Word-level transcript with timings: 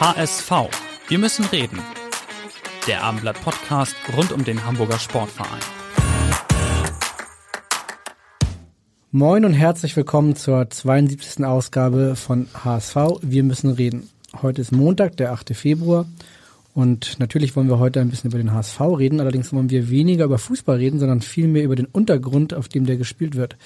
HSV. 0.00 0.52
Wir 1.08 1.18
müssen 1.18 1.44
reden. 1.46 1.80
Der 2.86 3.02
Abendblatt 3.02 3.42
Podcast 3.42 3.96
rund 4.16 4.30
um 4.30 4.44
den 4.44 4.64
Hamburger 4.64 4.96
Sportverein. 4.96 5.58
Moin 9.10 9.44
und 9.44 9.54
herzlich 9.54 9.96
willkommen 9.96 10.36
zur 10.36 10.70
72. 10.70 11.44
Ausgabe 11.44 12.14
von 12.14 12.46
HSV. 12.62 12.94
Wir 13.22 13.42
müssen 13.42 13.72
reden. 13.72 14.08
Heute 14.40 14.60
ist 14.60 14.70
Montag, 14.70 15.16
der 15.16 15.32
8. 15.32 15.56
Februar. 15.56 16.06
Und 16.74 17.18
natürlich 17.18 17.56
wollen 17.56 17.68
wir 17.68 17.80
heute 17.80 18.00
ein 18.00 18.08
bisschen 18.08 18.30
über 18.30 18.38
den 18.38 18.52
HSV 18.52 18.80
reden. 18.80 19.18
Allerdings 19.18 19.52
wollen 19.52 19.68
wir 19.68 19.90
weniger 19.90 20.26
über 20.26 20.38
Fußball 20.38 20.76
reden, 20.76 21.00
sondern 21.00 21.22
vielmehr 21.22 21.64
über 21.64 21.74
den 21.74 21.86
Untergrund, 21.86 22.54
auf 22.54 22.68
dem 22.68 22.86
der 22.86 22.98
gespielt 22.98 23.34
wird. 23.34 23.56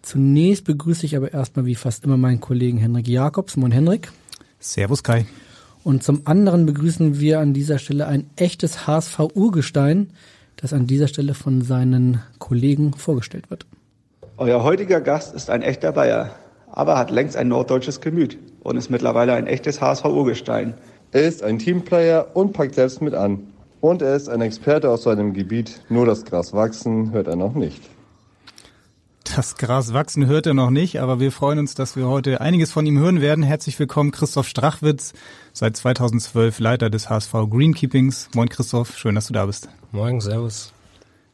Zunächst 0.00 0.64
begrüße 0.64 1.04
ich 1.06 1.16
aber 1.16 1.32
erstmal 1.32 1.66
wie 1.66 1.74
fast 1.74 2.04
immer 2.04 2.16
meinen 2.16 2.38
Kollegen 2.38 2.78
Henrik 2.78 3.08
Jakobs. 3.08 3.56
Moin 3.56 3.72
Henrik. 3.72 4.12
Servus 4.60 5.02
Kai. 5.02 5.26
Und 5.84 6.02
zum 6.02 6.22
anderen 6.26 6.66
begrüßen 6.66 7.18
wir 7.18 7.40
an 7.40 7.54
dieser 7.54 7.78
Stelle 7.78 8.06
ein 8.06 8.30
echtes 8.36 8.86
HSV-Urgestein, 8.86 10.10
das 10.56 10.72
an 10.72 10.86
dieser 10.86 11.08
Stelle 11.08 11.34
von 11.34 11.62
seinen 11.62 12.22
Kollegen 12.38 12.92
vorgestellt 12.94 13.50
wird. 13.50 13.66
Euer 14.36 14.62
heutiger 14.62 15.00
Gast 15.00 15.34
ist 15.34 15.50
ein 15.50 15.62
echter 15.62 15.92
Bayer, 15.92 16.30
aber 16.70 16.98
hat 16.98 17.10
längst 17.10 17.36
ein 17.36 17.48
norddeutsches 17.48 18.00
Gemüt 18.00 18.38
und 18.60 18.76
ist 18.76 18.90
mittlerweile 18.90 19.34
ein 19.34 19.46
echtes 19.46 19.80
HSV-Urgestein. 19.80 20.74
Er 21.10 21.22
ist 21.22 21.42
ein 21.42 21.58
Teamplayer 21.58 22.28
und 22.34 22.52
packt 22.52 22.76
selbst 22.76 23.02
mit 23.02 23.14
an. 23.14 23.40
Und 23.80 24.00
er 24.00 24.14
ist 24.14 24.28
ein 24.28 24.40
Experte 24.40 24.88
aus 24.88 25.02
seinem 25.02 25.34
Gebiet. 25.34 25.82
Nur 25.88 26.06
das 26.06 26.24
Gras 26.24 26.52
wachsen 26.52 27.10
hört 27.10 27.26
er 27.26 27.34
noch 27.36 27.54
nicht. 27.54 27.82
Das 29.34 29.56
Gras 29.56 29.92
wachsen 29.92 30.26
hört 30.26 30.46
er 30.46 30.54
noch 30.54 30.70
nicht, 30.70 31.00
aber 31.00 31.18
wir 31.18 31.32
freuen 31.32 31.58
uns, 31.58 31.74
dass 31.74 31.96
wir 31.96 32.06
heute 32.06 32.40
einiges 32.40 32.70
von 32.70 32.86
ihm 32.86 32.98
hören 32.98 33.20
werden. 33.20 33.42
Herzlich 33.42 33.78
willkommen, 33.78 34.10
Christoph 34.10 34.46
Strachwitz, 34.46 35.14
seit 35.52 35.76
2012 35.76 36.58
Leiter 36.58 36.90
des 36.90 37.10
HSV 37.10 37.32
Greenkeepings. 37.50 38.30
Moin 38.34 38.48
Christoph, 38.48 38.96
schön, 38.96 39.14
dass 39.14 39.26
du 39.26 39.32
da 39.32 39.46
bist. 39.46 39.68
Moin, 39.90 40.20
Servus. 40.20 40.72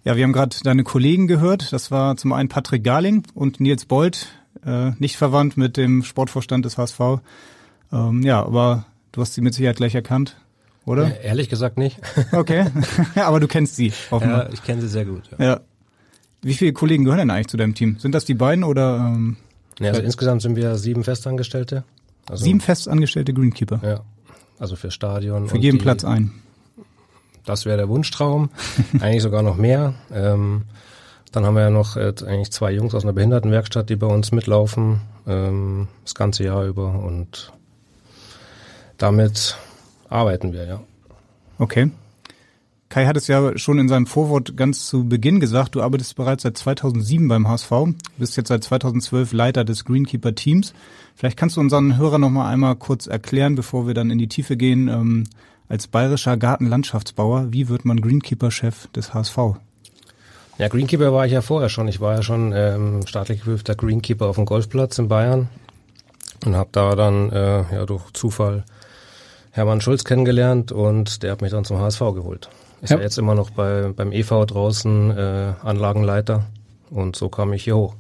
Ja, 0.05 0.17
wir 0.17 0.25
haben 0.25 0.33
gerade 0.33 0.57
deine 0.63 0.85
Kollegen 0.85 1.27
gehört. 1.27 1.73
Das 1.73 1.91
war 1.91 2.17
zum 2.17 2.33
einen 2.33 2.49
Patrick 2.49 2.85
Garling 2.85 3.25
und 3.35 3.61
Nils 3.61 3.85
Bold, 3.85 4.29
äh, 4.65 4.93
nicht 4.99 5.17
verwandt 5.17 5.57
mit 5.57 5.77
dem 5.77 6.03
Sportvorstand 6.03 6.65
des 6.65 6.79
HSV. 6.79 7.01
Ähm, 7.93 8.23
ja, 8.23 8.45
aber 8.45 8.87
du 9.13 9.21
hast 9.21 9.35
sie 9.35 9.41
mit 9.41 9.55
Sicherheit 9.55 9.77
gleich 9.77 9.95
erkannt, 9.95 10.37
oder? 10.85 11.09
Ja, 11.09 11.15
ehrlich 11.17 11.49
gesagt 11.49 11.79
nicht. 11.79 11.99
Okay, 12.33 12.67
aber 13.17 13.41
du 13.41 13.49
kennst 13.49 13.77
sie, 13.77 13.93
offenbar. 14.11 14.47
Ja, 14.47 14.53
ich 14.53 14.63
kenne 14.63 14.81
sie 14.81 14.89
sehr 14.89 15.05
gut. 15.05 15.25
Ja. 15.39 15.45
ja. 15.45 15.61
Wie 16.41 16.55
viele 16.55 16.73
Kollegen 16.73 17.05
gehören 17.05 17.19
denn 17.19 17.31
eigentlich 17.31 17.49
zu 17.49 17.57
deinem 17.57 17.75
Team? 17.75 17.99
Sind 17.99 18.15
das 18.15 18.25
die 18.25 18.35
beiden 18.35 18.63
oder? 18.63 18.99
Ähm, 18.99 19.37
ja, 19.81 19.91
also 19.91 20.03
insgesamt 20.03 20.43
sind 20.43 20.57
wir 20.57 20.77
sieben 20.77 21.05
Festangestellte. 21.05 21.85
Also, 22.29 22.45
sieben 22.45 22.61
festangestellte 22.61 23.33
Greenkeeper. 23.33 23.81
Ja, 23.83 24.01
also 24.59 24.77
für 24.77 24.91
Stadion. 24.91 25.49
Für 25.49 25.59
jeden 25.59 25.79
die, 25.79 25.83
Platz 25.83 26.05
ein. 26.05 26.33
Das 27.45 27.65
wäre 27.65 27.79
der 27.79 27.89
Wunschtraum. 27.89 28.51
eigentlich 29.01 29.23
sogar 29.23 29.43
noch 29.43 29.57
mehr. 29.57 29.95
Ähm, 30.13 30.65
dann 31.33 31.45
haben 31.45 31.55
wir 31.55 31.63
ja 31.63 31.71
noch 31.71 31.97
äh, 31.97 32.13
eigentlich 32.27 32.51
zwei 32.51 32.73
Jungs 32.73 32.95
aus 32.95 33.05
einer 33.05 33.13
Behindertenwerkstatt, 33.13 33.89
die 33.91 33.97
bei 33.97 34.07
uns 34.07 34.33
mitlaufen 34.33 35.01
ähm, 35.27 35.89
das 36.05 36.15
ganze 36.15 36.45
Jahr 36.45 36.65
über 36.65 37.03
und 37.03 37.53
damit 38.97 39.57
arbeiten 40.09 40.53
wir, 40.53 40.67
ja. 40.67 40.81
Okay. 41.59 41.91
Kai 42.89 43.05
hat 43.05 43.19
es 43.19 43.27
ja 43.27 43.57
schon 43.59 43.79
in 43.79 43.89
seinem 43.89 44.07
Vorwort 44.07 44.57
ganz 44.57 44.87
zu 44.87 45.05
Beginn 45.05 45.41
gesagt, 45.41 45.75
du 45.75 45.83
arbeitest 45.83 46.17
bereits 46.17 46.45
seit 46.45 46.57
2007 46.57 47.29
beim 47.29 47.47
HSV, 47.47 47.71
bist 48.17 48.37
jetzt 48.39 48.49
seit 48.49 48.65
2012 48.65 49.33
Leiter 49.35 49.65
des 49.65 49.85
Greenkeeper 49.85 50.35
Teams. 50.35 50.73
Vielleicht 51.15 51.37
kannst 51.37 51.57
du 51.57 51.61
unseren 51.61 51.99
Hörern 51.99 52.23
noch 52.23 52.31
mal 52.31 52.49
einmal 52.49 52.77
kurz 52.77 53.07
erklären, 53.07 53.57
bevor 53.57 53.87
wir 53.87 53.93
dann 53.93 54.11
in 54.11 54.19
die 54.19 54.29
Tiefe 54.29 54.57
gehen, 54.57 54.89
ähm, 54.89 55.25
als 55.69 55.87
bayerischer 55.87 56.39
Gartenlandschaftsbauer, 56.39 57.53
wie 57.53 57.69
wird 57.69 57.85
man 57.85 58.01
Greenkeeper-Chef 58.01 58.87
des 58.89 59.13
HSV? 59.13 59.37
Ja, 60.57 60.69
Greenkeeper 60.69 61.13
war 61.13 61.27
ich 61.27 61.33
ja 61.33 61.43
vorher 61.43 61.69
schon. 61.69 61.89
Ich 61.89 62.01
war 62.01 62.15
ja 62.15 62.23
schon 62.23 62.53
ähm, 62.55 63.07
staatlich 63.07 63.41
geprüfter 63.41 63.75
Greenkeeper 63.75 64.27
auf 64.27 64.37
dem 64.37 64.47
Golfplatz 64.47 64.99
in 64.99 65.09
Bayern 65.09 65.49
und 66.47 66.57
habe 66.57 66.71
da 66.73 66.97
dann 66.97 67.31
äh, 67.31 67.75
ja 67.75 67.85
durch 67.85 68.11
Zufall 68.13 68.65
Hermann 69.51 69.83
Schulz 69.83 70.05
kennengelernt 70.05 70.73
und 70.73 71.23
der 71.23 71.33
hat 71.33 71.43
mich 71.43 71.51
dann 71.51 71.65
zum 71.65 71.79
HSV 71.79 72.01
geholt. 72.15 72.49
Ist 72.81 72.91
ja, 72.91 72.97
ja 72.97 73.03
jetzt 73.03 73.19
immer 73.19 73.35
noch 73.35 73.51
bei, 73.51 73.93
beim 73.95 74.13
EV 74.13 74.47
draußen 74.47 75.11
äh, 75.11 75.53
Anlagenleiter 75.63 76.45
und 76.91 77.17
so 77.17 77.29
kam 77.29 77.53
ich 77.53 77.65
hier 77.65 77.77
hoch. 77.77 77.95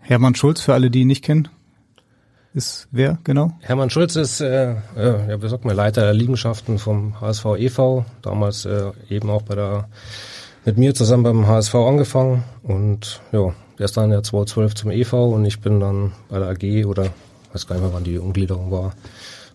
Hermann 0.00 0.34
Schulz, 0.34 0.60
für 0.60 0.74
alle, 0.74 0.90
die 0.90 1.02
ihn 1.02 1.06
nicht 1.06 1.24
kennen, 1.24 1.48
ist 2.54 2.88
wer 2.90 3.18
genau? 3.24 3.52
Hermann 3.60 3.88
Schulz 3.88 4.16
ist, 4.16 4.40
äh, 4.40 4.72
äh, 4.96 5.30
ja, 5.30 5.42
wie 5.42 5.48
sagt 5.48 5.64
man, 5.64 5.74
Leiter 5.74 6.02
der 6.02 6.12
Liegenschaften 6.12 6.78
vom 6.78 7.20
HSV 7.20 7.46
e.V., 7.56 8.04
damals 8.20 8.66
äh, 8.66 8.90
eben 9.08 9.30
auch 9.30 9.42
bei 9.42 9.54
der, 9.54 9.88
mit 10.64 10.76
mir 10.76 10.94
zusammen 10.94 11.22
beim 11.22 11.46
HSV 11.46 11.74
angefangen 11.74 12.44
und 12.62 13.22
ja, 13.32 13.54
der 13.78 13.86
ist 13.86 13.96
dann 13.96 14.10
ja 14.10 14.22
2012 14.22 14.74
zum 14.74 14.90
e.V. 14.90 15.30
und 15.30 15.44
ich 15.46 15.60
bin 15.60 15.80
dann 15.80 16.12
bei 16.28 16.38
der 16.38 16.48
AG 16.48 16.84
oder 16.86 17.06
weiß 17.52 17.66
gar 17.66 17.76
nicht 17.76 17.84
mehr, 17.84 17.94
wann 17.94 18.04
die 18.04 18.18
Umgliederung 18.18 18.70
war, 18.70 18.92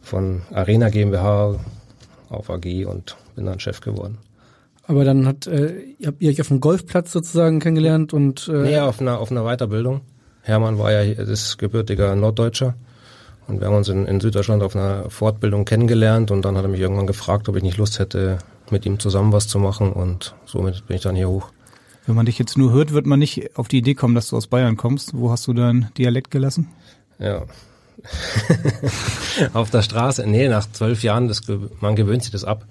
von 0.01 0.41
Arena 0.51 0.89
GmbH 0.89 1.55
auf 2.29 2.49
AG 2.49 2.85
und 2.85 3.15
bin 3.35 3.45
dann 3.45 3.59
Chef 3.59 3.81
geworden. 3.81 4.17
Aber 4.87 5.03
dann 5.03 5.27
hat 5.27 5.47
äh, 5.47 5.95
habt 6.05 6.21
ihr 6.21 6.31
euch 6.31 6.39
auf 6.39 6.47
dem 6.47 6.61
Golfplatz 6.61 7.11
sozusagen 7.11 7.59
kennengelernt 7.59 8.13
und 8.13 8.47
äh 8.47 8.63
Nee, 8.63 8.79
auf 8.79 9.01
einer 9.01 9.19
auf 9.19 9.31
einer 9.31 9.43
Weiterbildung. 9.43 10.01
Hermann 10.41 10.79
war 10.79 10.93
ja 10.93 11.13
das 11.13 11.57
gebürtiger 11.57 12.15
Norddeutscher 12.15 12.75
und 13.47 13.59
wir 13.59 13.67
haben 13.67 13.75
uns 13.75 13.89
in, 13.89 14.05
in 14.05 14.21
Süddeutschland 14.21 14.63
auf 14.63 14.75
einer 14.75 15.09
Fortbildung 15.09 15.65
kennengelernt 15.65 16.31
und 16.31 16.43
dann 16.43 16.55
hat 16.55 16.63
er 16.63 16.69
mich 16.69 16.79
irgendwann 16.79 17.05
gefragt, 17.05 17.49
ob 17.49 17.57
ich 17.57 17.63
nicht 17.63 17.77
Lust 17.77 17.99
hätte, 17.99 18.37
mit 18.71 18.85
ihm 18.85 18.97
zusammen 18.97 19.33
was 19.33 19.49
zu 19.49 19.59
machen 19.59 19.91
und 19.91 20.35
somit 20.45 20.87
bin 20.87 20.95
ich 20.95 21.03
dann 21.03 21.15
hier 21.15 21.27
hoch. 21.27 21.49
Wenn 22.05 22.15
man 22.15 22.25
dich 22.25 22.39
jetzt 22.39 22.57
nur 22.57 22.71
hört, 22.71 22.93
wird 22.93 23.05
man 23.05 23.19
nicht 23.19 23.57
auf 23.57 23.67
die 23.67 23.79
Idee 23.79 23.93
kommen, 23.93 24.15
dass 24.15 24.29
du 24.29 24.37
aus 24.37 24.47
Bayern 24.47 24.77
kommst. 24.77 25.11
Wo 25.13 25.29
hast 25.29 25.45
du 25.47 25.53
deinen 25.53 25.89
Dialekt 25.97 26.31
gelassen? 26.31 26.69
Ja. 27.19 27.43
auf 29.53 29.69
der 29.71 29.81
Straße. 29.81 30.25
Nee, 30.25 30.47
nach 30.47 30.71
zwölf 30.71 31.03
Jahren, 31.03 31.27
das, 31.27 31.41
man 31.81 31.97
gewöhnt 31.97 32.23
sich 32.23 32.31
das 32.31 32.45
ab 32.45 32.65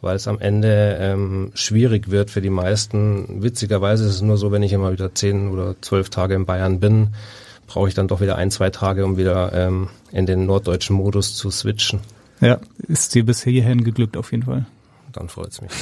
weil 0.00 0.16
es 0.16 0.28
am 0.28 0.38
Ende 0.38 0.98
ähm, 1.00 1.50
schwierig 1.54 2.10
wird 2.10 2.30
für 2.30 2.40
die 2.40 2.50
meisten. 2.50 3.42
Witzigerweise 3.42 4.04
ist 4.04 4.16
es 4.16 4.22
nur 4.22 4.36
so, 4.36 4.52
wenn 4.52 4.62
ich 4.62 4.72
immer 4.72 4.92
wieder 4.92 5.14
zehn 5.14 5.48
oder 5.48 5.74
zwölf 5.80 6.10
Tage 6.10 6.34
in 6.34 6.46
Bayern 6.46 6.80
bin, 6.80 7.14
brauche 7.66 7.88
ich 7.88 7.94
dann 7.94 8.08
doch 8.08 8.20
wieder 8.20 8.36
ein, 8.36 8.50
zwei 8.50 8.70
Tage, 8.70 9.04
um 9.04 9.16
wieder 9.16 9.52
ähm, 9.52 9.88
in 10.12 10.26
den 10.26 10.46
norddeutschen 10.46 10.96
Modus 10.96 11.34
zu 11.34 11.50
switchen. 11.50 12.00
Ja, 12.40 12.58
ist 12.86 13.14
dir 13.14 13.24
bis 13.24 13.42
hierhin 13.42 13.84
geglückt 13.84 14.16
auf 14.16 14.30
jeden 14.30 14.44
Fall. 14.44 14.66
Dann 15.12 15.28
freut's 15.28 15.60
mich. 15.62 15.70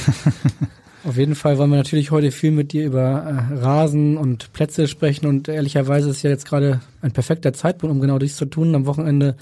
Auf 1.05 1.19
jeden 1.19 1.35
Fall 1.35 1.59
wollen 1.59 1.69
wir 1.69 1.77
natürlich 1.77 2.11
heute 2.11 2.31
viel 2.31 2.51
mit 2.51 2.73
dir 2.73 2.87
über 2.87 3.03
äh, 3.51 3.55
Rasen 3.57 4.17
und 4.17 4.55
Plätze 4.55 4.89
sprechen 4.89 5.27
und 5.27 5.49
ehrlicherweise 5.49 6.09
ist 6.09 6.23
ja 6.23 6.31
jetzt 6.31 6.47
gerade 6.47 6.81
ein 7.03 7.13
perfekter 7.13 7.53
Zeitpunkt, 7.53 7.95
um 7.95 8.01
genau 8.01 8.19
dies 8.19 8.37
zu 8.37 8.47
tun. 8.47 8.75
Am 8.75 8.87
Wochenende 8.87 9.37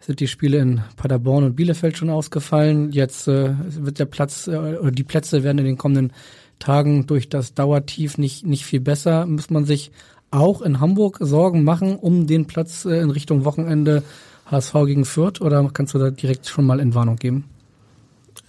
sind 0.00 0.20
die 0.20 0.28
Spiele 0.28 0.58
in 0.58 0.82
Paderborn 0.96 1.44
und 1.44 1.56
Bielefeld 1.56 1.96
schon 1.96 2.10
ausgefallen. 2.10 2.92
Jetzt 2.92 3.28
äh, 3.28 3.54
wird 3.68 3.98
der 3.98 4.04
Platz 4.04 4.46
äh, 4.46 4.56
oder 4.56 4.90
die 4.90 5.04
Plätze 5.04 5.42
werden 5.42 5.58
in 5.58 5.64
den 5.64 5.78
kommenden 5.78 6.12
Tagen 6.58 7.06
durch 7.06 7.28
das 7.28 7.54
Dauertief 7.54 8.18
nicht 8.18 8.46
nicht 8.46 8.64
viel 8.64 8.80
besser. 8.80 9.26
Muss 9.26 9.50
man 9.50 9.64
sich 9.64 9.90
auch 10.30 10.62
in 10.62 10.80
Hamburg 10.80 11.18
Sorgen 11.20 11.64
machen 11.64 11.96
um 11.96 12.26
den 12.26 12.46
Platz 12.46 12.84
äh, 12.84 13.00
in 13.00 13.10
Richtung 13.10 13.44
Wochenende 13.44 14.02
HSV 14.46 14.72
gegen 14.86 15.04
Fürth 15.04 15.40
oder 15.40 15.68
kannst 15.72 15.94
du 15.94 15.98
da 15.98 16.10
direkt 16.10 16.46
schon 16.48 16.66
mal 16.66 16.80
Entwarnung 16.80 17.16
geben? 17.16 17.44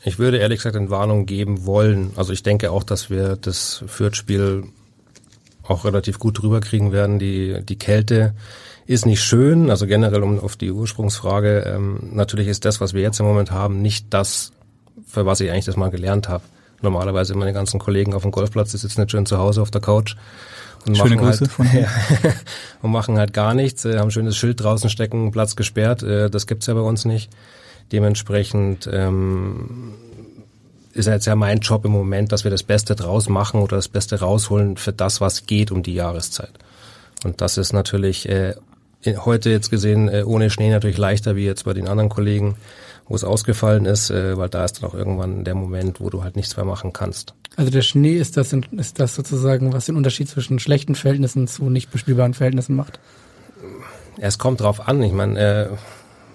Ich 0.03 0.19
würde 0.19 0.37
ehrlich 0.37 0.59
gesagt 0.59 0.75
Entwarnung 0.75 1.25
geben 1.25 1.65
wollen. 1.65 2.11
Also 2.15 2.33
ich 2.33 2.43
denke 2.43 2.71
auch, 2.71 2.83
dass 2.83 3.09
wir 3.09 3.35
das 3.35 3.83
Fürth-Spiel 3.87 4.65
auch 5.63 5.85
relativ 5.85 6.19
gut 6.19 6.41
rüberkriegen 6.43 6.91
werden. 6.91 7.19
Die, 7.19 7.61
die 7.63 7.77
Kälte 7.77 8.35
ist 8.87 9.05
nicht 9.05 9.21
schön, 9.21 9.69
also 9.69 9.85
generell 9.85 10.23
um 10.23 10.39
auf 10.39 10.55
die 10.55 10.71
Ursprungsfrage, 10.71 11.59
ähm, 11.67 11.99
natürlich 12.13 12.47
ist 12.47 12.63
das, 12.63 12.79
was 12.79 12.93
wir 12.93 13.01
jetzt 13.01 13.19
im 13.19 13.25
Moment 13.25 13.51
haben, 13.51 13.81
nicht 13.81 14.07
das, 14.11 14.53
für 15.05 15.25
was 15.25 15.41
ich 15.41 15.51
eigentlich 15.51 15.65
das 15.65 15.75
mal 15.75 15.91
gelernt 15.91 16.29
habe. 16.29 16.43
Normalerweise 16.81 17.35
meine 17.35 17.53
ganzen 17.53 17.79
Kollegen 17.79 18.13
auf 18.13 18.21
dem 18.21 18.31
Golfplatz, 18.31 18.71
die 18.71 18.77
sitzen 18.77 19.01
nicht 19.01 19.11
schön 19.11 19.25
zu 19.25 19.37
Hause 19.37 19.61
auf 19.61 19.71
der 19.71 19.81
Couch 19.81 20.15
Und 20.85 20.95
Schöne 20.95 21.15
machen 21.15 21.25
Grüße 21.25 21.39
halt, 21.41 21.51
von 21.51 21.69
hier. 21.69 21.81
Ja, 21.81 22.33
und 22.81 22.91
machen 22.91 23.17
halt 23.17 23.33
gar 23.33 23.53
nichts, 23.53 23.83
äh, 23.83 23.97
haben 23.97 24.07
ein 24.07 24.11
schönes 24.11 24.37
Schild 24.37 24.63
draußen 24.63 24.89
stecken, 24.89 25.31
Platz 25.31 25.57
gesperrt, 25.57 26.03
äh, 26.03 26.29
das 26.29 26.47
gibt's 26.47 26.67
ja 26.67 26.73
bei 26.73 26.81
uns 26.81 27.03
nicht. 27.03 27.29
Dementsprechend 27.91 28.89
ähm, 28.91 29.95
ist 30.93 31.07
ja 31.07 31.13
jetzt 31.13 31.25
ja 31.25 31.35
mein 31.35 31.59
Job 31.59 31.83
im 31.83 31.91
Moment, 31.91 32.31
dass 32.31 32.45
wir 32.45 32.51
das 32.51 32.63
Beste 32.63 32.95
draus 32.95 33.27
machen 33.27 33.59
oder 33.61 33.75
das 33.75 33.89
Beste 33.89 34.19
rausholen 34.19 34.77
für 34.77 34.93
das, 34.93 35.19
was 35.19 35.45
geht 35.45 35.71
um 35.71 35.83
die 35.83 35.93
Jahreszeit. 35.93 36.51
Und 37.23 37.41
das 37.41 37.57
ist 37.57 37.73
natürlich 37.73 38.29
äh, 38.29 38.55
heute 39.05 39.49
jetzt 39.49 39.69
gesehen 39.69 40.09
äh, 40.09 40.23
ohne 40.23 40.49
Schnee 40.49 40.69
natürlich 40.69 40.97
leichter 40.97 41.35
wie 41.35 41.45
jetzt 41.45 41.65
bei 41.65 41.73
den 41.73 41.87
anderen 41.87 42.09
Kollegen, 42.09 42.55
wo 43.07 43.15
es 43.15 43.23
ausgefallen 43.23 43.85
ist, 43.85 44.09
äh, 44.09 44.37
weil 44.37 44.49
da 44.49 44.65
ist 44.65 44.81
dann 44.81 44.89
auch 44.89 44.93
irgendwann 44.93 45.43
der 45.43 45.55
Moment, 45.55 45.99
wo 45.99 46.09
du 46.09 46.23
halt 46.23 46.35
nichts 46.35 46.57
mehr 46.57 46.65
machen 46.65 46.93
kannst. 46.93 47.33
Also 47.55 47.71
der 47.71 47.81
Schnee 47.81 48.17
ist 48.17 48.37
das, 48.37 48.53
ist 48.53 48.99
das 48.99 49.15
sozusagen, 49.15 49.73
was 49.73 49.85
den 49.85 49.95
Unterschied 49.95 50.29
zwischen 50.29 50.59
schlechten 50.59 50.95
Verhältnissen 50.95 51.47
zu 51.47 51.69
nicht 51.69 51.91
bespielbaren 51.91 52.33
Verhältnissen 52.33 52.75
macht? 52.75 52.99
Es 54.17 54.37
kommt 54.37 54.61
drauf 54.61 54.87
an. 54.87 55.01
Ich 55.03 55.13
meine, 55.13 55.39
äh, 55.39 55.67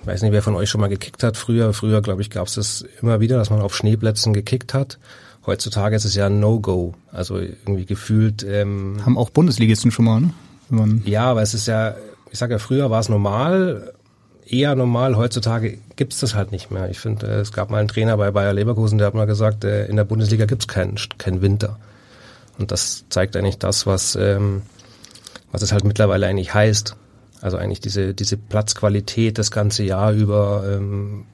weiß 0.07 0.23
nicht, 0.23 0.33
wer 0.33 0.43
von 0.43 0.55
euch 0.55 0.71
schon 0.71 0.81
mal 0.81 0.89
gekickt 0.89 1.23
hat. 1.23 1.37
Früher, 1.37 1.73
früher 1.73 2.01
glaube 2.01 2.23
ich, 2.23 2.31
gab 2.31 2.47
es 2.47 2.55
das 2.55 2.85
immer 3.01 3.21
wieder, 3.21 3.37
dass 3.37 3.51
man 3.51 3.61
auf 3.61 3.77
Schneeplätzen 3.77 4.33
gekickt 4.33 4.75
hat. 4.75 4.99
Heutzutage 5.47 5.97
ist 5.97 6.05
es 6.05 6.15
ja 6.15 6.27
ein 6.27 6.41
No-Go. 6.41 6.95
Also 7.11 7.39
irgendwie 7.39 7.85
gefühlt. 7.85 8.45
Ähm, 8.45 8.99
Haben 9.05 9.19
auch 9.19 9.31
Bundesligisten 9.31 9.91
schon 9.91 10.05
mal, 10.05 10.21
ne? 10.21 10.31
Ja, 11.05 11.25
aber 11.25 11.43
es 11.43 11.53
ist 11.53 11.67
ja, 11.67 11.95
ich 12.33 12.39
sage 12.39 12.55
ja, 12.55 12.59
früher 12.59 12.91
war 12.91 12.99
es 12.99 13.11
normal, 13.11 13.93
eher 14.47 14.75
normal. 14.75 15.17
Heutzutage 15.17 15.79
gibt's 15.97 16.21
das 16.21 16.35
halt 16.35 16.51
nicht 16.51 16.71
mehr. 16.71 16.91
Ich 16.91 16.99
finde, 16.99 17.27
äh, 17.27 17.41
es 17.41 17.53
gab 17.53 17.71
mal 17.71 17.79
einen 17.79 17.89
Trainer 17.89 18.17
bei 18.17 18.31
Bayer 18.31 18.55
Leverkusen, 18.55 18.99
der 18.99 19.07
hat 19.07 19.15
mal 19.15 19.27
gesagt, 19.27 19.65
äh, 19.65 19.87
in 19.87 19.97
der 19.97 20.05
Bundesliga 20.05 20.47
gibt's 20.47 20.67
keinen 20.67 20.97
keinen 21.19 21.43
Winter. 21.43 21.79
Und 22.59 22.71
das 22.71 23.05
zeigt 23.11 23.37
eigentlich 23.37 23.59
das, 23.59 23.87
was 23.87 24.17
ähm, 24.17 24.63
was 25.53 25.63
es 25.63 25.73
halt 25.73 25.85
mittlerweile 25.85 26.27
eigentlich 26.27 26.55
heißt. 26.55 26.97
Also 27.43 27.59
eigentlich 27.59 27.81
diese 27.81 28.15
diese 28.15 28.39
Platzqualität 28.39 29.39
das 29.39 29.51
ganze 29.51 29.83
Jahr 29.83 30.13
über 30.13 30.65
ähm, 30.67 31.27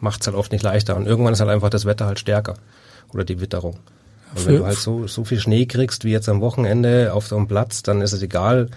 macht's 0.00 0.26
halt 0.26 0.36
oft 0.36 0.50
nicht 0.50 0.64
leichter. 0.64 0.96
Und 0.96 1.06
irgendwann 1.06 1.32
ist 1.32 1.40
halt 1.40 1.50
einfach 1.50 1.70
das 1.70 1.84
Wetter 1.84 2.06
halt 2.06 2.18
stärker 2.18 2.54
oder 3.12 3.24
die 3.24 3.40
Witterung. 3.40 3.78
Und 4.34 4.46
wenn 4.46 4.56
du 4.56 4.66
halt 4.66 4.78
so, 4.78 5.06
so 5.06 5.24
viel 5.24 5.38
Schnee 5.38 5.66
kriegst 5.66 6.04
wie 6.04 6.10
jetzt 6.10 6.28
am 6.28 6.40
Wochenende 6.40 7.12
auf 7.12 7.26
so 7.26 7.36
einem 7.36 7.48
Platz, 7.48 7.82
dann 7.82 8.00
ist 8.00 8.12
es 8.12 8.22
egal, 8.22 8.70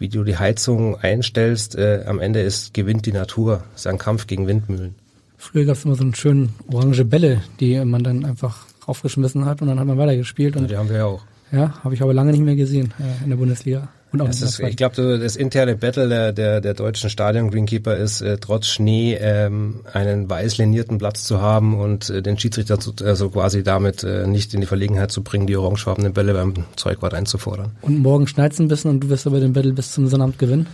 wie 0.00 0.08
du 0.08 0.24
die 0.24 0.36
Heizung 0.36 0.96
einstellst. 0.96 1.76
Äh, 1.76 2.04
am 2.06 2.18
Ende 2.18 2.40
ist 2.40 2.74
gewinnt 2.74 3.06
die 3.06 3.12
Natur. 3.12 3.62
Es 3.74 3.82
ist 3.82 3.86
ein 3.86 3.98
Kampf 3.98 4.26
gegen 4.26 4.48
Windmühlen. 4.48 4.96
Früher 5.36 5.64
gab 5.64 5.76
es 5.76 5.84
immer 5.84 5.94
so 5.94 6.02
einen 6.02 6.14
schönen 6.14 6.54
orange 6.72 7.04
Bälle, 7.04 7.42
die 7.60 7.82
man 7.84 8.02
dann 8.02 8.24
einfach 8.24 8.66
raufgeschmissen 8.88 9.44
hat 9.44 9.62
und 9.62 9.68
dann 9.68 9.78
hat 9.78 9.86
man 9.86 9.96
weitergespielt. 9.98 10.56
Und 10.56 10.62
Und 10.62 10.70
die 10.70 10.76
haben 10.76 10.88
wir 10.88 10.96
ja 10.96 11.04
auch. 11.06 11.22
ja, 11.52 11.78
habe 11.84 11.94
ich 11.94 12.02
aber 12.02 12.12
lange 12.12 12.32
nicht 12.32 12.42
mehr 12.42 12.56
gesehen 12.56 12.92
äh, 12.98 13.22
in 13.24 13.30
der 13.30 13.36
Bundesliga. 13.36 13.88
Und 14.12 14.22
auch 14.22 14.26
Das 14.26 14.42
ist, 14.42 14.58
ich 14.60 14.76
glaube, 14.76 15.18
das 15.18 15.36
interne 15.36 15.76
Battle 15.76 16.08
der, 16.08 16.32
der, 16.32 16.60
der 16.60 16.74
deutschen 16.74 17.10
Stadion-Greenkeeper 17.10 17.96
ist, 17.96 18.20
äh, 18.20 18.38
trotz 18.38 18.66
Schnee 18.66 19.14
ähm, 19.14 19.80
einen 19.92 20.28
weiß 20.28 20.58
linierten 20.58 20.98
Platz 20.98 21.24
zu 21.24 21.40
haben 21.40 21.78
und 21.78 22.10
äh, 22.10 22.20
den 22.22 22.38
Schiedsrichter 22.38 22.80
zu, 22.80 22.92
also 23.04 23.30
quasi 23.30 23.62
damit 23.62 24.02
äh, 24.02 24.26
nicht 24.26 24.52
in 24.54 24.60
die 24.60 24.66
Verlegenheit 24.66 25.12
zu 25.12 25.22
bringen, 25.22 25.46
die 25.46 25.56
orangefarbenen 25.56 26.12
Bälle 26.12 26.34
beim 26.34 26.64
Zeugwart 26.76 27.14
einzufordern. 27.14 27.72
Und 27.82 27.98
morgen 27.98 28.26
schneit's 28.26 28.58
ein 28.58 28.68
bisschen 28.68 28.90
und 28.90 29.00
du 29.00 29.08
wirst 29.10 29.26
aber 29.26 29.38
den 29.38 29.52
Battle 29.52 29.72
bis 29.72 29.92
zum 29.92 30.08
Sonnabend 30.08 30.38
gewinnen. 30.38 30.66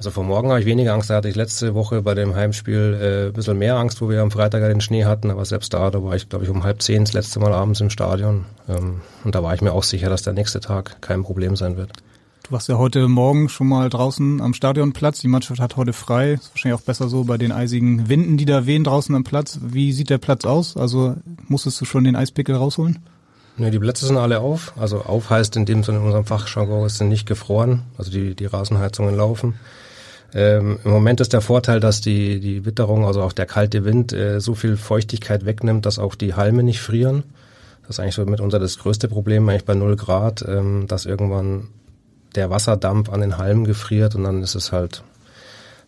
Also 0.00 0.12
vor 0.12 0.24
morgen 0.24 0.48
habe 0.48 0.60
ich 0.60 0.64
weniger 0.64 0.94
Angst. 0.94 1.10
Da 1.10 1.16
hatte 1.16 1.28
ich 1.28 1.36
letzte 1.36 1.74
Woche 1.74 2.00
bei 2.00 2.14
dem 2.14 2.34
Heimspiel 2.34 2.98
äh, 2.98 3.26
ein 3.26 3.32
bisschen 3.34 3.58
mehr 3.58 3.76
Angst, 3.76 4.00
wo 4.00 4.08
wir 4.08 4.22
am 4.22 4.30
Freitag 4.30 4.62
ja 4.62 4.68
den 4.68 4.80
Schnee 4.80 5.04
hatten. 5.04 5.30
Aber 5.30 5.44
selbst 5.44 5.74
da, 5.74 5.90
da 5.90 6.02
war 6.02 6.16
ich, 6.16 6.26
glaube 6.26 6.46
ich, 6.46 6.50
um 6.50 6.64
halb 6.64 6.80
zehn 6.80 7.04
das 7.04 7.12
letzte 7.12 7.38
Mal 7.38 7.52
abends 7.52 7.82
im 7.82 7.90
Stadion. 7.90 8.46
Ähm, 8.66 9.02
und 9.24 9.34
da 9.34 9.42
war 9.42 9.52
ich 9.52 9.60
mir 9.60 9.72
auch 9.72 9.82
sicher, 9.82 10.08
dass 10.08 10.22
der 10.22 10.32
nächste 10.32 10.60
Tag 10.60 11.02
kein 11.02 11.22
Problem 11.22 11.54
sein 11.54 11.76
wird. 11.76 11.92
Du 12.50 12.54
warst 12.54 12.68
ja 12.68 12.78
heute 12.78 13.06
Morgen 13.06 13.48
schon 13.48 13.68
mal 13.68 13.88
draußen 13.88 14.40
am 14.40 14.54
Stadionplatz. 14.54 15.20
Die 15.20 15.28
Mannschaft 15.28 15.60
hat 15.60 15.76
heute 15.76 15.92
frei. 15.92 16.32
Ist 16.32 16.50
wahrscheinlich 16.52 16.80
auch 16.80 16.84
besser 16.84 17.08
so 17.08 17.22
bei 17.22 17.38
den 17.38 17.52
eisigen 17.52 18.08
Winden, 18.08 18.38
die 18.38 18.44
da 18.44 18.66
wehen 18.66 18.82
draußen 18.82 19.14
am 19.14 19.22
Platz. 19.22 19.60
Wie 19.62 19.92
sieht 19.92 20.10
der 20.10 20.18
Platz 20.18 20.44
aus? 20.44 20.76
Also 20.76 21.14
musstest 21.46 21.80
du 21.80 21.84
schon 21.84 22.02
den 22.02 22.16
Eispickel 22.16 22.56
rausholen? 22.56 22.98
Ne, 23.56 23.70
die 23.70 23.78
Plätze 23.78 24.04
sind 24.04 24.16
alle 24.16 24.40
auf. 24.40 24.72
Also 24.76 25.02
auf 25.02 25.30
heißt 25.30 25.54
in 25.54 25.64
dem 25.64 25.84
Sinne 25.84 25.98
in 25.98 26.04
unserem 26.06 26.24
Fachjargon, 26.24 26.84
es 26.86 26.98
sind 26.98 27.08
nicht 27.08 27.24
gefroren. 27.24 27.84
Also 27.96 28.10
die, 28.10 28.34
die 28.34 28.46
Rasenheizungen 28.46 29.16
laufen. 29.16 29.54
Ähm, 30.34 30.80
Im 30.84 30.90
Moment 30.90 31.20
ist 31.20 31.32
der 31.32 31.42
Vorteil, 31.42 31.78
dass 31.78 32.00
die, 32.00 32.40
die 32.40 32.66
Witterung, 32.66 33.04
also 33.04 33.22
auch 33.22 33.32
der 33.32 33.46
kalte 33.46 33.84
Wind, 33.84 34.12
äh, 34.12 34.40
so 34.40 34.56
viel 34.56 34.76
Feuchtigkeit 34.76 35.46
wegnimmt, 35.46 35.86
dass 35.86 36.00
auch 36.00 36.16
die 36.16 36.34
Halme 36.34 36.64
nicht 36.64 36.80
frieren. 36.80 37.22
Das 37.82 37.90
ist 37.90 38.00
eigentlich 38.00 38.16
so 38.16 38.26
mitunter 38.26 38.58
das 38.58 38.76
größte 38.76 39.06
Problem, 39.06 39.48
eigentlich 39.48 39.64
bei 39.64 39.74
null 39.74 39.94
Grad, 39.94 40.44
ähm, 40.48 40.88
dass 40.88 41.06
irgendwann 41.06 41.68
der 42.34 42.50
Wasserdampf 42.50 43.08
an 43.10 43.20
den 43.20 43.38
Halmen 43.38 43.64
gefriert 43.64 44.14
und 44.14 44.24
dann 44.24 44.42
ist 44.42 44.54
es 44.54 44.72
halt 44.72 45.02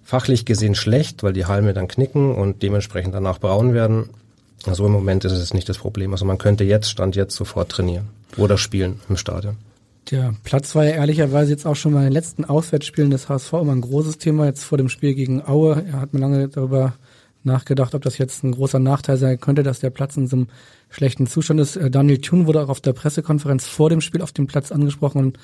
fachlich 0.02 0.44
gesehen 0.44 0.74
schlecht, 0.74 1.22
weil 1.22 1.32
die 1.32 1.46
Halme 1.46 1.74
dann 1.74 1.88
knicken 1.88 2.34
und 2.34 2.62
dementsprechend 2.62 3.14
danach 3.14 3.38
braun 3.38 3.74
werden. 3.74 4.10
Also 4.66 4.86
im 4.86 4.92
Moment 4.92 5.24
ist 5.24 5.32
es 5.32 5.54
nicht 5.54 5.68
das 5.68 5.78
Problem. 5.78 6.12
Also 6.12 6.24
man 6.24 6.38
könnte 6.38 6.64
jetzt, 6.64 6.90
Stand 6.90 7.16
jetzt, 7.16 7.34
sofort 7.34 7.70
trainieren 7.70 8.08
oder 8.36 8.58
spielen 8.58 9.00
im 9.08 9.16
Stadion. 9.16 9.56
Der 10.10 10.34
Platz 10.42 10.74
war 10.74 10.84
ja 10.84 10.92
ehrlicherweise 10.92 11.52
jetzt 11.52 11.66
auch 11.66 11.76
schon 11.76 11.94
bei 11.94 12.02
den 12.02 12.12
letzten 12.12 12.44
Auswärtsspielen 12.44 13.10
des 13.10 13.28
HSV 13.28 13.52
immer 13.54 13.72
ein 13.72 13.80
großes 13.80 14.18
Thema. 14.18 14.46
Jetzt 14.46 14.64
vor 14.64 14.78
dem 14.78 14.88
Spiel 14.88 15.14
gegen 15.14 15.46
Aue 15.46 15.84
er 15.86 16.00
hat 16.00 16.12
mir 16.12 16.20
lange 16.20 16.48
darüber 16.48 16.94
nachgedacht, 17.44 17.94
ob 17.94 18.02
das 18.02 18.18
jetzt 18.18 18.44
ein 18.44 18.52
großer 18.52 18.78
Nachteil 18.78 19.16
sein 19.16 19.40
könnte, 19.40 19.62
dass 19.62 19.80
der 19.80 19.90
Platz 19.90 20.16
in 20.16 20.28
so 20.28 20.36
einem 20.36 20.46
schlechten 20.90 21.26
Zustand 21.26 21.60
ist. 21.60 21.76
Äh, 21.76 21.90
Daniel 21.90 22.18
Thun 22.18 22.46
wurde 22.46 22.62
auch 22.62 22.68
auf 22.68 22.80
der 22.80 22.92
Pressekonferenz 22.92 23.66
vor 23.66 23.90
dem 23.90 24.00
Spiel 24.00 24.22
auf 24.22 24.32
dem 24.32 24.46
Platz 24.46 24.70
angesprochen 24.70 25.18
und 25.18 25.38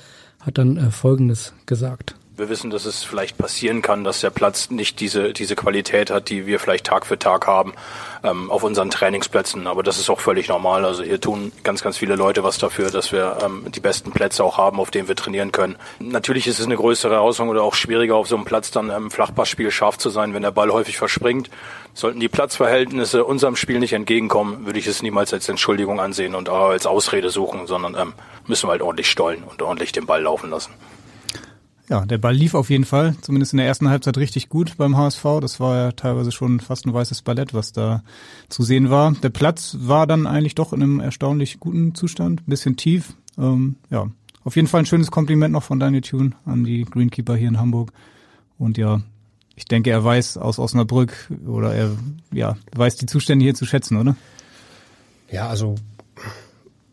hat 0.49 0.59
dann 0.59 0.77
äh, 0.77 0.91
Folgendes 0.91 1.53
gesagt. 1.67 2.17
Wir 2.39 2.49
wissen, 2.49 2.71
dass 2.71 2.85
es 2.85 3.03
vielleicht 3.03 3.37
passieren 3.37 3.83
kann, 3.83 4.05
dass 4.05 4.21
der 4.21 4.31
Platz 4.31 4.71
nicht 4.71 5.01
diese, 5.01 5.33
diese 5.33 5.57
Qualität 5.57 6.09
hat, 6.09 6.29
die 6.29 6.47
wir 6.47 6.61
vielleicht 6.61 6.87
Tag 6.87 7.05
für 7.05 7.19
Tag 7.19 7.49
haben 7.49 7.73
ähm, 8.23 8.49
auf 8.53 8.63
unseren 8.63 8.91
Trainingsplätzen. 8.91 9.67
Aber 9.67 9.83
das 9.83 9.99
ist 9.99 10.09
auch 10.09 10.21
völlig 10.21 10.47
normal. 10.47 10.85
Also 10.85 11.03
hier 11.03 11.21
tun 11.21 11.51
ganz, 11.65 11.83
ganz 11.83 11.97
viele 11.97 12.15
Leute 12.15 12.45
was 12.45 12.59
dafür, 12.59 12.93
dass 12.93 13.11
wir 13.11 13.39
ähm, 13.45 13.67
die 13.75 13.81
besten 13.81 14.13
Plätze 14.13 14.45
auch 14.45 14.57
haben, 14.57 14.79
auf 14.79 14.93
denen 14.93 15.09
wir 15.09 15.17
trainieren 15.17 15.51
können. 15.51 15.75
Natürlich 15.99 16.47
ist 16.47 16.61
es 16.61 16.67
eine 16.67 16.77
größere 16.77 17.15
Herausforderung 17.15 17.57
oder 17.57 17.65
auch 17.65 17.75
schwieriger, 17.75 18.15
auf 18.15 18.29
so 18.29 18.37
einem 18.37 18.45
Platz 18.45 18.71
dann 18.71 18.89
im 18.91 19.11
Flachpassspiel 19.11 19.73
scharf 19.73 19.99
zu 19.99 20.09
sein, 20.09 20.33
wenn 20.33 20.43
der 20.43 20.53
Ball 20.53 20.71
häufig 20.71 20.97
verspringt. 20.97 21.51
Sollten 21.93 22.21
die 22.21 22.29
Platzverhältnisse 22.29 23.25
unserem 23.25 23.57
Spiel 23.57 23.81
nicht 23.81 23.95
entgegenkommen, 23.95 24.65
würde 24.65 24.79
ich 24.79 24.87
es 24.87 25.03
niemals 25.03 25.33
als 25.33 25.49
Entschuldigung 25.49 25.99
ansehen 25.99 26.37
und 26.37 26.49
auch 26.49 26.69
als 26.69 26.87
Ausrede 26.87 27.31
suchen, 27.31 27.67
sondern 27.67 27.97
ähm, 27.97 28.13
müssen 28.47 28.69
wir 28.69 28.71
halt 28.71 28.83
ordentlich 28.83 29.11
stollen 29.11 29.43
und 29.43 29.61
ordentlich 29.61 29.91
den 29.91 30.07
Ball 30.07 30.23
laufen 30.23 30.51
lassen. 30.51 30.71
Ja, 31.89 32.05
der 32.05 32.19
Ball 32.19 32.35
lief 32.35 32.55
auf 32.55 32.69
jeden 32.69 32.85
Fall, 32.85 33.17
zumindest 33.23 33.55
in 33.55 33.57
der 33.57 33.67
ersten 33.67 33.89
Halbzeit 33.89 34.19
richtig 34.19 34.51
gut 34.51 34.77
beim 34.77 34.97
HSV. 34.97 35.25
Das 35.41 35.59
war 35.59 35.77
ja 35.77 35.93
teilweise 35.93 36.33
schon 36.33 36.61
fast 36.61 36.87
ein 36.87 36.93
weißes 36.93 37.23
Ballett, 37.23 37.55
was 37.55 37.73
da 37.73 38.03
zu 38.51 38.63
sehen 38.63 38.91
war. 38.91 39.13
Der 39.13 39.31
Platz 39.31 39.77
war 39.81 40.07
dann 40.07 40.27
eigentlich 40.27 40.55
doch 40.55 40.75
in 40.75 40.83
einem 40.83 41.01
erstaunlich 41.01 41.61
guten 41.61 41.95
Zustand, 41.95 42.43
ein 42.43 42.51
bisschen 42.51 42.77
tief. 42.77 43.15
Ähm, 43.39 43.77
ja, 43.89 44.09
auf 44.45 44.57
jeden 44.57 44.69
Fall 44.69 44.81
ein 44.81 44.87
schönes 44.87 45.11
Kompliment 45.11 45.53
noch 45.53 45.63
von 45.63 45.81
Daniel 45.81 46.03
Thune 46.03 46.33
an 46.45 46.65
die 46.65 46.85
Greenkeeper 46.85 47.37
hier 47.37 47.49
in 47.49 47.59
Hamburg. 47.59 47.93
Und 48.59 48.77
ja, 48.77 49.01
ich 49.57 49.65
denke, 49.65 49.91
er 49.91 50.05
weiß 50.05 50.37
aus 50.37 50.59
Osnabrück 50.59 51.31
oder 51.47 51.75
er 51.75 51.97
ja 52.33 52.57
weiß 52.77 52.97
die 52.97 53.07
Zustände 53.07 53.45
hier 53.45 53.55
zu 53.55 53.65
schätzen, 53.65 53.97
oder? 53.97 54.15
Ja, 55.31 55.49
also 55.49 55.77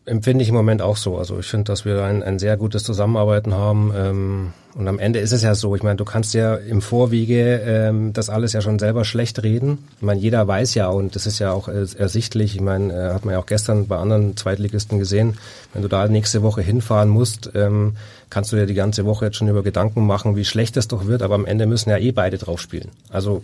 empfinde 0.06 0.42
ich 0.42 0.48
im 0.48 0.54
Moment 0.54 0.82
auch 0.82 0.96
so. 0.96 1.18
Also 1.18 1.40
ich 1.40 1.46
finde, 1.46 1.64
dass 1.64 1.84
wir 1.84 2.02
ein, 2.04 2.22
ein 2.22 2.38
sehr 2.38 2.56
gutes 2.56 2.84
Zusammenarbeiten 2.84 3.54
haben. 3.54 3.92
Ähm, 3.94 4.52
und 4.74 4.88
am 4.88 4.98
Ende 4.98 5.18
ist 5.18 5.32
es 5.32 5.42
ja 5.42 5.54
so, 5.54 5.74
ich 5.74 5.82
meine, 5.82 5.96
du 5.96 6.04
kannst 6.04 6.32
ja 6.32 6.54
im 6.54 6.80
Vorwiege 6.80 7.60
ähm, 7.64 8.12
das 8.12 8.30
alles 8.30 8.52
ja 8.52 8.60
schon 8.60 8.78
selber 8.78 9.04
schlecht 9.04 9.42
reden. 9.42 9.78
Ich 9.96 10.02
meine, 10.02 10.20
jeder 10.20 10.46
weiß 10.46 10.74
ja, 10.74 10.88
und 10.88 11.16
das 11.16 11.26
ist 11.26 11.40
ja 11.40 11.50
auch 11.50 11.68
äh, 11.68 11.86
ersichtlich, 11.98 12.54
ich 12.54 12.60
meine, 12.60 12.92
äh, 12.92 13.14
hat 13.14 13.24
man 13.24 13.32
ja 13.32 13.40
auch 13.40 13.46
gestern 13.46 13.88
bei 13.88 13.96
anderen 13.96 14.36
Zweitligisten 14.36 14.98
gesehen, 14.98 15.38
wenn 15.72 15.82
du 15.82 15.88
da 15.88 16.06
nächste 16.06 16.42
Woche 16.42 16.62
hinfahren 16.62 17.08
musst, 17.08 17.50
ähm, 17.54 17.96
kannst 18.30 18.52
du 18.52 18.56
dir 18.56 18.66
die 18.66 18.74
ganze 18.74 19.06
Woche 19.06 19.26
jetzt 19.26 19.36
schon 19.36 19.48
über 19.48 19.62
Gedanken 19.62 20.06
machen, 20.06 20.36
wie 20.36 20.44
schlecht 20.44 20.76
es 20.76 20.88
doch 20.88 21.06
wird, 21.06 21.22
aber 21.22 21.34
am 21.34 21.46
Ende 21.46 21.66
müssen 21.66 21.90
ja 21.90 21.98
eh 21.98 22.12
beide 22.12 22.38
drauf 22.38 22.60
spielen. 22.60 22.90
Also 23.10 23.42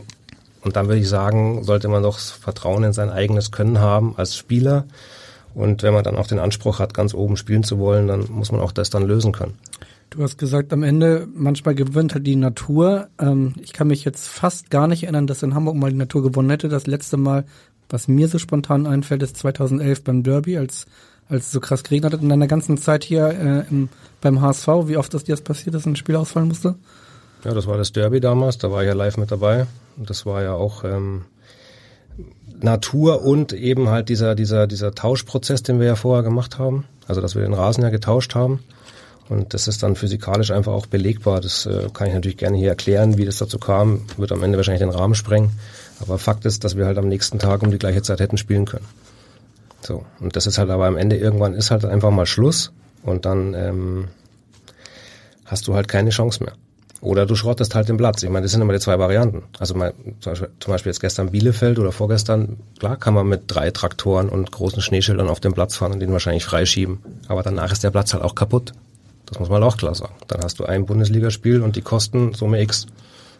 und 0.61 0.77
dann 0.77 0.87
würde 0.87 1.01
ich 1.01 1.09
sagen, 1.09 1.65
sollte 1.65 1.89
man 1.89 2.05
doch 2.05 2.19
Vertrauen 2.19 2.85
in 2.85 2.93
sein 2.93 3.11
eigenes 3.11 3.51
Können 3.51 3.81
haben 3.81 4.15
als 4.17 4.37
Spieler. 4.37 4.85
Und 5.55 5.83
wenn 5.83 5.93
man 5.93 6.05
dann 6.05 6.17
auch 6.17 6.27
den 6.27 6.39
Anspruch 6.39 6.79
hat, 6.79 6.95
ganz 6.95 7.15
oben 7.15 7.37
spielen 7.37 7.63
zu 7.63 7.79
wollen, 7.79 8.07
dann 8.07 8.27
muss 8.31 8.53
man 8.53 8.61
auch 8.61 8.73
das 8.73 8.91
dann 8.91 9.07
lösen 9.07 9.33
können. 9.33 9.59
Du 10.11 10.23
hast 10.23 10.37
gesagt, 10.37 10.73
am 10.73 10.83
Ende, 10.83 11.27
manchmal 11.35 11.75
gewinnt 11.75 12.15
halt 12.15 12.27
die 12.27 12.37
Natur. 12.37 13.09
Ähm, 13.19 13.55
ich 13.63 13.73
kann 13.73 13.87
mich 13.87 14.05
jetzt 14.05 14.29
fast 14.29 14.71
gar 14.71 14.87
nicht 14.87 15.05
erinnern, 15.05 15.27
dass 15.27 15.43
in 15.43 15.55
Hamburg 15.55 15.77
mal 15.77 15.91
die 15.91 15.97
Natur 15.97 16.23
gewonnen 16.23 16.51
hätte. 16.51 16.69
Das 16.69 16.87
letzte 16.87 17.17
Mal, 17.17 17.45
was 17.89 18.09
mir 18.09 18.29
so 18.29 18.39
spontan 18.39 18.87
einfällt, 18.87 19.23
ist 19.23 19.39
2011 19.39 20.05
beim 20.05 20.23
Derby, 20.23 20.59
als, 20.59 20.87
als 21.29 21.47
es 21.47 21.53
so 21.53 21.61
krass 21.61 21.83
geregnet 21.83 22.13
hat. 22.13 22.21
In 22.21 22.29
deiner 22.29 22.47
ganzen 22.47 22.77
Zeit 22.77 23.05
hier 23.05 23.29
äh, 23.29 23.65
im, 23.71 23.89
beim 24.21 24.43
HSV, 24.43 24.69
wie 24.87 24.99
oft 24.99 25.15
ist 25.15 25.29
dir 25.29 25.33
das 25.33 25.41
passiert, 25.41 25.75
dass 25.75 25.87
ein 25.87 25.97
Spiel 25.97 26.17
ausfallen 26.17 26.49
musste? 26.49 26.75
Ja, 27.45 27.55
das 27.55 27.67
war 27.67 27.79
das 27.79 27.93
Derby 27.93 28.21
damals, 28.21 28.59
da 28.59 28.71
war 28.71 28.83
ich 28.83 28.89
ja 28.89 28.95
live 28.95 29.17
mit 29.17 29.31
dabei. 29.31 29.67
Und 29.97 30.11
das 30.11 30.27
war 30.27 30.43
ja 30.43 30.53
auch 30.53 30.85
ähm, 30.85 31.23
Natur 32.61 33.23
und 33.23 33.53
eben 33.53 33.89
halt 33.89 34.09
dieser, 34.09 34.35
dieser, 34.35 34.67
dieser 34.67 34.95
Tauschprozess, 34.95 35.63
den 35.63 35.81
wir 35.81 35.87
ja 35.87 35.97
vorher 35.97 36.23
gemacht 36.23 36.59
haben. 36.59 36.85
Also 37.09 37.21
dass 37.21 37.35
wir 37.35 37.43
den 37.43 37.55
Rasen 37.55 37.83
ja 37.83 37.91
getauscht 37.91 38.35
haben. 38.35 38.61
Und 39.29 39.55
das 39.55 39.67
ist 39.67 39.83
dann 39.83 39.97
physikalisch 39.97 40.51
einfach 40.51 40.73
auch 40.73 40.87
belegbar. 40.87 41.41
Das 41.41 41.67
äh, 41.67 41.89
kann 41.93 42.09
ich 42.09 42.15
natürlich 42.15 42.37
gerne 42.37 42.59
hier 42.59 42.69
erklären, 42.69 43.19
wie 43.19 43.25
das 43.25 43.39
dazu 43.39 43.59
kam. 43.59 44.03
Wird 44.17 44.33
am 44.33 44.43
Ende 44.43 44.59
wahrscheinlich 44.59 44.83
den 44.83 44.91
Rahmen 44.91 45.15
sprengen. 45.15 45.51
Aber 46.01 46.19
Fakt 46.19 46.45
ist, 46.45 46.65
dass 46.65 46.77
wir 46.77 46.87
halt 46.87 46.99
am 46.99 47.09
nächsten 47.09 47.39
Tag 47.39 47.63
um 47.63 47.71
die 47.71 47.79
gleiche 47.79 48.03
Zeit 48.03 48.21
hätten 48.21 48.37
spielen 48.37 48.67
können. 48.67 48.87
So. 49.81 50.05
Und 50.21 50.37
das 50.37 50.47
ist 50.47 50.59
halt 50.59 50.71
aber 50.71 50.87
am 50.87 50.97
Ende 50.97 51.17
irgendwann 51.17 51.55
ist 51.55 51.71
halt 51.71 51.85
einfach 51.85 52.11
mal 52.11 52.27
Schluss. 52.27 52.73
Und 53.03 53.25
dann 53.25 53.55
ähm, 53.55 54.09
hast 55.45 55.67
du 55.67 55.75
halt 55.75 55.89
keine 55.89 56.11
Chance 56.11 56.45
mehr. 56.45 56.53
Oder 57.03 57.27
du 57.27 57.35
schrottest 57.35 57.75
halt 57.75 57.89
den 57.89 57.97
Platz. 57.97 58.23
Ich 58.23 58.31
meine, 58.31 58.45
das 58.45 58.53
sind 58.53 58.61
immer 58.61 58.73
die 58.73 58.79
zwei 58.79 58.97
Varianten. 58.97 59.43
Also 59.59 59.75
mal, 59.75 59.93
zum 60.21 60.47
Beispiel 60.69 60.91
jetzt 60.91 61.01
gestern 61.01 61.33
Bielefeld 61.33 61.81
oder 61.81 61.91
vorgestern, 61.91 62.59
klar 62.79 62.97
kann 62.97 63.13
man 63.13 63.27
mit 63.27 63.43
drei 63.49 63.73
Traktoren 63.73 64.29
und 64.29 64.53
großen 64.53 64.81
Schneeschildern 64.81 65.29
auf 65.29 65.41
den 65.41 65.53
Platz 65.53 65.75
fahren 65.75 65.91
und 65.91 65.99
den 65.99 66.13
wahrscheinlich 66.13 66.45
freischieben. 66.45 67.01
Aber 67.27 67.43
danach 67.43 67.73
ist 67.73 67.83
der 67.83 67.91
Platz 67.91 68.15
halt 68.15 68.23
auch 68.23 68.37
kaputt. 68.37 68.73
Das 69.27 69.41
muss 69.41 69.49
man 69.49 69.65
auch 69.65 69.77
klar 69.77 69.97
sagen. 69.97 70.15
Dann 70.29 70.43
hast 70.45 70.61
du 70.61 70.65
ein 70.65 70.87
Bundesligaspiel 70.87 71.61
und 71.61 71.75
die 71.75 71.83
Kosten 71.83 72.35
Summe 72.35 72.63
X. 72.63 72.87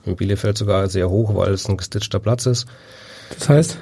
In 0.05 0.17
Bielefeld 0.17 0.59
sogar 0.59 0.89
sehr 0.89 1.09
hoch, 1.09 1.37
weil 1.37 1.53
es 1.53 1.69
ein 1.69 1.77
gestitchter 1.77 2.19
Platz 2.19 2.47
ist. 2.47 2.67
Das 3.39 3.49
heißt? 3.49 3.79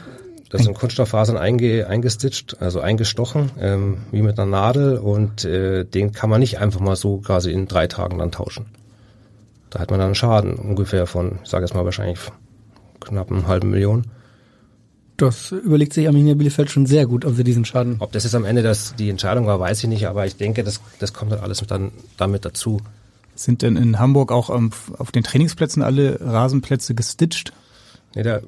Das 0.50 0.64
sind 0.64 0.76
Kunststofffasern 0.76 1.38
einge, 1.38 1.87
eingestitcht, 1.87 2.60
also 2.60 2.80
eingestochen, 2.80 3.52
ähm, 3.58 3.99
wie 4.10 4.20
mit 4.20 4.38
einer 4.38 4.50
Nadel 4.50 4.99
und 4.99 5.44
äh, 5.44 5.84
den 5.84 6.12
kann 6.12 6.28
man 6.28 6.40
nicht 6.40 6.58
einfach 6.58 6.80
mal 6.80 6.96
so 6.96 7.18
quasi 7.18 7.50
in 7.52 7.66
drei 7.66 7.87
Tagen 7.87 8.18
dann 8.18 8.32
tauschen. 8.32 8.66
Da 9.70 9.78
hat 9.78 9.90
man 9.90 10.00
dann 10.00 10.06
einen 10.06 10.14
Schaden 10.14 10.54
ungefähr 10.54 11.06
von, 11.06 11.38
ich 11.42 11.48
sage 11.48 11.64
jetzt 11.64 11.74
mal 11.74 11.84
wahrscheinlich 11.84 12.18
knapp 13.00 13.30
einen 13.30 13.46
halben 13.46 13.70
Million. 13.70 14.04
Das 15.16 15.52
überlegt 15.52 15.92
sich 15.92 16.06
Arminia 16.06 16.34
Bielefeld 16.34 16.70
schon 16.70 16.86
sehr 16.86 17.06
gut, 17.06 17.24
ob 17.24 17.34
sie 17.34 17.44
diesen 17.44 17.64
Schaden. 17.64 17.96
Ob 17.98 18.10
das 18.12 18.24
jetzt 18.24 18.34
am 18.34 18.44
Ende 18.44 18.62
das, 18.62 18.94
die 18.96 19.10
Entscheidung 19.10 19.46
war, 19.46 19.60
weiß 19.60 19.82
ich 19.82 19.88
nicht, 19.88 20.08
aber 20.08 20.26
ich 20.26 20.36
denke, 20.36 20.64
das, 20.64 20.80
das 20.98 21.12
kommt 21.12 21.30
dann 21.30 21.40
alles 21.40 21.62
dann 21.66 21.92
damit 22.16 22.44
dazu. 22.44 22.80
Sind 23.34 23.62
denn 23.62 23.76
in 23.76 23.98
Hamburg 23.98 24.32
auch 24.32 24.48
um, 24.48 24.70
auf 24.98 25.12
den 25.12 25.22
Trainingsplätzen 25.22 25.82
alle 25.82 26.20
Rasenplätze 26.20 26.94
gestitcht? 26.94 27.52
Nee, 28.14 28.22
der, 28.22 28.42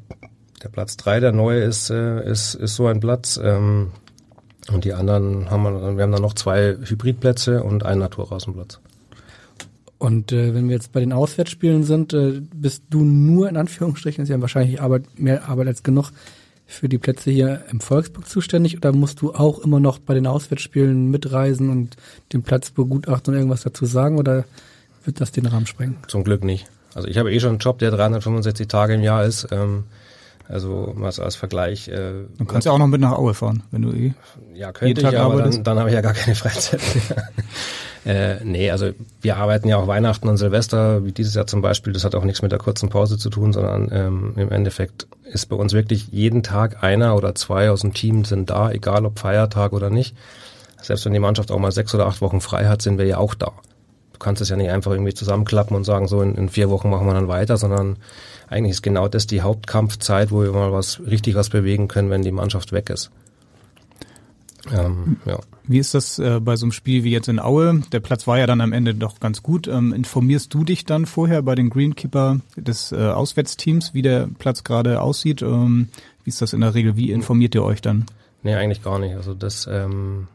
der 0.62 0.68
Platz 0.70 0.96
drei, 0.96 1.20
der 1.20 1.32
neue, 1.32 1.62
ist, 1.62 1.90
äh, 1.90 2.28
ist, 2.28 2.54
ist 2.54 2.74
so 2.74 2.86
ein 2.86 3.00
Platz. 3.00 3.38
Ähm, 3.42 3.92
und 4.70 4.84
die 4.84 4.94
anderen 4.94 5.50
haben 5.50 5.62
wir, 5.62 5.96
wir 5.96 6.02
haben 6.02 6.12
dann 6.12 6.22
noch 6.22 6.34
zwei 6.34 6.76
Hybridplätze 6.82 7.62
und 7.62 7.84
einen 7.84 8.00
Naturrasenplatz. 8.00 8.80
Und 10.02 10.32
äh, 10.32 10.52
wenn 10.52 10.66
wir 10.66 10.74
jetzt 10.74 10.90
bei 10.90 10.98
den 10.98 11.12
Auswärtsspielen 11.12 11.84
sind, 11.84 12.12
äh, 12.12 12.42
bist 12.52 12.82
du 12.90 13.04
nur 13.04 13.48
in 13.48 13.56
Anführungsstrichen, 13.56 14.24
ist 14.24 14.30
ja 14.30 14.40
wahrscheinlich 14.40 14.80
Arbeit, 14.80 15.04
mehr 15.16 15.48
Arbeit 15.48 15.68
als 15.68 15.84
genug, 15.84 16.10
für 16.66 16.88
die 16.88 16.98
Plätze 16.98 17.30
hier 17.30 17.62
im 17.70 17.78
Volksburg 17.78 18.28
zuständig 18.28 18.76
oder 18.76 18.90
musst 18.90 19.20
du 19.20 19.32
auch 19.32 19.60
immer 19.60 19.78
noch 19.78 20.00
bei 20.00 20.14
den 20.14 20.26
Auswärtsspielen 20.26 21.08
mitreisen 21.08 21.70
und 21.70 21.96
den 22.32 22.42
Platz 22.42 22.72
begutachten 22.72 23.32
und 23.32 23.38
irgendwas 23.38 23.62
dazu 23.62 23.86
sagen 23.86 24.18
oder 24.18 24.44
wird 25.04 25.20
das 25.20 25.30
den 25.30 25.46
Rahmen 25.46 25.66
sprengen? 25.66 25.98
Zum 26.08 26.24
Glück 26.24 26.42
nicht. 26.42 26.66
Also 26.94 27.06
ich 27.06 27.16
habe 27.16 27.32
eh 27.32 27.38
schon 27.38 27.50
einen 27.50 27.58
Job, 27.58 27.78
der 27.78 27.92
365 27.92 28.66
Tage 28.66 28.94
im 28.94 29.04
Jahr 29.04 29.24
ist. 29.24 29.46
Ähm, 29.52 29.84
also 30.52 30.92
mal 30.96 31.06
als 31.06 31.36
Vergleich. 31.36 31.88
Äh, 31.88 32.26
du 32.38 32.44
kannst 32.46 32.66
ja 32.66 32.72
auch 32.72 32.78
noch 32.78 32.86
mit 32.86 33.00
nach 33.00 33.12
Aue 33.12 33.34
fahren, 33.34 33.62
wenn 33.70 33.82
du 33.82 33.92
eh. 33.92 34.12
Ja, 34.54 34.72
könnte 34.72 35.00
ich, 35.00 35.18
aber 35.18 35.42
dann, 35.42 35.64
dann 35.64 35.78
habe 35.78 35.88
ich 35.88 35.94
ja 35.94 36.00
gar 36.00 36.14
keine 36.14 36.34
Freizeit. 36.34 36.80
Äh, 38.04 38.42
nee, 38.44 38.70
also 38.70 38.90
wir 39.20 39.36
arbeiten 39.36 39.68
ja 39.68 39.76
auch 39.76 39.86
Weihnachten 39.86 40.28
und 40.28 40.36
Silvester, 40.36 41.04
wie 41.04 41.12
dieses 41.12 41.34
Jahr 41.34 41.46
zum 41.46 41.62
Beispiel. 41.62 41.92
Das 41.92 42.04
hat 42.04 42.16
auch 42.16 42.24
nichts 42.24 42.42
mit 42.42 42.50
der 42.50 42.58
kurzen 42.58 42.88
Pause 42.88 43.16
zu 43.16 43.30
tun, 43.30 43.52
sondern 43.52 43.90
ähm, 43.92 44.32
im 44.36 44.50
Endeffekt 44.50 45.06
ist 45.24 45.46
bei 45.46 45.56
uns 45.56 45.72
wirklich 45.72 46.08
jeden 46.08 46.42
Tag 46.42 46.82
einer 46.82 47.14
oder 47.14 47.34
zwei 47.36 47.70
aus 47.70 47.82
dem 47.82 47.94
Team 47.94 48.24
sind 48.24 48.50
da, 48.50 48.72
egal 48.72 49.06
ob 49.06 49.20
Feiertag 49.20 49.72
oder 49.72 49.88
nicht. 49.88 50.16
Selbst 50.80 51.04
wenn 51.04 51.12
die 51.12 51.20
Mannschaft 51.20 51.52
auch 51.52 51.60
mal 51.60 51.70
sechs 51.70 51.94
oder 51.94 52.06
acht 52.06 52.20
Wochen 52.20 52.40
frei 52.40 52.66
hat, 52.66 52.82
sind 52.82 52.98
wir 52.98 53.06
ja 53.06 53.18
auch 53.18 53.34
da. 53.34 53.52
Du 54.12 54.18
kannst 54.18 54.42
es 54.42 54.48
ja 54.48 54.56
nicht 54.56 54.70
einfach 54.70 54.90
irgendwie 54.90 55.14
zusammenklappen 55.14 55.76
und 55.76 55.84
sagen, 55.84 56.08
so 56.08 56.22
in, 56.22 56.34
in 56.34 56.48
vier 56.48 56.70
Wochen 56.70 56.90
machen 56.90 57.06
wir 57.06 57.14
dann 57.14 57.28
weiter, 57.28 57.56
sondern 57.56 57.98
eigentlich 58.52 58.72
ist 58.72 58.82
genau 58.82 59.08
das 59.08 59.26
die 59.26 59.42
Hauptkampfzeit, 59.42 60.30
wo 60.30 60.42
wir 60.42 60.52
mal 60.52 60.72
was 60.72 61.00
richtig 61.00 61.34
was 61.34 61.50
bewegen 61.50 61.88
können, 61.88 62.10
wenn 62.10 62.22
die 62.22 62.32
Mannschaft 62.32 62.72
weg 62.72 62.90
ist. 62.90 63.10
Ähm, 64.70 65.16
ja. 65.24 65.40
Wie 65.64 65.78
ist 65.78 65.94
das 65.94 66.18
äh, 66.18 66.40
bei 66.40 66.56
so 66.56 66.66
einem 66.66 66.72
Spiel 66.72 67.02
wie 67.04 67.10
jetzt 67.10 67.28
in 67.28 67.40
Aue? 67.40 67.82
Der 67.92 68.00
Platz 68.00 68.26
war 68.26 68.38
ja 68.38 68.46
dann 68.46 68.60
am 68.60 68.72
Ende 68.72 68.94
doch 68.94 69.18
ganz 69.18 69.42
gut. 69.42 69.66
Ähm, 69.66 69.92
informierst 69.92 70.54
du 70.54 70.64
dich 70.64 70.84
dann 70.84 71.06
vorher 71.06 71.42
bei 71.42 71.54
den 71.54 71.70
Greenkeeper 71.70 72.40
des 72.56 72.92
äh, 72.92 72.96
Auswärtsteams, 72.96 73.94
wie 73.94 74.02
der 74.02 74.28
Platz 74.38 74.62
gerade 74.62 75.00
aussieht? 75.00 75.42
Ähm, 75.42 75.88
wie 76.24 76.30
ist 76.30 76.42
das 76.42 76.52
in 76.52 76.60
der 76.60 76.74
Regel? 76.74 76.96
Wie 76.96 77.10
informiert 77.10 77.54
ihr 77.54 77.64
euch 77.64 77.80
dann? 77.80 78.06
Nee, 78.42 78.54
eigentlich 78.54 78.82
gar 78.82 78.98
nicht. 78.98 79.16
Also 79.16 79.34
das 79.34 79.68
ähm, 79.70 80.28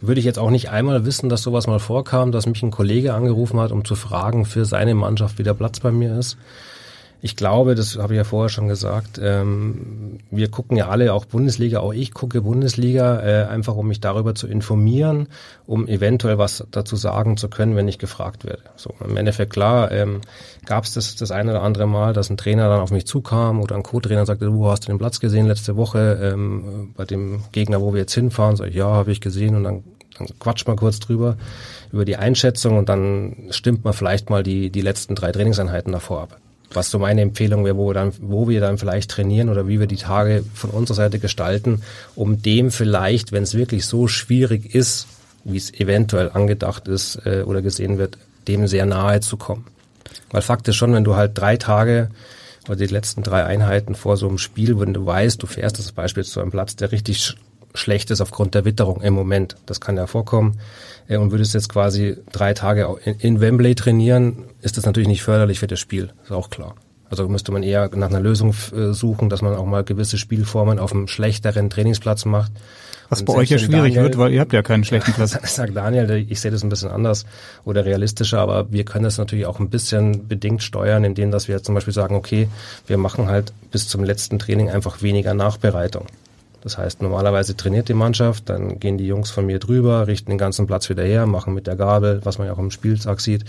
würde 0.00 0.20
ich 0.20 0.24
jetzt 0.24 0.38
auch 0.38 0.50
nicht 0.50 0.70
einmal 0.70 1.04
wissen, 1.04 1.28
dass 1.28 1.42
sowas 1.42 1.66
mal 1.66 1.78
vorkam, 1.78 2.32
dass 2.32 2.46
mich 2.46 2.62
ein 2.62 2.70
Kollege 2.70 3.14
angerufen 3.14 3.60
hat, 3.60 3.72
um 3.72 3.84
zu 3.84 3.96
fragen 3.96 4.44
für 4.44 4.64
seine 4.64 4.94
Mannschaft, 4.94 5.38
wie 5.38 5.42
der 5.42 5.54
Platz 5.54 5.80
bei 5.80 5.90
mir 5.90 6.18
ist. 6.18 6.38
Ich 7.22 7.36
glaube, 7.36 7.74
das 7.74 7.98
habe 7.98 8.14
ich 8.14 8.18
ja 8.18 8.24
vorher 8.24 8.48
schon 8.48 8.68
gesagt, 8.68 9.20
ähm, 9.22 10.18
wir 10.30 10.50
gucken 10.50 10.78
ja 10.78 10.88
alle 10.88 11.12
auch 11.12 11.26
Bundesliga, 11.26 11.80
auch 11.80 11.92
ich 11.92 12.14
gucke 12.14 12.40
Bundesliga, 12.40 13.20
äh, 13.20 13.46
einfach 13.46 13.76
um 13.76 13.88
mich 13.88 14.00
darüber 14.00 14.34
zu 14.34 14.46
informieren, 14.46 15.28
um 15.66 15.86
eventuell 15.86 16.38
was 16.38 16.64
dazu 16.70 16.96
sagen 16.96 17.36
zu 17.36 17.50
können, 17.50 17.76
wenn 17.76 17.88
ich 17.88 17.98
gefragt 17.98 18.46
werde. 18.46 18.62
So 18.76 18.94
im 19.06 19.18
Endeffekt 19.18 19.52
klar, 19.52 19.92
ähm, 19.92 20.22
gab 20.64 20.84
es 20.84 20.94
das 20.94 21.14
das 21.16 21.30
eine 21.30 21.50
oder 21.50 21.62
andere 21.62 21.86
Mal, 21.86 22.14
dass 22.14 22.30
ein 22.30 22.38
Trainer 22.38 22.70
dann 22.70 22.80
auf 22.80 22.90
mich 22.90 23.06
zukam 23.06 23.60
oder 23.60 23.76
ein 23.76 23.82
Co-Trainer 23.82 24.24
sagte, 24.24 24.46
du 24.46 24.66
hast 24.68 24.88
den 24.88 24.98
Platz 24.98 25.20
gesehen 25.20 25.46
letzte 25.46 25.76
Woche 25.76 26.18
ähm, 26.22 26.94
bei 26.96 27.04
dem 27.04 27.42
Gegner, 27.52 27.82
wo 27.82 27.92
wir 27.92 28.00
jetzt 28.00 28.14
hinfahren, 28.14 28.56
sag 28.56 28.68
ich, 28.68 28.76
ja, 28.76 28.86
habe 28.86 29.12
ich 29.12 29.20
gesehen. 29.20 29.56
Und 29.56 29.64
dann 29.64 29.84
dann 30.18 30.28
quatscht 30.38 30.66
man 30.66 30.76
kurz 30.76 31.00
drüber 31.00 31.36
über 31.92 32.04
die 32.04 32.16
Einschätzung 32.16 32.76
und 32.76 32.90
dann 32.90 33.36
stimmt 33.50 33.84
man 33.84 33.94
vielleicht 33.94 34.28
mal 34.28 34.42
die, 34.42 34.68
die 34.68 34.82
letzten 34.82 35.14
drei 35.14 35.32
Trainingseinheiten 35.32 35.92
davor 35.92 36.22
ab 36.22 36.40
was 36.72 36.90
so 36.90 36.98
meine 36.98 37.22
Empfehlung 37.22 37.64
wäre, 37.64 37.76
wo 37.76 37.88
wir 37.88 37.94
dann, 37.94 38.12
wo 38.20 38.48
wir 38.48 38.60
dann 38.60 38.78
vielleicht 38.78 39.10
trainieren 39.10 39.48
oder 39.48 39.66
wie 39.66 39.80
wir 39.80 39.86
die 39.86 39.96
Tage 39.96 40.44
von 40.54 40.70
unserer 40.70 40.96
Seite 40.96 41.18
gestalten, 41.18 41.82
um 42.14 42.42
dem 42.42 42.70
vielleicht, 42.70 43.32
wenn 43.32 43.42
es 43.42 43.54
wirklich 43.54 43.86
so 43.86 44.06
schwierig 44.06 44.74
ist, 44.74 45.06
wie 45.44 45.56
es 45.56 45.72
eventuell 45.74 46.30
angedacht 46.32 46.86
ist 46.86 47.16
äh, 47.26 47.42
oder 47.42 47.62
gesehen 47.62 47.98
wird, 47.98 48.18
dem 48.46 48.66
sehr 48.66 48.86
nahe 48.86 49.20
zu 49.20 49.36
kommen. 49.36 49.66
Weil 50.30 50.42
Fakt 50.42 50.68
ist 50.68 50.76
schon, 50.76 50.92
wenn 50.92 51.04
du 51.04 51.16
halt 51.16 51.36
drei 51.36 51.56
Tage 51.56 52.10
oder 52.66 52.76
die 52.76 52.86
letzten 52.86 53.22
drei 53.22 53.44
Einheiten 53.44 53.94
vor 53.94 54.16
so 54.16 54.28
einem 54.28 54.38
Spiel, 54.38 54.78
wenn 54.78 54.94
du 54.94 55.04
weißt, 55.04 55.42
du 55.42 55.46
fährst 55.46 55.78
das 55.78 55.92
Beispiel 55.92 56.24
zu 56.24 56.40
einem 56.40 56.50
Platz, 56.50 56.76
der 56.76 56.92
richtig 56.92 57.36
schlecht 57.74 58.10
ist 58.10 58.20
aufgrund 58.20 58.54
der 58.54 58.64
Witterung 58.64 59.00
im 59.02 59.14
Moment, 59.14 59.56
das 59.66 59.80
kann 59.80 59.96
ja 59.96 60.06
vorkommen, 60.06 60.58
äh, 61.08 61.16
und 61.16 61.30
würdest 61.30 61.54
jetzt 61.54 61.68
quasi 61.68 62.16
drei 62.32 62.54
Tage 62.54 62.96
in, 63.18 63.40
Wembley 63.40 63.74
trainieren, 63.74 64.44
ist 64.62 64.76
das 64.76 64.86
natürlich 64.86 65.08
nicht 65.08 65.22
förderlich 65.22 65.58
für 65.58 65.66
das 65.66 65.80
Spiel, 65.80 66.10
ist 66.24 66.32
auch 66.32 66.50
klar. 66.50 66.74
Also 67.08 67.28
müsste 67.28 67.50
man 67.50 67.64
eher 67.64 67.90
nach 67.94 68.08
einer 68.08 68.20
Lösung 68.20 68.54
äh, 68.72 68.92
suchen, 68.92 69.28
dass 69.30 69.42
man 69.42 69.56
auch 69.56 69.66
mal 69.66 69.82
gewisse 69.82 70.16
Spielformen 70.16 70.78
auf 70.78 70.92
einem 70.92 71.08
schlechteren 71.08 71.68
Trainingsplatz 71.68 72.24
macht. 72.24 72.52
Was 73.08 73.20
und 73.20 73.26
bei 73.26 73.34
euch 73.34 73.50
ja 73.50 73.58
schwierig 73.58 73.94
Daniel, 73.94 74.02
wird, 74.04 74.18
weil 74.18 74.32
ihr 74.32 74.40
habt 74.40 74.52
ja 74.52 74.62
keinen 74.62 74.84
schlechten 74.84 75.12
Platz. 75.12 75.36
Sagt 75.42 75.74
Daniel, 75.74 76.24
ich 76.28 76.40
sehe 76.40 76.52
das 76.52 76.62
ein 76.62 76.68
bisschen 76.68 76.90
anders 76.90 77.26
oder 77.64 77.84
realistischer, 77.84 78.38
aber 78.38 78.70
wir 78.70 78.84
können 78.84 79.02
das 79.02 79.18
natürlich 79.18 79.46
auch 79.46 79.58
ein 79.58 79.68
bisschen 79.68 80.28
bedingt 80.28 80.62
steuern, 80.62 81.02
indem 81.02 81.32
dass 81.32 81.48
wir 81.48 81.60
zum 81.64 81.74
Beispiel 81.74 81.92
sagen, 81.92 82.14
okay, 82.14 82.48
wir 82.86 82.96
machen 82.96 83.26
halt 83.26 83.52
bis 83.72 83.88
zum 83.88 84.04
letzten 84.04 84.38
Training 84.38 84.70
einfach 84.70 85.02
weniger 85.02 85.34
Nachbereitung. 85.34 86.06
Das 86.62 86.76
heißt, 86.76 87.02
normalerweise 87.02 87.56
trainiert 87.56 87.88
die 87.88 87.94
Mannschaft, 87.94 88.48
dann 88.48 88.78
gehen 88.78 88.98
die 88.98 89.06
Jungs 89.06 89.30
von 89.30 89.46
mir 89.46 89.58
drüber, 89.58 90.06
richten 90.06 90.30
den 90.30 90.38
ganzen 90.38 90.66
Platz 90.66 90.88
wieder 90.90 91.04
her, 91.04 91.26
machen 91.26 91.54
mit 91.54 91.66
der 91.66 91.76
Gabel, 91.76 92.20
was 92.24 92.38
man 92.38 92.46
ja 92.46 92.52
auch 92.52 92.58
im 92.58 92.70
Spieltag 92.70 93.20
sieht, 93.20 93.44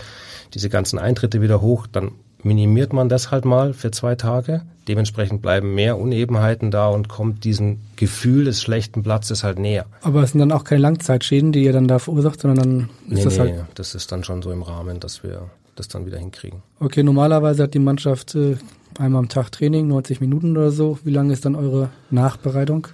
diese 0.54 0.68
ganzen 0.68 0.98
Eintritte 0.98 1.42
wieder 1.42 1.60
hoch. 1.60 1.86
Dann 1.86 2.12
minimiert 2.42 2.92
man 2.92 3.08
das 3.08 3.30
halt 3.30 3.44
mal 3.44 3.72
für 3.74 3.90
zwei 3.90 4.14
Tage. 4.14 4.62
Dementsprechend 4.88 5.42
bleiben 5.42 5.74
mehr 5.74 5.98
Unebenheiten 5.98 6.70
da 6.70 6.88
und 6.88 7.08
kommt 7.08 7.44
diesem 7.44 7.78
Gefühl 7.96 8.44
des 8.44 8.62
schlechten 8.62 9.02
Platzes 9.02 9.44
halt 9.44 9.58
näher. 9.58 9.86
Aber 10.02 10.22
es 10.22 10.32
sind 10.32 10.40
dann 10.40 10.52
auch 10.52 10.64
keine 10.64 10.80
Langzeitschäden, 10.80 11.52
die 11.52 11.62
ihr 11.62 11.72
dann 11.72 11.86
da 11.86 11.98
verursacht, 11.98 12.40
sondern 12.40 12.58
dann 12.58 12.88
ist 13.08 13.18
nee, 13.18 13.24
das 13.24 13.34
nee, 13.34 13.40
halt. 13.40 13.64
Das 13.74 13.94
ist 13.94 14.10
dann 14.10 14.24
schon 14.24 14.42
so 14.42 14.50
im 14.50 14.62
Rahmen, 14.62 14.98
dass 14.98 15.22
wir 15.22 15.50
das 15.76 15.88
dann 15.88 16.04
wieder 16.04 16.18
hinkriegen. 16.18 16.62
Okay, 16.80 17.02
normalerweise 17.02 17.62
hat 17.62 17.74
die 17.74 17.78
Mannschaft 17.78 18.34
äh, 18.34 18.56
einmal 18.98 19.20
am 19.20 19.28
Tag 19.28 19.52
Training, 19.52 19.88
90 19.88 20.20
Minuten 20.20 20.56
oder 20.56 20.70
so. 20.70 20.98
Wie 21.04 21.12
lange 21.12 21.32
ist 21.32 21.44
dann 21.44 21.54
eure 21.54 21.90
Nachbereitung? 22.10 22.88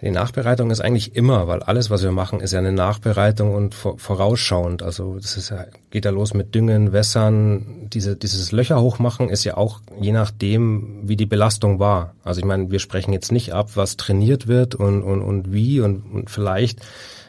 Die 0.00 0.10
Nachbereitung 0.10 0.70
ist 0.70 0.80
eigentlich 0.80 1.16
immer, 1.16 1.48
weil 1.48 1.62
alles, 1.62 1.90
was 1.90 2.04
wir 2.04 2.12
machen, 2.12 2.40
ist 2.40 2.52
ja 2.52 2.60
eine 2.60 2.72
Nachbereitung 2.72 3.52
und 3.52 3.74
vorausschauend. 3.74 4.82
Also 4.82 5.16
das 5.16 5.36
ist 5.36 5.50
ja, 5.50 5.64
geht 5.90 6.04
ja 6.04 6.12
los 6.12 6.34
mit 6.34 6.54
Düngen, 6.54 6.92
Wässern. 6.92 7.88
Diese, 7.92 8.14
dieses 8.14 8.52
Löcher 8.52 8.80
hochmachen 8.80 9.28
ist 9.28 9.42
ja 9.42 9.56
auch 9.56 9.80
je 10.00 10.12
nachdem, 10.12 11.00
wie 11.02 11.16
die 11.16 11.26
Belastung 11.26 11.80
war. 11.80 12.14
Also 12.22 12.38
ich 12.38 12.46
meine, 12.46 12.70
wir 12.70 12.78
sprechen 12.78 13.12
jetzt 13.12 13.32
nicht 13.32 13.52
ab, 13.52 13.70
was 13.74 13.96
trainiert 13.96 14.46
wird 14.46 14.76
und, 14.76 15.02
und, 15.02 15.20
und 15.20 15.52
wie 15.52 15.80
und, 15.80 16.02
und 16.12 16.30
vielleicht 16.30 16.80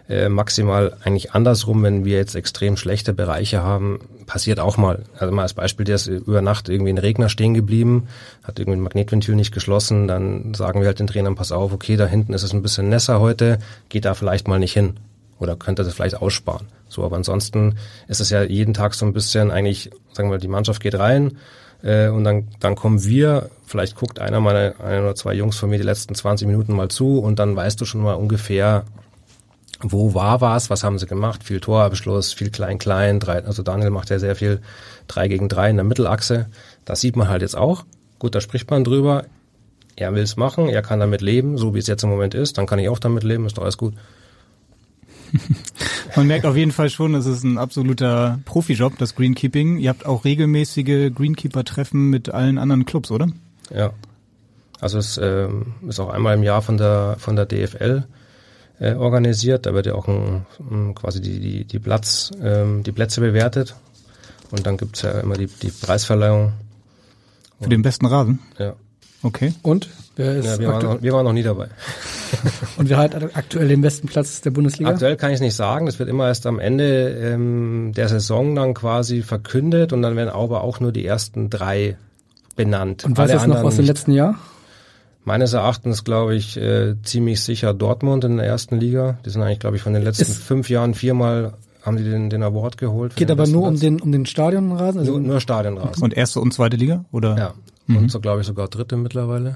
äh, 0.07 0.29
maximal 0.29 0.95
eigentlich 1.03 1.31
andersrum, 1.33 1.81
wenn 1.83 2.05
wir 2.05 2.17
jetzt 2.17 2.35
extrem 2.35 2.77
schlechte 2.77 3.13
Bereiche 3.13 3.63
haben, 3.63 3.99
passiert 4.29 4.59
auch 4.59 4.77
mal. 4.77 5.05
Also 5.17 5.33
mal 5.33 5.41
als 5.41 5.55
Beispiel, 5.55 5.85
der 5.85 5.95
ist 5.95 6.05
über 6.05 6.43
Nacht 6.43 6.69
irgendwie 6.69 6.93
ein 6.93 6.99
Regner 6.99 7.29
stehen 7.29 7.55
geblieben, 7.55 8.07
hat 8.43 8.59
irgendwie 8.59 8.77
ein 8.77 8.83
Magnetventil 8.83 9.35
nicht 9.35 9.51
geschlossen, 9.51 10.07
dann 10.07 10.53
sagen 10.53 10.81
wir 10.81 10.87
halt 10.87 10.99
den 10.99 11.07
Trainern, 11.07 11.33
pass 11.33 11.51
auf, 11.51 11.73
okay, 11.73 11.97
da 11.97 12.05
hinten 12.05 12.33
ist 12.33 12.43
es 12.43 12.53
ein 12.53 12.61
bisschen 12.61 12.89
nässer 12.89 13.19
heute, 13.19 13.57
geht 13.89 14.05
da 14.05 14.13
vielleicht 14.13 14.47
mal 14.47 14.59
nicht 14.59 14.73
hin. 14.73 14.97
oder 15.39 15.55
könnte 15.55 15.83
das 15.83 15.95
vielleicht 15.95 16.21
aussparen. 16.21 16.67
So, 16.89 17.03
aber 17.03 17.15
ansonsten 17.15 17.77
ist 18.07 18.19
es 18.19 18.29
ja 18.29 18.43
jeden 18.43 18.75
Tag 18.75 18.93
so 18.93 19.05
ein 19.05 19.13
bisschen 19.13 19.49
eigentlich, 19.49 19.89
sagen 20.11 20.29
wir, 20.29 20.37
die 20.37 20.47
Mannschaft 20.47 20.81
geht 20.81 20.99
rein 20.99 21.37
äh, 21.81 22.09
und 22.09 22.23
dann, 22.23 22.49
dann 22.59 22.75
kommen 22.75 23.03
wir, 23.03 23.49
vielleicht 23.65 23.95
guckt 23.95 24.19
einer 24.19 24.41
meiner, 24.41 24.79
ein 24.79 25.01
oder 25.01 25.15
zwei 25.15 25.33
Jungs 25.33 25.57
von 25.57 25.71
mir 25.71 25.77
die 25.77 25.85
letzten 25.85 26.13
20 26.13 26.45
Minuten 26.45 26.73
mal 26.73 26.89
zu 26.89 27.19
und 27.19 27.39
dann 27.39 27.55
weißt 27.55 27.81
du 27.81 27.85
schon 27.85 28.01
mal 28.01 28.13
ungefähr, 28.13 28.83
wo 29.81 30.13
war 30.13 30.41
was, 30.41 30.69
was 30.69 30.83
haben 30.83 30.99
sie 30.99 31.05
gemacht, 31.05 31.43
viel 31.43 31.59
Torabschluss, 31.59 32.33
viel 32.33 32.49
Klein-Klein, 32.49 33.19
drei, 33.19 33.43
also 33.43 33.63
Daniel 33.63 33.91
macht 33.91 34.09
ja 34.09 34.19
sehr 34.19 34.35
viel 34.35 34.61
drei 35.07 35.27
gegen 35.27 35.47
drei 35.47 35.69
in 35.69 35.77
der 35.77 35.85
Mittelachse. 35.85 36.47
Das 36.85 37.01
sieht 37.01 37.15
man 37.15 37.29
halt 37.29 37.41
jetzt 37.41 37.55
auch. 37.55 37.85
Gut, 38.19 38.35
da 38.35 38.41
spricht 38.41 38.69
man 38.69 38.83
drüber. 38.83 39.25
Er 39.95 40.13
will 40.13 40.23
es 40.23 40.37
machen, 40.37 40.67
er 40.67 40.81
kann 40.81 40.99
damit 40.99 41.21
leben, 41.21 41.57
so 41.57 41.73
wie 41.73 41.79
es 41.79 41.87
jetzt 41.87 42.03
im 42.03 42.09
Moment 42.09 42.33
ist, 42.33 42.57
dann 42.57 42.65
kann 42.65 42.79
ich 42.79 42.89
auch 42.89 42.99
damit 42.99 43.23
leben, 43.23 43.45
ist 43.45 43.57
doch 43.57 43.63
alles 43.63 43.77
gut. 43.77 43.93
Man 46.15 46.25
merkt 46.25 46.45
auf 46.45 46.55
jeden 46.55 46.71
Fall 46.71 46.89
schon, 46.89 47.13
es 47.13 47.25
ist 47.25 47.43
ein 47.43 47.57
absoluter 47.57 48.39
Profijob, 48.45 48.97
das 48.97 49.15
Greenkeeping. 49.15 49.77
Ihr 49.77 49.89
habt 49.89 50.05
auch 50.05 50.25
regelmäßige 50.25 51.13
Greenkeeper-Treffen 51.13 52.09
mit 52.09 52.29
allen 52.29 52.57
anderen 52.57 52.85
Clubs, 52.85 53.11
oder? 53.11 53.27
Ja. 53.73 53.91
Also 54.79 54.97
es 54.97 55.19
ähm, 55.21 55.73
ist 55.87 55.99
auch 55.99 56.09
einmal 56.09 56.35
im 56.35 56.43
Jahr 56.43 56.61
von 56.61 56.77
der 56.77 57.17
von 57.19 57.35
der 57.35 57.45
DFL 57.45 58.05
äh, 58.79 58.93
organisiert. 58.93 59.65
Da 59.65 59.73
wird 59.73 59.85
ja 59.85 59.95
auch 59.95 60.07
ein, 60.07 60.45
ein, 60.71 60.95
quasi 60.95 61.21
die, 61.21 61.39
die, 61.39 61.65
die, 61.65 61.79
Platz, 61.79 62.31
ähm, 62.41 62.83
die 62.83 62.91
Plätze 62.91 63.21
bewertet. 63.21 63.75
Und 64.51 64.65
dann 64.65 64.77
gibt's 64.77 65.01
ja 65.01 65.19
immer 65.19 65.35
die, 65.35 65.47
die 65.47 65.69
Preisverleihung. 65.69 66.53
Für 67.61 67.69
den 67.69 67.81
besten 67.81 68.05
Rasen? 68.05 68.39
Ja. 68.57 68.73
Okay. 69.21 69.53
Und? 69.61 69.89
Wer 70.15 70.35
ist 70.37 70.45
ja, 70.45 70.59
wir, 70.59 70.67
waren 70.69 70.83
noch, 70.83 71.01
wir 71.01 71.13
waren 71.13 71.25
noch 71.25 71.33
nie 71.33 71.43
dabei. 71.43 71.67
Und 72.77 72.89
wer 72.89 72.97
hat 72.97 73.15
aktuell 73.35 73.67
den 73.67 73.81
besten 73.81 74.07
Platz 74.07 74.41
der 74.41 74.51
Bundesliga? 74.51 74.89
Aktuell 74.89 75.17
kann 75.17 75.29
ich 75.31 75.35
es 75.35 75.41
nicht 75.41 75.55
sagen. 75.55 75.85
Das 75.85 75.99
wird 75.99 76.09
immer 76.09 76.27
erst 76.27 76.45
am 76.45 76.59
Ende 76.59 77.09
ähm, 77.09 77.91
der 77.95 78.07
Saison 78.07 78.55
dann 78.55 78.73
quasi 78.73 79.21
verkündet 79.21 79.93
und 79.93 80.01
dann 80.01 80.15
werden 80.15 80.29
aber 80.29 80.61
auch 80.61 80.79
nur 80.79 80.91
die 80.91 81.05
ersten 81.05 81.49
drei 81.49 81.97
benannt. 82.55 83.05
Und 83.05 83.17
was 83.17 83.31
ist 83.31 83.47
noch 83.47 83.63
aus 83.63 83.75
dem 83.77 83.85
letzten 83.85 84.11
Jahr? 84.11 84.35
Meines 85.25 85.53
Erachtens 85.53 86.03
glaube 86.03 86.35
ich 86.35 86.57
äh, 86.57 86.95
ziemlich 87.03 87.41
sicher 87.41 87.73
Dortmund 87.73 88.23
in 88.23 88.37
der 88.37 88.45
ersten 88.45 88.79
Liga. 88.79 89.19
Die 89.25 89.29
sind 89.29 89.41
eigentlich, 89.41 89.59
glaube 89.59 89.75
ich, 89.75 89.81
von 89.81 89.93
den 89.93 90.03
letzten 90.03 90.23
ist 90.23 90.41
fünf 90.41 90.69
Jahren 90.69 90.93
viermal 90.93 91.53
haben 91.81 91.97
die 91.97 92.03
den, 92.03 92.29
den 92.29 92.43
Award 92.43 92.77
geholt. 92.77 93.15
Geht 93.15 93.31
aber 93.31 93.47
nur 93.47 93.67
um 93.67 93.79
den, 93.79 94.01
um 94.01 94.11
den 94.11 94.25
Stadionrasen? 94.25 94.99
Also 94.99 95.13
nur, 95.13 95.21
nur 95.21 95.39
Stadionrasen. 95.39 96.03
Und 96.03 96.13
erste 96.13 96.41
und 96.41 96.53
zweite 96.53 96.77
Liga? 96.77 97.05
Oder? 97.11 97.37
Ja. 97.37 97.53
Mhm. 97.87 97.97
Und 97.97 98.11
so 98.11 98.19
glaube 98.19 98.41
ich 98.41 98.47
sogar 98.47 98.67
dritte 98.67 98.97
mittlerweile. 98.97 99.55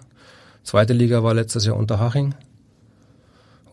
Zweite 0.63 0.93
Liga 0.93 1.23
war 1.23 1.33
letztes 1.33 1.65
Jahr 1.65 1.75
Unterhaching. 1.75 2.33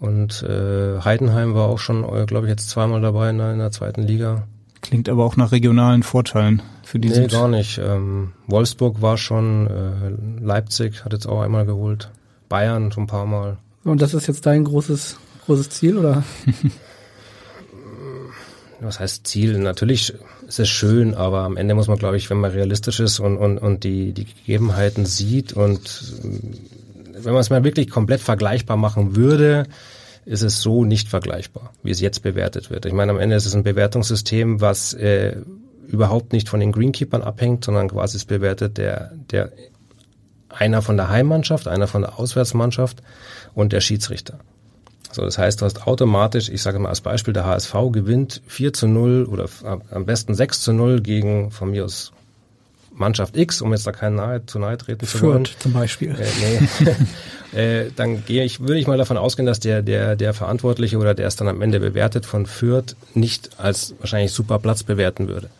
Und 0.01 0.43
äh, 0.43 1.01
Heidenheim 1.01 1.55
war 1.55 1.69
auch 1.69 1.79
schon, 1.79 2.05
äh, 2.05 2.25
glaube 2.27 2.47
ich, 2.47 2.51
jetzt 2.51 2.71
zweimal 2.71 3.01
dabei 3.01 3.31
in 3.31 3.39
der, 3.39 3.53
in 3.53 3.59
der 3.59 3.71
zweiten 3.71 4.03
Liga. 4.03 4.45
Klingt 4.81 5.09
aber 5.09 5.25
auch 5.25 5.37
nach 5.37 5.53
regionalen 5.53 6.03
Vorteilen 6.03 6.63
für 6.91 6.99
diese. 6.99 7.21
Nee, 7.21 7.29
gar 7.29 7.47
nicht. 7.49 7.79
Ähm, 7.79 8.33
Wolfsburg 8.49 9.01
war 9.01 9.17
schon, 9.17 9.69
äh, 9.69 10.43
Leipzig 10.45 11.05
hat 11.05 11.13
jetzt 11.13 11.27
auch 11.27 11.41
einmal 11.41 11.65
geholt, 11.65 12.11
Bayern 12.49 12.91
schon 12.91 13.05
ein 13.05 13.07
paar 13.07 13.27
Mal. 13.27 13.59
Und 13.85 14.03
das 14.03 14.13
ist 14.13 14.27
jetzt 14.27 14.45
dein 14.45 14.65
großes, 14.65 15.17
großes 15.47 15.71
Ziel, 15.71 15.97
oder? 15.99 16.25
Was 18.81 18.99
heißt 18.99 19.27
Ziel? 19.27 19.59
Natürlich 19.59 20.15
ist 20.49 20.59
es 20.59 20.69
schön, 20.69 21.15
aber 21.15 21.43
am 21.43 21.57
Ende 21.57 21.75
muss 21.75 21.87
man, 21.87 21.99
glaube 21.99 22.17
ich, 22.17 22.29
wenn 22.31 22.41
man 22.41 22.51
realistisch 22.51 22.99
ist 22.99 23.21
und, 23.21 23.37
und, 23.37 23.59
und 23.59 23.85
die, 23.85 24.13
die 24.13 24.25
Gegebenheiten 24.25 25.07
sieht 25.07 25.53
und 25.53 26.15
wenn 27.13 27.33
man 27.35 27.41
es 27.41 27.51
mal 27.51 27.63
wirklich 27.63 27.91
komplett 27.91 28.21
vergleichbar 28.21 28.79
machen 28.79 29.17
würde, 29.17 29.67
ist 30.25 30.43
es 30.43 30.61
so 30.63 30.85
nicht 30.85 31.09
vergleichbar, 31.09 31.73
wie 31.83 31.91
es 31.91 32.01
jetzt 32.01 32.23
bewertet 32.23 32.71
wird. 32.71 32.87
Ich 32.87 32.95
meine, 32.95 33.13
am 33.13 33.21
Ende 33.21 33.37
ist 33.37 33.47
es 33.47 33.55
ein 33.55 33.63
Bewertungssystem, 33.63 34.63
was 34.63 34.95
äh, 34.95 35.37
überhaupt 35.91 36.33
nicht 36.33 36.49
von 36.49 36.61
den 36.61 36.73
Greenkeepern 36.73 37.23
abhängt, 37.23 37.65
sondern 37.65 37.89
quasi 37.89 38.17
ist 38.17 38.27
bewertet 38.27 38.79
der, 38.79 39.13
der 39.31 39.53
einer 40.49 40.83
von 40.83 40.97
der 40.97 41.09
Heimmannschaft, 41.09 41.69
einer 41.69 41.87
von 41.87 42.03
der 42.03 42.19
Auswärtsmannschaft 42.19 43.03
und 43.55 43.73
der 43.73 43.81
Schiedsrichter. 43.81 44.39
So, 45.13 45.23
das 45.23 45.39
heißt, 45.39 45.61
du 45.61 45.65
hast 45.65 45.87
automatisch, 45.87 46.49
ich 46.49 46.63
sage 46.63 46.79
mal 46.79 46.89
als 46.89 47.01
Beispiel, 47.01 47.35
der 47.35 47.45
HSV 47.45 47.75
gewinnt 47.91 48.43
4 48.47 48.73
zu 48.73 48.87
0 48.87 49.25
oder 49.25 49.49
am 49.91 50.07
besten 50.07 50.35
6 50.35 50.63
zu 50.63 50.73
0 50.73 51.01
gegen 51.01 51.51
von 51.51 51.71
mir 51.73 51.85
aus 51.85 52.13
Mannschaft 52.93 53.37
X, 53.37 53.63
um 53.63 53.73
jetzt 53.73 53.87
da 53.87 53.93
keinen 53.93 54.17
nahe, 54.17 54.45
zu 54.47 54.59
nahe 54.59 54.77
treten 54.77 55.07
zu 55.07 55.21
wollen. 55.23 55.49
zum 55.59 55.73
Beispiel. 55.73 56.11
Äh, 56.11 56.91
nee. 57.53 57.59
äh, 57.59 57.91
dann 57.97 58.25
gehe 58.25 58.45
ich, 58.45 58.61
würde 58.61 58.79
ich 58.79 58.87
mal 58.87 58.99
davon 58.99 59.17
ausgehen, 59.17 59.47
dass 59.47 59.59
der, 59.59 59.83
der, 59.83 60.15
der 60.17 60.35
Verantwortliche 60.35 60.99
oder 60.99 61.15
der 61.15 61.27
es 61.27 61.37
dann 61.37 61.49
am 61.49 61.63
Ende 61.63 61.81
bewertet 61.81 62.27
von 62.27 62.47
Fürth 62.47 62.95
nicht 63.15 63.59
als 63.59 63.95
wahrscheinlich 63.99 64.33
super 64.33 64.59
Platz 64.59 64.83
bewerten 64.83 65.29
würde. 65.29 65.51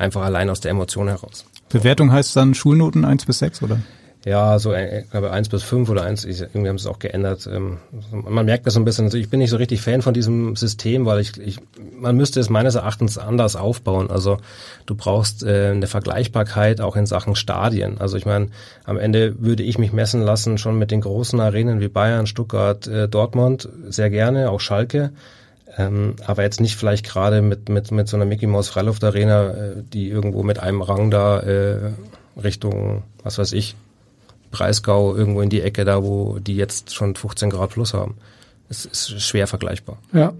Einfach 0.00 0.22
allein 0.22 0.48
aus 0.48 0.60
der 0.60 0.70
Emotion 0.70 1.08
heraus. 1.08 1.44
Bewertung 1.68 2.10
heißt 2.10 2.34
dann 2.34 2.54
Schulnoten 2.54 3.04
eins 3.04 3.26
bis 3.26 3.38
sechs 3.38 3.62
oder? 3.62 3.80
Ja, 4.24 4.58
so 4.58 4.72
äh, 4.72 5.00
ich 5.00 5.10
glaube 5.10 5.30
eins 5.30 5.50
bis 5.50 5.62
fünf 5.62 5.90
oder 5.90 6.04
eins. 6.04 6.24
irgendwie 6.24 6.68
haben 6.68 6.78
sie 6.78 6.88
es 6.88 6.94
auch 6.94 6.98
geändert. 6.98 7.46
Ähm, 7.46 7.78
man 8.10 8.46
merkt 8.46 8.66
das 8.66 8.74
so 8.74 8.80
ein 8.80 8.86
bisschen. 8.86 9.04
Also 9.04 9.18
ich 9.18 9.28
bin 9.28 9.40
nicht 9.40 9.50
so 9.50 9.58
richtig 9.58 9.82
Fan 9.82 10.00
von 10.00 10.14
diesem 10.14 10.56
System, 10.56 11.04
weil 11.04 11.20
ich, 11.20 11.38
ich 11.38 11.58
man 11.98 12.16
müsste 12.16 12.40
es 12.40 12.48
meines 12.48 12.76
Erachtens 12.76 13.18
anders 13.18 13.56
aufbauen. 13.56 14.10
Also 14.10 14.38
du 14.86 14.94
brauchst 14.94 15.42
äh, 15.42 15.72
eine 15.72 15.86
Vergleichbarkeit 15.86 16.80
auch 16.80 16.96
in 16.96 17.04
Sachen 17.04 17.34
Stadien. 17.34 17.98
Also 17.98 18.16
ich 18.16 18.24
meine, 18.24 18.48
am 18.84 18.96
Ende 18.96 19.36
würde 19.38 19.62
ich 19.62 19.78
mich 19.78 19.92
messen 19.92 20.22
lassen 20.22 20.56
schon 20.56 20.78
mit 20.78 20.90
den 20.90 21.02
großen 21.02 21.38
Arenen 21.40 21.80
wie 21.80 21.88
Bayern, 21.88 22.26
Stuttgart, 22.26 22.86
äh, 22.86 23.06
Dortmund 23.06 23.68
sehr 23.88 24.08
gerne, 24.08 24.50
auch 24.50 24.60
Schalke. 24.60 25.12
Ähm, 25.76 26.16
aber 26.26 26.42
jetzt 26.42 26.60
nicht 26.60 26.76
vielleicht 26.76 27.06
gerade 27.06 27.42
mit 27.42 27.68
mit 27.68 27.90
mit 27.90 28.08
so 28.08 28.16
einer 28.16 28.26
Mickey 28.26 28.46
Mouse 28.46 28.68
Freiluft 28.68 29.04
Arena, 29.04 29.50
äh, 29.50 29.82
die 29.92 30.08
irgendwo 30.08 30.42
mit 30.42 30.58
einem 30.58 30.82
Rang 30.82 31.10
da 31.10 31.40
äh, 31.40 31.92
Richtung 32.36 33.02
was 33.22 33.38
weiß 33.38 33.52
ich 33.52 33.76
Breisgau 34.50 35.14
irgendwo 35.14 35.42
in 35.42 35.50
die 35.50 35.62
Ecke 35.62 35.84
da, 35.84 36.02
wo 36.02 36.38
die 36.38 36.56
jetzt 36.56 36.94
schon 36.94 37.14
15 37.14 37.50
Grad 37.50 37.70
plus 37.70 37.94
haben. 37.94 38.16
Es 38.68 38.84
ist 38.84 39.20
schwer 39.22 39.46
vergleichbar. 39.46 39.98
Ja. 40.12 40.32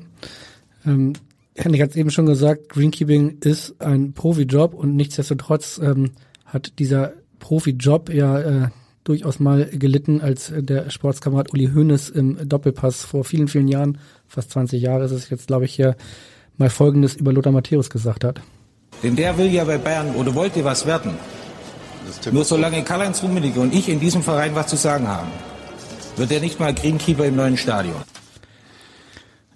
Ähm, 0.85 1.13
Henrik 1.55 1.83
hat 1.83 1.91
es 1.91 1.97
eben 1.97 2.11
schon 2.11 2.27
gesagt, 2.27 2.71
Greenkeeping 2.71 3.39
ist 3.41 3.81
ein 3.81 4.13
Profijob 4.13 4.75
und 4.75 4.97
nichtsdestotrotz 4.97 5.81
ähm, 5.83 6.13
hat 6.45 6.79
dieser 6.79 7.13
Profijob 7.39 8.11
ja 8.11 8.39
äh, 8.41 8.69
durchaus 9.05 9.41
mal 9.41 9.67
gelitten, 9.67 10.21
als 10.21 10.53
der 10.55 10.91
Sportskamerad 10.91 11.53
Uli 11.53 11.71
Hoeneß 11.75 12.11
im 12.11 12.49
Doppelpass 12.49 13.05
vor 13.05 13.25
vielen, 13.25 13.49
vielen 13.49 13.69
Jahren, 13.69 13.99
fast 14.27 14.51
20 14.51 14.81
Jahre 14.83 15.05
ist 15.05 15.13
es 15.13 15.31
jetzt, 15.31 15.47
glaube 15.47 15.65
ich, 15.65 15.75
hier 15.75 15.97
mal 16.59 16.71
Folgendes 16.71 17.17
über 17.17 17.33
Lothar 17.33 17.53
Matthäus 17.53 17.91
gesagt 17.91 18.25
hat. 18.25 18.41
Denn 19.03 19.17
der 19.17 19.37
will 19.39 19.51
ja 19.51 19.65
bei 19.65 19.79
Bayern 19.79 20.15
oder 20.15 20.35
wollte 20.35 20.65
was 20.65 20.87
werden. 20.87 21.13
Nur 22.33 22.45
solange 22.45 22.83
Karl-Heinz 22.83 23.23
Rummenigge 23.23 23.61
und 23.61 23.75
ich 23.75 23.89
in 23.89 24.01
diesem 24.01 24.23
Verein 24.23 24.55
was 24.55 24.67
zu 24.67 24.77
sagen 24.77 25.09
haben, 25.09 25.29
wird 26.17 26.33
er 26.33 26.41
nicht 26.41 26.61
mal 26.61 26.75
Greenkeeper 26.75 27.25
im 27.25 27.37
neuen 27.37 27.57
Stadion. 27.57 28.03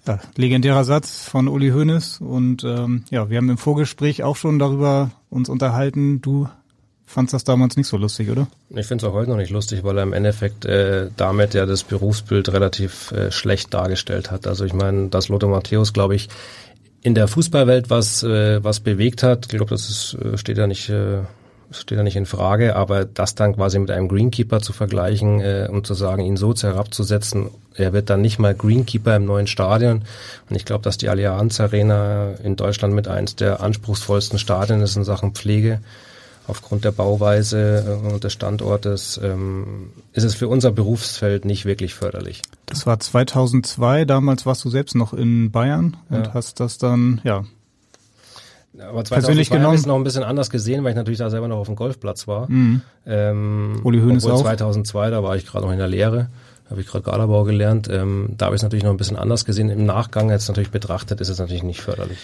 Ja, 0.07 0.19
legendärer 0.35 0.83
Satz 0.83 1.25
von 1.25 1.47
Uli 1.47 1.71
Hoeneß 1.71 2.21
und 2.21 2.63
ähm, 2.63 3.05
ja, 3.09 3.29
wir 3.29 3.37
haben 3.37 3.49
im 3.49 3.57
Vorgespräch 3.57 4.23
auch 4.23 4.35
schon 4.35 4.59
darüber 4.59 5.11
uns 5.29 5.49
unterhalten. 5.49 6.21
Du 6.21 6.47
fandst 7.15 7.33
das 7.33 7.45
damals 7.45 7.77
nicht 7.77 7.87
so 7.87 7.95
lustig, 7.95 8.29
oder? 8.29 8.47
Ich 8.69 8.85
finde 8.85 9.05
es 9.05 9.09
auch 9.09 9.15
heute 9.15 9.29
noch 9.29 9.37
nicht 9.37 9.49
lustig, 9.49 9.85
weil 9.85 9.97
er 9.97 10.03
im 10.03 10.11
Endeffekt 10.11 10.65
äh, 10.65 11.07
damit 11.15 11.53
ja 11.53 11.65
das 11.65 11.83
Berufsbild 11.83 12.51
relativ 12.51 13.11
äh, 13.13 13.31
schlecht 13.31 13.73
dargestellt 13.73 14.31
hat. 14.31 14.47
Also 14.47 14.65
ich 14.65 14.73
meine, 14.73 15.07
dass 15.07 15.29
Lothar 15.29 15.49
Matthäus, 15.49 15.93
glaube 15.93 16.15
ich, 16.15 16.27
in 17.01 17.15
der 17.15 17.29
Fußballwelt 17.29 17.89
was 17.89 18.21
äh, 18.23 18.61
was 18.61 18.81
bewegt 18.81 19.23
hat, 19.23 19.45
ich 19.45 19.57
glaube, 19.57 19.69
das 19.69 19.89
ist, 19.89 20.17
äh, 20.21 20.37
steht 20.37 20.57
ja 20.57 20.67
nicht 20.67 20.89
äh, 20.89 21.19
steht 21.71 21.97
ja 21.97 22.03
nicht 22.03 22.17
in 22.17 22.25
Frage, 22.25 22.75
aber 22.75 23.05
das 23.05 23.33
dann 23.33 23.55
quasi 23.55 23.79
mit 23.79 23.91
einem 23.91 24.09
Greenkeeper 24.09 24.59
zu 24.59 24.73
vergleichen 24.73 25.39
äh, 25.39 25.69
und 25.71 25.87
zu 25.87 25.93
sagen, 25.93 26.21
ihn 26.21 26.35
so 26.35 26.53
herabzusetzen, 26.53 27.49
er 27.75 27.93
wird 27.93 28.09
dann 28.09 28.21
nicht 28.21 28.39
mal 28.39 28.53
Greenkeeper 28.53 29.15
im 29.15 29.25
neuen 29.25 29.47
Stadion. 29.47 30.03
Und 30.49 30.55
ich 30.55 30.65
glaube, 30.65 30.83
dass 30.83 30.97
die 30.97 31.09
Allianz 31.09 31.59
Arena 31.59 32.33
in 32.43 32.55
Deutschland 32.55 32.93
mit 32.93 33.07
eins 33.07 33.35
der 33.35 33.61
anspruchsvollsten 33.61 34.37
Stadien 34.37 34.81
ist 34.81 34.95
in 34.95 35.03
Sachen 35.03 35.33
Pflege. 35.33 35.79
Aufgrund 36.47 36.85
der 36.85 36.91
Bauweise 36.91 37.99
äh, 38.03 38.13
und 38.13 38.23
des 38.23 38.33
Standortes 38.33 39.19
ähm, 39.23 39.91
ist 40.13 40.23
es 40.23 40.35
für 40.35 40.47
unser 40.47 40.71
Berufsfeld 40.71 41.45
nicht 41.45 41.65
wirklich 41.65 41.93
förderlich. 41.93 42.41
Das 42.67 42.85
war 42.85 42.99
2002, 42.99 44.05
damals 44.05 44.45
warst 44.45 44.63
du 44.63 44.69
selbst 44.69 44.95
noch 44.95 45.13
in 45.13 45.51
Bayern 45.51 45.97
und 46.09 46.27
ja. 46.27 46.33
hast 46.33 46.59
das 46.59 46.77
dann, 46.77 47.21
ja, 47.23 47.45
aber 48.79 49.05
2002 49.05 49.59
habe 49.59 49.75
ich 49.75 49.81
es 49.81 49.85
noch 49.85 49.95
ein 49.95 50.03
bisschen 50.03 50.23
anders 50.23 50.49
gesehen, 50.49 50.83
weil 50.83 50.91
ich 50.91 50.95
natürlich 50.95 51.19
da 51.19 51.29
selber 51.29 51.47
noch 51.47 51.57
auf 51.57 51.67
dem 51.67 51.75
Golfplatz 51.75 52.27
war. 52.27 52.49
Mhm. 52.49 52.81
Ähm, 53.05 53.79
Uli 53.83 53.99
Hoeneß 53.99 54.25
auch. 54.25 54.41
2002, 54.41 55.09
da 55.09 55.23
war 55.23 55.35
ich 55.35 55.45
gerade 55.45 55.65
noch 55.65 55.71
in 55.71 55.77
der 55.77 55.87
Lehre, 55.87 56.29
habe 56.69 56.81
ich 56.81 56.87
gerade 56.87 57.03
Gardabau 57.03 57.43
gelernt. 57.43 57.87
Ähm, 57.89 58.29
da 58.37 58.47
habe 58.47 58.55
ich 58.55 58.59
es 58.59 58.63
natürlich 58.63 58.83
noch 58.83 58.91
ein 58.91 58.97
bisschen 58.97 59.17
anders 59.17 59.45
gesehen. 59.45 59.69
Im 59.69 59.85
Nachgang 59.85 60.29
jetzt 60.29 60.47
natürlich 60.47 60.71
betrachtet, 60.71 61.21
ist 61.21 61.29
es 61.29 61.39
natürlich 61.39 61.63
nicht 61.63 61.81
förderlich. 61.81 62.17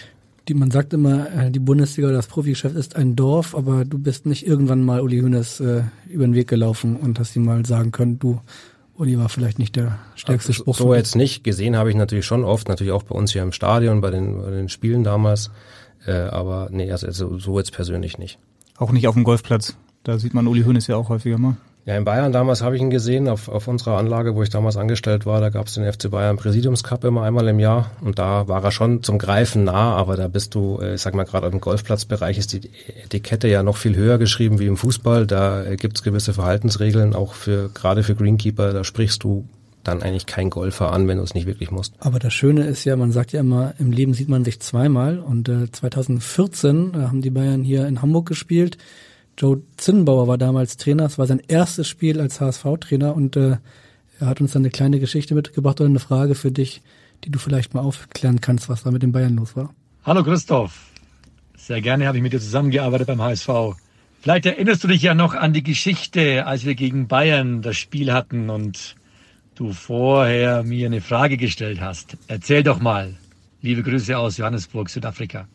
Die, 0.48 0.54
man 0.54 0.70
sagt 0.70 0.92
immer, 0.92 1.30
äh, 1.32 1.50
die 1.50 1.60
Bundesliga 1.60 2.08
oder 2.08 2.16
das 2.16 2.26
Profigeschäft 2.26 2.74
ist 2.74 2.96
ein 2.96 3.14
Dorf, 3.14 3.54
aber 3.54 3.84
du 3.84 3.98
bist 3.98 4.26
nicht 4.26 4.46
irgendwann 4.46 4.84
mal 4.84 5.00
Uli 5.00 5.20
Hoeneß 5.20 5.60
äh, 5.60 5.82
über 6.08 6.24
den 6.24 6.34
Weg 6.34 6.48
gelaufen 6.48 6.96
und 6.96 7.18
hast 7.18 7.36
ihm 7.36 7.44
mal 7.44 7.64
sagen 7.64 7.92
können, 7.92 8.18
du 8.18 8.40
Uli 8.96 9.18
war 9.18 9.28
vielleicht 9.28 9.58
nicht 9.58 9.76
der 9.76 9.98
stärkste 10.14 10.52
Spruch. 10.52 10.76
So 10.76 10.94
jetzt 10.94 11.16
nicht. 11.16 11.44
Gesehen 11.44 11.76
habe 11.76 11.90
ich 11.90 11.96
natürlich 11.96 12.26
schon 12.26 12.44
oft, 12.44 12.68
natürlich 12.68 12.92
auch 12.92 13.04
bei 13.04 13.14
uns 13.14 13.32
hier 13.32 13.42
im 13.42 13.52
Stadion, 13.52 14.00
bei 14.00 14.10
den, 14.10 14.40
bei 14.40 14.50
den 14.50 14.68
Spielen 14.68 15.04
damals. 15.04 15.50
Äh, 16.06 16.12
aber 16.12 16.68
nee, 16.70 16.90
also 16.90 17.38
so 17.38 17.58
jetzt 17.58 17.72
persönlich 17.72 18.18
nicht. 18.18 18.38
Auch 18.76 18.92
nicht 18.92 19.08
auf 19.08 19.14
dem 19.14 19.24
Golfplatz. 19.24 19.76
Da 20.02 20.18
sieht 20.18 20.34
man 20.34 20.46
Uli 20.46 20.62
Hoeneß 20.62 20.88
ja 20.88 20.96
auch 20.96 21.08
häufiger 21.08 21.38
mal. 21.38 21.56
Ja, 21.84 21.96
in 21.96 22.04
Bayern 22.04 22.30
damals 22.30 22.62
habe 22.62 22.76
ich 22.76 22.82
ihn 22.82 22.90
gesehen, 22.90 23.28
auf, 23.28 23.48
auf 23.48 23.66
unserer 23.66 23.98
Anlage, 23.98 24.36
wo 24.36 24.42
ich 24.44 24.50
damals 24.50 24.76
angestellt 24.76 25.26
war, 25.26 25.40
da 25.40 25.48
gab 25.48 25.66
es 25.66 25.74
den 25.74 25.90
FC 25.90 26.08
Bayern 26.10 26.36
Präsidiumscup 26.36 27.02
immer 27.02 27.24
einmal 27.24 27.48
im 27.48 27.58
Jahr. 27.58 27.90
Und 28.00 28.20
da 28.20 28.46
war 28.46 28.62
er 28.62 28.70
schon 28.70 29.02
zum 29.02 29.18
Greifen 29.18 29.64
nah, 29.64 29.96
aber 29.96 30.16
da 30.16 30.28
bist 30.28 30.54
du, 30.54 30.78
äh, 30.80 30.94
ich 30.94 31.00
sag 31.00 31.14
mal 31.14 31.24
gerade 31.24 31.48
im 31.48 31.60
Golfplatzbereich 31.60 32.38
ist 32.38 32.52
die 32.52 32.70
Etikette 33.04 33.48
ja 33.48 33.64
noch 33.64 33.76
viel 33.76 33.96
höher 33.96 34.18
geschrieben 34.18 34.60
wie 34.60 34.66
im 34.66 34.76
Fußball, 34.76 35.26
da 35.26 35.64
äh, 35.64 35.76
gibt 35.76 35.96
es 35.96 36.04
gewisse 36.04 36.34
Verhaltensregeln, 36.34 37.16
auch 37.16 37.34
für 37.34 37.68
gerade 37.70 38.04
für 38.04 38.14
Greenkeeper, 38.14 38.72
da 38.72 38.84
sprichst 38.84 39.24
du 39.24 39.48
dann 39.82 40.02
eigentlich 40.02 40.26
kein 40.26 40.50
Golfer 40.50 40.92
an, 40.92 41.08
wenn 41.08 41.18
du 41.18 41.24
es 41.24 41.34
nicht 41.34 41.48
wirklich 41.48 41.72
musst. 41.72 41.94
Aber 41.98 42.20
das 42.20 42.32
Schöne 42.32 42.64
ist 42.66 42.84
ja, 42.84 42.94
man 42.94 43.10
sagt 43.10 43.32
ja 43.32 43.40
immer, 43.40 43.74
im 43.80 43.90
Leben 43.90 44.14
sieht 44.14 44.28
man 44.28 44.44
sich 44.44 44.60
zweimal. 44.60 45.18
Und 45.18 45.48
äh, 45.48 45.72
2014 45.72 46.92
äh, 46.94 46.98
haben 46.98 47.22
die 47.22 47.30
Bayern 47.30 47.64
hier 47.64 47.88
in 47.88 48.00
Hamburg 48.00 48.26
gespielt 48.26 48.78
Joe 49.38 49.62
Zinnbauer 49.76 50.28
war 50.28 50.38
damals 50.38 50.76
Trainer. 50.76 51.06
Es 51.06 51.18
war 51.18 51.26
sein 51.26 51.42
erstes 51.48 51.88
Spiel 51.88 52.20
als 52.20 52.40
HSV-Trainer 52.40 53.14
und 53.14 53.36
äh, 53.36 53.56
er 54.20 54.26
hat 54.26 54.40
uns 54.40 54.52
dann 54.52 54.62
eine 54.62 54.70
kleine 54.70 55.00
Geschichte 55.00 55.34
mitgebracht 55.34 55.80
oder 55.80 55.88
eine 55.88 55.98
Frage 55.98 56.34
für 56.34 56.52
dich, 56.52 56.82
die 57.24 57.30
du 57.30 57.38
vielleicht 57.38 57.74
mal 57.74 57.80
aufklären 57.80 58.40
kannst, 58.40 58.68
was 58.68 58.82
da 58.84 58.90
mit 58.90 59.02
den 59.02 59.12
Bayern 59.12 59.36
los 59.36 59.56
war. 59.56 59.74
Hallo 60.04 60.22
Christoph. 60.22 60.90
Sehr 61.56 61.80
gerne 61.80 62.06
habe 62.06 62.16
ich 62.16 62.22
mit 62.22 62.32
dir 62.32 62.40
zusammengearbeitet 62.40 63.06
beim 63.06 63.22
HSV. 63.22 63.48
Vielleicht 64.20 64.46
erinnerst 64.46 64.84
du 64.84 64.88
dich 64.88 65.02
ja 65.02 65.14
noch 65.14 65.34
an 65.34 65.52
die 65.52 65.62
Geschichte, 65.62 66.46
als 66.46 66.64
wir 66.64 66.74
gegen 66.74 67.08
Bayern 67.08 67.62
das 67.62 67.76
Spiel 67.76 68.12
hatten 68.12 68.50
und 68.50 68.96
du 69.54 69.72
vorher 69.72 70.62
mir 70.62 70.86
eine 70.86 71.00
Frage 71.00 71.36
gestellt 71.36 71.80
hast. 71.80 72.16
Erzähl 72.28 72.62
doch 72.62 72.80
mal. 72.80 73.14
Liebe 73.60 73.82
Grüße 73.82 74.16
aus 74.16 74.36
Johannesburg, 74.36 74.90
Südafrika. 74.90 75.46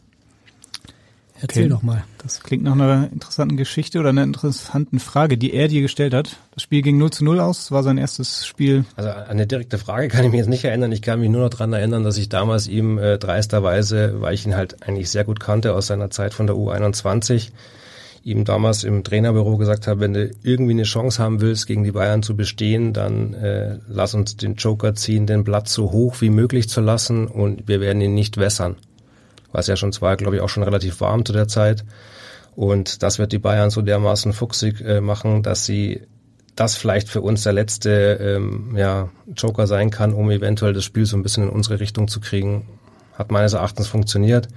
Erzähl 1.39 1.65
okay. 1.65 1.69
doch 1.69 1.83
mal. 1.83 2.03
Das 2.23 2.41
klingt 2.41 2.63
nach 2.63 2.73
einer 2.73 3.09
interessanten 3.11 3.57
Geschichte 3.57 3.99
oder 3.99 4.09
einer 4.09 4.23
interessanten 4.23 4.99
Frage, 4.99 5.37
die 5.37 5.53
er 5.53 5.67
dir 5.67 5.81
gestellt 5.81 6.13
hat. 6.13 6.37
Das 6.53 6.63
Spiel 6.63 6.81
ging 6.81 6.97
0 6.97 7.11
zu 7.11 7.23
0 7.23 7.39
aus, 7.39 7.59
das 7.59 7.71
war 7.71 7.83
sein 7.83 7.97
erstes 7.97 8.45
Spiel. 8.45 8.85
Also 8.95 9.09
an 9.09 9.25
eine 9.25 9.45
direkte 9.47 9.77
Frage 9.77 10.07
kann 10.07 10.25
ich 10.25 10.31
mich 10.31 10.39
jetzt 10.39 10.49
nicht 10.49 10.63
erinnern. 10.63 10.91
Ich 10.91 11.01
kann 11.01 11.19
mich 11.19 11.29
nur 11.29 11.41
noch 11.41 11.49
dran 11.49 11.73
erinnern, 11.73 12.03
dass 12.03 12.17
ich 12.17 12.29
damals 12.29 12.67
ihm 12.67 12.97
äh, 12.97 13.17
dreisterweise, 13.17 14.19
weil 14.19 14.33
ich 14.33 14.45
ihn 14.45 14.55
halt 14.55 14.83
eigentlich 14.87 15.11
sehr 15.11 15.25
gut 15.25 15.39
kannte 15.39 15.73
aus 15.73 15.87
seiner 15.87 16.09
Zeit 16.09 16.33
von 16.33 16.47
der 16.47 16.55
U21, 16.55 17.51
ihm 18.23 18.43
damals 18.43 18.83
im 18.83 19.03
Trainerbüro 19.03 19.57
gesagt 19.57 19.87
habe, 19.87 19.99
wenn 19.99 20.13
du 20.13 20.31
irgendwie 20.41 20.71
eine 20.71 20.83
Chance 20.83 21.21
haben 21.21 21.39
willst, 21.39 21.67
gegen 21.67 21.83
die 21.83 21.91
Bayern 21.91 22.23
zu 22.23 22.35
bestehen, 22.35 22.93
dann 22.93 23.35
äh, 23.35 23.77
lass 23.87 24.15
uns 24.15 24.35
den 24.37 24.55
Joker 24.55 24.95
ziehen, 24.95 25.27
den 25.27 25.43
Platz 25.43 25.73
so 25.73 25.91
hoch 25.91 26.19
wie 26.19 26.31
möglich 26.31 26.67
zu 26.67 26.81
lassen 26.81 27.27
und 27.27 27.67
wir 27.67 27.79
werden 27.79 28.01
ihn 28.01 28.15
nicht 28.15 28.37
wässern 28.37 28.75
war 29.51 29.59
es 29.59 29.67
ja 29.67 29.75
schon 29.75 29.93
zwar, 29.93 30.17
glaube 30.17 30.35
ich, 30.35 30.41
auch 30.41 30.49
schon 30.49 30.63
relativ 30.63 31.01
warm 31.01 31.25
zu 31.25 31.33
der 31.33 31.47
Zeit. 31.47 31.85
Und 32.55 33.03
das 33.03 33.19
wird 33.19 33.31
die 33.31 33.39
Bayern 33.39 33.69
so 33.69 33.81
dermaßen 33.81 34.33
fuchsig 34.33 34.81
äh, 34.81 34.99
machen, 34.99 35.43
dass 35.43 35.65
sie 35.65 36.01
das 36.55 36.75
vielleicht 36.75 37.07
für 37.07 37.21
uns 37.21 37.43
der 37.43 37.53
letzte 37.53 38.17
ähm, 38.19 38.75
ja, 38.75 39.09
Joker 39.35 39.67
sein 39.67 39.91
kann, 39.91 40.13
um 40.13 40.31
eventuell 40.31 40.73
das 40.73 40.83
Spiel 40.83 41.05
so 41.05 41.15
ein 41.15 41.23
bisschen 41.23 41.43
in 41.43 41.49
unsere 41.49 41.79
Richtung 41.79 42.07
zu 42.07 42.19
kriegen. 42.19 42.67
Hat 43.13 43.31
meines 43.31 43.53
Erachtens 43.53 43.87
funktioniert. 43.87 44.47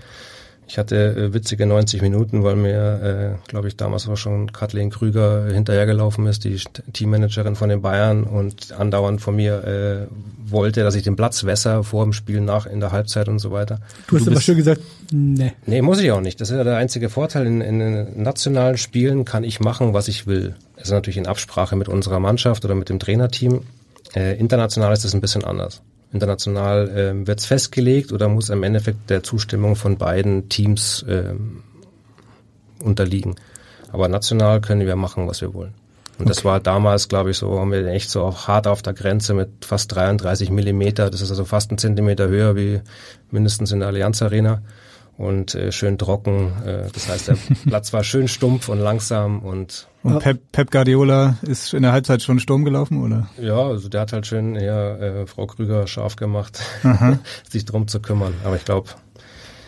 Ich 0.70 0.78
hatte 0.78 1.16
äh, 1.16 1.34
witzige 1.34 1.66
90 1.66 2.00
Minuten, 2.00 2.44
weil 2.44 2.54
mir, 2.54 3.38
äh, 3.42 3.48
glaube 3.50 3.66
ich, 3.66 3.76
damals 3.76 4.08
auch 4.08 4.16
schon 4.16 4.52
Kathleen 4.52 4.90
Krüger 4.90 5.46
hinterhergelaufen 5.46 6.28
ist, 6.28 6.44
die 6.44 6.60
Teammanagerin 6.92 7.56
von 7.56 7.68
den 7.68 7.82
Bayern 7.82 8.22
und 8.22 8.70
andauernd 8.78 9.20
von 9.20 9.34
mir 9.34 9.64
äh, 9.64 10.06
wollte, 10.48 10.84
dass 10.84 10.94
ich 10.94 11.02
den 11.02 11.16
Platz 11.16 11.42
wässer 11.42 11.82
vor 11.82 12.04
dem 12.04 12.12
Spiel 12.12 12.40
nach 12.40 12.66
in 12.66 12.78
der 12.78 12.92
Halbzeit 12.92 13.28
und 13.28 13.40
so 13.40 13.50
weiter. 13.50 13.80
Du 14.06 14.14
hast 14.14 14.28
du 14.28 14.30
aber 14.30 14.40
schon 14.40 14.54
gesagt, 14.58 14.80
nee. 15.10 15.54
Nee, 15.66 15.82
muss 15.82 15.98
ich 15.98 16.12
auch 16.12 16.20
nicht. 16.20 16.40
Das 16.40 16.50
ist 16.50 16.56
ja 16.56 16.62
der 16.62 16.76
einzige 16.76 17.08
Vorteil. 17.08 17.48
In, 17.48 17.60
in 17.62 18.22
nationalen 18.22 18.78
Spielen 18.78 19.24
kann 19.24 19.42
ich 19.42 19.58
machen, 19.58 19.92
was 19.92 20.06
ich 20.06 20.28
will. 20.28 20.54
Das 20.76 20.84
ist 20.84 20.92
natürlich 20.92 21.16
in 21.16 21.26
Absprache 21.26 21.74
mit 21.74 21.88
unserer 21.88 22.20
Mannschaft 22.20 22.64
oder 22.64 22.76
mit 22.76 22.88
dem 22.90 23.00
Trainerteam. 23.00 23.62
Äh, 24.14 24.38
international 24.38 24.92
ist 24.92 25.04
das 25.04 25.14
ein 25.14 25.20
bisschen 25.20 25.42
anders. 25.42 25.82
International 26.12 26.88
äh, 26.88 27.26
wird 27.26 27.40
es 27.40 27.46
festgelegt 27.46 28.12
oder 28.12 28.28
muss 28.28 28.50
im 28.50 28.62
Endeffekt 28.62 29.10
der 29.10 29.22
Zustimmung 29.22 29.76
von 29.76 29.96
beiden 29.96 30.48
Teams 30.48 31.02
äh, 31.04 31.34
unterliegen. 32.82 33.36
Aber 33.92 34.08
national 34.08 34.60
können 34.60 34.86
wir 34.86 34.96
machen, 34.96 35.28
was 35.28 35.40
wir 35.40 35.54
wollen. 35.54 35.74
Und 36.18 36.26
okay. 36.26 36.34
das 36.34 36.44
war 36.44 36.60
damals, 36.60 37.08
glaube 37.08 37.30
ich, 37.30 37.38
so, 37.38 37.58
haben 37.58 37.72
wir 37.72 37.86
echt 37.86 38.10
so 38.10 38.22
auch 38.22 38.46
hart 38.46 38.66
auf 38.66 38.82
der 38.82 38.92
Grenze 38.92 39.34
mit 39.34 39.64
fast 39.64 39.94
33 39.94 40.50
Millimeter. 40.50 41.10
Das 41.10 41.22
ist 41.22 41.30
also 41.30 41.44
fast 41.44 41.72
ein 41.72 41.78
Zentimeter 41.78 42.28
höher 42.28 42.56
wie 42.56 42.80
mindestens 43.30 43.72
in 43.72 43.80
der 43.80 43.88
Allianz 43.88 44.20
Arena 44.20 44.62
und 45.16 45.54
äh, 45.54 45.72
schön 45.72 45.96
trocken. 45.96 46.52
Äh, 46.66 46.88
das 46.92 47.08
heißt, 47.08 47.28
der 47.28 47.36
Platz 47.66 47.92
war 47.92 48.04
schön 48.04 48.28
stumpf 48.28 48.68
und 48.68 48.80
langsam 48.80 49.40
und 49.40 49.86
und 50.02 50.18
Pep, 50.20 50.40
Pep 50.52 50.70
Guardiola 50.70 51.36
ist 51.42 51.74
in 51.74 51.82
der 51.82 51.92
Halbzeit 51.92 52.22
schon 52.22 52.38
Sturm 52.40 52.64
gelaufen, 52.64 53.02
oder? 53.02 53.28
Ja, 53.40 53.66
also 53.66 53.88
der 53.88 54.02
hat 54.02 54.12
halt 54.12 54.26
schön 54.26 54.56
eher 54.56 55.00
äh, 55.00 55.26
Frau 55.26 55.46
Krüger 55.46 55.86
scharf 55.86 56.16
gemacht, 56.16 56.60
sich 57.50 57.64
drum 57.66 57.86
zu 57.86 58.00
kümmern. 58.00 58.34
Aber 58.44 58.56
ich 58.56 58.64
glaube, 58.64 58.90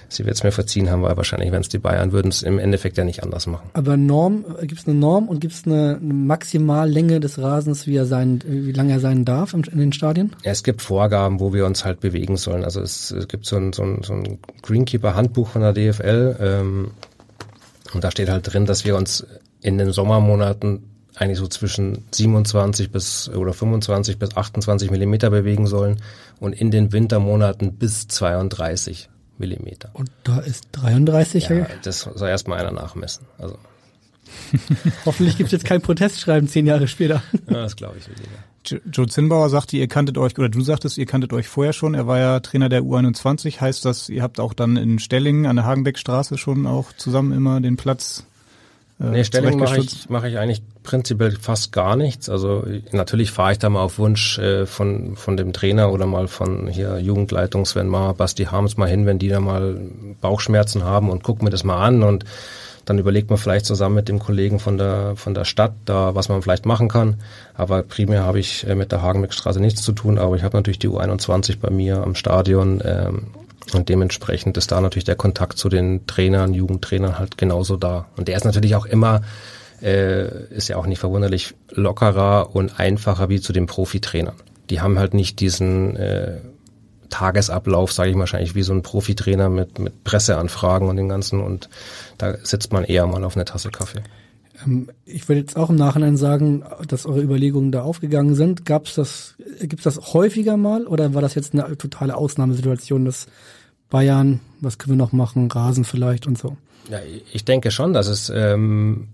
sie 0.08 0.24
wird 0.24 0.36
es 0.36 0.42
mir 0.42 0.52
verziehen 0.52 0.90
haben, 0.90 1.02
weil 1.02 1.16
wahrscheinlich, 1.16 1.52
wenn 1.52 1.60
es 1.60 1.68
die 1.68 1.78
Bayern 1.78 2.12
würden, 2.12 2.28
es 2.28 2.42
im 2.42 2.58
Endeffekt 2.58 2.96
ja 2.96 3.04
nicht 3.04 3.22
anders 3.22 3.46
machen. 3.46 3.68
Aber 3.74 3.98
Norm, 3.98 4.44
äh, 4.58 4.66
gibt 4.66 4.80
es 4.80 4.88
eine 4.88 4.96
Norm 4.96 5.28
und 5.28 5.40
gibt 5.40 5.52
es 5.52 5.66
eine, 5.66 5.98
eine 6.00 6.14
Maximallänge 6.14 7.20
des 7.20 7.38
Rasens, 7.38 7.86
wie 7.86 7.96
er 7.96 8.06
sein, 8.06 8.40
wie 8.46 8.72
lange 8.72 8.92
er 8.92 9.00
sein 9.00 9.26
darf 9.26 9.52
in, 9.52 9.64
in 9.64 9.78
den 9.78 9.92
Stadien? 9.92 10.34
Ja, 10.44 10.52
es 10.52 10.62
gibt 10.62 10.80
Vorgaben, 10.80 11.40
wo 11.40 11.52
wir 11.52 11.66
uns 11.66 11.84
halt 11.84 12.00
bewegen 12.00 12.38
sollen. 12.38 12.64
Also 12.64 12.80
es, 12.80 13.10
es 13.10 13.28
gibt 13.28 13.44
so 13.44 13.56
ein, 13.56 13.72
so 13.72 13.82
ein, 13.82 14.02
so 14.02 14.14
ein 14.14 14.38
Greenkeeper-Handbuch 14.62 15.48
von 15.48 15.60
der 15.60 15.74
DFL 15.74 16.36
ähm, 16.40 16.90
und 17.92 18.04
da 18.04 18.10
steht 18.10 18.30
halt 18.30 18.50
drin, 18.50 18.64
dass 18.64 18.86
wir 18.86 18.96
uns 18.96 19.26
in 19.62 19.78
den 19.78 19.92
Sommermonaten 19.92 20.84
eigentlich 21.14 21.38
so 21.38 21.46
zwischen 21.46 22.04
27 22.10 22.90
bis 22.90 23.28
oder 23.28 23.52
25 23.52 24.18
bis 24.18 24.36
28 24.36 24.90
Millimeter 24.90 25.30
bewegen 25.30 25.66
sollen 25.66 26.00
und 26.40 26.52
in 26.52 26.70
den 26.70 26.92
Wintermonaten 26.92 27.74
bis 27.74 28.08
32. 28.08 29.08
Millimeter. 29.38 29.90
Und 29.94 30.10
da 30.24 30.38
ist 30.38 30.68
33? 30.72 31.48
Ja, 31.48 31.66
das 31.82 32.00
soll 32.00 32.28
erstmal 32.28 32.60
einer 32.60 32.70
nachmessen. 32.70 33.26
Also. 33.38 33.58
Hoffentlich 35.04 35.36
gibt 35.36 35.48
es 35.48 35.52
jetzt 35.52 35.64
kein 35.64 35.82
Protestschreiben 35.82 36.48
zehn 36.48 36.66
Jahre 36.66 36.88
später. 36.88 37.22
Ja, 37.50 37.62
das 37.62 37.76
glaube 37.76 37.96
ich 37.98 38.08
weniger. 38.08 38.80
Joe 38.92 39.08
Zinnbauer 39.08 39.50
sagte, 39.50 39.76
ihr 39.76 39.88
kanntet 39.88 40.16
euch, 40.16 40.38
oder 40.38 40.48
du 40.48 40.60
sagtest, 40.60 40.96
ihr 40.96 41.06
kanntet 41.06 41.32
euch 41.32 41.48
vorher 41.48 41.72
schon. 41.72 41.94
Er 41.94 42.06
war 42.06 42.18
ja 42.18 42.38
Trainer 42.40 42.68
der 42.68 42.82
U21. 42.82 43.60
Heißt 43.60 43.84
das, 43.84 44.08
ihr 44.08 44.22
habt 44.22 44.38
auch 44.38 44.54
dann 44.54 44.76
in 44.76 45.00
Stellingen 45.00 45.46
an 45.46 45.56
der 45.56 45.64
Hagenbeckstraße 45.64 46.38
schon 46.38 46.66
auch 46.66 46.92
zusammen 46.92 47.32
immer 47.32 47.60
den 47.60 47.76
Platz 47.76 48.24
äh, 49.02 49.10
nee, 49.10 49.24
Stellung 49.24 49.58
mache 49.58 49.78
ich, 49.78 50.08
mach 50.08 50.24
ich 50.24 50.38
eigentlich 50.38 50.62
prinzipiell 50.82 51.32
fast 51.32 51.72
gar 51.72 51.96
nichts. 51.96 52.28
Also 52.28 52.64
natürlich 52.92 53.30
fahre 53.30 53.52
ich 53.52 53.58
da 53.58 53.68
mal 53.68 53.82
auf 53.82 53.98
Wunsch 53.98 54.38
äh, 54.38 54.66
von, 54.66 55.16
von 55.16 55.36
dem 55.36 55.52
Trainer 55.52 55.92
oder 55.92 56.06
mal 56.06 56.28
von 56.28 56.68
hier 56.68 56.98
Jugendleitung 56.98 57.64
Sven 57.64 57.88
Mar, 57.88 58.14
Basti 58.14 58.44
Harms 58.44 58.76
mal 58.76 58.88
hin, 58.88 59.06
wenn 59.06 59.18
die 59.18 59.28
da 59.28 59.40
mal 59.40 59.78
Bauchschmerzen 60.20 60.84
haben 60.84 61.10
und 61.10 61.22
guck 61.22 61.42
mir 61.42 61.50
das 61.50 61.64
mal 61.64 61.84
an 61.84 62.02
und 62.02 62.24
dann 62.84 62.98
überlegt 62.98 63.30
man 63.30 63.38
vielleicht 63.38 63.64
zusammen 63.64 63.94
mit 63.94 64.08
dem 64.08 64.18
Kollegen 64.18 64.58
von 64.58 64.76
der 64.76 65.14
von 65.14 65.34
der 65.34 65.44
Stadt 65.44 65.72
da, 65.84 66.16
was 66.16 66.28
man 66.28 66.42
vielleicht 66.42 66.66
machen 66.66 66.88
kann. 66.88 67.20
Aber 67.54 67.82
primär 67.82 68.24
habe 68.24 68.40
ich 68.40 68.66
äh, 68.66 68.74
mit 68.74 68.92
der 68.92 69.02
Hagenbeckstraße 69.02 69.60
nichts 69.60 69.82
zu 69.82 69.92
tun, 69.92 70.18
aber 70.18 70.36
ich 70.36 70.42
habe 70.42 70.56
natürlich 70.56 70.80
die 70.80 70.88
U21 70.88 71.58
bei 71.60 71.70
mir 71.70 72.02
am 72.02 72.14
Stadion 72.14 72.82
ähm, 72.84 73.28
und 73.72 73.88
dementsprechend 73.88 74.56
ist 74.56 74.72
da 74.72 74.80
natürlich 74.80 75.04
der 75.04 75.16
Kontakt 75.16 75.58
zu 75.58 75.68
den 75.68 76.06
Trainern, 76.06 76.52
Jugendtrainern 76.52 77.18
halt 77.18 77.38
genauso 77.38 77.76
da. 77.76 78.06
Und 78.16 78.28
der 78.28 78.36
ist 78.36 78.44
natürlich 78.44 78.74
auch 78.74 78.86
immer, 78.86 79.22
äh, 79.80 80.46
ist 80.48 80.68
ja 80.68 80.76
auch 80.76 80.86
nicht 80.86 80.98
verwunderlich, 80.98 81.54
lockerer 81.70 82.54
und 82.54 82.78
einfacher 82.78 83.28
wie 83.28 83.40
zu 83.40 83.52
den 83.52 83.66
Profitrainern. 83.66 84.34
Die 84.70 84.80
haben 84.80 84.98
halt 84.98 85.14
nicht 85.14 85.40
diesen 85.40 85.96
äh, 85.96 86.40
Tagesablauf, 87.08 87.92
sage 87.92 88.10
ich 88.10 88.16
wahrscheinlich, 88.16 88.54
wie 88.54 88.62
so 88.62 88.72
ein 88.72 88.82
Profitrainer 88.82 89.48
mit, 89.48 89.78
mit 89.78 90.02
Presseanfragen 90.02 90.88
und 90.88 90.96
den 90.96 91.08
ganzen. 91.08 91.40
Und 91.40 91.68
da 92.18 92.36
sitzt 92.42 92.72
man 92.72 92.84
eher 92.84 93.06
mal 93.06 93.22
auf 93.24 93.36
eine 93.36 93.44
Tasse 93.44 93.70
Kaffee. 93.70 94.02
Ähm, 94.64 94.88
ich 95.04 95.28
würde 95.28 95.40
jetzt 95.40 95.56
auch 95.56 95.70
im 95.70 95.76
Nachhinein 95.76 96.16
sagen, 96.16 96.64
dass 96.88 97.06
eure 97.06 97.22
Überlegungen 97.22 97.72
da 97.72 97.82
aufgegangen 97.82 98.34
sind. 98.34 98.64
Gab's 98.64 98.94
das, 98.94 99.34
gibt's 99.60 99.84
das 99.84 100.14
häufiger 100.14 100.56
mal 100.56 100.86
oder 100.86 101.14
war 101.14 101.22
das 101.22 101.34
jetzt 101.34 101.54
eine 101.54 101.76
totale 101.76 102.16
Ausnahmesituation, 102.16 103.04
dass 103.04 103.26
Bayern, 103.92 104.40
was 104.60 104.78
können 104.78 104.98
wir 104.98 105.04
noch 105.04 105.12
machen, 105.12 105.50
Rasen 105.50 105.84
vielleicht 105.84 106.26
und 106.26 106.38
so? 106.38 106.56
Ja, 106.90 106.98
ich 107.32 107.44
denke 107.44 107.70
schon, 107.70 107.92
dass 107.92 108.08
es 108.08 108.32
ähm, 108.34 109.08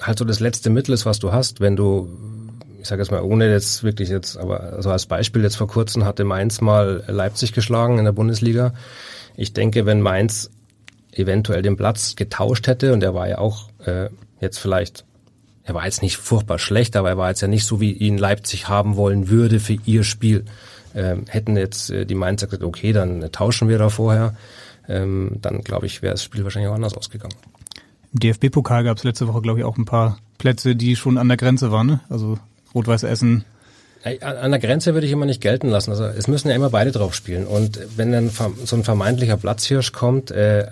halt 0.00 0.18
so 0.18 0.24
das 0.24 0.40
letzte 0.40 0.70
Mittel 0.70 0.94
ist, 0.94 1.04
was 1.04 1.18
du 1.18 1.32
hast, 1.32 1.60
wenn 1.60 1.76
du 1.76 2.08
ich 2.80 2.88
sage 2.88 3.02
jetzt 3.02 3.12
mal, 3.12 3.22
ohne 3.22 3.48
jetzt 3.48 3.84
wirklich 3.84 4.08
jetzt, 4.08 4.36
aber 4.36 4.60
also 4.60 4.90
als 4.90 5.06
Beispiel 5.06 5.42
jetzt 5.42 5.56
vor 5.56 5.68
kurzem 5.68 6.04
hatte 6.04 6.24
Mainz 6.24 6.60
mal 6.60 7.04
Leipzig 7.06 7.52
geschlagen 7.52 7.98
in 7.98 8.04
der 8.04 8.12
Bundesliga. 8.12 8.74
Ich 9.36 9.52
denke, 9.52 9.86
wenn 9.86 10.00
Mainz 10.00 10.50
eventuell 11.12 11.62
den 11.62 11.76
Platz 11.76 12.16
getauscht 12.16 12.66
hätte 12.66 12.92
und 12.92 13.04
er 13.04 13.14
war 13.14 13.28
ja 13.28 13.38
auch 13.38 13.68
äh, 13.84 14.08
jetzt 14.40 14.58
vielleicht 14.58 15.04
er 15.64 15.74
war 15.74 15.84
jetzt 15.84 16.02
nicht 16.02 16.16
furchtbar 16.16 16.58
schlecht, 16.58 16.96
aber 16.96 17.10
er 17.10 17.18
war 17.18 17.28
jetzt 17.28 17.40
ja 17.40 17.46
nicht 17.48 17.66
so, 17.66 17.80
wie 17.80 17.92
ihn 17.92 18.18
Leipzig 18.18 18.68
haben 18.68 18.96
wollen 18.96 19.28
würde 19.28 19.60
für 19.60 19.76
ihr 19.84 20.02
Spiel. 20.02 20.44
Ähm, 20.94 21.24
hätten 21.28 21.56
jetzt 21.56 21.90
äh, 21.90 22.04
die 22.04 22.14
Mainzer 22.14 22.46
gesagt, 22.46 22.64
okay, 22.64 22.92
dann 22.92 23.30
tauschen 23.32 23.68
wir 23.68 23.78
da 23.78 23.88
vorher, 23.88 24.34
ähm, 24.88 25.38
dann 25.40 25.62
glaube 25.62 25.86
ich, 25.86 26.02
wäre 26.02 26.14
das 26.14 26.24
Spiel 26.24 26.44
wahrscheinlich 26.44 26.70
auch 26.70 26.74
anders 26.74 26.96
ausgegangen. 26.96 27.34
Im 28.12 28.20
DFB-Pokal 28.20 28.84
gab 28.84 28.98
es 28.98 29.04
letzte 29.04 29.26
Woche, 29.26 29.40
glaube 29.40 29.60
ich, 29.60 29.64
auch 29.64 29.78
ein 29.78 29.86
paar 29.86 30.18
Plätze, 30.38 30.76
die 30.76 30.96
schon 30.96 31.18
an 31.18 31.28
der 31.28 31.36
Grenze 31.36 31.72
waren. 31.72 31.86
Ne? 31.86 32.00
Also 32.10 32.38
Rot-Weiß 32.74 33.04
Essen. 33.04 33.44
An 34.20 34.50
der 34.50 34.60
Grenze 34.60 34.94
würde 34.94 35.06
ich 35.06 35.12
immer 35.12 35.26
nicht 35.26 35.40
gelten 35.40 35.68
lassen. 35.68 35.90
Also 35.90 36.04
es 36.04 36.26
müssen 36.26 36.48
ja 36.48 36.56
immer 36.56 36.70
beide 36.70 36.90
drauf 36.90 37.14
spielen. 37.14 37.46
Und 37.46 37.78
wenn 37.96 38.10
dann 38.10 38.30
so 38.30 38.74
ein 38.74 38.82
vermeintlicher 38.82 39.36
Platzhirsch 39.36 39.92
kommt, 39.92 40.32
äh, 40.32 40.66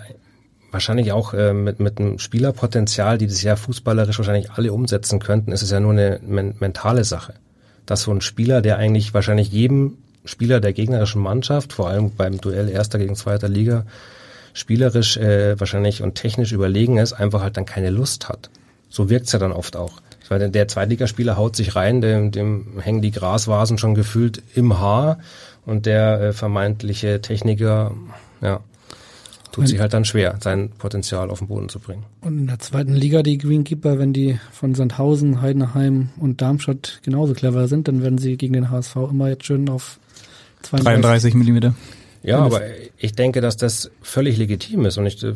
wahrscheinlich 0.69 1.13
auch 1.13 1.33
äh, 1.33 1.53
mit, 1.53 1.79
mit 1.79 1.99
einem 1.99 2.19
Spielerpotenzial, 2.19 3.17
die 3.17 3.27
das 3.27 3.41
ja 3.41 3.55
fußballerisch 3.55 4.17
wahrscheinlich 4.17 4.51
alle 4.51 4.73
umsetzen 4.73 5.19
könnten, 5.19 5.53
ist 5.53 5.61
es 5.61 5.71
ja 5.71 5.79
nur 5.79 5.93
eine 5.93 6.19
men 6.25 6.55
mentale 6.59 7.05
Sache. 7.05 7.35
Dass 7.85 8.03
so 8.03 8.11
ein 8.11 8.21
Spieler, 8.21 8.61
der 8.61 8.77
eigentlich 8.77 9.13
wahrscheinlich 9.13 9.51
jedem 9.51 9.97
Spieler 10.25 10.59
der 10.59 10.73
gegnerischen 10.73 11.21
Mannschaft, 11.21 11.73
vor 11.73 11.89
allem 11.89 12.11
beim 12.11 12.39
Duell 12.39 12.69
erster 12.69 12.99
gegen 12.99 13.15
zweiter 13.15 13.49
Liga, 13.49 13.85
spielerisch 14.53 15.17
äh, 15.17 15.59
wahrscheinlich 15.59 16.03
und 16.03 16.15
technisch 16.15 16.51
überlegen 16.51 16.97
ist, 16.97 17.13
einfach 17.13 17.41
halt 17.41 17.57
dann 17.57 17.65
keine 17.65 17.89
Lust 17.89 18.29
hat. 18.29 18.49
So 18.89 19.09
wirkt's 19.09 19.31
ja 19.31 19.39
dann 19.39 19.51
oft 19.51 19.75
auch. 19.75 20.01
Weil 20.29 20.49
der 20.49 20.67
Zweitligaspieler 20.69 21.35
haut 21.35 21.57
sich 21.57 21.75
rein, 21.75 21.99
dem, 21.99 22.31
dem 22.31 22.79
hängen 22.79 23.01
die 23.01 23.11
Grasvasen 23.11 23.77
schon 23.77 23.95
gefühlt 23.95 24.41
im 24.55 24.79
Haar 24.79 25.19
und 25.65 25.85
der 25.85 26.21
äh, 26.21 26.33
vermeintliche 26.33 27.19
Techniker, 27.19 27.93
ja, 28.41 28.61
tut 29.51 29.67
sich 29.67 29.81
halt 29.81 29.93
dann 29.93 30.05
schwer, 30.05 30.37
sein 30.39 30.69
Potenzial 30.77 31.29
auf 31.29 31.39
den 31.39 31.49
Boden 31.49 31.67
zu 31.67 31.79
bringen. 31.79 32.05
Und 32.21 32.39
in 32.39 32.47
der 32.47 32.59
zweiten 32.59 32.93
Liga 32.93 33.23
die 33.23 33.37
Greenkeeper, 33.37 33.99
wenn 33.99 34.13
die 34.13 34.39
von 34.53 34.73
Sandhausen, 34.73 35.41
Heidenheim 35.41 36.09
und 36.17 36.41
Darmstadt 36.41 37.01
genauso 37.03 37.33
clever 37.33 37.67
sind, 37.67 37.89
dann 37.89 38.01
werden 38.01 38.17
sie 38.17 38.37
gegen 38.37 38.53
den 38.53 38.69
HSV 38.69 38.95
immer 39.11 39.27
jetzt 39.27 39.45
schön 39.45 39.67
auf 39.67 39.99
32, 40.63 41.01
33 41.01 41.33
Millimeter. 41.35 41.73
Ja, 42.23 42.39
aber 42.39 42.61
ich 42.97 43.13
denke, 43.13 43.41
dass 43.41 43.57
das 43.57 43.89
völlig 44.01 44.37
legitim 44.37 44.85
ist 44.85 44.97
und 44.97 45.07
ich 45.07 45.23
äh, 45.23 45.33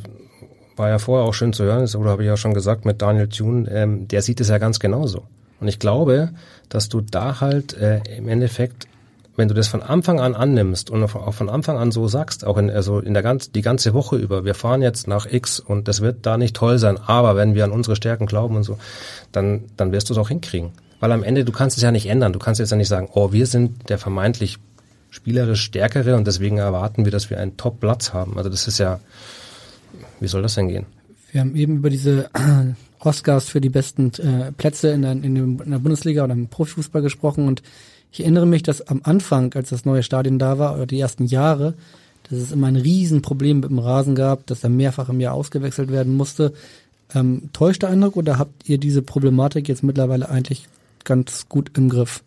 war 0.75 0.89
ja 0.89 0.99
vorher 0.99 1.27
auch 1.27 1.33
schön 1.33 1.53
zu 1.53 1.63
hören, 1.63 1.87
oder 1.95 2.11
habe 2.11 2.23
ich 2.23 2.27
ja 2.27 2.37
schon 2.37 2.53
gesagt 2.53 2.85
mit 2.85 3.01
Daniel 3.01 3.27
Thune, 3.27 3.69
ähm, 3.71 4.07
der 4.07 4.21
sieht 4.21 4.39
es 4.41 4.49
ja 4.49 4.57
ganz 4.57 4.79
genauso. 4.79 5.23
Und 5.59 5.67
ich 5.67 5.79
glaube, 5.79 6.31
dass 6.69 6.89
du 6.89 7.01
da 7.01 7.39
halt 7.41 7.73
äh, 7.73 8.01
im 8.17 8.27
Endeffekt, 8.27 8.87
wenn 9.37 9.47
du 9.47 9.53
das 9.53 9.67
von 9.67 9.81
Anfang 9.81 10.19
an 10.19 10.35
annimmst 10.35 10.89
und 10.89 11.03
auch 11.03 11.33
von 11.33 11.49
Anfang 11.49 11.77
an 11.77 11.91
so 11.91 12.07
sagst, 12.07 12.45
auch 12.45 12.57
in, 12.57 12.69
also 12.69 12.99
in 12.99 13.13
der 13.13 13.23
ganz, 13.23 13.51
die 13.51 13.61
ganze 13.61 13.93
Woche 13.93 14.17
über, 14.17 14.45
wir 14.45 14.53
fahren 14.53 14.81
jetzt 14.81 15.07
nach 15.07 15.25
X 15.25 15.59
und 15.59 15.87
das 15.87 16.01
wird 16.01 16.25
da 16.25 16.37
nicht 16.37 16.55
toll 16.55 16.77
sein, 16.77 16.97
aber 16.97 17.35
wenn 17.35 17.55
wir 17.55 17.63
an 17.63 17.71
unsere 17.71 17.95
Stärken 17.95 18.25
glauben 18.25 18.55
und 18.55 18.63
so, 18.63 18.77
dann, 19.31 19.63
dann 19.77 19.91
wirst 19.91 20.09
du 20.09 20.13
es 20.13 20.19
auch 20.19 20.29
hinkriegen. 20.29 20.71
Weil 20.99 21.11
am 21.11 21.23
Ende, 21.23 21.45
du 21.45 21.51
kannst 21.51 21.77
es 21.77 21.83
ja 21.83 21.91
nicht 21.91 22.07
ändern. 22.07 22.33
Du 22.33 22.39
kannst 22.39 22.59
jetzt 22.59 22.71
ja 22.71 22.77
nicht 22.77 22.87
sagen, 22.87 23.09
oh, 23.13 23.31
wir 23.31 23.47
sind 23.47 23.89
der 23.89 23.97
vermeintlich 23.97 24.59
spielerisch 25.15 25.61
stärkere 25.61 26.15
und 26.15 26.27
deswegen 26.27 26.57
erwarten 26.57 27.05
wir, 27.05 27.11
dass 27.11 27.29
wir 27.29 27.39
einen 27.39 27.55
Top-Platz 27.55 28.11
haben. 28.11 28.37
Also 28.37 28.49
das 28.49 28.67
ist 28.67 28.79
ja, 28.79 28.99
wie 30.19 30.27
soll 30.27 30.41
das 30.41 30.55
denn 30.55 30.67
gehen? 30.67 30.85
Wir 31.31 31.41
haben 31.41 31.55
eben 31.55 31.77
über 31.77 31.89
diese 31.89 32.29
Oscars 32.99 33.47
für 33.47 33.61
die 33.61 33.69
besten 33.69 34.11
äh, 34.15 34.51
Plätze 34.51 34.89
in 34.89 35.03
der, 35.03 35.11
in, 35.13 35.57
der 35.57 35.79
Bundesliga 35.79 36.25
oder 36.25 36.33
im 36.33 36.47
Profifußball 36.47 37.01
gesprochen 37.01 37.47
und 37.47 37.63
ich 38.11 38.21
erinnere 38.21 38.45
mich, 38.45 38.63
dass 38.63 38.81
am 38.81 39.01
Anfang, 39.03 39.53
als 39.55 39.69
das 39.69 39.85
neue 39.85 40.03
Stadion 40.03 40.39
da 40.39 40.57
war, 40.57 40.75
oder 40.75 40.85
die 40.85 40.99
ersten 40.99 41.25
Jahre, 41.25 41.73
dass 42.29 42.39
es 42.39 42.51
immer 42.51 42.67
ein 42.67 42.77
Riesenproblem 42.77 43.59
mit 43.59 43.69
dem 43.69 43.79
Rasen 43.79 44.15
gab, 44.15 44.47
dass 44.47 44.63
er 44.63 44.69
mehrfach 44.69 45.09
im 45.09 45.19
Jahr 45.19 45.33
ausgewechselt 45.33 45.91
werden 45.91 46.15
musste. 46.15 46.53
Ähm, 47.13 47.49
täuscht 47.51 47.83
der 47.83 47.89
Eindruck 47.89 48.15
oder 48.15 48.39
habt 48.39 48.69
ihr 48.69 48.77
diese 48.77 49.01
Problematik 49.01 49.67
jetzt 49.67 49.83
mittlerweile 49.83 50.29
eigentlich 50.29 50.67
ganz 51.03 51.47
gut 51.49 51.71
im 51.77 51.89
Griff? 51.89 52.23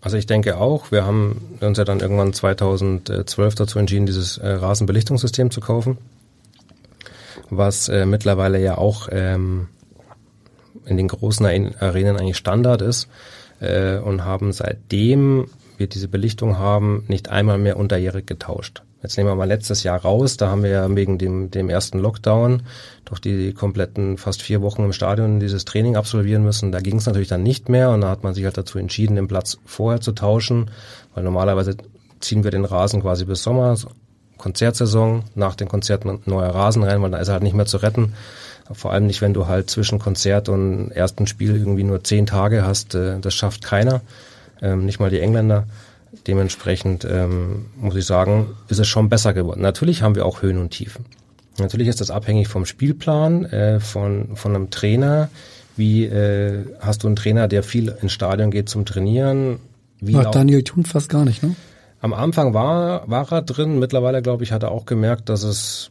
Also 0.00 0.16
ich 0.16 0.26
denke 0.26 0.56
auch. 0.56 0.90
Wir 0.90 1.04
haben 1.04 1.58
uns 1.60 1.78
ja 1.78 1.84
dann 1.84 2.00
irgendwann 2.00 2.32
2012 2.32 3.54
dazu 3.54 3.78
entschieden, 3.78 4.06
dieses 4.06 4.38
äh, 4.38 4.48
Rasenbelichtungssystem 4.48 5.50
zu 5.50 5.60
kaufen 5.60 5.98
was 7.50 7.88
äh, 7.88 8.06
mittlerweile 8.06 8.60
ja 8.60 8.78
auch 8.78 9.08
ähm, 9.10 9.68
in 10.86 10.96
den 10.96 11.08
großen 11.08 11.46
Arenen 11.46 12.16
eigentlich 12.16 12.36
Standard 12.36 12.80
ist 12.82 13.08
äh, 13.60 13.98
und 13.98 14.24
haben 14.24 14.52
seitdem 14.52 15.48
wir 15.76 15.88
diese 15.88 16.08
Belichtung 16.08 16.58
haben, 16.58 17.04
nicht 17.08 17.30
einmal 17.30 17.58
mehr 17.58 17.76
unterjährig 17.76 18.26
getauscht. 18.26 18.82
Jetzt 19.02 19.16
nehmen 19.16 19.30
wir 19.30 19.34
mal 19.34 19.48
letztes 19.48 19.82
Jahr 19.82 20.00
raus, 20.02 20.36
da 20.36 20.50
haben 20.50 20.62
wir 20.62 20.70
ja 20.70 20.94
wegen 20.94 21.16
dem, 21.16 21.50
dem 21.50 21.70
ersten 21.70 21.98
Lockdown 21.98 22.62
durch 23.06 23.20
die 23.20 23.54
kompletten 23.54 24.18
fast 24.18 24.42
vier 24.42 24.60
Wochen 24.60 24.84
im 24.84 24.92
Stadion 24.92 25.40
dieses 25.40 25.64
Training 25.64 25.96
absolvieren 25.96 26.44
müssen. 26.44 26.70
Da 26.70 26.80
ging 26.80 26.98
es 26.98 27.06
natürlich 27.06 27.28
dann 27.28 27.42
nicht 27.42 27.70
mehr 27.70 27.90
und 27.90 28.02
da 28.02 28.10
hat 28.10 28.24
man 28.24 28.34
sich 28.34 28.44
halt 28.44 28.58
dazu 28.58 28.78
entschieden, 28.78 29.16
den 29.16 29.26
Platz 29.26 29.56
vorher 29.64 30.02
zu 30.02 30.12
tauschen, 30.12 30.70
weil 31.14 31.24
normalerweise 31.24 31.76
ziehen 32.20 32.44
wir 32.44 32.50
den 32.50 32.66
Rasen 32.66 33.00
quasi 33.00 33.24
bis 33.24 33.42
Sommer, 33.42 33.74
Konzertsaison, 34.36 35.24
nach 35.34 35.54
den 35.54 35.68
Konzerten 35.68 36.20
neuer 36.26 36.50
Rasen 36.50 36.82
rein, 36.82 37.00
weil 37.02 37.10
da 37.10 37.18
ist 37.18 37.28
er 37.28 37.34
halt 37.34 37.42
nicht 37.42 37.54
mehr 37.54 37.66
zu 37.66 37.78
retten. 37.78 38.14
Vor 38.72 38.92
allem 38.92 39.06
nicht, 39.06 39.20
wenn 39.20 39.34
du 39.34 39.48
halt 39.48 39.68
zwischen 39.68 39.98
Konzert 39.98 40.48
und 40.48 40.90
ersten 40.92 41.26
Spiel 41.26 41.56
irgendwie 41.56 41.84
nur 41.84 42.04
zehn 42.04 42.26
Tage 42.26 42.64
hast. 42.64 42.94
Äh, 42.94 43.18
das 43.20 43.34
schafft 43.34 43.64
keiner, 43.64 44.00
ähm, 44.62 44.84
nicht 44.84 45.00
mal 45.00 45.10
die 45.10 45.20
Engländer. 45.20 45.66
Dementsprechend 46.26 47.04
ähm, 47.04 47.66
muss 47.76 47.94
ich 47.96 48.04
sagen, 48.04 48.48
ist 48.68 48.80
es 48.80 48.88
schon 48.88 49.08
besser 49.08 49.32
geworden. 49.32 49.60
Natürlich 49.60 50.02
haben 50.02 50.14
wir 50.14 50.26
auch 50.26 50.42
Höhen 50.42 50.58
und 50.58 50.70
Tiefen. 50.70 51.04
Natürlich 51.58 51.88
ist 51.88 52.00
das 52.00 52.10
abhängig 52.10 52.48
vom 52.48 52.66
Spielplan, 52.66 53.44
äh, 53.44 53.80
von, 53.80 54.36
von 54.36 54.54
einem 54.54 54.70
Trainer. 54.70 55.28
Wie 55.76 56.04
äh, 56.04 56.64
hast 56.80 57.02
du 57.02 57.06
einen 57.06 57.16
Trainer, 57.16 57.48
der 57.48 57.62
viel 57.62 57.94
ins 58.02 58.12
Stadion 58.12 58.50
geht 58.50 58.68
zum 58.68 58.84
Trainieren? 58.84 59.60
Wie 60.00 60.14
Macht 60.14 60.34
Daniel 60.34 60.62
Thun 60.64 60.84
fast 60.84 61.08
gar 61.08 61.24
nicht, 61.24 61.42
ne? 61.42 61.54
Am 62.00 62.14
Anfang 62.14 62.54
war, 62.54 63.08
war 63.08 63.30
er 63.30 63.42
drin. 63.42 63.78
Mittlerweile, 63.78 64.22
glaube 64.22 64.42
ich, 64.42 64.52
hat 64.52 64.62
er 64.62 64.70
auch 64.70 64.86
gemerkt, 64.86 65.28
dass 65.28 65.42
es 65.42 65.90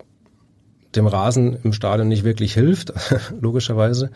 dem 0.95 1.05
Rasen 1.05 1.58
im 1.63 1.71
Stadion 1.71 2.08
nicht 2.08 2.23
wirklich 2.23 2.53
hilft, 2.53 2.93
logischerweise. 3.41 4.10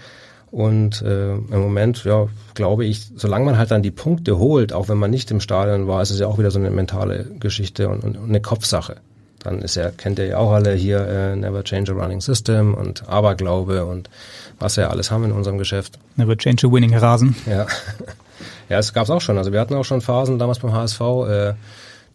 Und 0.54 1.02
äh, 1.02 1.34
im 1.34 1.60
Moment, 1.62 2.04
ja, 2.04 2.28
glaube 2.54 2.86
ich, 2.86 3.08
solange 3.16 3.44
man 3.44 3.58
halt 3.58 3.72
dann 3.72 3.82
die 3.82 3.90
Punkte 3.90 4.38
holt, 4.38 4.72
auch 4.72 4.88
wenn 4.88 5.00
man 5.00 5.10
nicht 5.10 5.32
im 5.32 5.40
Stadion 5.40 5.88
war, 5.88 6.04
ist 6.04 6.12
es 6.12 6.20
ja 6.20 6.28
auch 6.28 6.38
wieder 6.38 6.52
so 6.52 6.60
eine 6.60 6.70
mentale 6.70 7.26
Geschichte 7.40 7.90
und, 7.90 8.04
und, 8.04 8.18
und 8.18 8.30
eine 8.30 8.40
Kopfsache. 8.40 8.98
Dann 9.40 9.64
ist 9.64 9.74
ja, 9.74 9.90
kennt 9.90 10.20
ihr 10.20 10.28
ja 10.28 10.38
auch 10.38 10.52
alle 10.52 10.74
hier 10.74 11.08
äh, 11.08 11.36
Never 11.36 11.64
Change 11.64 11.94
a 11.94 11.96
Running 11.96 12.22
System 12.22 12.76
und 12.76 13.10
Aberglaube 13.10 13.84
und 13.84 14.12
was 14.60 14.78
wir 14.78 14.84
ja 14.84 14.90
alles 14.92 15.10
haben 15.10 15.24
in 15.24 15.32
unserem 15.32 15.58
Geschäft. 15.58 15.98
Never 16.18 16.38
Change 16.38 16.68
a 16.68 16.72
Winning 16.72 16.96
Rasen. 16.96 17.36
Ja. 17.48 17.66
ja, 18.70 18.78
es 18.78 18.94
gab's 18.94 19.10
auch 19.10 19.22
schon. 19.22 19.40
Also 19.40 19.54
wir 19.54 19.60
hatten 19.60 19.74
auch 19.74 19.86
schon 19.86 20.02
Phasen 20.02 20.38
damals 20.38 20.60
beim 20.60 20.72
HSV, 20.72 21.02
äh, 21.02 21.54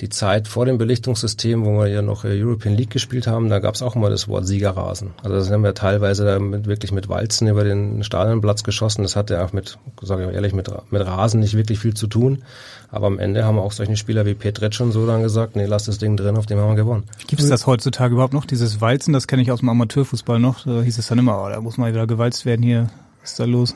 die 0.01 0.09
Zeit 0.09 0.47
vor 0.47 0.65
dem 0.65 0.79
Belichtungssystem, 0.79 1.65
wo 1.65 1.79
wir 1.79 1.89
ja 1.89 2.03
noch 2.03 2.25
äh, 2.25 2.41
European 2.41 2.77
League 2.77 2.91
gespielt 2.91 3.27
haben, 3.27 3.49
da 3.49 3.59
gab 3.59 3.75
es 3.75 3.83
auch 3.83 3.97
immer 3.97 4.11
das 4.11 4.29
Wort 4.29 4.47
Siegerrasen. 4.47 5.11
Also 5.23 5.37
das 5.37 5.51
haben 5.51 5.65
wir 5.65 5.75
teilweise 5.75 6.25
da 6.25 6.39
mit, 6.39 6.67
wirklich 6.67 6.93
mit 6.93 7.09
Walzen 7.09 7.49
über 7.49 7.65
den 7.65 8.05
Stadionplatz 8.05 8.63
geschossen. 8.63 9.03
Das 9.03 9.17
hatte 9.17 9.45
auch 9.45 9.53
mit, 9.53 9.79
sage 10.01 10.29
ich 10.29 10.35
ehrlich, 10.35 10.55
mit, 10.55 10.71
mit 10.91 11.07
Rasen 11.07 11.41
nicht 11.41 11.57
wirklich 11.57 11.81
viel 11.81 11.95
zu 11.95 12.07
tun. 12.07 12.45
Aber 12.91 13.09
am 13.09 13.19
Ende 13.19 13.45
haben 13.45 13.59
auch 13.59 13.73
solche 13.73 13.97
Spieler 13.97 14.25
wie 14.25 14.35
Petretsch 14.35 14.81
und 14.81 14.93
so 14.93 15.07
dann 15.07 15.23
gesagt, 15.23 15.57
nee, 15.57 15.67
lass 15.67 15.85
das 15.85 15.99
Ding 15.99 16.17
drin, 16.17 16.37
auf 16.37 16.47
dem 16.47 16.59
haben 16.59 16.71
wir 16.71 16.77
gewonnen. 16.77 17.05
Gibt 17.27 17.43
es 17.43 17.49
das 17.49 17.67
heutzutage 17.67 18.15
überhaupt 18.15 18.33
noch, 18.33 18.47
dieses 18.47 18.81
Walzen? 18.81 19.13
Das 19.13 19.27
kenne 19.27 19.43
ich 19.43 19.51
aus 19.51 19.61
dem 19.61 19.69
Amateurfußball 19.69 20.39
noch. 20.39 20.65
Da 20.65 20.81
hieß 20.81 20.99
es 20.99 21.09
dann 21.09 21.19
immer, 21.19 21.43
oh, 21.45 21.49
da 21.49 21.61
muss 21.61 21.77
mal 21.77 21.93
wieder 21.93 22.07
gewalzt 22.07 22.47
werden 22.47 22.63
hier. 22.63 22.89
Was 23.21 23.33
ist 23.33 23.41
da 23.41 23.45
los? 23.45 23.75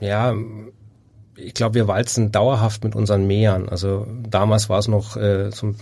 Ja, 0.00 0.34
ich 1.36 1.54
glaube, 1.54 1.74
wir 1.74 1.88
walzen 1.88 2.32
dauerhaft 2.32 2.84
mit 2.84 2.94
unseren 2.94 3.26
Mähern. 3.26 3.68
Also 3.68 4.06
damals 4.28 4.68
war 4.68 4.78
es 4.78 4.88
noch 4.88 5.16
äh, 5.16 5.50
so 5.50 5.74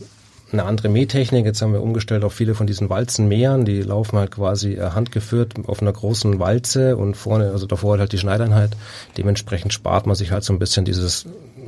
eine 0.52 0.64
andere 0.64 0.88
Mähtechnik. 0.88 1.44
Jetzt 1.44 1.62
haben 1.62 1.72
wir 1.72 1.82
umgestellt 1.82 2.24
auf 2.24 2.32
viele 2.32 2.54
von 2.54 2.66
diesen 2.66 2.90
Walzenmähern. 2.90 3.64
Die 3.64 3.82
laufen 3.82 4.18
halt 4.18 4.30
quasi 4.30 4.74
äh, 4.74 4.90
handgeführt 4.90 5.54
auf 5.66 5.80
einer 5.82 5.92
großen 5.92 6.38
Walze 6.38 6.96
und 6.96 7.16
vorne, 7.16 7.50
also 7.50 7.66
davor 7.66 7.98
halt 7.98 8.12
die 8.12 8.18
Schneideinheit. 8.18 8.76
Dementsprechend 9.16 9.72
spart 9.72 10.06
man 10.06 10.16
sich 10.16 10.30
halt 10.30 10.44
so 10.44 10.52
ein 10.52 10.58
bisschen 10.58 10.84
dieses 10.84 11.26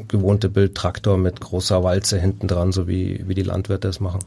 gewohnte 0.09 0.49
Bild 0.49 0.75
Traktor 0.75 1.17
mit 1.17 1.41
großer 1.41 1.83
Walze 1.83 2.21
hinten 2.21 2.47
dran, 2.47 2.73
so 2.73 2.87
wie, 2.89 3.25
wie 3.27 3.35
die 3.35 3.43
Landwirte 3.43 3.89
es 3.89 4.01
machen. 4.01 4.21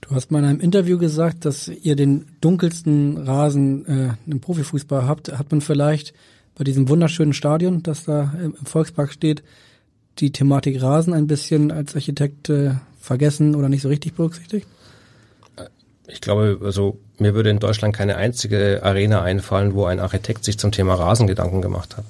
Du 0.00 0.14
hast 0.14 0.30
mal 0.30 0.40
in 0.40 0.44
einem 0.44 0.60
Interview 0.60 0.98
gesagt, 0.98 1.44
dass 1.44 1.68
ihr 1.68 1.96
den 1.96 2.26
dunkelsten 2.40 3.16
Rasen 3.16 3.86
äh, 3.86 4.30
im 4.30 4.40
Profifußball 4.40 5.06
habt. 5.08 5.36
Hat 5.36 5.50
man 5.50 5.60
vielleicht 5.60 6.12
bei 6.56 6.64
diesem 6.64 6.88
wunderschönen 6.88 7.32
Stadion, 7.32 7.82
das 7.82 8.04
da 8.04 8.32
im 8.42 8.54
Volkspark 8.54 9.12
steht, 9.12 9.42
die 10.18 10.30
Thematik 10.30 10.80
Rasen 10.80 11.12
ein 11.12 11.26
bisschen 11.26 11.72
als 11.72 11.94
Architekt 11.94 12.48
äh, 12.48 12.72
vergessen 13.00 13.54
oder 13.54 13.68
nicht 13.68 13.82
so 13.82 13.88
richtig 13.88 14.14
berücksichtigt? 14.14 14.66
Ich 16.06 16.20
glaube, 16.20 16.60
also 16.62 16.98
mir 17.18 17.34
würde 17.34 17.50
in 17.50 17.58
Deutschland 17.58 17.96
keine 17.96 18.16
einzige 18.16 18.80
Arena 18.82 19.22
einfallen, 19.22 19.74
wo 19.74 19.86
ein 19.86 20.00
Architekt 20.00 20.44
sich 20.44 20.58
zum 20.58 20.70
Thema 20.70 20.94
Rasen 20.94 21.26
Gedanken 21.26 21.62
gemacht 21.62 21.96
hat. 21.96 22.04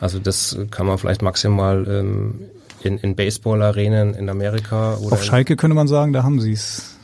Also 0.00 0.18
das 0.18 0.56
kann 0.70 0.86
man 0.86 0.98
vielleicht 0.98 1.22
maximal 1.22 1.86
ähm, 1.88 2.40
in, 2.82 2.98
in 2.98 3.16
Baseball-Arenen 3.16 4.14
in 4.14 4.28
Amerika 4.28 4.96
oder 4.98 5.14
auf 5.14 5.24
Schalke 5.24 5.56
könnte 5.56 5.74
man 5.74 5.88
sagen, 5.88 6.12
da 6.12 6.22
haben 6.22 6.40
sie 6.40 6.52
es. 6.52 6.97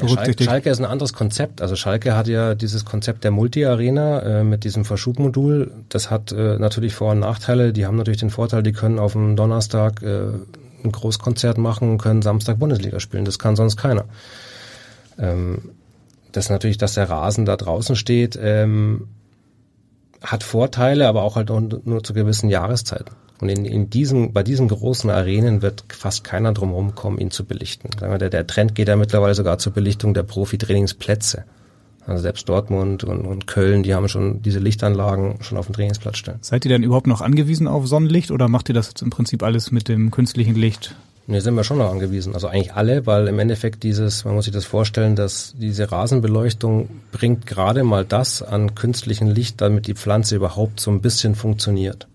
Ja, 0.00 0.08
Schalke, 0.08 0.44
Schalke 0.44 0.70
ist 0.70 0.78
ein 0.78 0.84
anderes 0.84 1.12
Konzept. 1.12 1.60
Also 1.60 1.76
Schalke 1.76 2.16
hat 2.16 2.28
ja 2.28 2.54
dieses 2.54 2.84
Konzept 2.84 3.24
der 3.24 3.30
Multi-Arena 3.30 4.20
äh, 4.40 4.44
mit 4.44 4.64
diesem 4.64 4.84
Verschubmodul. 4.84 5.72
Das 5.88 6.10
hat 6.10 6.32
äh, 6.32 6.58
natürlich 6.58 6.94
Vor- 6.94 7.12
und 7.12 7.20
Nachteile. 7.20 7.72
Die 7.72 7.86
haben 7.86 7.96
natürlich 7.96 8.20
den 8.20 8.30
Vorteil, 8.30 8.62
die 8.62 8.72
können 8.72 8.98
auf 8.98 9.12
dem 9.12 9.36
Donnerstag 9.36 10.02
äh, 10.02 10.28
ein 10.84 10.92
Großkonzert 10.92 11.58
machen 11.58 11.90
und 11.90 11.98
können 11.98 12.22
Samstag 12.22 12.58
Bundesliga 12.58 13.00
spielen. 13.00 13.24
Das 13.24 13.38
kann 13.38 13.56
sonst 13.56 13.76
keiner. 13.76 14.04
Ähm, 15.18 15.70
das 16.32 16.46
ist 16.46 16.50
natürlich, 16.50 16.78
dass 16.78 16.94
der 16.94 17.10
Rasen 17.10 17.44
da 17.46 17.56
draußen 17.56 17.96
steht, 17.96 18.38
ähm, 18.40 19.08
hat 20.22 20.42
Vorteile, 20.42 21.08
aber 21.08 21.22
auch 21.22 21.36
halt 21.36 21.50
nur, 21.50 22.02
zu 22.02 22.12
gewissen 22.12 22.48
Jahreszeiten. 22.48 23.14
Und 23.40 23.48
in, 23.48 23.64
in 23.64 23.88
diesem, 23.88 24.32
bei 24.32 24.42
diesen 24.42 24.68
großen 24.68 25.10
Arenen 25.10 25.62
wird 25.62 25.84
fast 25.88 26.24
keiner 26.24 26.52
drumherum 26.52 26.94
kommen, 26.94 27.18
ihn 27.18 27.30
zu 27.30 27.44
belichten. 27.44 27.90
Der, 28.00 28.18
der 28.30 28.46
Trend 28.46 28.74
geht 28.74 28.88
ja 28.88 28.96
mittlerweile 28.96 29.34
sogar 29.34 29.58
zur 29.58 29.72
Belichtung 29.72 30.12
der 30.12 30.24
Profi-Trainingsplätze. 30.24 31.44
Also 32.04 32.22
selbst 32.22 32.48
Dortmund 32.48 33.04
und, 33.04 33.26
und 33.26 33.46
Köln, 33.46 33.82
die 33.82 33.94
haben 33.94 34.08
schon 34.08 34.40
diese 34.40 34.58
Lichtanlagen 34.58 35.42
schon 35.42 35.58
auf 35.58 35.66
dem 35.66 35.74
Trainingsplatz 35.74 36.16
stellen. 36.16 36.38
Seid 36.40 36.64
ihr 36.64 36.70
denn 36.70 36.82
überhaupt 36.82 37.06
noch 37.06 37.20
angewiesen 37.20 37.68
auf 37.68 37.86
Sonnenlicht 37.86 38.30
oder 38.30 38.48
macht 38.48 38.70
ihr 38.70 38.74
das 38.74 38.88
jetzt 38.88 39.02
im 39.02 39.10
Prinzip 39.10 39.42
alles 39.42 39.70
mit 39.70 39.88
dem 39.88 40.10
künstlichen 40.10 40.54
Licht? 40.54 40.96
Nee, 41.30 41.40
sind 41.40 41.56
wir 41.56 41.62
schon 41.62 41.76
noch 41.76 41.90
angewiesen. 41.90 42.32
Also 42.32 42.48
eigentlich 42.48 42.72
alle, 42.72 43.04
weil 43.04 43.28
im 43.28 43.38
Endeffekt 43.38 43.82
dieses, 43.82 44.24
man 44.24 44.34
muss 44.34 44.46
sich 44.46 44.54
das 44.54 44.64
vorstellen, 44.64 45.14
dass 45.14 45.52
diese 45.58 45.92
Rasenbeleuchtung 45.92 46.88
bringt 47.12 47.46
gerade 47.46 47.84
mal 47.84 48.06
das 48.06 48.42
an 48.42 48.74
künstlichem 48.74 49.28
Licht, 49.28 49.60
damit 49.60 49.86
die 49.86 49.94
Pflanze 49.94 50.36
überhaupt 50.36 50.80
so 50.80 50.90
ein 50.90 51.02
bisschen 51.02 51.34
funktioniert. 51.34 52.08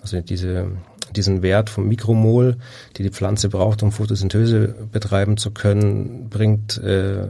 Also 0.00 0.20
diese, 0.20 0.68
diesen 1.16 1.42
Wert 1.42 1.70
vom 1.70 1.88
Mikromol, 1.88 2.56
die 2.96 3.02
die 3.02 3.10
Pflanze 3.10 3.48
braucht, 3.48 3.82
um 3.82 3.90
Photosynthese 3.90 4.76
betreiben 4.92 5.36
zu 5.36 5.50
können, 5.50 6.28
bringt 6.30 6.78
äh, 6.78 7.26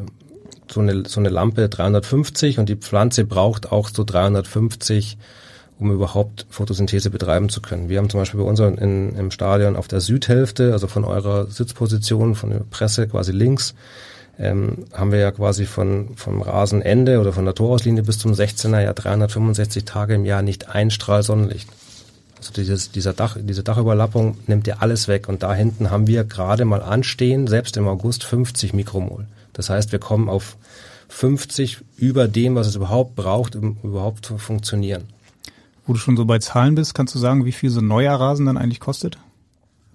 so, 0.70 0.80
eine, 0.80 1.04
so 1.06 1.18
eine 1.18 1.30
Lampe 1.30 1.70
350 1.70 2.58
und 2.58 2.68
die 2.68 2.76
Pflanze 2.76 3.24
braucht 3.24 3.72
auch 3.72 3.88
so 3.88 4.04
350, 4.04 5.16
um 5.80 5.90
überhaupt 5.90 6.46
Photosynthese 6.50 7.10
betreiben 7.10 7.48
zu 7.48 7.60
können. 7.60 7.88
Wir 7.88 7.98
haben 7.98 8.10
zum 8.10 8.20
Beispiel 8.20 8.40
bei 8.40 8.46
uns 8.46 8.60
in, 8.60 9.16
im 9.16 9.30
Stadion 9.30 9.76
auf 9.76 9.88
der 9.88 10.00
Südhälfte, 10.00 10.72
also 10.72 10.86
von 10.86 11.04
eurer 11.04 11.46
Sitzposition, 11.46 12.34
von 12.34 12.50
der 12.50 12.60
Presse 12.70 13.08
quasi 13.08 13.32
links, 13.32 13.74
ähm, 14.38 14.84
haben 14.92 15.10
wir 15.10 15.18
ja 15.18 15.30
quasi 15.32 15.66
von 15.66 16.10
vom 16.16 16.42
Rasenende 16.42 17.18
oder 17.18 17.32
von 17.32 17.44
der 17.44 17.54
Torauslinie 17.54 18.02
bis 18.02 18.18
zum 18.18 18.32
16er 18.32 18.80
ja 18.80 18.92
365 18.92 19.84
Tage 19.84 20.14
im 20.14 20.24
Jahr 20.24 20.42
nicht 20.42 20.68
ein 20.68 20.90
Strahl 20.90 21.22
Sonnenlicht. 21.22 21.68
Also 22.38 22.52
dieses, 22.54 22.90
dieser 22.90 23.12
Dach, 23.12 23.36
diese 23.38 23.62
Dachüberlappung 23.62 24.38
nimmt 24.46 24.66
ja 24.66 24.76
alles 24.80 25.08
weg. 25.08 25.28
Und 25.28 25.42
da 25.42 25.54
hinten 25.54 25.90
haben 25.90 26.06
wir 26.06 26.24
gerade 26.24 26.64
mal 26.64 26.82
anstehen, 26.82 27.46
selbst 27.46 27.76
im 27.76 27.86
August 27.86 28.24
50 28.24 28.72
Mikromol. 28.72 29.26
Das 29.52 29.68
heißt, 29.68 29.92
wir 29.92 29.98
kommen 29.98 30.30
auf 30.30 30.56
50 31.10 31.78
über 31.98 32.28
dem, 32.28 32.54
was 32.54 32.66
es 32.66 32.76
überhaupt 32.76 33.14
braucht, 33.14 33.56
um 33.56 33.76
überhaupt 33.82 34.24
zu 34.24 34.38
funktionieren. 34.38 35.04
Wo 35.90 35.94
du 35.94 35.98
schon 35.98 36.16
so 36.16 36.24
bei 36.24 36.38
Zahlen 36.38 36.76
bist, 36.76 36.94
kannst 36.94 37.16
du 37.16 37.18
sagen, 37.18 37.44
wie 37.44 37.50
viel 37.50 37.68
so 37.68 37.80
ein 37.80 37.88
neuer 37.88 38.14
Rasen 38.14 38.46
dann 38.46 38.56
eigentlich 38.56 38.78
kostet? 38.78 39.18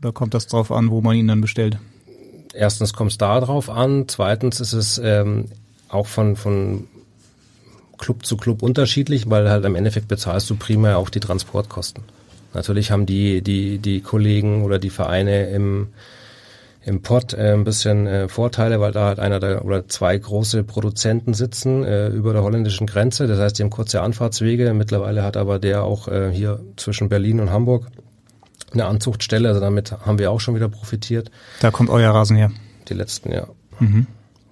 Oder 0.01 0.11
kommt 0.11 0.33
das 0.33 0.45
drauf 0.45 0.69
an, 0.69 0.91
wo 0.91 0.99
man 0.99 1.15
ihn 1.15 1.29
dann 1.29 1.39
bestellt? 1.39 1.77
Erstens 2.53 2.91
kommt 2.91 3.11
es 3.11 3.17
da 3.17 3.39
drauf 3.39 3.69
an. 3.69 4.03
Zweitens 4.09 4.59
ist 4.59 4.73
es 4.73 4.97
ähm, 5.01 5.45
auch 5.87 6.07
von, 6.07 6.35
von 6.35 6.89
Club 7.97 8.25
zu 8.25 8.35
Club 8.35 8.61
unterschiedlich, 8.61 9.29
weil 9.29 9.49
halt 9.49 9.63
im 9.63 9.75
Endeffekt 9.75 10.09
bezahlst 10.09 10.49
du 10.49 10.57
primär 10.57 10.97
auch 10.97 11.09
die 11.09 11.21
Transportkosten. 11.21 12.03
Natürlich 12.53 12.91
haben 12.91 13.05
die, 13.05 13.41
die, 13.41 13.77
die 13.77 14.01
Kollegen 14.01 14.63
oder 14.63 14.79
die 14.79 14.89
Vereine 14.89 15.45
im, 15.45 15.87
im 16.85 17.01
Pott 17.01 17.33
äh, 17.33 17.53
ein 17.53 17.63
bisschen 17.63 18.05
äh, 18.05 18.27
Vorteile, 18.27 18.79
weil 18.79 18.91
da 18.91 19.07
halt 19.07 19.19
einer 19.19 19.39
der 19.39 19.65
oder 19.65 19.87
zwei 19.87 20.15
große 20.15 20.63
Produzenten 20.63 21.33
sitzen 21.33 21.83
äh, 21.83 22.09
über 22.09 22.31
der 22.31 22.43
holländischen 22.43 22.85
Grenze. 22.85 23.25
Das 23.25 23.39
heißt, 23.39 23.57
die 23.57 23.63
haben 23.63 23.71
kurze 23.71 24.01
Anfahrtswege. 24.01 24.71
Mittlerweile 24.73 25.23
hat 25.23 25.35
aber 25.35 25.57
der 25.57 25.83
auch 25.83 26.07
äh, 26.07 26.31
hier 26.31 26.59
zwischen 26.75 27.09
Berlin 27.09 27.39
und 27.39 27.49
Hamburg 27.49 27.87
eine 28.71 28.85
Anzuchtstelle. 28.85 29.47
Also 29.47 29.59
damit 29.59 29.91
haben 29.91 30.19
wir 30.19 30.29
auch 30.29 30.39
schon 30.39 30.53
wieder 30.53 30.69
profitiert. 30.69 31.31
Da 31.59 31.71
kommt 31.71 31.89
euer 31.89 32.13
Rasen 32.13 32.37
her. 32.37 32.51
Die 32.87 32.93
letzten, 32.93 33.31
ja. 33.31 33.47
Mhm. 33.79 34.05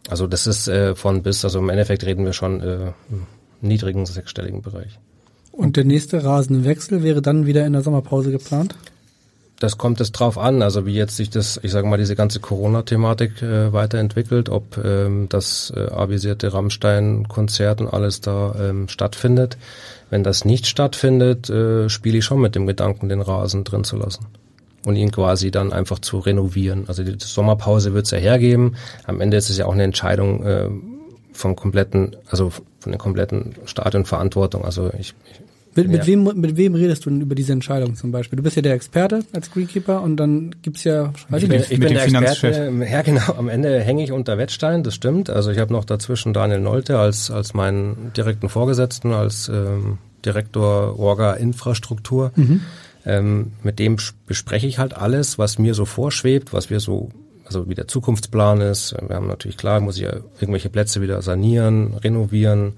Also 0.09 0.25
das 0.25 0.47
ist 0.47 0.67
äh, 0.67 0.95
von 0.95 1.21
bis, 1.21 1.45
also 1.45 1.59
im 1.59 1.69
Endeffekt 1.69 2.03
reden 2.03 2.25
wir 2.25 2.33
schon 2.33 2.61
äh, 2.61 2.93
im 3.11 3.27
niedrigen 3.61 4.07
sechsstelligen 4.07 4.63
Bereich. 4.63 4.99
Und 5.51 5.77
der 5.77 5.85
nächste 5.85 6.23
Rasenwechsel 6.23 7.03
wäre 7.03 7.21
dann 7.21 7.45
wieder 7.45 7.63
in 7.67 7.73
der 7.73 7.83
Sommerpause 7.83 8.31
geplant? 8.31 8.75
Das 9.59 9.77
kommt 9.77 10.01
es 10.01 10.11
drauf 10.11 10.37
an, 10.37 10.61
also 10.61 10.85
wie 10.85 10.93
jetzt 10.93 11.15
sich 11.15 11.29
das, 11.29 11.59
ich 11.63 11.71
sage 11.71 11.87
mal, 11.87 11.97
diese 11.97 12.15
ganze 12.15 12.39
Corona-Thematik 12.39 13.41
äh, 13.41 13.71
weiterentwickelt, 13.71 14.49
ob 14.49 14.77
ähm, 14.83 15.27
das 15.29 15.71
äh, 15.75 15.89
avisierte 15.89 16.53
Rammstein-Konzert 16.53 17.79
und 17.79 17.87
alles 17.87 18.19
da 18.19 18.55
ähm, 18.59 18.89
stattfindet. 18.89 19.57
Wenn 20.09 20.23
das 20.23 20.43
nicht 20.43 20.67
stattfindet, 20.67 21.49
äh, 21.49 21.87
spiele 21.87 22.17
ich 22.17 22.25
schon 22.25 22.41
mit 22.41 22.55
dem 22.55 22.67
Gedanken, 22.67 23.09
den 23.09 23.21
Rasen 23.21 23.63
drin 23.63 23.83
zu 23.83 23.95
lassen 23.95 24.25
und 24.85 24.95
ihn 24.95 25.11
quasi 25.11 25.51
dann 25.51 25.71
einfach 25.71 25.99
zu 25.99 26.19
renovieren. 26.19 26.85
Also 26.87 27.03
die 27.03 27.15
Sommerpause 27.19 27.93
wird 27.93 28.05
es 28.05 28.11
ja 28.11 28.17
hergeben. 28.17 28.75
Am 29.05 29.21
Ende 29.21 29.37
ist 29.37 29.49
es 29.49 29.57
ja 29.57 29.65
auch 29.65 29.73
eine 29.73 29.83
Entscheidung 29.83 30.43
äh, 30.43 30.69
vom 31.31 31.55
kompletten, 31.55 32.15
also 32.29 32.49
von 32.49 32.91
der 32.91 32.99
kompletten 32.99 33.55
Stadionverantwortung. 33.65 34.65
Also 34.65 34.91
ich, 34.99 35.13
ich 35.31 35.41
mit, 35.75 35.87
mit, 35.89 36.07
wem, 36.07 36.23
mit 36.23 36.57
wem 36.57 36.75
redest 36.75 37.05
du 37.05 37.09
denn 37.09 37.21
über 37.21 37.35
diese 37.35 37.53
Entscheidung 37.53 37.95
zum 37.95 38.11
Beispiel? 38.11 38.37
Du 38.37 38.43
bist 38.43 38.55
ja 38.55 38.61
der 38.61 38.73
Experte 38.73 39.23
als 39.33 39.51
Greenkeeper 39.51 40.01
und 40.01 40.17
dann 40.17 40.55
gibt's 40.61 40.83
ja, 40.83 41.13
weiß 41.29 41.43
ich, 41.43 41.43
ich 41.43 41.49
nicht, 41.49 41.71
ich 41.71 41.79
bin 41.79 41.93
der 41.93 42.03
Experte. 42.03 42.71
Ja, 42.89 43.01
genau. 43.01 43.33
Am 43.37 43.49
Ende 43.49 43.79
hänge 43.79 44.03
ich 44.03 44.11
unter 44.11 44.37
Wettstein, 44.37 44.83
das 44.83 44.95
stimmt. 44.95 45.29
Also 45.29 45.51
ich 45.51 45.59
habe 45.59 45.73
noch 45.73 45.85
dazwischen 45.85 46.33
Daniel 46.33 46.59
Nolte 46.59 46.99
als, 46.99 47.31
als 47.31 47.53
meinen 47.53 48.11
direkten 48.15 48.49
Vorgesetzten, 48.49 49.13
als 49.13 49.49
ähm, 49.49 49.97
Direktor 50.25 50.99
Orga 50.99 51.33
Infrastruktur. 51.33 52.31
Mhm. 52.35 52.61
Ähm, 53.05 53.51
mit 53.63 53.79
dem 53.79 53.97
bespreche 54.27 54.67
ich 54.67 54.79
halt 54.79 54.95
alles, 54.95 55.37
was 55.37 55.59
mir 55.59 55.73
so 55.73 55.85
vorschwebt, 55.85 56.53
was 56.53 56.69
wir 56.69 56.79
so 56.79 57.09
also 57.45 57.67
wie 57.69 57.75
der 57.75 57.87
Zukunftsplan 57.87 58.61
ist. 58.61 58.95
Wir 59.07 59.15
haben 59.15 59.27
natürlich 59.27 59.57
klar, 59.57 59.79
muss 59.79 59.97
ich 59.97 60.03
ja 60.03 60.13
irgendwelche 60.39 60.69
Plätze 60.69 61.01
wieder 61.01 61.21
sanieren, 61.21 61.93
renovieren. 61.95 62.73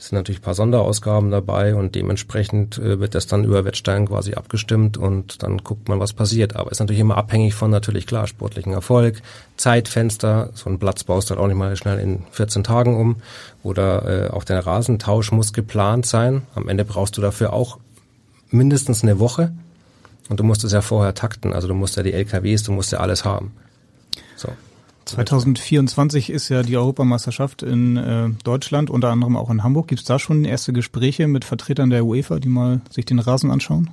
Es 0.00 0.06
sind 0.06 0.16
natürlich 0.16 0.40
ein 0.40 0.44
paar 0.44 0.54
Sonderausgaben 0.54 1.30
dabei 1.30 1.74
und 1.74 1.94
dementsprechend 1.94 2.78
äh, 2.78 3.00
wird 3.00 3.14
das 3.14 3.26
dann 3.26 3.44
über 3.44 3.66
Wettstein 3.66 4.08
quasi 4.08 4.32
abgestimmt 4.32 4.96
und 4.96 5.42
dann 5.42 5.58
guckt 5.58 5.90
man, 5.90 6.00
was 6.00 6.14
passiert. 6.14 6.56
Aber 6.56 6.70
ist 6.70 6.80
natürlich 6.80 7.02
immer 7.02 7.18
abhängig 7.18 7.54
von 7.54 7.70
natürlich 7.70 8.06
klar 8.06 8.26
sportlichen 8.26 8.72
Erfolg, 8.72 9.20
Zeitfenster. 9.58 10.52
So 10.54 10.70
ein 10.70 10.78
Platz 10.78 11.04
baust 11.04 11.28
du 11.28 11.34
halt 11.34 11.40
auch 11.42 11.48
nicht 11.48 11.58
mal 11.58 11.76
schnell 11.76 11.98
in 11.98 12.24
14 12.30 12.64
Tagen 12.64 12.96
um. 12.96 13.16
Oder 13.62 14.28
äh, 14.28 14.30
auch 14.30 14.44
der 14.44 14.64
Rasentausch 14.66 15.32
muss 15.32 15.52
geplant 15.52 16.06
sein. 16.06 16.44
Am 16.54 16.70
Ende 16.70 16.86
brauchst 16.86 17.18
du 17.18 17.20
dafür 17.20 17.52
auch 17.52 17.78
mindestens 18.48 19.02
eine 19.02 19.18
Woche. 19.18 19.52
Und 20.30 20.40
du 20.40 20.44
musst 20.44 20.64
es 20.64 20.72
ja 20.72 20.80
vorher 20.80 21.14
takten. 21.14 21.52
Also 21.52 21.68
du 21.68 21.74
musst 21.74 21.98
ja 21.98 22.02
die 22.02 22.14
LKWs, 22.14 22.62
du 22.62 22.72
musst 22.72 22.90
ja 22.90 23.00
alles 23.00 23.26
haben. 23.26 23.52
So. 24.34 24.48
2024 25.10 26.30
ist 26.30 26.48
ja 26.48 26.62
die 26.62 26.76
Europameisterschaft 26.76 27.62
in 27.62 27.96
äh, 27.96 28.30
Deutschland, 28.44 28.90
unter 28.90 29.08
anderem 29.08 29.36
auch 29.36 29.50
in 29.50 29.62
Hamburg. 29.62 29.88
Gibt 29.88 30.00
es 30.00 30.06
da 30.06 30.18
schon 30.18 30.44
erste 30.44 30.72
Gespräche 30.72 31.26
mit 31.28 31.44
Vertretern 31.44 31.90
der 31.90 32.04
UEFA, 32.04 32.38
die 32.38 32.48
mal 32.48 32.80
sich 32.90 33.04
den 33.04 33.18
Rasen 33.18 33.50
anschauen? 33.50 33.90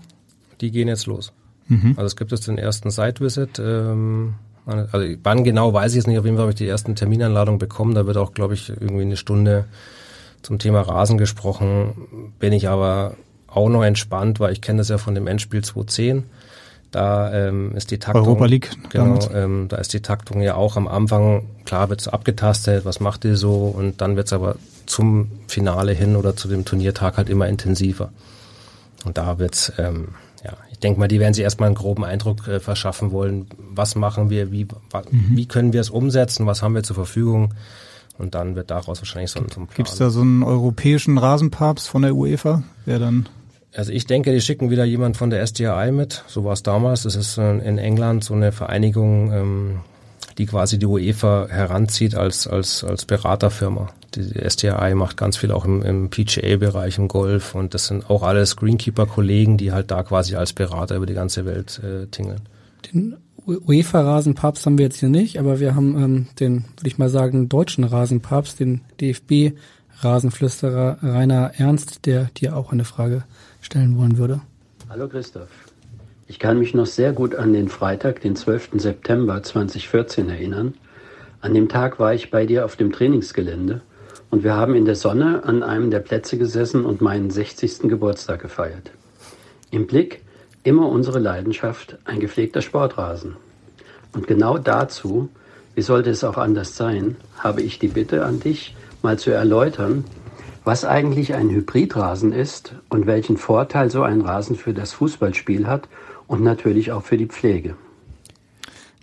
Die 0.62 0.71
gehen 0.71 0.88
jetzt 0.88 1.06
los. 1.08 1.34
Mhm. 1.67 1.93
Also 1.97 2.06
es 2.06 2.15
gibt 2.15 2.32
jetzt 2.32 2.47
den 2.47 2.58
ersten 2.58 2.91
Site-Visit. 2.91 3.60
Ähm, 3.60 4.36
also 4.65 5.15
wann 5.23 5.43
genau 5.43 5.73
weiß 5.73 5.93
ich 5.93 5.99
es 5.99 6.08
nicht. 6.08 6.19
Auf 6.19 6.25
jeden 6.25 6.38
Fall 6.38 6.43
habe 6.43 6.51
ich 6.51 6.58
die 6.58 6.67
ersten 6.67 6.95
Terminanladungen 6.95 7.60
bekommen. 7.60 7.95
Da 7.95 8.06
wird 8.06 8.17
auch, 8.17 8.34
glaube 8.34 8.53
ich, 8.53 8.69
irgendwie 8.69 9.03
eine 9.03 9.17
Stunde 9.17 9.65
zum 10.41 10.60
Thema 10.60 10.82
Rasen 10.82 11.17
gesprochen. 11.17 12.34
Bin 12.39 12.53
ich 12.53 12.67
aber 12.69 13.15
auch 13.47 13.69
noch 13.69 13.84
entspannt, 13.84 14.39
weil 14.39 14.53
ich 14.53 14.62
kenne 14.62 14.80
das 14.80 14.89
ja 14.89 14.97
von 14.97 15.15
dem 15.15 15.27
Endspiel 15.27 15.63
2010 15.63 16.23
da 16.97 17.31
ähm, 17.31 17.75
ist 17.75 17.91
die 17.91 17.99
Taktung. 17.99 18.25
Europa 18.25 18.45
League. 18.45 18.71
Genau, 18.89 19.19
ähm, 19.31 19.67
da 19.69 19.77
ist 19.77 19.93
die 19.93 20.01
Taktung 20.01 20.41
ja 20.41 20.55
auch 20.55 20.77
am 20.77 20.88
Anfang, 20.88 21.43
klar 21.63 21.89
wird 21.89 22.01
so 22.01 22.10
abgetastet, 22.10 22.86
was 22.86 22.99
macht 22.99 23.23
ihr 23.23 23.38
so 23.38 23.65
und 23.67 24.01
dann 24.01 24.15
wird 24.15 24.25
es 24.27 24.33
aber 24.33 24.55
zum 24.88 25.29
Finale 25.47 25.93
hin 25.93 26.15
oder 26.15 26.36
zu 26.36 26.47
dem 26.47 26.65
Turniertag 26.65 27.17
halt 27.17 27.29
immer 27.29 27.47
intensiver. 27.47 28.10
Und 29.05 29.19
da 29.19 29.38
wird's, 29.38 29.71
ähm, 29.77 30.15
ja, 30.43 30.53
ich 30.71 30.79
denke 30.79 30.99
mal, 30.99 31.07
die 31.07 31.19
werden 31.19 31.36
sich 31.36 31.43
erstmal 31.43 31.67
einen 31.67 31.75
groben 31.75 32.03
Eindruck 32.03 32.47
äh, 32.47 32.60
verschaffen 32.60 33.12
wollen, 33.12 33.45
was 33.57 33.95
machen 33.95 34.31
wir, 34.31 34.51
wie, 34.51 34.63
mhm. 34.63 35.36
wie 35.36 35.45
können 35.45 35.73
wir 35.73 35.81
es 35.81 35.91
umsetzen, 35.91 36.47
was 36.47 36.63
haben 36.63 36.73
wir 36.73 36.81
zur 36.81 36.95
Verfügung. 36.95 37.53
Und 38.17 38.34
dann 38.34 38.55
wird 38.55 38.72
daraus 38.72 38.99
wahrscheinlich 38.99 39.30
so 39.30 39.39
ein, 39.39 39.49
so 39.53 39.61
ein 39.61 39.67
Plan. 39.67 39.76
Gibt 39.76 39.89
es 39.89 39.97
da 39.97 40.09
so 40.09 40.22
einen 40.22 40.41
europäischen 40.41 41.19
Rasenpapst 41.19 41.88
von 41.88 42.01
der 42.01 42.15
UEFA, 42.15 42.63
der 42.88 42.97
dann 42.97 43.30
also 43.76 43.91
ich 43.91 44.05
denke, 44.07 44.32
die 44.32 44.41
schicken 44.41 44.70
wieder 44.70 44.86
jemand 44.86 45.18
von 45.18 45.30
der 45.30 45.41
SDI 45.45 45.91
mit. 45.91 46.24
So 46.28 46.43
war 46.43 46.53
es 46.53 46.63
damals. 46.63 47.03
Das 47.03 47.15
ist 47.15 47.38
äh, 47.38 47.57
in 47.59 47.78
England 47.78 48.24
so 48.24 48.34
eine 48.34 48.51
Vereinigung, 48.51 49.32
ähm, 49.32 49.80
die 50.38 50.45
quasi 50.45 50.80
die 50.80 50.86
UEFA 50.86 51.47
heranzieht 51.49 52.15
als, 52.15 52.47
als, 52.47 52.84
als 52.84 53.05
Beraterfirma. 53.05 53.89
Die 54.15 54.39
SDI 54.39 54.95
macht 54.95 55.18
ganz 55.18 55.38
viel 55.38 55.51
auch 55.51 55.65
im, 55.65 55.82
im 55.84 56.09
PGA-Bereich, 56.09 56.97
im 56.97 57.07
Golf 57.07 57.55
und 57.55 57.74
das 57.74 57.88
sind 57.88 58.09
auch 58.09 58.24
alles 58.24 58.55
Greenkeeper-Kollegen, 58.55 59.57
die 59.57 59.72
halt 59.72 59.91
da 59.91 60.03
quasi 60.03 60.36
als 60.36 60.53
Berater 60.53 60.95
über 60.95 61.05
die 61.05 61.13
ganze 61.13 61.45
Welt 61.45 61.82
äh, 61.84 62.07
tingeln. 62.07 62.41
Den 62.93 63.18
UEFA-Rasenpapst 63.47 64.65
haben 64.65 64.78
wir 64.78 64.86
jetzt 64.86 64.99
hier 64.99 65.09
nicht, 65.09 65.39
aber 65.39 65.59
wir 65.59 65.76
haben 65.76 66.01
ähm, 66.01 66.28
den, 66.39 66.65
würde 66.78 66.88
ich 66.88 66.97
mal 66.97 67.09
sagen, 67.09 67.49
deutschen 67.49 67.84
Rasenpapst, 67.84 68.59
den 68.59 68.82
DFB-Rasenflüsterer 69.01 70.99
Rainer 71.01 71.51
Ernst, 71.57 72.05
der 72.05 72.26
dir 72.36 72.55
auch 72.55 72.72
eine 72.72 72.86
Frage 72.86 73.24
stellen 73.68 73.97
wollen 73.97 74.18
würde. 74.18 74.39
Hallo 74.89 75.09
Christoph. 75.09 75.49
Ich 76.26 76.39
kann 76.39 76.57
mich 76.57 76.74
noch 76.74 76.86
sehr 76.86 77.11
gut 77.11 77.36
an 77.36 77.51
den 77.51 77.68
Freitag, 77.68 78.22
den 78.22 78.38
12. 78.38 78.70
September 78.76 79.43
2014 79.43 80.30
erinnern. 80.30 80.74
An 81.41 81.53
dem 81.53 81.68
Tag 81.68 81.99
war 81.99 82.13
ich 82.13 82.32
bei 82.32 82.45
dir 82.45 82.63
auf 82.63 82.78
dem 82.78 82.93
Trainingsgelände 82.93 83.82
und 84.30 84.45
wir 84.45 84.55
haben 84.55 84.74
in 84.74 84.86
der 84.86 84.95
Sonne 84.95 85.43
an 85.43 85.63
einem 85.63 85.91
der 85.91 85.99
Plätze 85.99 86.38
gesessen 86.38 86.86
und 86.86 87.01
meinen 87.01 87.30
60. 87.30 87.89
Geburtstag 87.89 88.41
gefeiert. 88.41 88.91
Im 89.70 89.86
Blick 89.86 90.24
immer 90.63 90.88
unsere 90.88 91.20
Leidenschaft, 91.20 91.97
ein 92.05 92.22
gepflegter 92.22 92.61
Sportrasen. 92.61 93.36
Und 94.13 94.28
genau 94.28 94.57
dazu, 94.57 95.28
wie 95.76 95.82
sollte 95.82 96.09
es 96.11 96.24
auch 96.24 96.38
anders 96.38 96.78
sein, 96.78 97.18
habe 97.38 97.61
ich 97.61 97.80
die 97.80 97.89
Bitte 97.89 98.24
an 98.24 98.39
dich, 98.39 98.78
mal 99.01 99.20
zu 99.20 99.32
erläutern, 99.32 100.05
was 100.68 100.84
eigentlich 100.84 101.34
ein 101.34 101.49
Hybridrasen 101.49 102.34
ist 102.34 102.76
und 102.89 103.07
welchen 103.07 103.38
Vorteil 103.38 103.89
so 103.89 104.03
ein 104.03 104.20
Rasen 104.20 104.57
für 104.57 104.74
das 104.74 104.91
Fußballspiel 104.91 105.65
hat 105.65 105.88
und 106.28 106.43
natürlich 106.43 106.91
auch 106.91 107.03
für 107.03 107.15
die 107.15 107.28
Pflege. 107.28 107.78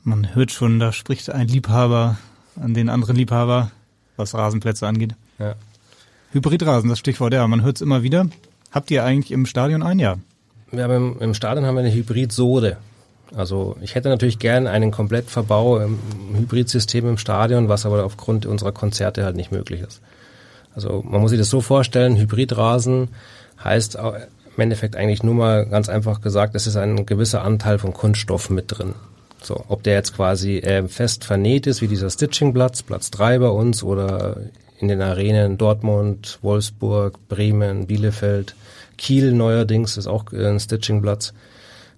Man 0.03 0.35
hört 0.35 0.53
schon, 0.53 0.79
da 0.79 0.93
spricht 0.93 1.31
ein 1.31 1.49
Liebhaber 1.49 2.19
an 2.61 2.75
den 2.75 2.91
anderen 2.91 3.17
Liebhaber, 3.17 3.71
was 4.17 4.35
Rasenplätze 4.35 4.87
angeht. 4.87 5.15
Ja. 5.39 5.55
Hybridrasen, 6.33 6.91
das 6.91 6.99
Stichwort, 6.99 7.33
ja, 7.33 7.49
man 7.49 7.63
hört 7.63 7.77
es 7.77 7.81
immer 7.81 8.03
wieder. 8.03 8.27
Habt 8.71 8.91
ihr 8.91 9.03
eigentlich 9.03 9.31
im 9.31 9.47
Stadion 9.47 9.83
ein 9.83 9.99
Jahr? 9.99 10.19
Wir 10.71 10.85
haben 10.85 11.15
im, 11.15 11.21
im 11.21 11.33
Stadion 11.33 11.65
haben 11.65 11.77
wir 11.77 11.81
eine 11.81 11.95
Hybridsode. 11.95 12.77
Also 13.35 13.79
ich 13.81 13.95
hätte 13.95 14.11
natürlich 14.11 14.39
gern 14.39 14.67
einen 14.67 14.91
Komplettverbau 14.91 15.79
im 15.79 15.99
Hybridsystem 16.37 17.09
im 17.09 17.17
Stadion, 17.17 17.71
was 17.71 17.87
aber 17.87 18.05
aufgrund 18.05 18.45
unserer 18.45 18.73
Konzerte 18.73 19.25
halt 19.25 19.37
nicht 19.37 19.51
möglich 19.51 19.81
ist. 19.81 20.03
Also 20.75 21.05
man 21.07 21.21
muss 21.21 21.31
sich 21.31 21.39
das 21.39 21.51
so 21.51 21.61
vorstellen, 21.61 22.17
Hybridrasen 22.17 23.09
heißt 23.63 23.97
im 23.97 24.61
Endeffekt 24.61 24.97
eigentlich 24.97 25.23
nur 25.23 25.35
mal 25.35 25.67
ganz 25.67 25.89
einfach 25.89 26.21
gesagt, 26.21 26.55
es 26.55 26.67
ist 26.67 26.77
ein 26.77 27.07
gewisser 27.07 27.43
Anteil 27.43 27.79
von 27.79 27.93
Kunststoff 27.93 28.51
mit 28.51 28.67
drin. 28.69 28.95
So, 29.43 29.65
ob 29.69 29.83
der 29.83 29.95
jetzt 29.95 30.17
quasi 30.17 30.59
äh, 30.59 30.89
fest 30.89 31.25
vernäht 31.25 31.67
ist, 31.67 31.83
wie 31.83 31.89
dieser 31.89 32.09
Stitchingplatz, 32.09 32.83
Platz 32.83 33.11
3 33.11 33.41
bei 33.41 33.49
uns 33.49 33.83
oder 33.83 34.39
in 34.79 34.89
den 34.89 35.03
Arenen 35.03 35.59
Dortmund, 35.59 36.39
Wolfsburg, 36.43 37.19
Bremen, 37.29 37.87
Bielefeld, 37.87 38.55
Kiel 38.97 39.33
neuerdings 39.33 39.97
ist 39.97 40.07
auch 40.07 40.33
ein 40.33 40.61
Stitchingplatz. 40.61 41.35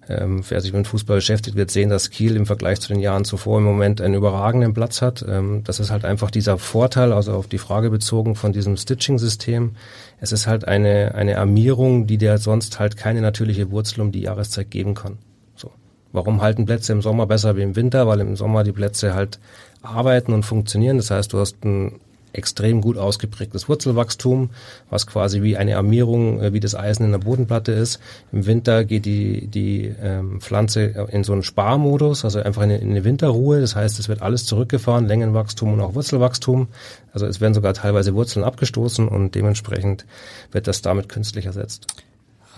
Ähm, 0.08 0.42
wer 0.48 0.60
sich 0.60 0.72
mit 0.72 0.86
Fußball 0.86 1.16
beschäftigt, 1.16 1.56
wird 1.56 1.70
sehen, 1.70 1.90
dass 1.90 2.10
Kiel 2.10 2.36
im 2.36 2.46
Vergleich 2.46 2.80
zu 2.80 2.88
den 2.88 3.00
Jahren 3.00 3.24
zuvor 3.24 3.58
im 3.58 3.64
Moment 3.64 4.00
einen 4.00 4.14
überragenden 4.14 4.72
Platz 4.72 5.02
hat. 5.02 5.24
Ähm, 5.28 5.62
das 5.64 5.80
ist 5.80 5.90
halt 5.90 6.04
einfach 6.04 6.30
dieser 6.30 6.58
Vorteil, 6.58 7.12
also 7.12 7.32
auf 7.32 7.48
die 7.48 7.58
Frage 7.58 7.90
bezogen 7.90 8.36
von 8.36 8.52
diesem 8.52 8.76
Stitching-System. 8.76 9.72
Es 10.20 10.30
ist 10.30 10.46
halt 10.46 10.66
eine, 10.66 11.14
eine 11.14 11.38
Armierung, 11.38 12.06
die 12.06 12.18
dir 12.18 12.38
sonst 12.38 12.78
halt 12.78 12.96
keine 12.96 13.20
natürliche 13.20 13.70
Wurzel 13.70 14.00
um 14.00 14.12
die 14.12 14.20
Jahreszeit 14.20 14.70
geben 14.70 14.94
kann. 14.94 15.18
So. 15.56 15.72
Warum 16.12 16.40
halten 16.40 16.66
Plätze 16.66 16.92
im 16.92 17.02
Sommer 17.02 17.26
besser 17.26 17.56
wie 17.56 17.62
im 17.62 17.74
Winter? 17.74 18.06
Weil 18.06 18.20
im 18.20 18.36
Sommer 18.36 18.62
die 18.62 18.72
Plätze 18.72 19.14
halt 19.14 19.40
arbeiten 19.82 20.32
und 20.32 20.44
funktionieren. 20.44 20.98
Das 20.98 21.10
heißt, 21.10 21.32
du 21.32 21.40
hast 21.40 21.64
ein 21.64 22.00
extrem 22.36 22.80
gut 22.80 22.96
ausgeprägtes 22.98 23.68
Wurzelwachstum, 23.68 24.50
was 24.90 25.06
quasi 25.06 25.42
wie 25.42 25.56
eine 25.56 25.76
Armierung, 25.76 26.40
äh, 26.40 26.52
wie 26.52 26.60
das 26.60 26.74
Eisen 26.74 27.04
in 27.04 27.12
der 27.12 27.18
Bodenplatte 27.18 27.72
ist. 27.72 28.00
Im 28.32 28.46
Winter 28.46 28.84
geht 28.84 29.04
die, 29.04 29.46
die 29.46 29.92
ähm, 30.02 30.40
Pflanze 30.40 31.08
in 31.10 31.24
so 31.24 31.32
einen 31.32 31.42
Sparmodus, 31.42 32.24
also 32.24 32.40
einfach 32.40 32.62
in 32.62 32.70
eine, 32.70 32.78
in 32.78 32.90
eine 32.90 33.04
Winterruhe. 33.04 33.60
Das 33.60 33.76
heißt, 33.76 33.98
es 33.98 34.08
wird 34.08 34.22
alles 34.22 34.46
zurückgefahren, 34.46 35.06
Längenwachstum 35.06 35.72
und 35.72 35.80
auch 35.80 35.94
Wurzelwachstum. 35.94 36.68
Also 37.12 37.26
es 37.26 37.40
werden 37.40 37.54
sogar 37.54 37.74
teilweise 37.74 38.14
Wurzeln 38.14 38.44
abgestoßen 38.44 39.08
und 39.08 39.34
dementsprechend 39.34 40.06
wird 40.52 40.66
das 40.66 40.82
damit 40.82 41.08
künstlich 41.08 41.46
ersetzt. 41.46 41.86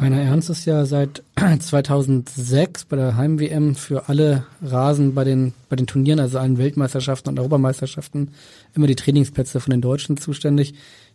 Rainer 0.01 0.22
Ernst 0.22 0.49
ist 0.49 0.64
ja 0.64 0.84
seit 0.84 1.24
2006 1.61 2.84
bei 2.84 2.96
der 2.96 3.16
Heim-WM 3.16 3.74
für 3.74 4.09
alle 4.09 4.44
Rasen 4.62 5.12
bei 5.12 5.24
den, 5.24 5.55
bei 5.68 5.74
den 5.74 5.88
Turnieren, 5.88 6.20
also 6.20 6.38
allen 6.38 6.57
Weltmeisterschaften 6.57 7.30
und 7.30 7.38
Europameisterschaften, 7.38 8.30
immer 8.74 8.86
die 8.86 8.94
Trainingsplätze 8.94 9.59
von 9.59 9.72
den 9.72 9.80
Deutschen 9.80 10.16
zuständig. 10.16 10.74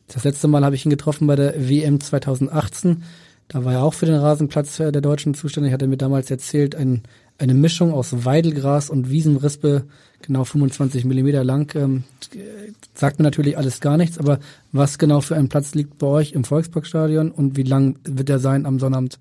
Das 0.10 0.26
letzte 0.26 0.50
Mal 0.50 0.66
habe 0.66 0.76
ich 0.76 0.86
ihn 0.86 0.90
getroffen 0.90 1.28
bei 1.28 1.38
der 1.38 1.70
WM 1.70 2.02
2018. 2.02 3.04
Da 3.54 3.64
war 3.64 3.74
er 3.74 3.84
auch 3.84 3.93
für 3.93 4.08
den 4.08 4.16
Rasenplatz 4.16 4.78
der 4.78 4.91
Deutschen 4.91 5.36
zuständig, 5.36 5.74
hat 5.74 5.82
er 5.84 5.88
mir 5.88 5.97
damals 5.97 6.32
erzählt, 6.32 6.74
ein, 6.74 7.04
eine 7.38 7.54
Mischung 7.54 7.93
aus 7.93 8.26
Weidelgras 8.26 8.89
und 8.89 9.12
Wiesenrispe 9.12 9.84
genau 10.24 10.43
25 10.43 11.06
Millimeter 11.06 11.43
lang. 11.43 11.72
Ähm, 11.76 12.04
sagt 12.95 13.20
mir 13.20 13.24
natürlich 13.24 13.56
alles 13.56 13.80
gar 13.80 13.97
nichts, 13.97 14.18
aber 14.18 14.39
was 14.72 14.97
genau 14.97 15.22
für 15.22 15.36
ein 15.36 15.49
Platz 15.49 15.76
liegt 15.76 15.99
bei 15.99 16.08
euch 16.08 16.32
im 16.32 16.45
Volksparkstadion 16.45 17.30
und 17.30 17.56
wie 17.56 17.62
lang 17.62 17.99
wird 18.06 18.32
er 18.32 18.39
sein 18.39 18.66
am 18.66 18.80
Sonnabend, 18.80 19.20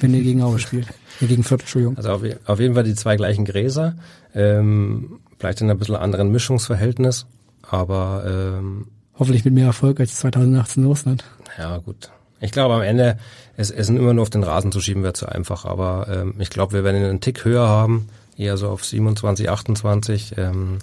wenn 0.00 0.14
ihr 0.14 0.22
gegen 0.22 0.42
Aue 0.42 0.60
spielt? 0.60 0.86
Gegen 1.20 1.44
Fürth, 1.44 1.60
Entschuldigung. 1.60 1.96
Also 1.96 2.10
auf, 2.10 2.22
auf, 2.46 2.58
jeden 2.58 2.74
Fall 2.74 2.82
die 2.82 2.96
zwei 2.96 3.14
gleichen 3.14 3.44
Gräser, 3.44 3.94
ähm, 4.34 5.20
vielleicht 5.38 5.60
in 5.60 5.70
ein 5.70 5.78
bisschen 5.78 5.94
anderen 5.94 6.32
Mischungsverhältnis, 6.32 7.26
aber 7.62 8.24
ähm, 8.26 8.88
hoffentlich 9.16 9.44
mit 9.44 9.54
mehr 9.54 9.66
Erfolg 9.66 10.00
als 10.00 10.16
2018 10.16 10.82
in 10.82 10.88
Russland. 10.88 11.24
Ja, 11.56 11.78
gut. 11.78 12.10
Ich 12.44 12.52
glaube 12.52 12.74
am 12.74 12.82
Ende, 12.82 13.18
es, 13.56 13.70
es 13.70 13.86
sind 13.86 13.96
immer 13.96 14.14
nur 14.14 14.22
auf 14.22 14.30
den 14.30 14.44
Rasen 14.44 14.72
zu 14.72 14.80
schieben, 14.80 15.02
wäre 15.02 15.14
zu 15.14 15.26
einfach, 15.26 15.64
aber 15.64 16.06
ähm, 16.10 16.34
ich 16.38 16.50
glaube, 16.50 16.72
wir 16.72 16.84
werden 16.84 17.00
ihn 17.00 17.08
einen 17.08 17.20
Tick 17.20 17.44
höher 17.44 17.66
haben 17.66 18.08
eher 18.36 18.56
so 18.56 18.68
auf 18.68 18.84
27, 18.84 19.50
28. 19.50 20.34
Ähm, 20.36 20.78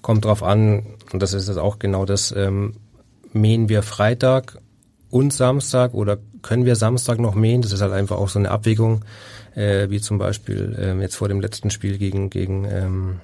kommt 0.00 0.24
drauf 0.24 0.42
an, 0.42 0.82
und 1.12 1.22
das 1.22 1.32
ist 1.32 1.48
jetzt 1.48 1.58
auch 1.58 1.78
genau 1.78 2.04
das, 2.04 2.32
ähm, 2.32 2.74
mähen 3.32 3.68
wir 3.68 3.82
Freitag 3.82 4.58
und 5.10 5.32
Samstag 5.32 5.94
oder 5.94 6.18
können 6.42 6.64
wir 6.64 6.76
Samstag 6.76 7.18
noch 7.18 7.34
mähen? 7.34 7.62
Das 7.62 7.72
ist 7.72 7.80
halt 7.80 7.92
einfach 7.92 8.16
auch 8.16 8.28
so 8.28 8.38
eine 8.38 8.50
Abwägung, 8.50 9.04
äh, 9.54 9.88
wie 9.90 10.00
zum 10.00 10.18
Beispiel 10.18 10.76
ähm, 10.80 11.00
jetzt 11.00 11.16
vor 11.16 11.28
dem 11.28 11.40
letzten 11.40 11.70
Spiel 11.70 11.98
gegen, 11.98 12.30
gegen 12.30 12.64
ähm, 12.64 13.20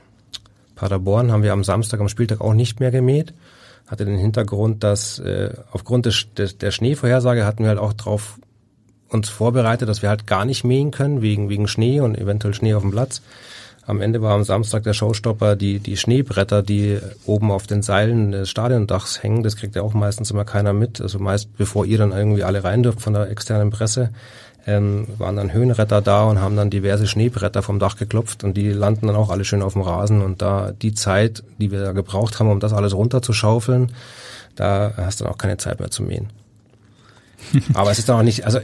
Paderborn 0.77 1.33
haben 1.33 1.43
wir 1.43 1.53
am 1.53 1.65
Samstag, 1.65 2.01
am 2.01 2.09
Spieltag 2.09 2.41
auch 2.41 2.55
nicht 2.55 2.79
mehr 2.79 2.93
gemäht. 2.93 3.35
Hatte 3.89 4.05
den 4.05 4.19
Hintergrund, 4.19 4.85
dass 4.85 5.19
äh, 5.19 5.55
aufgrund 5.73 6.07
des, 6.07 6.27
des, 6.37 6.59
der 6.59 6.71
Schneevorhersage 6.71 7.45
hatten 7.45 7.65
wir 7.65 7.71
halt 7.71 7.79
auch 7.79 7.95
drauf 7.95 8.39
uns 9.09 9.29
vorbereitet, 9.29 9.89
dass 9.89 10.03
wir 10.03 10.11
halt 10.11 10.27
gar 10.27 10.45
nicht 10.45 10.65
mähen 10.65 10.91
können, 10.91 11.23
wegen, 11.23 11.49
wegen 11.49 11.67
Schnee 11.67 12.01
und 12.01 12.17
eventuell 12.17 12.55
Schnee 12.55 12.75
auf 12.75 12.83
dem 12.83 12.91
Platz. 12.91 13.23
Am 13.87 14.03
Ende 14.03 14.21
war 14.21 14.35
am 14.35 14.45
Samstag 14.45 14.83
der 14.83 14.93
Showstopper 14.93 15.57
die, 15.57 15.79
die 15.79 15.97
Schneebretter, 15.97 16.63
die 16.63 16.99
oben 17.25 17.51
auf 17.51 17.67
den 17.67 17.81
Seilen 17.81 18.33
des 18.33 18.51
Stadiondachs 18.51 19.23
hängen. 19.23 19.43
Das 19.43 19.57
kriegt 19.57 19.77
ja 19.77 19.83
auch 19.83 19.95
meistens 19.95 20.31
immer 20.31 20.45
keiner 20.45 20.75
mit. 20.75 21.01
Also 21.01 21.19
meist 21.19 21.57
bevor 21.57 21.87
ihr 21.87 21.97
dann 21.97 22.13
irgendwie 22.13 22.45
alle 22.45 22.65
rein 22.65 22.83
dürft 22.83 23.01
von 23.01 23.15
der 23.15 23.31
externen 23.31 23.71
Presse, 23.71 24.11
ähm, 24.69 25.07
waren 25.17 25.37
dann 25.37 25.53
Höhenretter 25.53 26.03
da 26.03 26.25
und 26.25 26.41
haben 26.41 26.55
dann 26.55 26.69
diverse 26.69 27.07
Schneebretter 27.07 27.63
vom 27.63 27.79
Dach 27.79 27.97
geklopft 27.97 28.45
und 28.45 28.55
die 28.55 28.71
landen 28.71 29.07
dann 29.07 29.17
auch 29.17 29.31
alle 29.31 29.47
schön 29.47 29.63
auf 29.63 29.73
dem 29.73 29.83
Rasen. 29.83 30.21
Und 30.21 30.43
da 30.43 30.73
die 30.73 30.93
Zeit, 30.93 31.43
die 31.57 31.71
wir 31.71 31.81
da 31.81 31.93
gebraucht 31.93 32.39
haben, 32.39 32.51
um 32.51 32.61
das 32.61 32.75
alles 32.75 32.95
runterzuschaufeln, 32.95 33.93
da 34.57 34.93
hast 34.99 35.21
du 35.21 35.25
dann 35.25 35.33
auch 35.33 35.39
keine 35.39 35.57
Zeit 35.57 35.81
mehr 35.81 35.91
zu 35.91 36.03
mähen. 36.03 36.29
Aber 37.75 37.91
es 37.91 37.99
ist 37.99 38.11
dann 38.11 38.19
auch 38.19 38.23
nicht, 38.23 38.45
also 38.45 38.61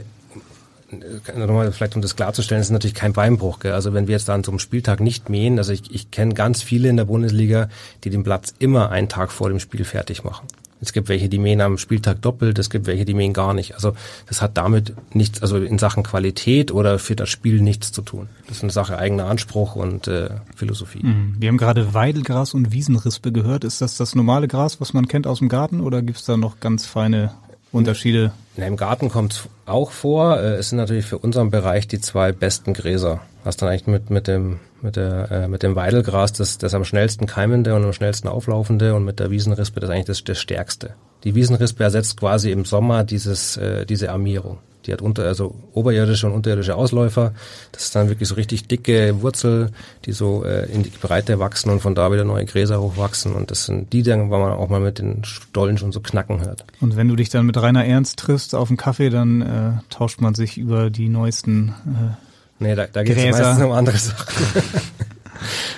nochmal 1.35 1.71
vielleicht 1.71 1.95
um 1.95 2.03
das 2.03 2.15
klarzustellen, 2.15 2.61
es 2.61 2.67
ist 2.67 2.71
natürlich 2.71 2.93
kein 2.93 3.13
Beinbruch. 3.13 3.57
Gell? 3.57 3.73
Also 3.73 3.95
wenn 3.95 4.07
wir 4.07 4.13
jetzt 4.13 4.29
da 4.29 4.35
an 4.35 4.43
so 4.43 4.51
einem 4.51 4.59
Spieltag 4.59 4.99
nicht 4.99 5.29
mähen, 5.29 5.57
also 5.57 5.73
ich, 5.73 5.91
ich 5.91 6.11
kenne 6.11 6.35
ganz 6.35 6.61
viele 6.61 6.87
in 6.87 6.97
der 6.97 7.05
Bundesliga, 7.05 7.67
die 8.03 8.11
den 8.11 8.23
Platz 8.23 8.53
immer 8.59 8.91
einen 8.91 9.09
Tag 9.09 9.31
vor 9.31 9.49
dem 9.49 9.59
Spiel 9.59 9.85
fertig 9.85 10.23
machen. 10.23 10.47
Es 10.81 10.93
gibt 10.93 11.07
welche, 11.09 11.29
die 11.29 11.39
mähen 11.39 11.61
am 11.61 11.77
Spieltag 11.77 12.21
doppelt, 12.21 12.59
es 12.59 12.69
gibt 12.69 12.85
welche, 12.85 13.05
die 13.05 13.13
mähen 13.13 13.33
gar 13.33 13.53
nicht. 13.53 13.75
Also 13.75 13.95
das 14.27 14.41
hat 14.41 14.57
damit 14.57 14.93
nichts, 15.13 15.41
also 15.41 15.57
in 15.57 15.79
Sachen 15.79 16.03
Qualität 16.03 16.71
oder 16.71 16.99
für 16.99 17.15
das 17.15 17.29
Spiel 17.29 17.61
nichts 17.61 17.91
zu 17.91 18.01
tun. 18.01 18.27
Das 18.47 18.57
ist 18.57 18.63
eine 18.63 18.71
Sache 18.71 18.97
eigener 18.97 19.25
Anspruch 19.25 19.75
und 19.75 20.07
äh, 20.07 20.29
Philosophie. 20.55 21.03
Mhm. 21.03 21.35
Wir 21.39 21.49
haben 21.49 21.57
gerade 21.57 21.93
Weidelgras 21.93 22.53
und 22.53 22.71
Wiesenrispe 22.71 23.31
gehört. 23.31 23.63
Ist 23.63 23.81
das 23.81 23.97
das 23.97 24.15
normale 24.15 24.47
Gras, 24.47 24.81
was 24.81 24.93
man 24.93 25.07
kennt 25.07 25.27
aus 25.27 25.39
dem 25.39 25.49
Garten 25.49 25.79
oder 25.79 26.01
gibt 26.01 26.19
es 26.19 26.25
da 26.25 26.35
noch 26.37 26.59
ganz 26.59 26.85
feine 26.85 27.31
Unterschiede? 27.71 28.31
Na, 28.57 28.67
Im 28.67 28.77
Garten 28.77 29.09
kommt 29.09 29.33
es 29.33 29.49
auch 29.65 29.91
vor. 29.91 30.39
Äh, 30.39 30.55
es 30.55 30.69
sind 30.69 30.77
natürlich 30.77 31.05
für 31.05 31.17
unseren 31.17 31.51
Bereich 31.51 31.87
die 31.87 31.99
zwei 31.99 32.31
besten 32.31 32.73
Gräser. 32.73 33.21
Was 33.45 33.57
dann 33.57 33.69
eigentlich 33.69 33.85
mit, 33.85 34.09
mit 34.09 34.27
dem, 34.27 34.59
mit 34.81 34.95
der, 34.95 35.31
äh, 35.31 35.47
mit 35.47 35.61
dem 35.61 35.75
Weidelgras 35.75 36.33
das, 36.33 36.57
das 36.57 36.73
am 36.73 36.83
schnellsten 36.83 37.27
keimende 37.27 37.75
und 37.75 37.85
am 37.85 37.93
schnellsten 37.93 38.27
auflaufende 38.27 38.95
und 38.95 39.05
mit 39.05 39.19
der 39.19 39.29
Wiesenrispe 39.29 39.79
das 39.79 39.91
eigentlich 39.91 40.05
das, 40.05 40.23
das 40.23 40.39
stärkste. 40.39 40.95
Die 41.23 41.35
Wiesenrispe 41.35 41.83
ersetzt 41.83 42.19
quasi 42.19 42.51
im 42.51 42.65
Sommer 42.65 43.03
dieses, 43.03 43.55
äh, 43.57 43.85
diese 43.85 44.11
Armierung. 44.11 44.57
Die 44.87 44.93
hat 44.93 45.01
unter, 45.01 45.25
also 45.25 45.55
oberirdische 45.73 46.25
und 46.25 46.33
unterirdische 46.33 46.75
Ausläufer. 46.75 47.33
Das 47.71 47.85
ist 47.85 47.95
dann 47.95 48.09
wirklich 48.09 48.29
so 48.29 48.35
richtig 48.35 48.67
dicke 48.67 49.21
Wurzel, 49.21 49.69
die 50.05 50.11
so 50.11 50.43
äh, 50.43 50.65
in 50.71 50.81
die 50.81 50.89
Breite 50.89 51.37
wachsen 51.37 51.69
und 51.69 51.81
von 51.81 51.93
da 51.93 52.11
wieder 52.11 52.23
neue 52.23 52.45
Gräser 52.45 52.81
hochwachsen. 52.81 53.33
Und 53.33 53.51
das 53.51 53.65
sind 53.65 53.93
die, 53.93 54.05
wo 54.05 54.25
man 54.25 54.53
auch 54.53 54.69
mal 54.69 54.79
mit 54.81 54.97
den 54.97 55.23
Stollen 55.23 55.77
schon 55.77 55.91
so 55.91 55.99
knacken 55.99 56.43
hört. 56.43 56.65
Und 56.81 56.95
wenn 56.95 57.07
du 57.07 57.15
dich 57.15 57.29
dann 57.29 57.45
mit 57.45 57.57
Rainer 57.57 57.85
Ernst 57.85 58.17
triffst 58.17 58.55
auf 58.55 58.69
einen 58.69 58.77
Kaffee, 58.77 59.11
dann 59.11 59.41
äh, 59.41 59.71
tauscht 59.91 60.19
man 60.19 60.33
sich 60.33 60.57
über 60.57 60.89
die 60.89 61.09
neuesten 61.09 61.69
äh, 61.69 62.24
Nee, 62.59 62.75
da, 62.75 62.87
da 62.87 63.03
geht 63.03 63.17
es 63.17 63.37
meistens 63.37 63.63
um 63.63 63.71
andere 63.71 63.97
Sachen. 63.97 64.33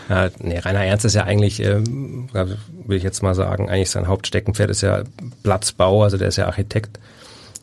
Ja, 0.09 0.29
nee, 0.39 0.59
Rainer 0.59 0.85
Ernst 0.85 1.05
ist 1.05 1.15
ja 1.15 1.23
eigentlich, 1.23 1.61
ähm, 1.61 2.29
will 2.31 2.97
ich 2.97 3.03
jetzt 3.03 3.23
mal 3.23 3.35
sagen, 3.35 3.69
eigentlich 3.69 3.89
sein 3.89 4.07
Hauptsteckenpferd 4.07 4.69
ist 4.69 4.81
ja 4.81 5.03
Platzbau, 5.43 6.03
also 6.03 6.17
der 6.17 6.29
ist 6.29 6.37
ja 6.37 6.45
Architekt. 6.45 6.99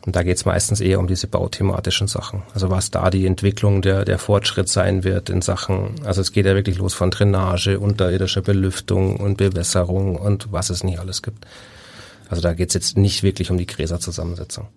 Und 0.05 0.15
da 0.15 0.21
geht 0.21 0.37
es 0.37 0.45
meistens 0.45 0.81
eher 0.81 0.99
um 0.99 1.07
diese 1.07 1.25
bauthematischen 1.25 2.07
Sachen. 2.07 2.43
Also 2.53 2.69
was 2.69 2.91
da 2.91 3.09
die 3.09 3.25
Entwicklung 3.25 3.81
der, 3.81 4.05
der 4.05 4.19
Fortschritt 4.19 4.69
sein 4.69 5.03
wird 5.03 5.31
in 5.31 5.41
Sachen, 5.41 5.95
also 6.03 6.21
es 6.21 6.31
geht 6.31 6.45
ja 6.45 6.53
wirklich 6.53 6.77
los 6.77 6.93
von 6.93 7.09
Drainage, 7.09 7.79
unterirdischer 7.79 8.41
Belüftung 8.41 9.17
und 9.17 9.37
Bewässerung 9.37 10.15
und 10.15 10.51
was 10.51 10.69
es 10.69 10.83
nicht 10.83 10.99
alles 10.99 11.23
gibt. 11.23 11.47
Also 12.29 12.43
da 12.43 12.53
geht 12.53 12.69
es 12.69 12.75
jetzt 12.75 12.97
nicht 12.97 13.23
wirklich 13.23 13.49
um 13.49 13.57
die 13.57 13.65
Gräserzusammensetzung. 13.65 14.67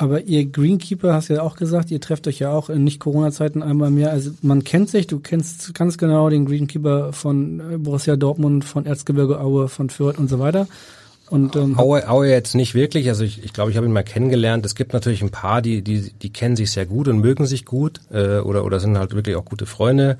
Aber 0.00 0.22
ihr 0.22 0.46
Greenkeeper 0.46 1.12
hast 1.12 1.28
ja 1.28 1.42
auch 1.42 1.56
gesagt, 1.56 1.90
ihr 1.90 2.00
trefft 2.00 2.26
euch 2.26 2.38
ja 2.38 2.50
auch 2.50 2.70
in 2.70 2.84
Nicht-Corona-Zeiten 2.84 3.62
einmal 3.62 3.88
im 3.88 3.98
Jahr. 3.98 4.12
Also 4.12 4.30
man 4.40 4.64
kennt 4.64 4.88
sich, 4.88 5.06
du 5.06 5.20
kennst 5.20 5.74
ganz 5.74 5.98
genau 5.98 6.30
den 6.30 6.46
Greenkeeper 6.46 7.12
von 7.12 7.60
äh, 7.60 7.76
Borussia 7.76 8.16
Dortmund, 8.16 8.64
von 8.64 8.86
Erzgebirge 8.86 9.38
Aue, 9.38 9.68
von 9.68 9.90
Fürth 9.90 10.18
und 10.18 10.30
so 10.30 10.38
weiter. 10.38 10.68
Und, 11.28 11.54
ähm, 11.54 11.78
Aue, 11.78 12.08
Aue 12.08 12.30
jetzt 12.30 12.54
nicht 12.54 12.74
wirklich. 12.74 13.10
Also 13.10 13.24
ich, 13.24 13.44
ich 13.44 13.52
glaube, 13.52 13.72
ich 13.72 13.76
habe 13.76 13.86
ihn 13.86 13.92
mal 13.92 14.02
kennengelernt. 14.02 14.64
Es 14.64 14.74
gibt 14.74 14.94
natürlich 14.94 15.20
ein 15.20 15.28
paar, 15.28 15.60
die, 15.60 15.82
die, 15.82 16.10
die 16.10 16.32
kennen 16.32 16.56
sich 16.56 16.70
sehr 16.70 16.86
gut 16.86 17.06
und 17.06 17.18
mögen 17.18 17.44
sich 17.44 17.66
gut 17.66 18.00
äh, 18.10 18.38
oder, 18.38 18.64
oder 18.64 18.80
sind 18.80 18.96
halt 18.96 19.14
wirklich 19.14 19.36
auch 19.36 19.44
gute 19.44 19.66
Freunde. 19.66 20.16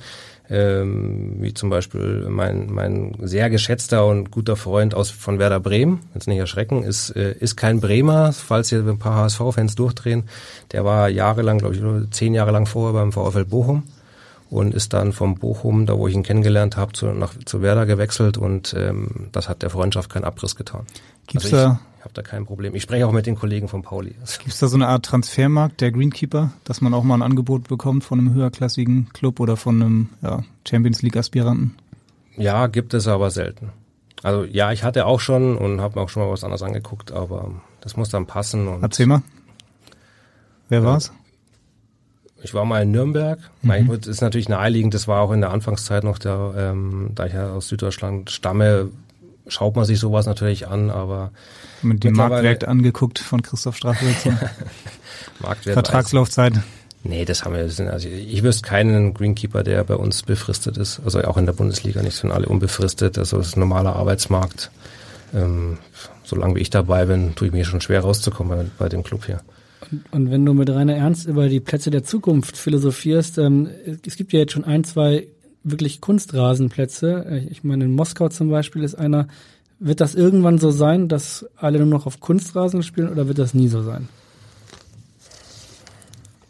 Ähm, 0.50 1.36
wie 1.38 1.54
zum 1.54 1.70
Beispiel 1.70 2.26
mein, 2.28 2.66
mein 2.72 3.14
sehr 3.20 3.50
geschätzter 3.50 4.04
und 4.04 4.32
guter 4.32 4.56
Freund 4.56 4.94
aus 4.94 5.10
von 5.10 5.38
Werder 5.38 5.60
Bremen, 5.60 6.00
jetzt 6.12 6.26
nicht 6.26 6.38
erschrecken, 6.38 6.82
ist, 6.82 7.10
äh, 7.10 7.34
ist 7.38 7.56
kein 7.56 7.80
Bremer, 7.80 8.32
falls 8.32 8.68
hier 8.68 8.80
ein 8.80 8.98
paar 8.98 9.14
HSV-Fans 9.14 9.76
durchdrehen. 9.76 10.24
Der 10.72 10.84
war 10.84 11.08
jahrelang, 11.08 11.58
glaube 11.58 11.76
ich, 11.76 12.10
zehn 12.10 12.34
Jahre 12.34 12.50
lang 12.50 12.66
vorher 12.66 12.94
beim 12.94 13.12
VfL 13.12 13.44
Bochum 13.44 13.84
und 14.50 14.74
ist 14.74 14.92
dann 14.92 15.12
vom 15.12 15.36
Bochum, 15.36 15.86
da 15.86 15.96
wo 15.96 16.08
ich 16.08 16.14
ihn 16.14 16.22
kennengelernt 16.22 16.76
habe, 16.76 16.92
zu, 16.92 17.06
nach, 17.06 17.32
zu 17.44 17.62
Werder 17.62 17.86
gewechselt 17.86 18.36
und 18.36 18.74
ähm, 18.76 19.28
das 19.32 19.48
hat 19.48 19.62
der 19.62 19.70
Freundschaft 19.70 20.10
keinen 20.10 20.24
Abriss 20.24 20.56
getan. 20.56 20.86
Gibt's 21.26 21.46
also 21.46 21.56
da, 21.56 21.80
ich 21.98 22.04
habe 22.04 22.14
da 22.14 22.22
kein 22.22 22.44
Problem. 22.44 22.74
Ich 22.74 22.82
spreche 22.82 23.06
auch 23.06 23.12
mit 23.12 23.26
den 23.26 23.36
Kollegen 23.36 23.68
von 23.68 23.82
Pauli. 23.82 24.14
gibt's 24.42 24.58
da 24.58 24.66
so 24.66 24.76
eine 24.76 24.88
Art 24.88 25.04
Transfermarkt 25.04 25.80
der 25.80 25.92
Greenkeeper, 25.92 26.52
dass 26.64 26.80
man 26.80 26.92
auch 26.92 27.04
mal 27.04 27.14
ein 27.14 27.22
Angebot 27.22 27.68
bekommt 27.68 28.02
von 28.02 28.18
einem 28.18 28.34
höherklassigen 28.34 29.08
Club 29.12 29.38
oder 29.38 29.56
von 29.56 29.80
einem 29.80 30.08
ja, 30.20 30.42
Champions 30.68 31.02
League 31.02 31.16
Aspiranten? 31.16 31.76
Ja, 32.36 32.66
gibt 32.66 32.92
es 32.94 33.06
aber 33.06 33.30
selten. 33.30 33.70
Also 34.22 34.44
ja, 34.44 34.72
ich 34.72 34.82
hatte 34.82 35.06
auch 35.06 35.20
schon 35.20 35.56
und 35.56 35.80
habe 35.80 35.98
mir 35.98 36.04
auch 36.04 36.08
schon 36.08 36.22
mal 36.22 36.30
was 36.30 36.44
anderes 36.44 36.62
angeguckt, 36.62 37.12
aber 37.12 37.52
das 37.80 37.96
muss 37.96 38.10
dann 38.10 38.26
passen. 38.26 38.68
Und 38.68 38.82
Erzähl 38.82 39.06
mal. 39.06 39.22
Wer 40.68 40.84
war's? 40.84 41.12
Ich 42.42 42.54
war 42.54 42.64
mal 42.64 42.82
in 42.82 42.90
Nürnberg. 42.90 43.38
Mhm. 43.62 43.88
Das 43.88 44.06
ist 44.06 44.20
natürlich 44.20 44.48
naheliegend. 44.48 44.94
Das 44.94 45.08
war 45.08 45.20
auch 45.20 45.32
in 45.32 45.40
der 45.40 45.50
Anfangszeit 45.50 46.04
noch 46.04 46.18
der, 46.18 46.54
ähm, 46.56 47.10
da 47.14 47.26
ich 47.26 47.34
ja 47.34 47.52
aus 47.52 47.68
Süddeutschland 47.68 48.30
stamme, 48.30 48.88
schaut 49.46 49.76
man 49.76 49.84
sich 49.84 49.98
sowas 49.98 50.26
natürlich 50.26 50.68
an, 50.68 50.90
aber 50.90 51.32
Mit 51.82 52.04
dem 52.04 52.14
Marktwert 52.14 52.64
angeguckt 52.64 53.18
von 53.18 53.42
Christoph 53.42 53.76
Strachwitz. 53.76 54.24
Marktwert 55.40 55.74
Vertragslaufzeit. 55.74 56.54
Nee, 57.02 57.24
das 57.24 57.44
haben 57.44 57.54
wir. 57.54 57.62
Also 57.90 58.08
ich 58.08 58.42
wüsste 58.42 58.68
keinen 58.68 59.14
Greenkeeper, 59.14 59.62
der 59.62 59.84
bei 59.84 59.96
uns 59.96 60.22
befristet 60.22 60.76
ist. 60.76 61.00
Also 61.04 61.22
auch 61.22 61.38
in 61.38 61.46
der 61.46 61.54
Bundesliga 61.54 62.02
nicht, 62.02 62.16
sind 62.16 62.30
alle 62.30 62.46
unbefristet. 62.46 63.16
Also 63.18 63.38
das 63.38 63.48
ist 63.48 63.56
ein 63.56 63.60
normaler 63.60 63.96
Arbeitsmarkt. 63.96 64.70
Ähm, 65.34 65.78
solange 66.24 66.56
wie 66.56 66.60
ich 66.60 66.70
dabei 66.70 67.06
bin, 67.06 67.34
tue 67.34 67.48
ich 67.48 67.54
mir 67.54 67.64
schon 67.64 67.80
schwer 67.80 68.00
rauszukommen 68.00 68.58
bei, 68.58 68.84
bei 68.84 68.88
dem 68.88 69.02
Club 69.02 69.24
hier. 69.24 69.40
Und 70.10 70.30
wenn 70.30 70.44
du 70.44 70.54
mit 70.54 70.70
Rainer 70.70 70.94
Ernst 70.94 71.26
über 71.26 71.48
die 71.48 71.60
Plätze 71.60 71.90
der 71.90 72.04
Zukunft 72.04 72.56
philosophierst, 72.56 73.38
ähm, 73.38 73.68
es 74.06 74.16
gibt 74.16 74.32
ja 74.32 74.40
jetzt 74.40 74.52
schon 74.52 74.64
ein, 74.64 74.84
zwei 74.84 75.26
wirklich 75.62 76.00
Kunstrasenplätze. 76.00 77.46
Ich 77.50 77.64
meine, 77.64 77.84
in 77.84 77.94
Moskau 77.94 78.28
zum 78.28 78.50
Beispiel 78.50 78.82
ist 78.82 78.94
einer. 78.94 79.28
Wird 79.82 80.02
das 80.02 80.14
irgendwann 80.14 80.58
so 80.58 80.70
sein, 80.70 81.08
dass 81.08 81.46
alle 81.56 81.78
nur 81.78 81.86
noch 81.86 82.04
auf 82.04 82.20
Kunstrasen 82.20 82.82
spielen 82.82 83.08
oder 83.08 83.28
wird 83.28 83.38
das 83.38 83.54
nie 83.54 83.68
so 83.68 83.82
sein? 83.82 84.08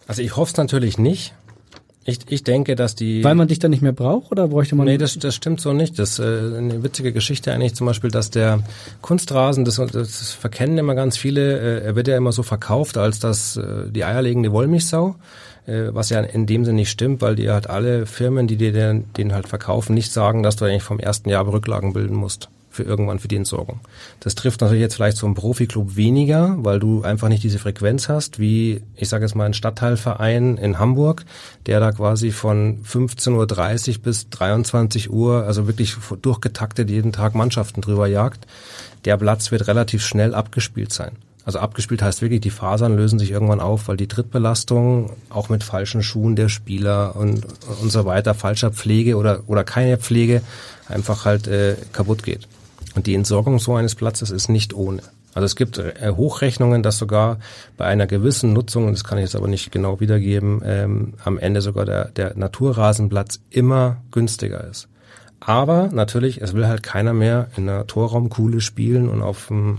Also 0.08 0.22
ich 0.22 0.34
hoffe 0.34 0.50
es 0.50 0.56
natürlich 0.56 0.98
nicht. 0.98 1.32
Ich, 2.10 2.18
ich 2.28 2.44
denke, 2.44 2.76
dass 2.76 2.94
die... 2.94 3.24
Weil 3.24 3.34
man 3.34 3.48
dich 3.48 3.58
dann 3.58 3.70
nicht 3.70 3.82
mehr 3.82 3.92
braucht 3.92 4.30
oder 4.30 4.48
bräuchte 4.48 4.74
man? 4.74 4.86
Nee, 4.86 4.98
das, 4.98 5.18
das 5.18 5.34
stimmt 5.34 5.60
so 5.60 5.72
nicht. 5.72 5.98
Das 5.98 6.18
ist 6.18 6.18
äh, 6.18 6.56
eine 6.58 6.82
witzige 6.82 7.12
Geschichte 7.12 7.52
eigentlich 7.52 7.74
zum 7.74 7.86
Beispiel, 7.86 8.10
dass 8.10 8.30
der 8.30 8.62
Kunstrasen, 9.00 9.64
das, 9.64 9.76
das 9.76 10.32
verkennen 10.32 10.78
immer 10.78 10.94
ganz 10.94 11.16
viele, 11.16 11.58
äh, 11.58 11.84
er 11.84 11.96
wird 11.96 12.08
ja 12.08 12.16
immer 12.16 12.32
so 12.32 12.42
verkauft 12.42 12.98
als 12.98 13.18
das 13.20 13.56
äh, 13.56 13.90
die 13.90 14.04
eierlegende 14.04 14.52
Wollmilchsau, 14.52 15.16
äh, 15.66 15.88
was 15.90 16.10
ja 16.10 16.20
in 16.20 16.46
dem 16.46 16.64
Sinne 16.64 16.76
nicht 16.76 16.90
stimmt, 16.90 17.22
weil 17.22 17.36
die 17.36 17.50
halt 17.50 17.70
alle 17.70 18.06
Firmen, 18.06 18.46
die 18.46 18.56
dir 18.56 18.72
den, 18.72 19.12
den 19.14 19.32
halt 19.32 19.48
verkaufen, 19.48 19.94
nicht 19.94 20.12
sagen, 20.12 20.42
dass 20.42 20.56
du 20.56 20.64
eigentlich 20.64 20.82
vom 20.82 20.98
ersten 20.98 21.28
Jahr 21.28 21.46
Rücklagen 21.46 21.92
bilden 21.92 22.16
musst 22.16 22.48
für 22.80 22.88
irgendwann 22.88 23.18
für 23.18 23.28
die 23.28 23.36
Entsorgung. 23.36 23.80
Das 24.20 24.34
trifft 24.34 24.60
natürlich 24.60 24.80
jetzt 24.80 24.94
vielleicht 24.94 25.18
so 25.18 25.26
einen 25.26 25.34
Profiklub 25.34 25.96
weniger, 25.96 26.56
weil 26.58 26.80
du 26.80 27.02
einfach 27.02 27.28
nicht 27.28 27.42
diese 27.42 27.58
Frequenz 27.58 28.08
hast, 28.08 28.38
wie 28.38 28.82
ich 28.96 29.08
sage 29.08 29.24
jetzt 29.24 29.34
mal 29.34 29.44
ein 29.44 29.54
Stadtteilverein 29.54 30.56
in 30.56 30.78
Hamburg, 30.78 31.24
der 31.66 31.80
da 31.80 31.92
quasi 31.92 32.30
von 32.30 32.82
15.30 32.84 33.96
Uhr 33.96 34.02
bis 34.02 34.30
23 34.30 35.10
Uhr, 35.10 35.44
also 35.44 35.66
wirklich 35.66 35.94
durchgetaktet 36.22 36.88
jeden 36.88 37.12
Tag 37.12 37.34
Mannschaften 37.34 37.82
drüber 37.82 38.06
jagt. 38.06 38.46
Der 39.04 39.16
Platz 39.16 39.50
wird 39.50 39.66
relativ 39.66 40.02
schnell 40.04 40.34
abgespielt 40.34 40.92
sein. 40.92 41.12
Also 41.44 41.58
abgespielt 41.58 42.02
heißt 42.02 42.22
wirklich, 42.22 42.42
die 42.42 42.50
Fasern 42.50 42.96
lösen 42.96 43.18
sich 43.18 43.30
irgendwann 43.30 43.60
auf, 43.60 43.88
weil 43.88 43.96
die 43.96 44.08
Trittbelastung 44.08 45.10
auch 45.30 45.48
mit 45.48 45.64
falschen 45.64 46.02
Schuhen 46.02 46.36
der 46.36 46.48
Spieler 46.48 47.16
und, 47.16 47.46
und 47.82 47.90
so 47.90 48.04
weiter, 48.04 48.34
falscher 48.34 48.70
Pflege 48.70 49.16
oder, 49.16 49.42
oder 49.46 49.64
keine 49.64 49.96
Pflege 49.96 50.42
einfach 50.88 51.24
halt 51.24 51.48
äh, 51.48 51.76
kaputt 51.92 52.22
geht. 52.22 52.46
Und 52.94 53.06
die 53.06 53.14
Entsorgung 53.14 53.58
so 53.58 53.74
eines 53.74 53.94
Platzes 53.94 54.30
ist 54.30 54.48
nicht 54.48 54.74
ohne. 54.74 55.02
Also 55.32 55.46
es 55.46 55.54
gibt 55.54 55.78
äh, 55.78 56.12
Hochrechnungen, 56.16 56.82
dass 56.82 56.98
sogar 56.98 57.38
bei 57.76 57.84
einer 57.84 58.06
gewissen 58.06 58.52
Nutzung, 58.52 58.86
und 58.86 58.92
das 58.92 59.04
kann 59.04 59.18
ich 59.18 59.22
jetzt 59.22 59.36
aber 59.36 59.48
nicht 59.48 59.70
genau 59.70 60.00
wiedergeben, 60.00 60.60
ähm, 60.64 61.14
am 61.24 61.38
Ende 61.38 61.60
sogar 61.60 61.84
der, 61.84 62.06
der 62.06 62.36
Naturrasenplatz 62.36 63.40
immer 63.50 63.98
günstiger 64.10 64.64
ist. 64.68 64.88
Aber 65.38 65.88
natürlich, 65.92 66.42
es 66.42 66.52
will 66.52 66.66
halt 66.66 66.82
keiner 66.82 67.14
mehr 67.14 67.48
in 67.56 67.68
einer 67.68 67.86
Torraumkuhle 67.86 68.60
spielen 68.60 69.08
und 69.08 69.22
auf 69.22 69.46
dem 69.46 69.78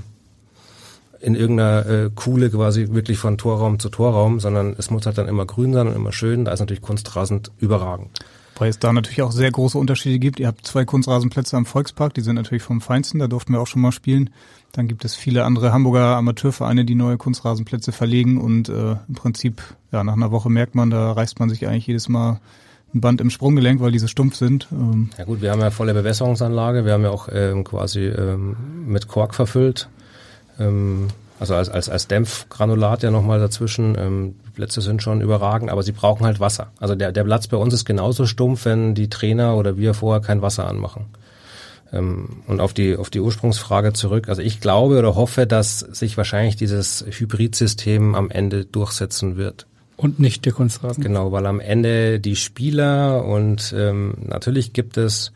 in 1.20 1.36
irgendeiner 1.36 1.86
äh, 1.86 2.10
Kuhle 2.16 2.50
quasi 2.50 2.88
wirklich 2.94 3.20
von 3.20 3.38
Torraum 3.38 3.78
zu 3.78 3.90
Torraum, 3.90 4.40
sondern 4.40 4.76
es 4.78 4.90
muss 4.90 5.06
halt 5.06 5.20
dann 5.20 5.28
immer 5.28 5.46
grün 5.46 5.72
sein 5.72 5.88
und 5.88 5.96
immer 5.96 6.12
schön. 6.12 6.46
Da 6.46 6.52
ist 6.52 6.62
natürlich 6.62 6.82
Kunstrasend 6.82 7.52
überragend. 7.60 8.20
Weil 8.62 8.70
es 8.70 8.78
da 8.78 8.94
natürlich 8.94 9.24
auch 9.24 9.32
sehr 9.32 9.50
große 9.50 9.76
Unterschiede 9.76 10.20
gibt. 10.20 10.40
Ihr 10.40 10.46
habt 10.46 10.68
zwei 10.68 10.86
Kunstrasenplätze 10.86 11.58
am 11.58 11.66
Volkspark, 11.66 12.14
die 12.14 12.22
sind 12.22 12.36
natürlich 12.36 12.62
vom 12.62 12.80
Feinsten, 12.80 13.18
da 13.18 13.26
durften 13.26 13.54
wir 13.54 13.60
auch 13.60 13.66
schon 13.66 13.82
mal 13.82 13.92
spielen. 13.92 14.30
Dann 14.72 14.88
gibt 14.88 15.04
es 15.04 15.16
viele 15.16 15.46
andere 15.46 15.74
Hamburger 15.74 16.16
Amateurvereine, 16.16 16.86
die 16.86 16.94
neue 16.94 17.18
Kunstrasenplätze 17.18 17.92
verlegen 17.92 18.40
und 18.40 18.70
äh, 18.70 18.98
im 19.08 19.16
Prinzip, 19.16 19.64
ja, 19.92 20.04
nach 20.04 20.14
einer 20.14 20.30
Woche 20.30 20.52
merkt 20.52 20.76
man, 20.76 20.92
da 20.92 21.12
reißt 21.12 21.40
man 21.40 21.50
sich 21.50 21.68
eigentlich 21.68 21.88
jedes 21.88 22.08
Mal 22.08 22.40
ein 22.94 23.02
Band 23.02 23.20
im 23.20 23.32
Sprunggelenk, 23.32 23.82
weil 23.82 23.94
diese 23.94 24.08
stumpf 24.08 24.36
sind. 24.36 24.68
Ähm, 24.72 25.10
Ja 25.18 25.24
gut, 25.24 25.42
wir 25.42 25.50
haben 25.50 25.62
ja 25.62 25.72
volle 25.72 25.96
Bewässerungsanlage, 25.96 26.86
wir 26.86 26.94
haben 26.94 27.04
ja 27.04 27.10
auch 27.10 27.30
ähm, 27.32 27.64
quasi 27.64 28.02
ähm, 28.02 28.58
mit 28.86 29.08
Kork 29.08 29.34
verfüllt, 29.34 29.90
ähm, 30.60 31.08
also 31.42 31.56
als, 31.56 31.70
als, 31.70 31.90
als 31.90 32.08
Dämpfgranulat 32.08 33.02
ja 33.02 33.10
nochmal 33.10 33.40
dazwischen. 33.40 33.98
Ähm, 33.98 34.36
die 34.46 34.52
Plätze 34.52 34.80
sind 34.80 35.02
schon 35.02 35.22
überragend, 35.22 35.72
aber 35.72 35.82
sie 35.82 35.92
brauchen 35.92 36.24
halt 36.24 36.40
Wasser. 36.40 36.72
Also 36.80 36.94
der, 36.94 37.12
der 37.12 37.24
Platz 37.24 37.48
bei 37.48 37.58
uns 37.58 37.74
ist 37.74 37.84
genauso 37.84 38.28
stumpf, 38.28 38.66
wenn 38.66 38.94
die 38.94 39.10
Trainer 39.10 39.58
oder 39.58 39.76
wir 39.76 39.96
vorher 39.96 40.22
kein 40.22 40.44
Wasser 40.44 40.68
anmachen. 40.68 41.08
Ähm, 41.92 42.44
und 42.46 42.62
auf 42.62 42.76
die, 42.76 42.96
auf 42.96 43.10
die 43.10 43.22
Ursprungsfrage 43.22 43.92
zurück. 43.94 44.30
Also 44.30 44.44
ich 44.44 44.62
glaube 44.62 45.00
oder 45.00 45.16
hoffe, 45.16 45.48
dass 45.48 45.80
sich 45.80 46.16
wahrscheinlich 46.16 46.58
dieses 46.58 47.04
Hybridsystem 47.10 48.14
am 48.14 48.30
Ende 48.30 48.66
durchsetzen 48.66 49.36
wird. 49.36 49.66
Und 49.98 50.20
nicht 50.20 50.46
der 50.46 50.54
Kunstrasen. 50.54 51.04
Genau, 51.04 51.32
weil 51.32 51.48
am 51.48 51.60
Ende 51.60 52.20
die 52.20 52.36
Spieler 52.36 53.26
und 53.26 53.74
ähm, 53.76 54.14
natürlich 54.28 54.74
gibt 54.74 54.96
es 54.98 55.32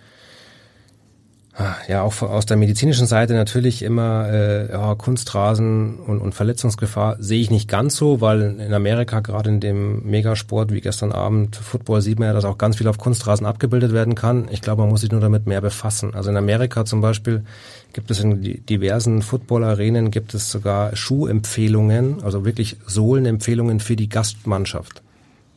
ja 1.88 2.01
auch 2.01 2.22
aus 2.22 2.45
der 2.45 2.58
medizinischen 2.58 3.08
Seite 3.08 3.34
natürlich 3.34 3.82
immer 3.82 4.28
äh, 4.30 4.72
ja, 4.72 4.95
Kunstrasen 4.95 5.97
und, 5.99 6.20
und 6.20 6.36
Verletzungsgefahr 6.36 7.16
sehe 7.20 7.39
ich 7.39 7.49
nicht 7.49 7.70
ganz 7.70 7.95
so, 7.95 8.20
weil 8.20 8.60
in 8.60 8.74
Amerika 8.74 9.22
gerade 9.22 9.49
in 9.49 9.62
dem 9.62 10.03
Megasport 10.03 10.74
wie 10.74 10.82
gestern 10.82 11.14
Abend 11.14 11.56
Football 11.56 12.01
sieht 12.01 12.20
man 12.20 12.28
ja, 12.28 12.34
dass 12.34 12.43
auch 12.43 12.58
ganz 12.58 12.76
viel 12.76 12.89
auf 12.89 12.97
Kunstrasen 12.97 13.45
abgebildet 13.45 13.93
werden 13.93 14.16
kann. 14.16 14.49
Ich 14.51 14.62
glaube, 14.62 14.82
man 14.82 14.89
muss 14.89 15.01
sich 15.01 15.12
nur 15.12 15.22
damit 15.22 15.47
mehr 15.47 15.62
befassen. 15.62 16.14
Also 16.14 16.30
in 16.30 16.36
Amerika 16.36 16.84
zum 16.84 16.99
Beispiel 16.99 17.45
gibt 17.93 18.12
es 18.12 18.20
in 18.20 18.41
di- 18.41 18.60
diversen 18.60 19.22
Football-Arenen 19.22 20.12
gibt 20.12 20.34
es 20.34 20.51
sogar 20.51 20.93
Schuhempfehlungen, 20.95 22.22
also 22.22 22.43
wirklich 22.43 22.76
Sohlenempfehlungen 22.86 23.80
für 23.80 23.95
die 23.95 24.10
Gastmannschaft. 24.10 25.01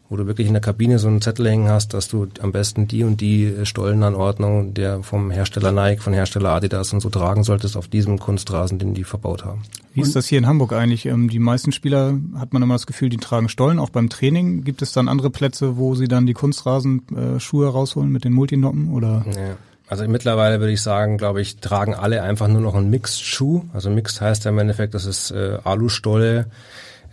Wo 0.09 0.17
du 0.17 0.27
wirklich 0.27 0.47
in 0.47 0.55
der 0.55 0.63
Kabine 0.63 0.99
so 0.99 1.09
einen 1.09 1.21
Zettel 1.21 1.49
hängen 1.49 1.69
hast, 1.69 1.93
dass 1.93 2.09
du 2.09 2.29
am 2.41 2.53
besten 2.53 2.89
die 2.89 3.05
und 3.05 3.21
die 3.21 3.55
Stollenanordnung 3.65 4.73
der 4.73 5.03
vom 5.03 5.31
Hersteller 5.31 5.71
Nike, 5.71 6.01
von 6.01 6.15
Hersteller 6.15 6.51
Adidas 6.51 6.93
und 6.93 7.01
so 7.01 7.11
tragen 7.11 7.45
solltest 7.45 7.77
auf 7.77 7.89
diesem 7.89 8.19
Kunstrasen, 8.19 8.79
den 8.79 8.95
die 8.95 9.05
verbaut 9.05 9.45
haben. 9.45 9.63
Wie 9.93 10.01
ist 10.01 10.17
das 10.17 10.27
hier 10.27 10.39
in 10.39 10.47
Hamburg 10.47 10.73
eigentlich? 10.73 11.07
Ähm, 11.07 11.29
die 11.29 11.39
meisten 11.39 11.73
Spieler 11.73 12.15
hat 12.39 12.53
man 12.53 12.63
immer 12.63 12.75
das 12.75 12.87
Gefühl, 12.87 13.11
die 13.11 13.17
tragen 13.19 13.49
Stollen, 13.49 13.79
auch 13.79 13.91
beim 13.91 14.09
Training. 14.09 14.65
Gibt 14.65 14.81
es 14.81 14.93
dann 14.93 15.09
andere 15.09 15.31
Plätze, 15.31 15.77
wo 15.77 15.95
sie 15.95 16.09
dann 16.09 16.27
die 16.27 16.35
Kunstrasenschuhe 16.35 17.67
äh, 17.67 17.69
rausholen 17.69 18.11
mit 18.11 18.25
den 18.25 18.33
Multinoppen 18.33 18.93
oder? 18.93 19.25
Ja. 19.27 19.57
Also 19.89 20.07
mittlerweile 20.07 20.61
würde 20.61 20.73
ich 20.73 20.83
sagen, 20.83 21.17
glaube 21.17 21.41
ich, 21.41 21.57
tragen 21.57 21.95
alle 21.95 22.23
einfach 22.23 22.47
nur 22.47 22.61
noch 22.61 22.75
einen 22.75 22.91
Mixed-Schuh. 22.91 23.65
Also 23.73 23.89
Mixed 23.89 24.21
heißt 24.21 24.45
ja 24.45 24.51
im 24.51 24.59
Endeffekt, 24.59 24.95
das 24.95 25.07
ist 25.07 25.31
äh, 25.31 25.59
Alustolle, 25.65 26.47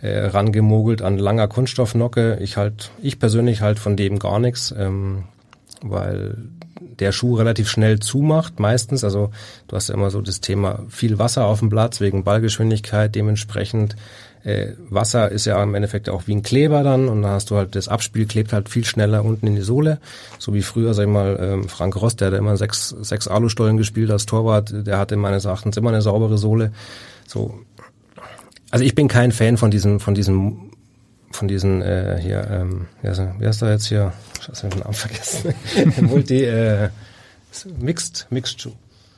äh, 0.00 0.26
rangemogelt 0.26 1.02
an 1.02 1.18
langer 1.18 1.48
Kunststoffnocke. 1.48 2.38
Ich 2.40 2.56
halt, 2.56 2.90
ich 3.02 3.18
persönlich 3.18 3.60
halt 3.60 3.78
von 3.78 3.96
dem 3.96 4.18
gar 4.18 4.38
nichts, 4.38 4.74
ähm, 4.76 5.24
weil 5.82 6.36
der 6.98 7.12
Schuh 7.12 7.34
relativ 7.34 7.68
schnell 7.68 8.00
zumacht, 8.00 8.58
meistens. 8.60 9.04
Also 9.04 9.30
du 9.68 9.76
hast 9.76 9.88
ja 9.88 9.94
immer 9.94 10.10
so 10.10 10.20
das 10.20 10.40
Thema 10.40 10.80
viel 10.88 11.18
Wasser 11.18 11.46
auf 11.46 11.60
dem 11.60 11.68
Platz 11.68 12.00
wegen 12.00 12.24
Ballgeschwindigkeit. 12.24 13.14
Dementsprechend 13.14 13.96
äh, 14.44 14.72
Wasser 14.88 15.30
ist 15.30 15.44
ja 15.44 15.62
im 15.62 15.74
Endeffekt 15.74 16.08
auch 16.08 16.26
wie 16.26 16.34
ein 16.34 16.42
Kleber 16.42 16.82
dann 16.82 17.08
und 17.08 17.22
dann 17.22 17.32
hast 17.32 17.50
du 17.50 17.56
halt 17.56 17.74
das 17.74 17.88
Abspiel 17.88 18.26
klebt 18.26 18.52
halt 18.52 18.68
viel 18.68 18.84
schneller 18.84 19.24
unten 19.24 19.46
in 19.46 19.56
die 19.56 19.62
Sohle. 19.62 19.98
So 20.38 20.54
wie 20.54 20.62
früher, 20.62 20.94
sag 20.94 21.04
ich 21.04 21.12
mal, 21.12 21.38
ähm, 21.40 21.68
Frank 21.68 21.96
Rost, 21.96 22.20
der 22.20 22.28
hat 22.28 22.34
immer 22.34 22.56
sechs, 22.56 22.90
sechs 22.90 23.28
Alustollen 23.28 23.76
gespielt 23.76 24.10
als 24.10 24.26
Torwart, 24.26 24.72
der 24.86 24.98
hatte 24.98 25.16
meines 25.16 25.44
Erachtens 25.44 25.76
immer 25.76 25.90
eine 25.90 26.02
saubere 26.02 26.38
Sohle. 26.38 26.72
So 27.26 27.58
also 28.70 28.84
ich 28.84 28.94
bin 28.94 29.08
kein 29.08 29.32
Fan 29.32 29.56
von 29.56 29.70
diesem, 29.70 30.00
von 30.00 30.14
diesem, 30.14 30.70
von 31.30 31.48
diesen 31.48 31.82
äh, 31.82 32.18
hier, 32.20 32.48
ähm, 32.50 32.86
wie 33.02 33.08
heißt, 33.08 33.20
er, 33.20 33.34
wie 33.38 33.46
heißt 33.46 33.62
er 33.62 33.70
jetzt 33.72 33.86
hier? 33.86 34.12
Scheiße, 34.40 34.66
ich 34.66 34.74
den 34.74 34.82
Namen 34.82 34.94
vergessen. 34.94 35.54
Multi, 36.02 36.44
äh, 36.44 36.90
Mixed, 37.78 38.26
Mixed 38.30 38.60
Shoe. 38.60 38.72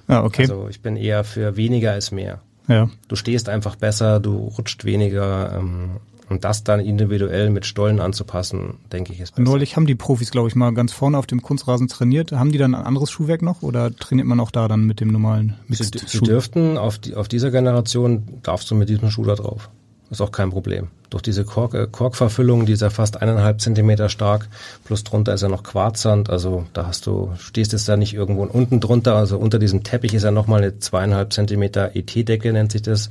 Ah, 0.07 0.25
okay. 0.25 0.43
Also 0.43 0.69
ich 0.69 0.81
bin 0.81 0.97
eher 0.97 1.25
für 1.25 1.57
weniger 1.57 1.93
als 1.93 2.11
mehr. 2.11 2.41
Ja. 2.67 2.89
Du 3.09 3.17
stehst 3.17 3.49
einfach 3.49 3.77
besser, 3.77 4.21
du 4.21 4.37
rutscht 4.37 4.85
weniger. 4.85 5.55
Ähm, 5.57 5.99
und 6.29 6.45
das 6.45 6.65
dann 6.65 6.81
individuell 6.81 7.51
mit 7.51 7.67
Stollen 7.67 8.01
anzupassen, 8.01 8.79
denke 8.93 9.13
ich, 9.13 9.21
ist 9.21 9.35
besser. 9.35 9.49
Neulich 9.49 9.77
haben 9.77 9.87
die 9.87 9.95
Profis, 9.95 10.31
glaube 10.31 10.49
ich, 10.49 10.55
mal 10.55 10.73
ganz 10.75 10.93
vorne 10.93 11.19
auf 11.19 11.27
dem 11.27 11.43
Kunstrasen 11.43 11.89
trainiert. 11.89 12.33
Haben 12.33 12.53
die 12.53 12.59
dann 12.59 12.75
ein 12.75 12.85
anderes 12.85 13.11
Schuhwerk 13.11 13.43
noch 13.43 13.63
oder 13.63 13.95
trainiert 13.95 14.27
man 14.27 14.41
auch 14.41 14.51
da 14.51 14.69
dann 14.69 14.85
mit 14.85 15.01
dem 15.01 15.09
normalen 15.09 15.55
Mixed 15.67 15.99
Sie, 15.99 16.07
Sie 16.07 16.21
dürften, 16.21 16.77
auf, 16.77 16.99
die, 16.99 17.15
auf 17.15 17.29
dieser 17.29 17.51
Generation 17.51 18.41
darfst 18.43 18.71
du 18.71 18.75
mit 18.75 18.89
diesem 18.89 19.11
Schuh 19.11 19.25
da 19.25 19.35
drauf. 19.35 19.71
Ist 20.11 20.23
auch 20.23 20.33
kein 20.33 20.49
Problem. 20.49 20.89
Durch 21.11 21.23
diese 21.23 21.45
Kork, 21.45 21.75
äh, 21.75 21.87
Korkverfüllung, 21.91 22.65
die 22.65 22.73
ist 22.73 22.81
ja 22.81 22.89
fast 22.89 23.21
eineinhalb 23.21 23.61
Zentimeter 23.61 24.09
stark, 24.09 24.49
plus 24.85 25.05
drunter 25.05 25.35
ist 25.35 25.43
ja 25.43 25.49
noch 25.49 25.63
Quarzsand, 25.63 26.31
also 26.31 26.65
da 26.73 26.87
hast 26.87 27.07
du, 27.07 27.33
stehst 27.39 27.75
es 27.75 27.85
da 27.85 27.99
nicht 27.99 28.15
irgendwo 28.15 28.45
unten 28.45 28.81
drunter, 28.81 29.17
also 29.17 29.37
unter 29.39 29.59
diesem 29.59 29.83
Teppich 29.85 30.15
ist 30.15 30.23
ja 30.23 30.31
nochmal 30.31 30.63
eine 30.63 30.79
zweieinhalb 30.79 31.35
Zentimeter 31.35 31.95
ET-Decke, 31.95 32.53
nennt 32.53 32.73
sich 32.73 32.83
das. 32.83 33.11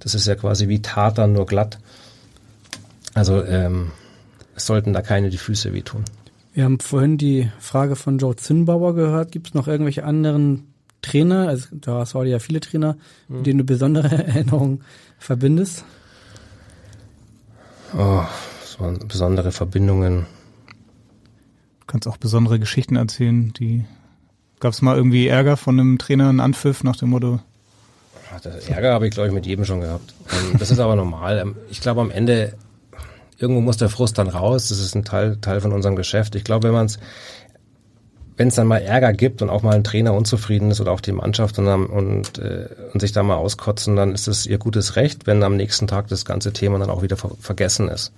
Das 0.00 0.14
ist 0.14 0.26
ja 0.26 0.34
quasi 0.34 0.68
wie 0.68 0.82
Tartan, 0.82 1.32
nur 1.32 1.46
glatt. 1.46 1.78
Also 3.14 3.42
ähm, 3.44 3.92
es 4.54 4.66
sollten 4.66 4.92
da 4.92 5.02
keine 5.02 5.30
die 5.30 5.38
Füße 5.38 5.72
wehtun. 5.72 6.04
Wir 6.52 6.64
haben 6.64 6.78
vorhin 6.78 7.18
die 7.18 7.50
Frage 7.58 7.96
von 7.96 8.18
Joe 8.18 8.36
Zinnbauer 8.36 8.94
gehört. 8.94 9.32
Gibt 9.32 9.48
es 9.48 9.54
noch 9.54 9.66
irgendwelche 9.66 10.04
anderen 10.04 10.72
Trainer, 11.02 11.48
also 11.48 11.68
da 11.72 11.98
hast 11.98 12.14
du 12.14 12.22
ja 12.22 12.38
viele 12.38 12.60
Trainer, 12.60 12.96
mhm. 13.28 13.36
mit 13.36 13.46
denen 13.46 13.58
du 13.58 13.64
besondere 13.64 14.08
Erinnerungen 14.26 14.82
verbindest? 15.18 15.84
Oh, 17.96 18.22
so 18.64 18.92
besondere 19.06 19.52
Verbindungen. 19.52 20.26
Du 21.80 21.86
kannst 21.86 22.08
auch 22.08 22.16
besondere 22.16 22.58
Geschichten 22.58 22.96
erzählen, 22.96 23.52
die 23.52 23.84
gab 24.58 24.72
es 24.72 24.80
mal 24.80 24.96
irgendwie 24.96 25.28
Ärger 25.28 25.56
von 25.56 25.78
einem 25.78 25.98
Trainer, 25.98 26.28
einen 26.28 26.40
Anpfiff 26.40 26.82
nach 26.82 26.96
dem 26.96 27.10
Motto? 27.10 27.40
Das 28.42 28.68
Ärger 28.68 28.94
habe 28.94 29.06
ich, 29.06 29.12
glaube 29.12 29.28
ich, 29.28 29.34
mit 29.34 29.46
jedem 29.46 29.64
schon 29.64 29.80
gehabt. 29.80 30.14
Ähm, 30.32 30.58
das 30.58 30.70
ist 30.70 30.78
aber 30.80 30.96
normal. 30.96 31.38
Ähm, 31.38 31.56
ich 31.70 31.80
glaube, 31.80 32.00
am 32.00 32.10
Ende 32.10 32.54
irgendwo 33.38 33.60
muss 33.60 33.76
der 33.76 33.88
Frust 33.88 34.18
dann 34.18 34.28
raus. 34.28 34.68
Das 34.68 34.80
ist 34.80 34.94
ein 34.94 35.04
Teil, 35.04 35.38
Teil 35.40 35.60
von 35.60 35.72
unserem 35.72 35.96
Geschäft. 35.96 36.34
Ich 36.34 36.44
glaube, 36.44 36.68
wenn 36.68 36.74
man 36.74 36.86
es 36.86 36.98
wenn 38.36 38.48
es 38.48 38.56
dann 38.56 38.66
mal 38.66 38.78
Ärger 38.78 39.12
gibt 39.12 39.42
und 39.42 39.50
auch 39.50 39.62
mal 39.62 39.74
ein 39.74 39.84
Trainer 39.84 40.12
unzufrieden 40.12 40.70
ist 40.70 40.80
oder 40.80 40.92
auch 40.92 41.00
die 41.00 41.12
Mannschaft 41.12 41.58
und, 41.58 41.68
und, 41.68 42.38
äh, 42.38 42.68
und 42.92 43.00
sich 43.00 43.12
da 43.12 43.22
mal 43.22 43.36
auskotzen, 43.36 43.94
dann 43.94 44.12
ist 44.12 44.26
es 44.26 44.46
ihr 44.46 44.58
gutes 44.58 44.96
Recht, 44.96 45.26
wenn 45.26 45.42
am 45.42 45.56
nächsten 45.56 45.86
Tag 45.86 46.08
das 46.08 46.24
ganze 46.24 46.52
Thema 46.52 46.78
dann 46.78 46.90
auch 46.90 47.02
wieder 47.02 47.16
ver 47.16 47.30
vergessen 47.40 47.88
ist. 47.88 48.12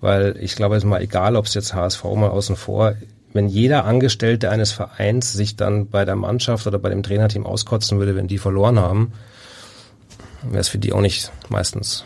Weil 0.00 0.36
ich 0.38 0.56
glaube, 0.56 0.76
es 0.76 0.84
ist 0.84 0.88
mal 0.88 1.00
egal, 1.00 1.36
ob 1.36 1.46
es 1.46 1.54
jetzt 1.54 1.74
HSV 1.74 2.04
mal 2.04 2.30
außen 2.30 2.56
vor, 2.56 2.94
wenn 3.32 3.48
jeder 3.48 3.86
Angestellte 3.86 4.50
eines 4.50 4.72
Vereins 4.72 5.32
sich 5.32 5.56
dann 5.56 5.88
bei 5.88 6.04
der 6.04 6.16
Mannschaft 6.16 6.66
oder 6.66 6.78
bei 6.78 6.90
dem 6.90 7.02
Trainerteam 7.02 7.46
auskotzen 7.46 7.98
würde, 7.98 8.14
wenn 8.14 8.28
die 8.28 8.36
verloren 8.36 8.78
haben, 8.78 9.12
wäre 10.42 10.60
es 10.60 10.68
für 10.68 10.78
die 10.78 10.92
auch 10.92 11.00
nicht 11.00 11.32
meistens 11.48 12.04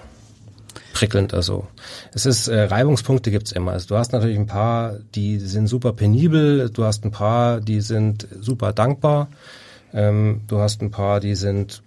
prickelnd. 0.97 1.35
Also 1.35 1.67
es 2.15 2.27
ist 2.27 2.49
äh, 2.49 2.63
Reibungspunkte 2.63 3.31
gibt's 3.31 3.53
immer. 3.53 3.73
Also 3.73 3.87
du 3.89 3.97
hast 3.97 4.13
natürlich 4.13 4.39
ein 4.39 4.47
paar, 4.47 4.95
die 5.15 5.39
sind 5.39 5.69
super 5.69 5.93
penibel. 5.93 6.71
Du 6.71 6.85
hast 6.85 7.05
ein 7.05 7.11
paar, 7.11 7.61
die 7.61 7.81
sind 7.81 8.27
super 8.41 8.73
dankbar. 8.73 9.29
Ähm, 9.93 10.41
du 10.47 10.59
hast 10.59 10.83
ein 10.83 10.91
paar, 10.91 11.21
die 11.21 11.35
sind 11.35 11.83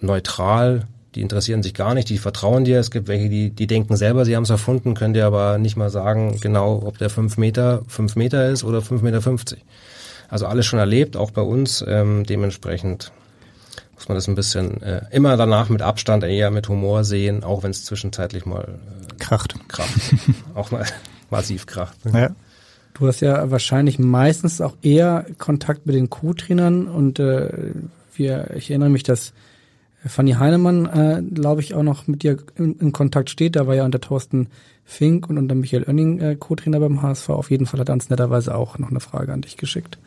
neutral. 0.00 0.86
Die 1.14 1.22
interessieren 1.22 1.62
sich 1.62 1.74
gar 1.74 1.94
nicht, 1.94 2.08
die 2.08 2.18
vertrauen 2.18 2.64
dir. 2.64 2.78
Es 2.78 2.90
gibt 2.90 3.08
welche, 3.08 3.28
die, 3.28 3.50
die 3.50 3.66
denken 3.66 3.96
selber, 3.96 4.24
sie 4.24 4.36
haben 4.36 4.44
es 4.44 4.50
erfunden, 4.50 4.94
können 4.94 5.12
dir 5.12 5.26
aber 5.26 5.58
nicht 5.58 5.76
mal 5.76 5.90
sagen, 5.90 6.38
genau, 6.40 6.82
ob 6.86 6.98
der 6.98 7.10
fünf 7.10 7.36
Meter 7.36 7.82
fünf 7.88 8.14
Meter 8.14 8.48
ist 8.48 8.62
oder 8.62 8.80
fünf 8.80 9.02
Meter. 9.02 9.20
fünfzig. 9.20 9.58
Also 10.28 10.46
alles 10.46 10.66
schon 10.66 10.78
erlebt, 10.78 11.16
auch 11.16 11.32
bei 11.32 11.42
uns. 11.42 11.84
Ähm, 11.86 12.24
dementsprechend 12.24 13.10
muss 14.00 14.08
man 14.08 14.14
das 14.14 14.28
ein 14.28 14.34
bisschen 14.34 14.80
äh, 14.80 15.02
immer 15.10 15.36
danach 15.36 15.68
mit 15.68 15.82
Abstand 15.82 16.24
eher 16.24 16.50
mit 16.50 16.70
Humor 16.70 17.04
sehen, 17.04 17.44
auch 17.44 17.62
wenn 17.62 17.70
es 17.70 17.84
zwischenzeitlich 17.84 18.46
mal 18.46 18.62
äh, 18.62 19.14
kracht. 19.18 19.54
kracht. 19.68 19.90
auch 20.54 20.70
mal 20.70 20.86
massiv 21.30 21.66
kracht. 21.66 21.98
Ja. 22.10 22.30
Du 22.94 23.06
hast 23.06 23.20
ja 23.20 23.50
wahrscheinlich 23.50 23.98
meistens 23.98 24.62
auch 24.62 24.74
eher 24.80 25.26
Kontakt 25.36 25.84
mit 25.84 25.94
den 25.94 26.08
Co-Trainern 26.08 26.86
und 26.86 27.18
äh, 27.18 27.72
wir, 28.14 28.52
ich 28.56 28.70
erinnere 28.70 28.88
mich, 28.88 29.02
dass 29.02 29.34
Fanny 30.06 30.32
Heinemann, 30.32 30.86
äh, 30.86 31.22
glaube 31.22 31.60
ich, 31.60 31.74
auch 31.74 31.82
noch 31.82 32.06
mit 32.06 32.22
dir 32.22 32.38
in, 32.56 32.78
in, 32.78 32.92
Kontakt 32.92 33.28
steht. 33.28 33.54
Da 33.54 33.66
war 33.66 33.74
ja 33.74 33.84
unter 33.84 34.00
Thorsten 34.00 34.48
Fink 34.86 35.28
und 35.28 35.36
unter 35.36 35.54
Michael 35.54 35.84
Oenning 35.86 36.20
äh, 36.20 36.36
Co-Trainer 36.36 36.80
beim 36.80 37.02
HSV. 37.02 37.28
Auf 37.28 37.50
jeden 37.50 37.66
Fall 37.66 37.80
hat 37.80 37.90
er 37.90 37.92
uns 37.92 38.08
netterweise 38.08 38.54
auch 38.54 38.78
noch 38.78 38.88
eine 38.88 39.00
Frage 39.00 39.34
an 39.34 39.42
dich 39.42 39.58
geschickt. 39.58 39.98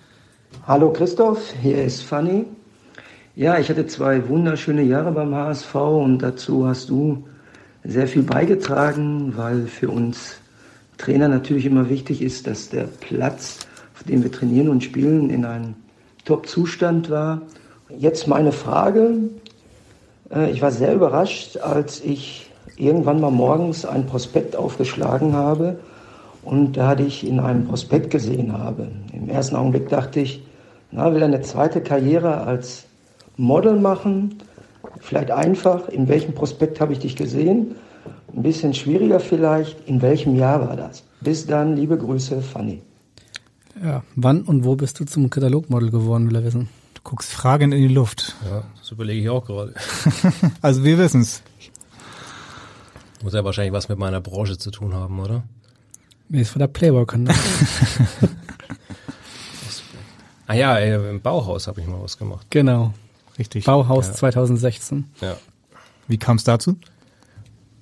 Hallo 0.66 0.91
Christoph, 0.91 1.54
hier 1.62 1.84
ist 1.84 2.02
Fanny. 2.02 2.46
Ja, 3.36 3.58
ich 3.58 3.68
hatte 3.68 3.88
zwei 3.88 4.30
wunderschöne 4.30 4.84
Jahre 4.84 5.12
beim 5.12 5.34
HSV 5.34 5.74
und 5.74 6.20
dazu 6.20 6.68
hast 6.68 6.92
du 6.92 7.24
sehr 7.84 8.08
viel 8.08 8.22
beigetragen, 8.22 9.34
weil 9.36 9.66
für 9.66 9.90
uns 9.90 10.36
Trainer 11.00 11.28
natürlich 11.30 11.66
immer 11.66 11.90
wichtig 11.90 12.22
ist, 12.22 12.46
dass 12.46 12.70
der 12.70 12.84
Platz, 12.84 13.66
auf 13.96 14.04
dem 14.04 14.22
wir 14.22 14.32
trainieren 14.32 14.70
und 14.70 14.84
spielen, 14.84 15.32
in 15.32 15.46
einem 15.46 15.74
Top-Zustand 16.26 17.10
war. 17.10 17.42
Jetzt 17.98 18.28
meine 18.28 18.52
Frage. 18.52 19.16
Äh, 20.32 20.52
ich 20.52 20.62
war 20.62 20.70
sehr 20.70 20.94
überrascht, 20.94 21.58
als 21.58 22.02
ich 22.02 22.52
irgendwann 22.78 23.20
mal 23.20 23.32
morgens 23.32 23.84
ein 23.84 24.06
Prospekt 24.06 24.56
aufgeschlagen 24.56 25.34
habe 25.34 25.80
und 26.44 26.78
da 26.78 26.96
ich 27.00 27.28
in 27.28 27.40
einem 27.40 27.66
Prospekt 27.66 28.12
gesehen 28.12 28.56
habe. 28.56 28.90
Im 29.12 29.28
ersten 29.28 29.56
Augenblick 29.56 29.90
dachte 29.90 30.20
ich, 30.20 30.44
na, 30.92 31.12
will 31.12 31.24
er 31.24 31.30
eine 31.30 31.42
zweite 31.42 31.82
Karriere 31.82 32.42
als 32.42 32.86
Model 33.38 33.80
machen. 33.80 34.38
Vielleicht 35.00 35.32
einfach, 35.32 35.90
in 35.90 36.08
welchem 36.08 36.34
Prospekt 36.34 36.80
habe 36.80 36.94
ich 36.94 37.00
dich 37.00 37.16
gesehen? 37.16 37.76
Ein 38.36 38.44
bisschen 38.44 38.74
schwieriger 38.74 39.20
vielleicht, 39.20 39.88
in 39.88 40.02
welchem 40.02 40.36
Jahr 40.36 40.68
war 40.68 40.76
das? 40.76 41.04
Bis 41.22 41.46
dann, 41.46 41.76
liebe 41.76 41.98
Grüße, 41.98 42.42
Fanny. 42.42 42.82
Ja, 43.82 44.04
wann 44.16 44.42
und 44.44 44.66
wo 44.66 44.76
bist 44.76 45.00
du 45.00 45.06
zum 45.06 45.30
Katalogmodel 45.30 45.90
geworden, 45.92 46.30
will 46.30 46.36
er 46.36 46.44
wissen? 46.44 46.70
Du 46.94 47.02
guckst 47.04 47.32
fragend 47.32 47.74
in 47.74 47.82
die 47.88 47.94
Luft. 47.94 48.36
Ja, 48.50 48.64
das 48.80 48.92
überlege 48.92 49.22
ich 49.22 49.30
auch 49.30 49.46
gerade. 49.46 49.74
also 50.62 50.84
wir 50.84 50.98
wissen 50.98 51.22
es. 51.22 51.42
Muss 53.24 53.34
ja 53.34 53.44
wahrscheinlich 53.44 53.74
was 53.74 53.90
mit 53.90 53.98
meiner 53.98 54.22
Branche 54.22 54.58
zu 54.58 54.70
tun 54.70 54.94
haben, 54.94 55.20
oder? 55.20 55.44
Mir 56.30 56.42
ist 56.42 56.50
von 56.50 56.60
der 56.60 56.68
Playboy-Kanal. 56.68 57.36
ah 60.48 60.54
ja, 60.54 60.78
im 60.78 61.22
Bauhaus 61.22 61.68
habe 61.68 61.82
ich 61.82 61.88
mal 61.88 62.02
was 62.02 62.18
gemacht. 62.18 62.48
Genau. 62.50 62.94
Richtig. 63.38 63.66
Bauhaus 63.66 64.08
ja. 64.08 64.14
2016. 64.14 65.06
Ja. 65.22 65.36
Wie 66.08 66.18
kam 66.18 66.38
es 66.38 66.44
dazu? 66.44 66.78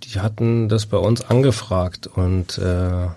Die 0.04 0.20
hatten 0.20 0.70
das 0.70 0.86
bei 0.86 0.98
uns 0.98 1.22
angefragt 1.22 2.08
und 2.08 2.58
äh, 2.58 3.08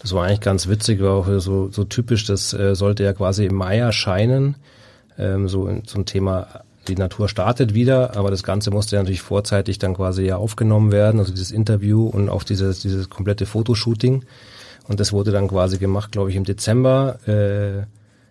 das 0.00 0.12
war 0.12 0.24
eigentlich 0.24 0.40
ganz 0.40 0.66
witzig, 0.66 1.00
war 1.00 1.12
auch 1.12 1.40
so, 1.40 1.70
so 1.70 1.84
typisch, 1.84 2.24
das 2.24 2.52
äh, 2.52 2.74
sollte 2.74 3.04
ja 3.04 3.12
quasi 3.12 3.46
im 3.46 3.54
Mai 3.54 3.78
erscheinen, 3.78 4.56
ähm, 5.18 5.48
so 5.48 5.66
in, 5.66 5.84
zum 5.86 6.06
Thema 6.06 6.64
die 6.88 6.96
Natur 6.96 7.28
startet 7.28 7.74
wieder, 7.74 8.16
aber 8.16 8.30
das 8.30 8.42
Ganze 8.42 8.70
musste 8.70 8.96
ja 8.96 9.02
natürlich 9.02 9.22
vorzeitig 9.22 9.78
dann 9.78 9.94
quasi 9.94 10.24
ja 10.24 10.36
aufgenommen 10.36 10.92
werden, 10.92 11.20
also 11.20 11.32
dieses 11.32 11.52
Interview 11.52 12.06
und 12.06 12.28
auch 12.28 12.42
dieses, 12.42 12.80
dieses 12.80 13.10
komplette 13.10 13.46
Fotoshooting. 13.46 14.24
Und 14.88 14.98
das 14.98 15.12
wurde 15.12 15.30
dann 15.30 15.48
quasi 15.48 15.78
gemacht, 15.78 16.10
glaube 16.10 16.30
ich, 16.30 16.36
im 16.36 16.44
Dezember 16.44 17.18
äh, 17.28 17.86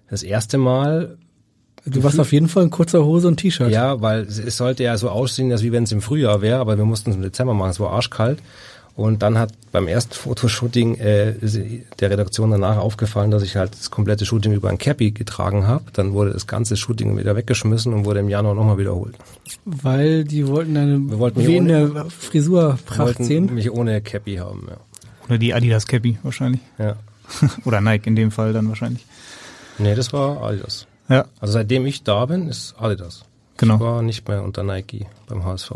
das 0.10 0.24
erste 0.24 0.58
Mal. 0.58 1.18
Du 1.86 2.04
warst 2.04 2.20
auf 2.20 2.32
jeden 2.32 2.48
Fall 2.48 2.64
in 2.64 2.70
kurzer 2.70 3.04
Hose 3.06 3.28
und 3.28 3.38
T-Shirt. 3.38 3.72
Ja, 3.72 4.02
weil 4.02 4.22
es, 4.24 4.58
sollte 4.58 4.84
ja 4.84 4.98
so 4.98 5.10
aussehen, 5.10 5.52
als 5.52 5.64
wie 5.64 5.72
wenn 5.72 5.84
es 5.84 5.92
im 5.92 6.02
Frühjahr 6.02 6.42
wäre, 6.42 6.60
aber 6.60 6.78
wir 6.78 6.86
mussten 6.86 7.10
es 7.12 7.16
im 7.16 7.22
Dezember 7.22 7.54
machen, 7.54 7.72
es 7.72 7.80
war 7.80 7.92
arschkalt. 7.92 8.40
Und 8.96 9.22
dann 9.24 9.38
hat 9.38 9.54
beim 9.72 9.88
ersten 9.88 10.14
Fotoshooting 10.16 10.96
äh, 10.96 11.34
der 12.00 12.10
Redaktion 12.12 12.52
danach 12.52 12.76
aufgefallen, 12.78 13.32
dass 13.32 13.44
ich 13.44 13.56
halt 13.56 13.72
das 13.74 13.90
komplette 13.92 14.26
Shooting 14.26 14.52
über 14.54 14.70
ein 14.70 14.78
Cappy 14.78 15.12
getragen 15.12 15.68
habe. 15.68 15.86
Dann 15.94 16.12
wurde 16.12 16.32
das 16.34 16.48
ganze 16.48 16.76
Shooting 16.76 17.18
wieder 17.18 17.34
weggeschmissen 17.38 17.94
und 17.94 18.04
wurde 18.06 18.20
im 18.20 18.28
Januar 18.30 18.56
nochmal 18.56 18.78
wiederholt. 18.78 19.16
Weil 19.64 20.26
die 20.26 20.46
wollten 20.48 20.76
eine 20.76 21.00
Wir 21.10 21.18
wollten 21.18 21.48
ohne- 21.48 22.06
Frisurpracht 22.10 23.00
wollten 23.00 23.24
sehen. 23.24 23.54
mich 23.54 23.72
ohne 23.72 24.02
Cappy 24.02 24.36
haben, 24.36 24.68
ja. 24.70 24.78
Oder 25.28 25.38
die 25.38 25.54
Adidas 25.54 25.88
Cappy 25.88 26.18
wahrscheinlich. 26.24 26.62
Ja. 26.78 26.96
Oder 27.66 27.80
Nike 27.80 28.08
in 28.08 28.16
dem 28.18 28.32
Fall 28.32 28.52
dann 28.52 28.68
wahrscheinlich. 28.68 29.06
Nee, 29.78 29.96
das 29.96 30.12
war 30.12 30.42
Adidas. 30.44 30.88
Ja. 31.10 31.26
Also 31.40 31.54
seitdem 31.54 31.86
ich 31.86 32.04
da 32.04 32.26
bin, 32.26 32.48
ist 32.48 32.76
Adidas. 32.78 33.26
Genau. 33.58 33.76
Ich 33.76 33.82
war 33.82 34.02
nicht 34.02 34.28
mehr 34.28 34.44
unter 34.44 34.64
Nike 34.64 35.08
beim 35.28 35.44
HSV. 35.44 35.72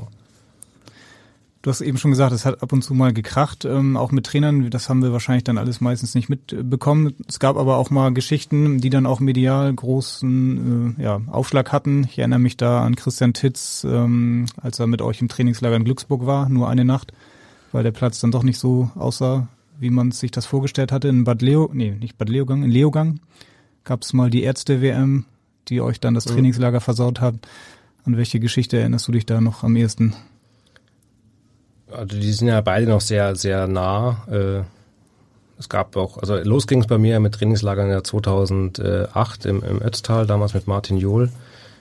Du 1.63 1.69
hast 1.69 1.79
eben 1.79 1.97
schon 1.97 2.11
gesagt, 2.11 2.33
es 2.33 2.45
hat 2.45 2.61
ab 2.61 2.73
und 2.73 2.81
zu 2.81 2.93
mal 2.93 3.13
gekracht, 3.13 3.63
ähm, 3.63 3.95
auch 3.95 4.11
mit 4.11 4.25
Trainern. 4.25 4.69
Das 4.69 4.89
haben 4.89 5.01
wir 5.01 5.13
wahrscheinlich 5.13 5.45
dann 5.45 5.57
alles 5.57 5.79
meistens 5.79 6.13
nicht 6.13 6.27
mitbekommen. 6.27 7.15
Es 7.25 7.39
gab 7.39 7.55
aber 7.55 7.77
auch 7.77 7.89
mal 7.89 8.13
Geschichten, 8.13 8.79
die 8.79 8.89
dann 8.89 9.05
auch 9.05 9.21
medial 9.21 9.73
großen 9.73 10.97
äh, 10.99 11.03
ja, 11.03 11.21
Aufschlag 11.31 11.71
hatten. 11.71 12.03
Ich 12.03 12.19
erinnere 12.19 12.39
mich 12.39 12.57
da 12.57 12.83
an 12.83 12.97
Christian 12.97 13.31
Titz, 13.31 13.85
ähm, 13.89 14.47
als 14.61 14.79
er 14.79 14.87
mit 14.87 15.01
euch 15.01 15.21
im 15.21 15.29
Trainingslager 15.29 15.77
in 15.77 15.85
Glücksburg 15.85 16.25
war, 16.25 16.49
nur 16.49 16.67
eine 16.67 16.83
Nacht, 16.83 17.13
weil 17.71 17.83
der 17.83 17.91
Platz 17.91 18.19
dann 18.19 18.31
doch 18.31 18.43
nicht 18.43 18.59
so 18.59 18.91
aussah, 18.95 19.47
wie 19.79 19.89
man 19.89 20.11
sich 20.11 20.31
das 20.31 20.45
vorgestellt 20.45 20.91
hatte. 20.91 21.07
In 21.07 21.23
Bad 21.23 21.41
Leo, 21.41 21.69
nee, 21.71 21.91
nicht 21.91 22.17
Bad 22.17 22.27
Leogang, 22.27 22.63
in 22.63 22.71
Leogang 22.71 23.21
gab 23.83 24.01
es 24.01 24.13
mal 24.13 24.29
die 24.29 24.43
Ärzte-WM, 24.43 25.25
die 25.67 25.81
euch 25.81 25.99
dann 25.99 26.13
das. 26.13 26.25
Trainingslager 26.25 26.81
versaut 26.81 27.21
hat. 27.21 27.35
An 28.05 28.17
welche 28.17 28.39
Geschichte 28.39 28.77
erinnerst 28.77 29.07
du 29.07 29.11
dich 29.13 29.25
da 29.25 29.39
noch 29.39 29.63
am 29.63 29.75
ehesten? 29.75 30.13
Also 31.91 32.17
die 32.17 32.33
sind 32.33 32.47
ja 32.47 32.59
beide 32.61 32.87
noch 32.87 33.01
sehr, 33.01 33.35
sehr 33.35 33.67
nah. 33.67 34.25
Äh, 34.29 34.63
es 35.59 35.69
gab 35.69 35.95
auch, 35.95 36.17
also 36.17 36.37
los 36.37 36.67
ging 36.67 36.81
es 36.81 36.87
bei 36.87 36.97
mir 36.97 37.19
mit 37.19 37.35
Trainingslagern 37.35 37.89
ja 37.89 38.03
2008 38.03 39.45
im, 39.45 39.63
im 39.63 39.81
Ötztal, 39.81 40.25
damals 40.25 40.53
mit 40.53 40.67
Martin 40.67 40.97
Johl. 40.97 41.29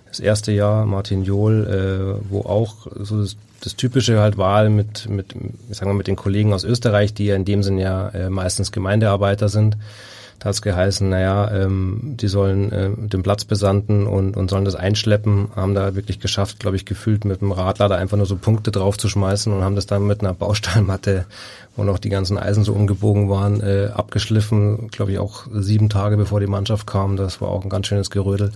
Das 0.07 0.21
erste 0.21 0.53
Jahr 0.53 0.85
Martin 0.85 1.25
Johl, 1.25 2.21
äh, 2.21 2.31
wo 2.31 2.41
auch 2.41 2.87
so 3.01 3.23
das, 3.23 3.37
das 3.61 3.77
Typische 3.77 4.21
halt 4.21 4.37
war 4.37 4.69
mit, 4.69 5.09
mit, 5.09 5.35
ich 5.71 5.79
sag 5.79 5.89
mal, 5.89 5.95
mit 5.95 6.07
den 6.07 6.17
Kollegen 6.17 6.53
aus 6.53 6.65
Österreich, 6.65 7.15
die 7.15 7.27
ja 7.27 7.35
in 7.35 7.47
dem 7.47 7.63
Sinn 7.63 7.79
ja 7.79 8.11
äh, 8.11 8.29
meistens 8.29 8.73
Gemeindearbeiter 8.73 9.49
sind. 9.49 9.79
Da 10.43 10.47
hat 10.47 10.55
es 10.55 10.63
geheißen, 10.63 11.09
naja, 11.09 11.53
ähm, 11.53 12.01
die 12.03 12.27
sollen 12.27 12.73
äh, 12.73 12.91
den 12.97 13.23
Platz 13.23 13.45
besanden 13.45 14.09
und, 14.09 14.37
und 14.37 14.51
sollen 14.51 14.65
das 14.65 14.75
einschleppen, 14.75 15.51
haben 15.55 15.73
da 15.73 15.95
wirklich 15.95 16.19
geschafft, 16.19 16.59
glaube 16.59 16.75
ich, 16.75 16.85
gefühlt 16.85 17.25
mit 17.25 17.43
dem 17.43 17.53
Radlader 17.53 17.97
einfach 17.97 18.17
nur 18.17 18.27
so 18.27 18.35
Punkte 18.35 18.73
drauf 18.73 18.99
zu 18.99 19.09
schmeißen 19.09 19.53
und 19.53 19.63
haben 19.63 19.77
das 19.77 19.87
dann 19.87 20.05
mit 20.05 20.21
einer 20.21 20.35
Baustahlmatte, 20.35 21.27
wo 21.77 21.85
noch 21.85 22.01
die 22.01 22.09
ganzen 22.09 22.39
Eisen 22.39 22.65
so 22.65 22.73
umgebogen 22.73 23.31
waren, 23.31 23.61
äh, 23.61 23.91
abgeschliffen, 23.95 24.89
glaube 24.89 25.13
ich, 25.13 25.21
auch 25.21 25.47
sieben 25.53 25.89
Tage 25.89 26.17
bevor 26.17 26.41
die 26.41 26.49
Mannschaft 26.49 26.89
kam. 26.89 27.17
Das 27.17 27.41
war 27.41 27.49
auch 27.49 27.63
ein 27.63 27.71
ganz 27.71 27.87
schönes 27.87 28.11
Gerödel. 28.11 28.51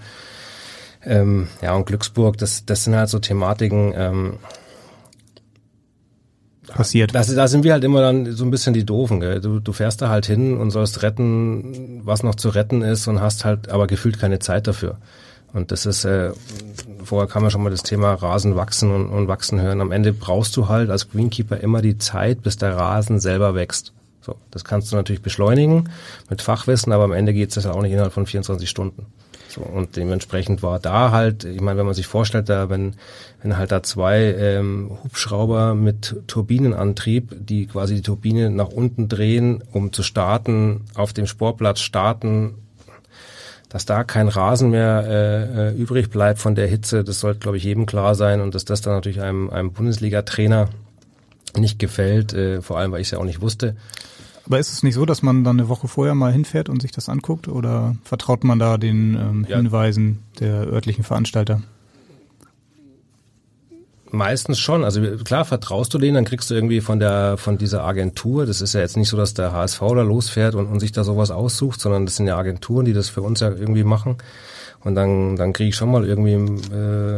Ähm, 1.05 1.47
ja, 1.63 1.73
und 1.77 1.87
Glücksburg, 1.87 2.37
das, 2.37 2.67
das 2.67 2.83
sind 2.83 2.97
halt 2.97 3.11
so 3.11 3.21
Thematiken, 3.21 3.95
ähm, 3.97 4.33
passiert. 6.67 7.15
Das, 7.15 7.35
da 7.35 7.49
sind 7.49 7.65
wir 7.65 7.73
halt 7.73 7.85
immer 7.85 8.01
dann 8.01 8.33
so 8.33 8.45
ein 8.45 8.51
bisschen 8.51 8.75
die 8.75 8.85
Doofen. 8.85 9.21
Gell? 9.21 9.41
Du, 9.41 9.61
du 9.61 9.73
fährst 9.73 10.03
da 10.03 10.09
halt 10.09 10.27
hin 10.27 10.57
und 10.57 10.71
sollst 10.71 11.03
retten, 11.03 12.01
was 12.05 12.23
noch 12.23 12.35
zu 12.35 12.49
retten 12.49 12.83
ist 12.83 13.07
und 13.09 13.21
hast 13.21 13.45
halt 13.45 13.71
aber 13.71 13.87
gefühlt 13.87 14.19
keine 14.19 14.39
Zeit 14.39 14.67
dafür. 14.67 14.99
Und 15.53 15.73
das 15.73 15.87
ist, 15.87 16.05
äh, 16.05 16.33
vorher 17.03 17.29
kam 17.29 17.45
ja 17.45 17.51
schon 17.51 17.63
mal 17.63 17.71
das 17.71 17.83
Thema 17.83 18.13
Rasen 18.13 18.57
wachsen 18.57 18.93
und, 18.93 19.09
und 19.09 19.29
wachsen 19.29 19.61
hören. 19.61 19.81
Am 19.81 19.93
Ende 19.93 20.13
brauchst 20.13 20.57
du 20.57 20.69
halt 20.69 20.91
als 20.91 21.09
Greenkeeper 21.11 21.59
immer 21.59 21.81
die 21.81 21.99
Zeit, 21.99 22.43
bis 22.43 22.59
der 22.59 22.77
Rasen 22.77 23.21
selber 23.21 23.55
wächst. 23.55 23.93
So, 24.21 24.35
das 24.51 24.65
kannst 24.65 24.91
du 24.91 24.97
natürlich 24.97 25.23
beschleunigen 25.23 25.89
mit 26.29 26.43
Fachwissen, 26.43 26.93
aber 26.93 27.05
am 27.05 27.13
Ende 27.13 27.33
geht 27.33 27.51
es 27.51 27.55
das 27.55 27.67
auch 27.67 27.81
nicht 27.81 27.93
innerhalb 27.93 28.13
von 28.13 28.27
24 28.27 28.69
Stunden. 28.69 29.07
So, 29.57 29.63
und 29.63 29.97
dementsprechend 29.97 30.63
war 30.63 30.79
da 30.79 31.13
halt, 31.13 31.45
ich 31.45 31.63
meine, 31.63 31.79
wenn 31.79 31.87
man 31.87 31.95
sich 31.95 32.07
vorstellt, 32.07 32.51
da 32.51 32.69
wenn, 32.69 32.95
wenn 33.43 33.57
halt 33.57 33.73
da 33.73 33.83
zwei 33.83 34.35
ähm, 34.35 34.99
Hubschrauber 35.03 35.75
mit 35.75 36.15
Turbinenantrieb, 36.27 37.35
die 37.41 37.67
quasi 37.67 37.95
die 37.97 38.03
Turbine 38.03 38.51
nach 38.51 38.69
unten 38.69 39.09
drehen, 39.09 39.65
um 39.73 39.95
zu 39.95 40.03
starten, 40.03 40.85
auf 40.95 41.15
dem 41.15 41.27
Sportplatz 41.27 41.81
starten, 41.81 42.57
dass 43.71 43.87
da 43.87 44.05
kein 44.05 44.29
Rasen 44.29 44.71
mehr 44.71 45.05
äh, 45.07 45.69
äh, 45.69 45.75
übrig 45.75 46.11
bleibt 46.11 46.39
von 46.39 46.55
der 46.55 46.67
Hitze, 46.67 47.03
das 47.03 47.21
sollte, 47.21 47.41
glaube 47.41 47.57
ich, 47.57 47.65
jedem 47.65 47.87
klar 47.87 48.15
sein 48.15 48.43
und 48.43 48.55
dass 48.55 48.67
das 48.67 48.83
dann 48.83 48.95
natürlich 48.95 49.23
einem, 49.23 49.49
einem 49.49 49.73
Bundesliga-Trainer 49.73 50.69
nicht 51.57 51.79
gefällt, 51.79 52.35
äh, 52.35 52.61
vor 52.61 52.79
allem, 52.79 52.93
weil 52.93 53.01
ich 53.01 53.09
es 53.09 53.13
ja 53.13 53.19
auch 53.19 53.25
nicht 53.25 53.41
wusste. 53.41 53.75
Aber 54.47 54.61
ist 54.61 54.73
es 54.73 54.83
nicht 54.85 54.95
so, 54.95 55.05
dass 55.05 55.23
man 55.23 55.43
dann 55.43 55.59
eine 55.59 55.69
Woche 55.69 55.89
vorher 55.89 56.15
mal 56.15 56.33
hinfährt 56.33 56.69
und 56.69 56.81
sich 56.81 56.93
das 56.93 57.09
anguckt 57.09 57.49
oder 57.49 57.97
vertraut 58.05 58.45
man 58.45 58.59
da 58.59 58.79
den 58.79 59.15
ähm, 59.15 59.47
Ja. 59.49 59.57
Hinweisen 59.57 60.21
der 60.39 60.69
örtlichen 60.69 61.03
Veranstalter? 61.03 61.63
Meistens 64.13 64.61
schon. 64.61 64.85
Also 64.85 65.01
klar, 65.25 65.45
vertraust 65.45 65.93
du 65.93 65.99
denen, 65.99 66.15
dann 66.15 66.25
kriegst 66.25 66.49
du 66.49 66.55
irgendwie 66.55 66.81
von 66.81 67.01
der 67.01 67.37
von 67.39 67.59
dieser 67.59 67.83
Agentur. 67.83 68.47
Das 68.47 68.61
ist 68.61 68.73
ja 68.73 68.81
jetzt 68.81 68.97
nicht 68.97 69.09
so, 69.09 69.17
dass 69.17 69.35
der 69.35 69.51
HSV 69.53 69.81
da 69.81 70.03
losfährt 70.03 70.55
und, 70.55 70.67
und 70.67 70.79
sich 70.79 70.93
da 70.93 71.03
sowas 71.03 71.33
aussucht, 71.33 71.81
sondern 71.81 72.07
das 72.07 72.15
sind 72.17 72.29
ja 72.29 72.37
Agenturen, 72.37 72.85
die 72.87 72.93
das 72.93 73.09
für 73.09 73.23
uns 73.23 73.41
ja 73.41 73.51
irgendwie 73.51 73.83
machen. 73.83 74.17
Und 74.85 74.95
dann 74.95 75.35
dann 75.35 75.53
kriege 75.53 75.71
ich 75.71 75.77
schon 75.77 75.91
mal 75.91 76.07
irgendwie 76.07 76.35
äh, 76.73 77.17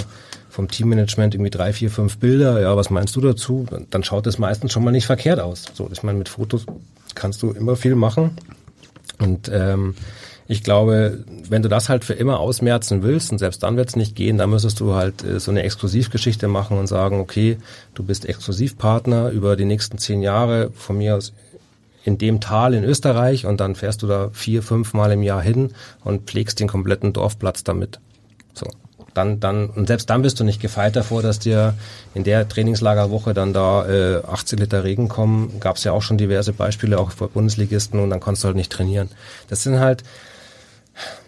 vom 0.48 0.68
Teammanagement 0.68 1.34
irgendwie 1.34 1.50
drei, 1.50 1.74
vier, 1.74 1.90
fünf 1.90 2.18
Bilder. 2.18 2.58
Ja, 2.60 2.74
was 2.74 2.88
meinst 2.88 3.14
du 3.14 3.20
dazu? 3.20 3.66
Dann, 3.70 3.86
dann 3.90 4.02
schaut 4.02 4.26
das 4.26 4.38
meistens 4.38 4.72
schon 4.72 4.82
mal 4.82 4.90
nicht 4.90 5.06
verkehrt 5.06 5.40
aus. 5.40 5.66
So, 5.74 5.90
ich 5.92 6.02
meine, 6.02 6.18
mit 6.18 6.30
Fotos 6.30 6.64
kannst 7.18 7.42
du 7.42 7.50
immer 7.50 7.76
viel 7.76 7.94
machen. 7.94 8.38
Und 9.18 9.50
ähm, 9.52 9.94
ich 10.46 10.62
glaube, 10.62 11.24
wenn 11.50 11.62
du 11.62 11.68
das 11.68 11.90
halt 11.90 12.04
für 12.04 12.14
immer 12.14 12.40
ausmerzen 12.40 13.02
willst, 13.02 13.32
und 13.32 13.38
selbst 13.38 13.62
dann 13.62 13.76
wird 13.76 13.90
es 13.90 13.96
nicht 13.96 14.16
gehen, 14.16 14.38
dann 14.38 14.48
müsstest 14.48 14.80
du 14.80 14.94
halt 14.94 15.22
äh, 15.22 15.38
so 15.40 15.50
eine 15.50 15.62
Exklusivgeschichte 15.62 16.48
machen 16.48 16.78
und 16.78 16.86
sagen, 16.86 17.20
okay, 17.20 17.58
du 17.94 18.02
bist 18.02 18.26
Exklusivpartner 18.26 19.30
über 19.30 19.56
die 19.56 19.66
nächsten 19.66 19.98
zehn 19.98 20.22
Jahre 20.22 20.70
von 20.72 20.96
mir 20.98 21.16
aus 21.16 21.34
in 22.04 22.16
dem 22.16 22.40
Tal 22.40 22.72
in 22.72 22.84
Österreich 22.84 23.44
und 23.44 23.60
dann 23.60 23.74
fährst 23.74 24.02
du 24.02 24.06
da 24.06 24.30
vier, 24.32 24.62
fünf 24.62 24.94
Mal 24.94 25.12
im 25.12 25.22
Jahr 25.22 25.42
hin 25.42 25.72
und 26.04 26.22
pflegst 26.30 26.58
den 26.58 26.68
kompletten 26.68 27.12
Dorfplatz 27.12 27.64
damit. 27.64 28.00
So. 28.54 28.66
Dann, 29.18 29.40
dann, 29.40 29.68
und 29.70 29.88
selbst 29.88 30.08
dann 30.10 30.22
bist 30.22 30.38
du 30.38 30.44
nicht 30.44 30.62
gefeit 30.62 30.94
davor, 30.94 31.22
dass 31.22 31.40
dir 31.40 31.74
in 32.14 32.22
der 32.22 32.48
Trainingslagerwoche 32.48 33.34
dann 33.34 33.52
da 33.52 33.84
äh, 33.88 34.22
18 34.24 34.60
Liter 34.60 34.84
Regen 34.84 35.08
kommen. 35.08 35.58
Gab 35.58 35.74
es 35.74 35.82
ja 35.82 35.90
auch 35.90 36.02
schon 36.02 36.18
diverse 36.18 36.52
Beispiele, 36.52 37.00
auch 37.00 37.10
für 37.10 37.26
Bundesligisten, 37.26 37.98
und 37.98 38.10
dann 38.10 38.20
kannst 38.20 38.44
du 38.44 38.46
halt 38.46 38.54
nicht 38.54 38.70
trainieren. 38.70 39.08
Das 39.48 39.64
sind 39.64 39.80
halt, 39.80 40.04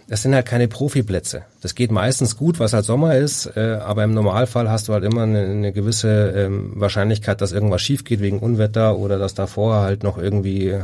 das 0.06 0.22
sind 0.22 0.36
halt 0.36 0.46
keine 0.46 0.68
Profiplätze. 0.68 1.42
Das 1.62 1.74
geht 1.74 1.90
meistens 1.90 2.36
gut, 2.36 2.60
was 2.60 2.74
halt 2.74 2.84
Sommer 2.84 3.16
ist, 3.16 3.46
äh, 3.56 3.80
aber 3.80 4.04
im 4.04 4.14
Normalfall 4.14 4.70
hast 4.70 4.86
du 4.86 4.92
halt 4.92 5.02
immer 5.02 5.24
eine, 5.24 5.40
eine 5.40 5.72
gewisse 5.72 6.30
ähm, 6.30 6.70
Wahrscheinlichkeit, 6.76 7.40
dass 7.40 7.50
irgendwas 7.50 7.82
schief 7.82 8.04
geht 8.04 8.20
wegen 8.20 8.38
Unwetter 8.38 8.98
oder 8.98 9.18
dass 9.18 9.34
davor 9.34 9.80
halt 9.80 10.04
noch 10.04 10.16
irgendwie, 10.16 10.78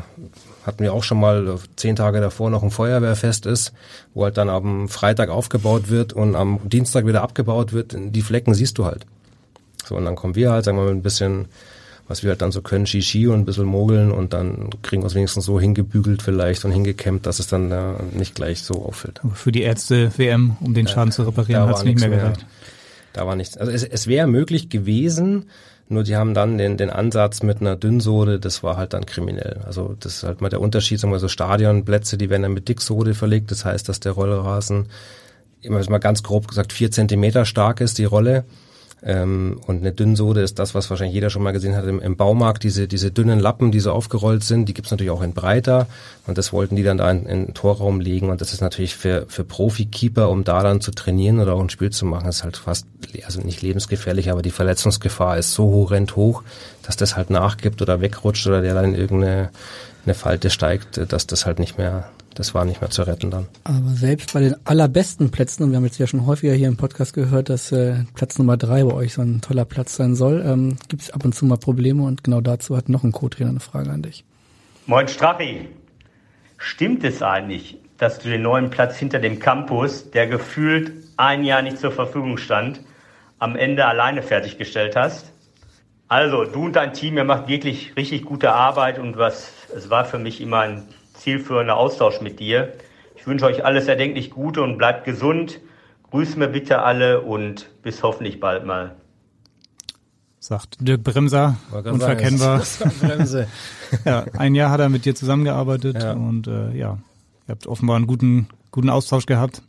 hatten 0.67 0.83
wir 0.83 0.93
auch 0.93 1.03
schon 1.03 1.21
mal 1.21 1.49
äh, 1.49 1.59
zehn 1.77 1.97
Tage 1.97 2.21
davor 2.21 2.51
noch 2.51 2.63
ein 2.63 2.71
Feuerwehrfest 2.71 3.47
ist, 3.47 3.73
wo 4.15 4.25
halt 4.25 4.37
dann 4.37 4.49
am 4.49 4.89
Freitag 4.89 5.31
aufgebaut 5.31 5.89
wird 5.89 6.13
und 6.13 6.35
am 6.35 6.61
Dienstag 6.69 7.07
wieder 7.07 7.23
abgebaut 7.23 7.73
wird. 7.73 7.97
Die 7.97 8.23
Flecken 8.23 8.55
siehst 8.55 8.79
du 8.79 8.85
halt. 8.85 9.07
So, 9.85 9.97
und 9.97 10.05
dann 10.05 10.17
kommen 10.17 10.35
wir 10.35 10.51
halt, 10.51 10.65
sagen 10.65 10.77
wir 10.77 10.85
mal, 10.85 10.91
mit 10.91 11.01
ein 11.01 11.03
bisschen 11.03 11.47
was 12.09 12.23
wir 12.23 12.31
halt 12.31 12.43
dann 12.43 12.53
so 12.53 12.63
können, 12.63 12.87
Shishi 12.87 13.27
und 13.27 13.41
ein 13.41 13.45
bisschen 13.45 13.65
mogeln 13.65 14.13
und 14.13 14.33
dann 14.33 14.71
kriegen 14.83 15.03
wir 15.03 15.07
es 15.07 15.15
wenigstens 15.15 15.45
so 15.45 15.59
hingebügelt 15.59 16.23
vielleicht 16.23 16.65
und 16.65 16.71
hingekämmt, 16.71 17.27
dass 17.27 17.39
es 17.39 17.49
dann 17.49 17.71
äh, 17.73 17.95
nicht 18.13 18.35
gleich 18.35 18.63
so 18.63 18.85
auffällt. 18.85 19.21
Aber 19.25 19.35
für 19.35 19.53
die 19.53 19.63
Ärzte-WM, 19.63 20.57
um 20.61 20.75
den 20.75 20.87
Schaden 20.87 21.11
zu 21.11 21.25
reparieren, 21.25 21.67
hat 21.67 21.77
es 21.77 21.85
nicht 21.85 21.99
mehr 21.99 22.11
gereicht. 22.11 22.47
Da 23.13 23.27
war 23.27 23.35
nichts. 23.35 23.57
Also 23.57 23.73
es, 23.73 23.83
es 23.83 24.07
wäre 24.07 24.27
möglich 24.27 24.69
gewesen, 24.69 25.47
nur 25.89 26.03
die 26.03 26.17
haben 26.17 26.35
dann 26.35 26.59
den, 26.59 26.77
den 26.77 26.91
Ansatz 26.91 27.43
mit 27.43 27.61
einer 27.61 27.77
Dünnsohle, 27.77 28.41
das 28.41 28.63
war 28.63 28.77
halt 28.77 28.93
dann 28.93 29.07
kriminell. 29.07 29.61
Also 29.65 29.95
das 30.01 30.17
ist 30.17 30.23
halt 30.25 30.41
mal 30.41 30.49
der 30.49 30.61
Unterschied, 30.61 30.99
sagen 30.99 31.13
wir 31.13 31.21
so 31.21 31.29
Stadionplätze, 31.29 32.19
die 32.19 32.29
werden 32.29 32.43
dann 32.43 32.55
mit 32.55 32.69
Dicksohle 32.69 33.15
verlegt. 33.15 33.51
Das 33.51 33.65
heißt, 33.65 33.89
dass 33.89 34.01
der 34.01 34.13
Rollrasen, 34.13 34.87
immer 35.61 35.83
mal 35.89 35.99
ganz 35.99 36.23
grob 36.23 36.49
gesagt, 36.49 36.73
vier 36.73 36.91
Zentimeter 36.91 37.45
stark 37.45 37.81
ist, 37.81 37.99
die 37.99 38.05
Rolle. 38.05 38.45
Ähm, 39.07 39.61
und 39.67 39.79
eine 39.79 39.93
Dünnsohle 39.93 40.43
ist 40.43 40.59
das, 40.59 40.75
was 40.75 40.91
wahrscheinlich 40.91 41.15
jeder 41.15 41.31
schon 41.31 41.45
mal 41.45 41.53
gesehen 41.53 41.77
hat 41.77 41.85
im, 41.85 42.01
im 42.01 42.17
Baumarkt. 42.17 42.65
Diese, 42.65 42.89
diese 42.89 43.13
dünnen 43.13 43.39
Lappen, 43.39 43.71
die 43.71 43.79
so 43.79 43.93
aufgerollt 43.93 44.43
sind, 44.43 44.69
die 44.69 44.75
gibt's 44.75 44.91
natürlich 44.91 45.13
auch 45.13 45.23
in 45.23 45.33
breiter. 45.33 45.87
Und 46.27 46.39
das 46.39 46.53
wollten 46.53 46.75
die 46.75 46.83
dann 46.83 46.99
da 46.99 47.09
in, 47.13 47.25
in 47.25 47.47
den 47.47 47.55
Torraum 47.55 48.01
legen. 48.01 48.31
Und 48.31 48.41
das 48.41 48.53
ist 48.53 48.61
natürlich 48.61 48.97
für, 48.97 49.27
für 49.29 49.45
Profi-Keeper, 49.45 50.29
um 50.29 50.43
da 50.43 50.65
dann 50.65 50.81
zu 50.81 50.91
trainieren 50.91 51.39
oder 51.39 51.55
auch 51.55 51.61
ein 51.61 51.71
Spiel 51.71 51.91
zu 51.91 52.05
machen, 52.05 52.29
ist 52.29 52.43
halt 52.43 52.57
fast, 52.57 52.89
also 53.25 53.41
nicht 53.43 53.63
lebensgefährlich, 53.63 54.33
aber 54.33 54.43
die 54.43 54.51
Verletzungsgefahr 54.51 55.39
ist 55.39 55.53
so 55.53 55.71
horrend 55.71 56.17
hoch, 56.17 56.43
dass 56.83 56.97
das 56.97 57.17
halt 57.17 57.31
nachgibt 57.31 57.81
oder 57.83 58.01
wegrutscht 58.01 58.47
oder 58.49 58.61
der 58.61 58.75
dann 58.75 58.87
in 58.87 58.95
irgendeine 58.97 59.51
eine 60.05 60.15
Falte 60.15 60.51
steigt, 60.51 61.13
dass 61.13 61.27
das 61.27 61.47
halt 61.47 61.59
nicht 61.59 61.79
mehr 61.79 62.11
das 62.37 62.55
war 62.55 62.65
nicht 62.65 62.81
mehr 62.81 62.91
zu 62.91 63.03
retten 63.03 63.31
dann. 63.31 63.47
Aber 63.65 63.91
selbst 63.95 64.33
bei 64.33 64.41
den 64.41 64.55
allerbesten 64.65 65.31
Plätzen, 65.31 65.65
und 65.65 65.71
wir 65.71 65.77
haben 65.77 65.85
jetzt 65.85 65.99
ja 65.99 66.07
schon 66.07 66.27
häufiger 66.27 66.53
hier 66.53 66.69
im 66.69 66.77
Podcast 66.77 67.15
gehört, 67.15 67.49
dass 67.49 67.73
äh, 67.73 68.05
Platz 68.15 68.39
Nummer 68.39 68.57
drei 68.57 68.85
bei 68.85 68.93
euch 68.93 69.15
so 69.15 69.23
ein 69.23 69.41
toller 69.41 69.65
Platz 69.65 69.97
sein 69.97 70.15
soll, 70.15 70.45
ähm, 70.47 70.77
gibt 70.89 71.03
es 71.03 71.11
ab 71.11 71.25
und 71.25 71.35
zu 71.35 71.47
mal 71.47 71.57
Probleme 71.57 72.05
und 72.05 72.23
genau 72.23 72.41
dazu 72.41 72.77
hat 72.77 72.89
noch 72.89 73.03
ein 73.05 73.13
Co-Trainer 73.13 73.51
eine 73.51 73.61
Frage 73.61 73.91
an 73.91 74.03
dich. 74.03 74.25
Moin 74.87 75.09
Straffi, 75.09 75.69
stimmt 76.59 77.03
es 77.05 77.23
eigentlich, 77.23 77.79
dass 77.99 78.19
du 78.19 78.29
den 78.29 78.43
neuen 78.43 78.71
Platz 78.71 78.97
hinter 78.97 79.19
dem 79.19 79.39
Campus, 79.41 80.11
der 80.11 80.27
gefühlt 80.27 80.93
ein 81.17 81.43
Jahr 81.43 81.63
nicht 81.63 81.79
zur 81.79 81.91
Verfügung 81.91 82.37
stand, 82.37 82.81
am 83.39 83.57
Ende 83.57 83.87
alleine 83.87 84.23
fertiggestellt 84.23 84.95
hast? 84.95 85.33
Also, 86.09 86.45
du 86.45 86.67
und 86.67 86.77
dein 86.77 86.93
Team, 86.93 87.17
ihr 87.17 87.25
macht 87.25 87.49
wirklich 87.49 87.97
richtig 87.97 88.25
gute 88.25 88.53
Arbeit 88.53 88.99
und 89.01 89.17
was, 89.17 89.51
es 89.75 89.91
war 89.91 90.05
für 90.05 90.19
mich 90.19 90.41
immer 90.41 90.61
ein 90.61 90.85
zielführender 91.17 91.77
Austausch 91.77 92.21
mit 92.21 92.41
dir. 92.41 92.73
Ich 93.17 93.27
wünsche 93.27 93.47
euch 93.47 93.65
alles 93.65 93.89
erdenklich 93.89 94.31
Gute 94.31 94.63
und 94.63 94.79
bleibt 94.79 95.05
gesund. 95.05 95.61
Grüß 96.11 96.37
mir 96.37 96.49
bitte 96.49 96.83
alle 96.83 97.23
und 97.23 97.69
bis 97.83 98.03
hoffentlich 98.03 98.41
bald 98.41 98.65
mal. 98.65 98.95
Sagt 100.39 100.77
Dirk 100.79 101.03
Bremser, 101.03 101.57
unverkennbar. 101.73 102.63
Bremse. 103.01 103.49
ja, 104.05 104.27
ein 104.39 104.55
Jahr 104.55 104.71
hat 104.71 104.81
er 104.81 104.89
mit 104.89 105.05
dir 105.05 105.15
zusammengearbeitet 105.15 106.01
ja. 106.01 106.13
und 106.13 106.47
äh, 106.47 106.71
ja, 106.77 106.99
ihr 107.49 107.49
habt 107.49 107.67
offenbar 107.67 107.97
einen 107.97 108.07
guten, 108.07 108.49
guten 108.71 108.89
Austausch 108.89 109.27
gehabt 109.27 109.63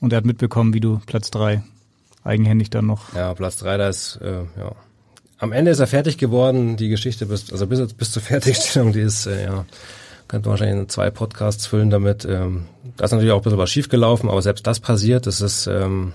und 0.00 0.14
er 0.14 0.18
hat 0.18 0.24
mitbekommen, 0.24 0.72
wie 0.72 0.80
du 0.80 1.00
Platz 1.04 1.30
drei 1.30 1.62
eigenhändig 2.24 2.70
dann 2.70 2.86
noch. 2.86 3.14
Ja, 3.14 3.34
Platz 3.34 3.58
drei, 3.58 3.76
da 3.76 3.88
ist, 3.88 4.16
äh, 4.22 4.44
ja. 4.58 4.72
Am 5.38 5.52
Ende 5.52 5.70
ist 5.70 5.80
er 5.80 5.86
fertig 5.86 6.18
geworden, 6.18 6.76
die 6.76 6.88
Geschichte 6.88 7.26
bis, 7.26 7.50
also 7.52 7.66
bis, 7.66 7.92
bis 7.94 8.12
zur 8.12 8.22
Fertigstellung, 8.22 8.92
die 8.92 9.00
ist, 9.00 9.26
äh, 9.26 9.44
ja, 9.44 9.64
könnte 10.30 10.48
man 10.48 10.60
wahrscheinlich 10.60 10.88
zwei 10.88 11.10
Podcasts 11.10 11.66
füllen 11.66 11.90
damit. 11.90 12.24
Ähm, 12.24 12.66
da 12.96 13.04
ist 13.04 13.10
natürlich 13.10 13.32
auch 13.32 13.38
ein 13.38 13.42
bisschen 13.42 13.58
was 13.58 13.70
schiefgelaufen, 13.70 14.30
aber 14.30 14.40
selbst 14.42 14.64
das 14.64 14.78
passiert. 14.78 15.26
Das 15.26 15.40
ist 15.40 15.66
ähm, 15.66 16.12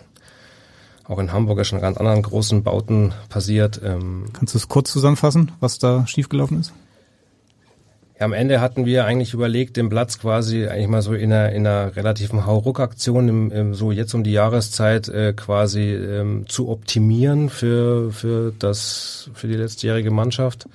auch 1.04 1.20
in 1.20 1.34
Hamburg 1.34 1.60
ist 1.60 1.68
schon 1.68 1.82
ganz 1.82 1.98
anderen 1.98 2.22
großen 2.22 2.64
Bauten 2.64 3.14
passiert. 3.28 3.82
Ähm, 3.84 4.28
Kannst 4.32 4.54
du 4.54 4.58
es 4.58 4.70
kurz 4.70 4.92
zusammenfassen, 4.92 5.52
was 5.60 5.80
da 5.80 6.08
schiefgelaufen 6.08 6.62
ist? 6.62 6.74
Ja, 8.18 8.26
am 8.26 8.32
Ende 8.32 8.62
hatten 8.62 8.86
wir 8.86 9.04
eigentlich 9.04 9.34
überlegt, 9.34 9.76
den 9.76 9.90
Platz 9.90 10.18
quasi 10.18 10.66
eigentlich 10.66 10.88
mal 10.88 11.02
so 11.02 11.14
in 11.14 11.34
einer, 11.34 11.52
in 11.52 11.68
einer 11.68 11.94
relativen 11.98 12.46
Hauruck-Aktion, 12.46 13.28
im, 13.28 13.52
im, 13.52 13.74
so 13.74 13.92
jetzt 13.92 14.14
um 14.14 14.24
die 14.24 14.32
Jahreszeit 14.32 15.10
äh, 15.10 15.34
quasi 15.34 15.94
ähm, 15.94 16.46
zu 16.48 16.70
optimieren 16.70 17.50
für, 17.50 18.14
für, 18.14 18.54
das, 18.58 19.30
für 19.34 19.50
die 19.50 19.56
letztjährige 19.56 20.12
Mannschaft 20.12 20.70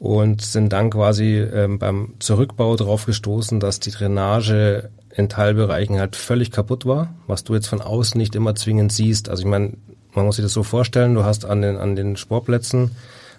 und 0.00 0.42
sind 0.42 0.72
dann 0.72 0.90
quasi 0.90 1.38
ähm, 1.38 1.78
beim 1.78 2.14
Zurückbau 2.18 2.76
darauf 2.76 3.06
gestoßen, 3.06 3.60
dass 3.60 3.80
die 3.80 3.90
Drainage 3.90 4.90
in 5.14 5.28
Teilbereichen 5.28 5.98
halt 5.98 6.16
völlig 6.16 6.50
kaputt 6.50 6.86
war, 6.86 7.14
was 7.26 7.44
du 7.44 7.54
jetzt 7.54 7.68
von 7.68 7.80
außen 7.80 8.18
nicht 8.18 8.34
immer 8.34 8.54
zwingend 8.54 8.92
siehst. 8.92 9.28
Also 9.28 9.42
ich 9.42 9.48
meine, 9.48 9.74
man 10.12 10.26
muss 10.26 10.36
sich 10.36 10.44
das 10.44 10.52
so 10.52 10.62
vorstellen, 10.62 11.14
du 11.14 11.24
hast 11.24 11.44
an 11.44 11.62
den, 11.62 11.76
an 11.76 11.96
den 11.96 12.16
Sportplätzen, 12.16 12.92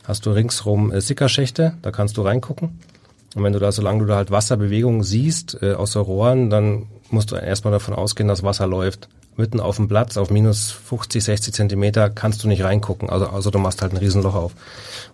hast 0.06 0.26
du 0.26 0.32
ringsrum 0.32 0.91
äh, 0.91 1.01
Sickerschächte, 1.01 1.74
da 1.82 1.91
kannst 1.91 2.18
du 2.18 2.22
reingucken. 2.22 2.80
Und 3.36 3.43
wenn 3.43 3.53
du 3.53 3.60
da, 3.60 3.72
solange 3.72 3.99
du 3.99 4.06
da 4.06 4.16
halt 4.16 4.32
Wasserbewegung 4.32 5.03
siehst 5.03 5.58
äh, 5.62 5.74
aus 5.74 5.91
den 5.91 6.03
Rohren, 6.03 6.49
dann 6.49 6.88
musst 7.10 7.32
du 7.32 7.36
erstmal 7.36 7.74
davon 7.74 7.93
ausgehen, 7.93 8.28
dass 8.28 8.43
Wasser 8.43 8.68
läuft 8.68 9.08
mitten 9.38 9.60
auf 9.60 9.78
dem 9.78 9.88
Platz 9.88 10.18
auf 10.18 10.30
minus 10.30 10.72
50, 10.72 11.24
60 11.24 11.53
Zentimeter 11.53 12.10
kannst 12.10 12.43
du 12.43 12.47
nicht 12.47 12.64
reingucken. 12.64 13.10
Also, 13.10 13.28
also 13.28 13.51
du 13.51 13.60
machst 13.60 13.82
halt 13.82 13.93
ein 13.93 13.97
Riesenloch 13.97 14.36
auf. 14.36 14.53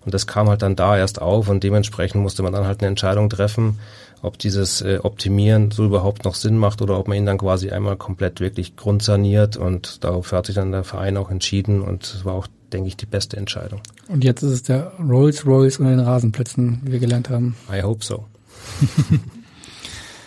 Und 0.05 0.13
das 0.13 0.27
kam 0.27 0.49
halt 0.49 0.61
dann 0.61 0.75
da 0.75 0.97
erst 0.97 1.21
auf 1.21 1.49
und 1.49 1.63
dementsprechend 1.63 2.21
musste 2.21 2.43
man 2.43 2.53
dann 2.53 2.65
halt 2.65 2.81
eine 2.81 2.89
Entscheidung 2.89 3.29
treffen, 3.29 3.79
ob 4.21 4.37
dieses 4.37 4.81
äh, 4.81 4.99
Optimieren 5.01 5.71
so 5.71 5.85
überhaupt 5.85 6.25
noch 6.25 6.35
Sinn 6.35 6.57
macht 6.57 6.81
oder 6.81 6.99
ob 6.99 7.07
man 7.07 7.17
ihn 7.17 7.25
dann 7.25 7.37
quasi 7.37 7.71
einmal 7.71 7.97
komplett 7.97 8.39
wirklich 8.39 8.75
grundsaniert 8.75 9.57
und 9.57 10.03
darauf 10.03 10.31
hat 10.31 10.45
sich 10.45 10.55
dann 10.55 10.71
der 10.71 10.83
Verein 10.83 11.17
auch 11.17 11.31
entschieden 11.31 11.81
und 11.81 12.03
es 12.03 12.25
war 12.25 12.33
auch, 12.33 12.47
denke 12.71 12.87
ich, 12.87 12.97
die 12.97 13.07
beste 13.07 13.37
Entscheidung. 13.37 13.81
Und 14.07 14.23
jetzt 14.23 14.43
ist 14.43 14.51
es 14.51 14.63
der 14.63 14.91
Rolls 14.99 15.45
Royce 15.45 15.79
unter 15.79 15.91
den 15.91 15.99
Rasenplätzen, 15.99 16.81
wie 16.83 16.91
wir 16.91 16.99
gelernt 16.99 17.29
haben. 17.29 17.55
I 17.71 17.81
hope 17.81 18.05
so. 18.05 18.25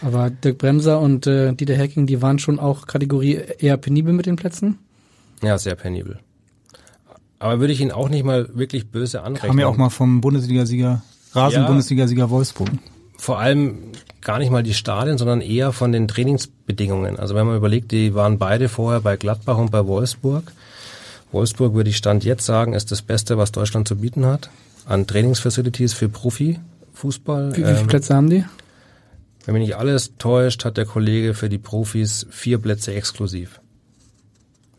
Aber 0.05 0.29
Dirk 0.29 0.59
Bremser 0.59 1.01
und 1.01 1.27
äh, 1.27 1.55
Dieter 1.55 1.77
Hacking, 1.77 2.07
die 2.07 2.21
waren 2.21 2.39
schon 2.39 2.59
auch 2.59 2.87
Kategorie 2.87 3.41
eher 3.59 3.77
penibel 3.79 4.13
mit 4.13 4.27
den 4.27 4.37
Plätzen? 4.37 4.79
Ja, 5.43 5.57
sehr 5.57 5.75
penibel. 5.75 6.19
Aber 7.39 7.61
würde 7.61 7.73
ich 7.73 7.81
ihn 7.81 7.91
auch 7.91 8.09
nicht 8.09 8.25
mal 8.25 8.49
wirklich 8.55 8.91
böse 8.91 9.23
anrechnen. 9.23 9.51
Kam 9.51 9.59
ja 9.59 9.67
auch 9.67 9.77
mal 9.77 9.89
vom 9.89 10.21
Bundesligasieger, 10.21 11.03
Rasen-Bundesligasieger 11.33 12.25
ja, 12.25 12.31
Wolfsburg. 12.31 12.69
Vor 13.17 13.39
allem 13.39 13.79
gar 14.21 14.39
nicht 14.39 14.51
mal 14.51 14.63
die 14.63 14.75
Stadien, 14.75 15.19
sondern 15.19 15.41
eher 15.41 15.73
von 15.73 15.93
den 15.93 16.07
Trainingsbedingungen. 16.07 17.19
Also 17.19 17.35
wenn 17.35 17.47
man 17.47 17.57
überlegt, 17.57 17.91
die 17.93 18.15
waren 18.15 18.39
beide 18.39 18.69
vorher 18.69 19.01
bei 19.01 19.17
Gladbach 19.17 19.59
und 19.59 19.71
bei 19.71 19.87
Wolfsburg. 19.87 20.53
Wolfsburg 21.33 21.75
würde 21.75 21.91
ich 21.91 21.97
Stand 21.97 22.25
jetzt 22.25 22.45
sagen, 22.45 22.75
ist 22.75 22.93
das 22.93 23.03
Beste, 23.03 23.39
was 23.39 23.53
Deutschland 23.53 23.89
zu 23.89 23.97
bieten 23.97 24.27
hat 24.27 24.51
an 24.87 25.07
Trainingsfacilities 25.07 25.95
für 25.95 26.09
Profifußball. 26.09 27.57
Wie, 27.57 27.63
wie 27.63 27.65
viele 27.65 27.81
ähm, 27.81 27.87
Plätze 27.87 28.15
haben 28.15 28.31
die? 28.31 28.45
Wenn 29.47 29.55
mich 29.55 29.67
nicht 29.67 29.77
alles 29.77 30.13
täuscht, 30.19 30.65
hat 30.65 30.77
der 30.77 30.87
Kollege 30.87 31.35
für 31.35 31.49
die 31.49 31.59
Profis 31.59 32.27
vier 32.31 32.59
Plätze 32.59 32.95
exklusiv. 32.95 33.61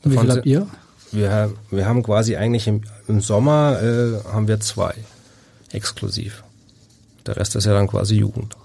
Und 0.04 0.14
wie 0.14 0.18
viel 0.18 0.32
habt 0.32 0.46
ihr? 0.46 0.68
Wir, 1.12 1.54
wir 1.72 1.86
haben 1.86 2.04
quasi 2.04 2.36
eigentlich 2.36 2.68
im, 2.68 2.82
im 3.08 3.22
Sommer 3.22 3.82
äh, 3.82 4.24
haben 4.32 4.48
wir 4.48 4.60
zwei 4.60 4.94
exklusiv. 5.72 6.44
Der 7.26 7.38
Rest 7.38 7.56
ist 7.56 7.66
ja 7.66 7.74
dann 7.74 7.88
quasi 7.88 8.16
Jugend. 8.16 8.56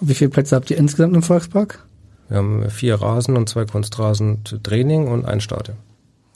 Und 0.00 0.08
wie 0.08 0.14
viele 0.14 0.30
Plätze 0.30 0.56
habt 0.56 0.70
ihr 0.70 0.78
insgesamt 0.78 1.14
im 1.14 1.22
Volkspark? 1.22 1.84
Wir 2.28 2.38
haben 2.38 2.70
vier 2.70 2.94
Rasen 2.94 3.36
und 3.36 3.48
zwei 3.48 3.64
Kunstrasen 3.64 4.44
Training 4.62 5.08
und 5.08 5.24
ein 5.24 5.40
Stadion. 5.40 5.76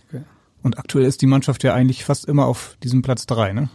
Okay. 0.08 0.22
Und 0.62 0.78
aktuell 0.78 1.06
ist 1.06 1.22
die 1.22 1.26
Mannschaft 1.26 1.62
ja 1.62 1.72
eigentlich 1.74 2.04
fast 2.04 2.26
immer 2.26 2.46
auf 2.46 2.76
diesem 2.82 3.02
Platz 3.02 3.26
drei, 3.26 3.52
ne? 3.52 3.68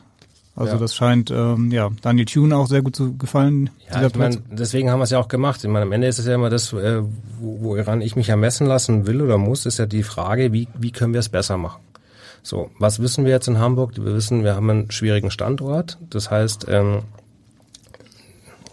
Also 0.60 0.74
ja. 0.74 0.80
das 0.80 0.93
scheint 0.93 1.32
ähm, 1.32 1.72
ja 1.72 1.89
Daniel 2.01 2.26
Thune 2.26 2.55
auch 2.57 2.68
sehr 2.68 2.82
gut 2.82 2.93
zu 2.93 3.16
gefallen. 3.16 3.70
Ja, 3.89 4.05
ich 4.05 4.16
mein, 4.16 4.43
deswegen 4.51 4.91
haben 4.91 4.99
wir 4.99 5.05
es 5.05 5.10
ja 5.10 5.18
auch 5.18 5.30
gemacht. 5.30 5.64
Ich 5.64 5.70
meine, 5.70 5.86
am 5.86 5.91
Ende 5.93 6.07
ist 6.07 6.20
es 6.20 6.26
ja 6.26 6.36
immer 6.36 6.49
das, 6.49 6.74
äh, 6.74 7.01
wo, 7.39 7.62
woran 7.62 8.01
ich 8.01 8.18
mich 8.18 8.28
ermessen 8.28 8.68
lassen 8.68 9.07
will 9.07 9.22
oder 9.22 9.38
muss, 9.38 9.66
ist 9.66 9.80
ja 9.80 9.86
die 9.86 10.03
Frage, 10.03 10.51
wie, 10.51 10.68
wie 10.78 10.91
können 10.91 11.14
wir 11.14 11.22
es 11.22 11.30
besser 11.30 11.57
machen. 11.57 11.82
So, 12.43 12.70
was 12.78 13.01
wissen 13.01 13.24
wir 13.24 13.32
jetzt 13.32 13.47
in 13.47 13.57
Hamburg? 13.57 13.93
Wir 13.95 14.14
wissen, 14.14 14.43
wir 14.43 14.55
haben 14.55 14.70
einen 14.70 14.91
schwierigen 14.91 15.32
Standort. 15.32 15.97
Das 16.10 16.30
heißt, 16.30 16.66
ähm, 16.68 17.03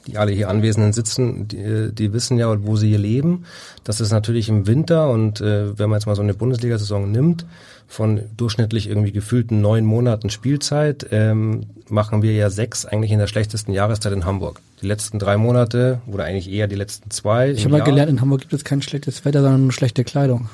die 0.07 0.19
alle 0.19 0.33
hier 0.33 0.49
Anwesenden 0.49 0.93
sitzen, 0.93 1.49
die, 1.49 1.93
die 1.93 2.13
wissen 2.13 2.39
ja, 2.39 2.65
wo 2.65 2.77
sie 2.77 2.89
hier 2.89 2.99
leben. 2.99 3.45
Das 3.85 4.01
ist 4.01 4.13
natürlich 4.13 4.49
im 4.49 4.67
Winter 4.67 5.11
und 5.11 5.41
äh, 5.41 5.79
wenn 5.79 5.91
man 5.91 5.99
jetzt 5.99 6.07
mal 6.07 6.17
so 6.17 6.23
eine 6.23 6.35
Bundesliga-Saison 6.35 7.11
nimmt, 7.11 7.47
von 7.89 8.21
durchschnittlich 8.37 8.89
irgendwie 8.89 9.13
gefühlten 9.13 9.61
neun 9.61 9.85
Monaten 9.85 10.31
Spielzeit, 10.31 11.07
ähm, 11.13 11.67
machen 11.89 12.23
wir 12.23 12.33
ja 12.33 12.51
sechs 12.51 12.85
eigentlich 12.85 13.13
in 13.13 13.19
der 13.19 13.29
schlechtesten 13.29 13.73
Jahreszeit 13.73 14.13
in 14.13 14.25
Hamburg. 14.25 14.61
Die 14.83 14.87
letzten 14.87 15.19
drei 15.19 15.37
Monate 15.37 16.01
oder 16.07 16.25
eigentlich 16.25 16.51
eher 16.51 16.67
die 16.67 16.75
letzten 16.75 17.11
zwei. 17.11 17.51
Ich 17.51 17.65
habe 17.65 17.79
mal 17.79 17.85
gelernt, 17.85 18.11
in 18.11 18.21
Hamburg 18.21 18.41
gibt 18.41 18.53
es 18.53 18.65
kein 18.65 18.83
schlechtes 18.83 19.25
Wetter, 19.25 19.41
sondern 19.43 19.63
nur 19.63 19.73
schlechte 19.73 20.05
Kleidung. 20.05 20.49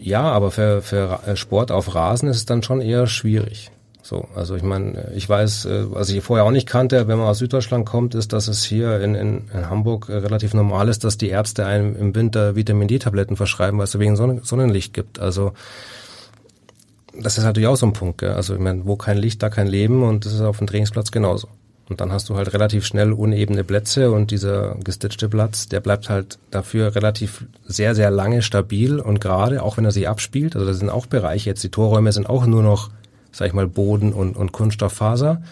Ja, 0.00 0.22
aber 0.22 0.50
für, 0.50 0.80
für 0.80 1.20
Sport 1.34 1.70
auf 1.72 1.94
Rasen 1.94 2.28
ist 2.28 2.36
es 2.36 2.46
dann 2.46 2.62
schon 2.62 2.80
eher 2.80 3.06
schwierig. 3.06 3.70
So, 4.02 4.26
also 4.34 4.56
ich 4.56 4.62
meine, 4.62 5.12
ich 5.14 5.28
weiß, 5.28 5.66
äh, 5.66 5.92
was 5.92 6.08
ich 6.08 6.22
vorher 6.22 6.44
auch 6.44 6.50
nicht 6.50 6.66
kannte, 6.66 7.06
wenn 7.06 7.18
man 7.18 7.26
aus 7.26 7.38
Süddeutschland 7.38 7.86
kommt, 7.86 8.14
ist, 8.14 8.32
dass 8.32 8.48
es 8.48 8.64
hier 8.64 9.00
in, 9.00 9.14
in, 9.14 9.48
in 9.52 9.70
Hamburg 9.70 10.08
äh, 10.08 10.16
relativ 10.16 10.54
normal 10.54 10.88
ist, 10.88 11.04
dass 11.04 11.18
die 11.18 11.28
Ärzte 11.28 11.66
einem 11.66 11.96
im 11.96 12.14
Winter 12.14 12.56
Vitamin 12.56 12.88
D-Tabletten 12.88 13.36
verschreiben, 13.36 13.78
weil 13.78 13.84
es 13.84 13.98
wegen 13.98 14.16
Sonnen 14.16 14.42
Sonnenlicht 14.42 14.94
gibt. 14.94 15.18
Also 15.18 15.52
das 17.18 17.38
ist 17.38 17.44
natürlich 17.44 17.68
auch 17.68 17.76
so 17.76 17.86
ein 17.86 17.92
Punkt. 17.92 18.18
Gell? 18.18 18.32
Also 18.32 18.54
ich 18.54 18.60
meine, 18.60 18.86
wo 18.86 18.96
kein 18.96 19.18
Licht, 19.18 19.42
da 19.42 19.50
kein 19.50 19.66
Leben 19.66 20.02
und 20.02 20.24
das 20.24 20.34
ist 20.34 20.40
auf 20.40 20.58
dem 20.58 20.66
Trainingsplatz 20.66 21.10
genauso. 21.10 21.48
Und 21.90 22.00
dann 22.00 22.12
hast 22.12 22.28
du 22.28 22.36
halt 22.36 22.52
relativ 22.54 22.86
schnell 22.86 23.12
unebene 23.12 23.64
Plätze 23.64 24.12
und 24.12 24.30
dieser 24.30 24.76
gestitchte 24.76 25.28
Platz, 25.28 25.68
der 25.68 25.80
bleibt 25.80 26.08
halt 26.08 26.38
dafür 26.52 26.94
relativ 26.94 27.46
sehr, 27.66 27.96
sehr 27.96 28.12
lange 28.12 28.42
stabil 28.42 29.00
und 29.00 29.20
gerade, 29.20 29.64
auch 29.64 29.76
wenn 29.76 29.84
er 29.84 29.90
sich 29.90 30.08
abspielt. 30.08 30.54
Also 30.54 30.68
das 30.68 30.78
sind 30.78 30.88
auch 30.88 31.06
Bereiche, 31.06 31.50
jetzt 31.50 31.64
die 31.64 31.70
Torräume 31.70 32.12
sind 32.12 32.30
auch 32.30 32.46
nur 32.46 32.62
noch, 32.62 32.90
sag 33.32 33.48
ich 33.48 33.52
mal, 33.52 33.66
Boden 33.66 34.12
und, 34.12 34.36
und 34.36 34.52
Kunststofffaser. 34.52 35.42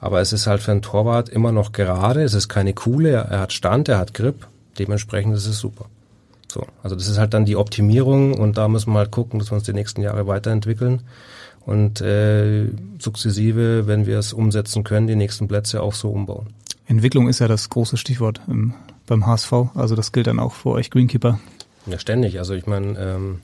Aber 0.00 0.20
es 0.20 0.32
ist 0.32 0.46
halt 0.46 0.62
für 0.62 0.72
einen 0.72 0.82
Torwart 0.82 1.28
immer 1.28 1.52
noch 1.52 1.72
gerade, 1.72 2.22
es 2.22 2.34
ist 2.34 2.48
keine 2.48 2.74
Kuhle, 2.74 3.10
er 3.10 3.40
hat 3.40 3.52
Stand, 3.52 3.88
er 3.88 3.98
hat 3.98 4.14
Grip, 4.14 4.46
dementsprechend 4.78 5.34
ist 5.34 5.46
es 5.46 5.58
super. 5.58 5.86
So, 6.48 6.66
also 6.82 6.94
das 6.96 7.08
ist 7.08 7.18
halt 7.18 7.34
dann 7.34 7.44
die 7.44 7.56
Optimierung 7.56 8.34
und 8.34 8.56
da 8.56 8.68
müssen 8.68 8.92
wir 8.92 8.98
halt 8.98 9.10
gucken, 9.10 9.38
dass 9.38 9.50
wir 9.50 9.56
uns 9.56 9.64
die 9.64 9.72
nächsten 9.72 10.02
Jahre 10.02 10.26
weiterentwickeln 10.26 11.02
und 11.64 12.00
äh, 12.00 12.66
sukzessive, 12.98 13.86
wenn 13.86 14.06
wir 14.06 14.18
es 14.18 14.32
umsetzen 14.32 14.84
können, 14.84 15.06
die 15.06 15.16
nächsten 15.16 15.48
Plätze 15.48 15.82
auch 15.82 15.94
so 15.94 16.10
umbauen. 16.10 16.48
Entwicklung 16.86 17.28
ist 17.28 17.40
ja 17.40 17.48
das 17.48 17.68
große 17.68 17.96
Stichwort 17.96 18.40
im, 18.46 18.74
beim 19.06 19.26
HSV, 19.26 19.52
also 19.74 19.96
das 19.96 20.12
gilt 20.12 20.28
dann 20.28 20.38
auch 20.38 20.52
für 20.52 20.70
euch 20.70 20.90
Greenkeeper. 20.90 21.40
Ja, 21.86 21.98
ständig. 21.98 22.38
Also 22.38 22.54
ich 22.54 22.66
meine, 22.66 22.98
ähm, 22.98 23.40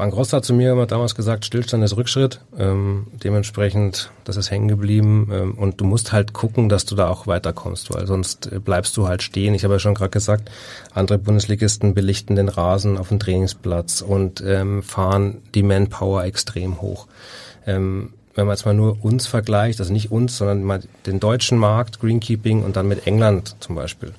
Frank 0.00 0.16
Rost 0.16 0.32
hat 0.32 0.46
zu 0.46 0.54
mir 0.54 0.72
immer 0.72 0.86
damals 0.86 1.14
gesagt, 1.14 1.44
Stillstand 1.44 1.84
ist 1.84 1.94
Rückschritt. 1.94 2.40
Ähm, 2.58 3.08
dementsprechend, 3.22 4.10
das 4.24 4.38
ist 4.38 4.50
hängen 4.50 4.66
geblieben. 4.66 5.28
Ähm, 5.30 5.52
und 5.58 5.78
du 5.78 5.84
musst 5.84 6.10
halt 6.10 6.32
gucken, 6.32 6.70
dass 6.70 6.86
du 6.86 6.94
da 6.94 7.10
auch 7.10 7.26
weiterkommst, 7.26 7.92
weil 7.92 8.06
sonst 8.06 8.50
äh, 8.50 8.60
bleibst 8.60 8.96
du 8.96 9.08
halt 9.08 9.22
stehen. 9.22 9.52
Ich 9.52 9.62
habe 9.62 9.74
ja 9.74 9.78
schon 9.78 9.92
gerade 9.92 10.08
gesagt, 10.08 10.50
andere 10.94 11.18
Bundesligisten 11.18 11.92
belichten 11.92 12.34
den 12.34 12.48
Rasen 12.48 12.96
auf 12.96 13.08
dem 13.08 13.18
Trainingsplatz 13.18 14.00
und 14.00 14.42
ähm, 14.42 14.82
fahren 14.82 15.42
die 15.54 15.62
Manpower 15.62 16.24
extrem 16.24 16.80
hoch. 16.80 17.06
Ähm, 17.66 18.14
wenn 18.34 18.46
man 18.46 18.56
jetzt 18.56 18.64
mal 18.64 18.72
nur 18.72 19.04
uns 19.04 19.26
vergleicht, 19.26 19.80
also 19.80 19.92
nicht 19.92 20.10
uns, 20.10 20.38
sondern 20.38 20.64
mal 20.64 20.80
den 21.04 21.20
deutschen 21.20 21.58
Markt, 21.58 22.00
Greenkeeping 22.00 22.64
und 22.64 22.76
dann 22.76 22.88
mit 22.88 23.06
England 23.06 23.54
zum 23.60 23.74
Beispiel 23.74 24.14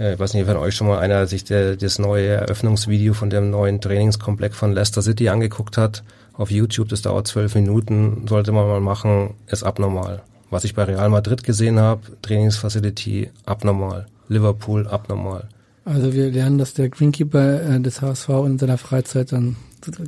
äh, 0.00 0.14
ich 0.14 0.18
weiß 0.18 0.34
nicht, 0.34 0.46
wenn 0.46 0.56
euch 0.56 0.74
schon 0.74 0.88
mal 0.88 0.98
einer 0.98 1.26
sich 1.26 1.44
der, 1.44 1.76
das 1.76 1.98
neue 1.98 2.28
Eröffnungsvideo 2.28 3.14
von 3.14 3.30
dem 3.30 3.50
neuen 3.50 3.80
Trainingskomplex 3.80 4.56
von 4.56 4.72
Leicester 4.72 5.02
City 5.02 5.28
angeguckt 5.28 5.76
hat. 5.76 6.02
Auf 6.32 6.50
YouTube, 6.50 6.88
das 6.88 7.02
dauert 7.02 7.26
zwölf 7.28 7.54
Minuten, 7.54 8.26
sollte 8.26 8.50
man 8.52 8.66
mal 8.66 8.80
machen, 8.80 9.34
ist 9.46 9.62
abnormal. 9.62 10.22
Was 10.48 10.64
ich 10.64 10.74
bei 10.74 10.84
Real 10.84 11.10
Madrid 11.10 11.44
gesehen 11.44 11.78
habe, 11.78 12.00
Trainingsfacility 12.22 13.30
abnormal. 13.44 14.06
Liverpool 14.28 14.88
abnormal. 14.88 15.48
Also 15.84 16.14
wir 16.14 16.30
lernen, 16.30 16.58
dass 16.58 16.74
der 16.74 16.88
Greenkeeper 16.88 17.62
äh, 17.62 17.80
des 17.80 18.00
HSV 18.00 18.28
in 18.46 18.58
seiner 18.58 18.78
Freizeit 18.78 19.32
dann 19.32 19.56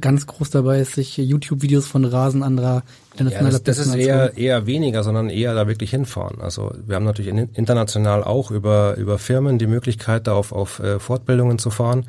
ganz 0.01 0.27
groß 0.27 0.51
dabei 0.51 0.81
ist, 0.81 0.95
sich 0.95 1.16
YouTube-Videos 1.16 1.87
von 1.87 2.05
Rasen 2.05 2.43
anderer 2.43 2.83
internationaler 3.12 3.53
ja, 3.53 3.59
das, 3.59 3.77
das 3.77 3.87
ist 3.87 3.95
eher, 3.95 4.37
eher 4.37 4.66
weniger, 4.66 5.03
sondern 5.03 5.31
eher 5.31 5.55
da 5.55 5.66
wirklich 5.68 5.91
hinfahren. 5.91 6.41
Also 6.41 6.73
wir 6.87 6.97
haben 6.97 7.05
natürlich 7.05 7.35
international 7.55 8.25
auch 8.25 8.51
über, 8.51 8.97
über 8.97 9.18
Firmen 9.18 9.59
die 9.59 9.66
Möglichkeit, 9.66 10.27
da 10.27 10.35
auf, 10.35 10.53
auf 10.53 10.81
äh, 10.81 10.99
Fortbildungen 10.99 11.59
zu 11.59 11.70
fahren. 11.70 12.07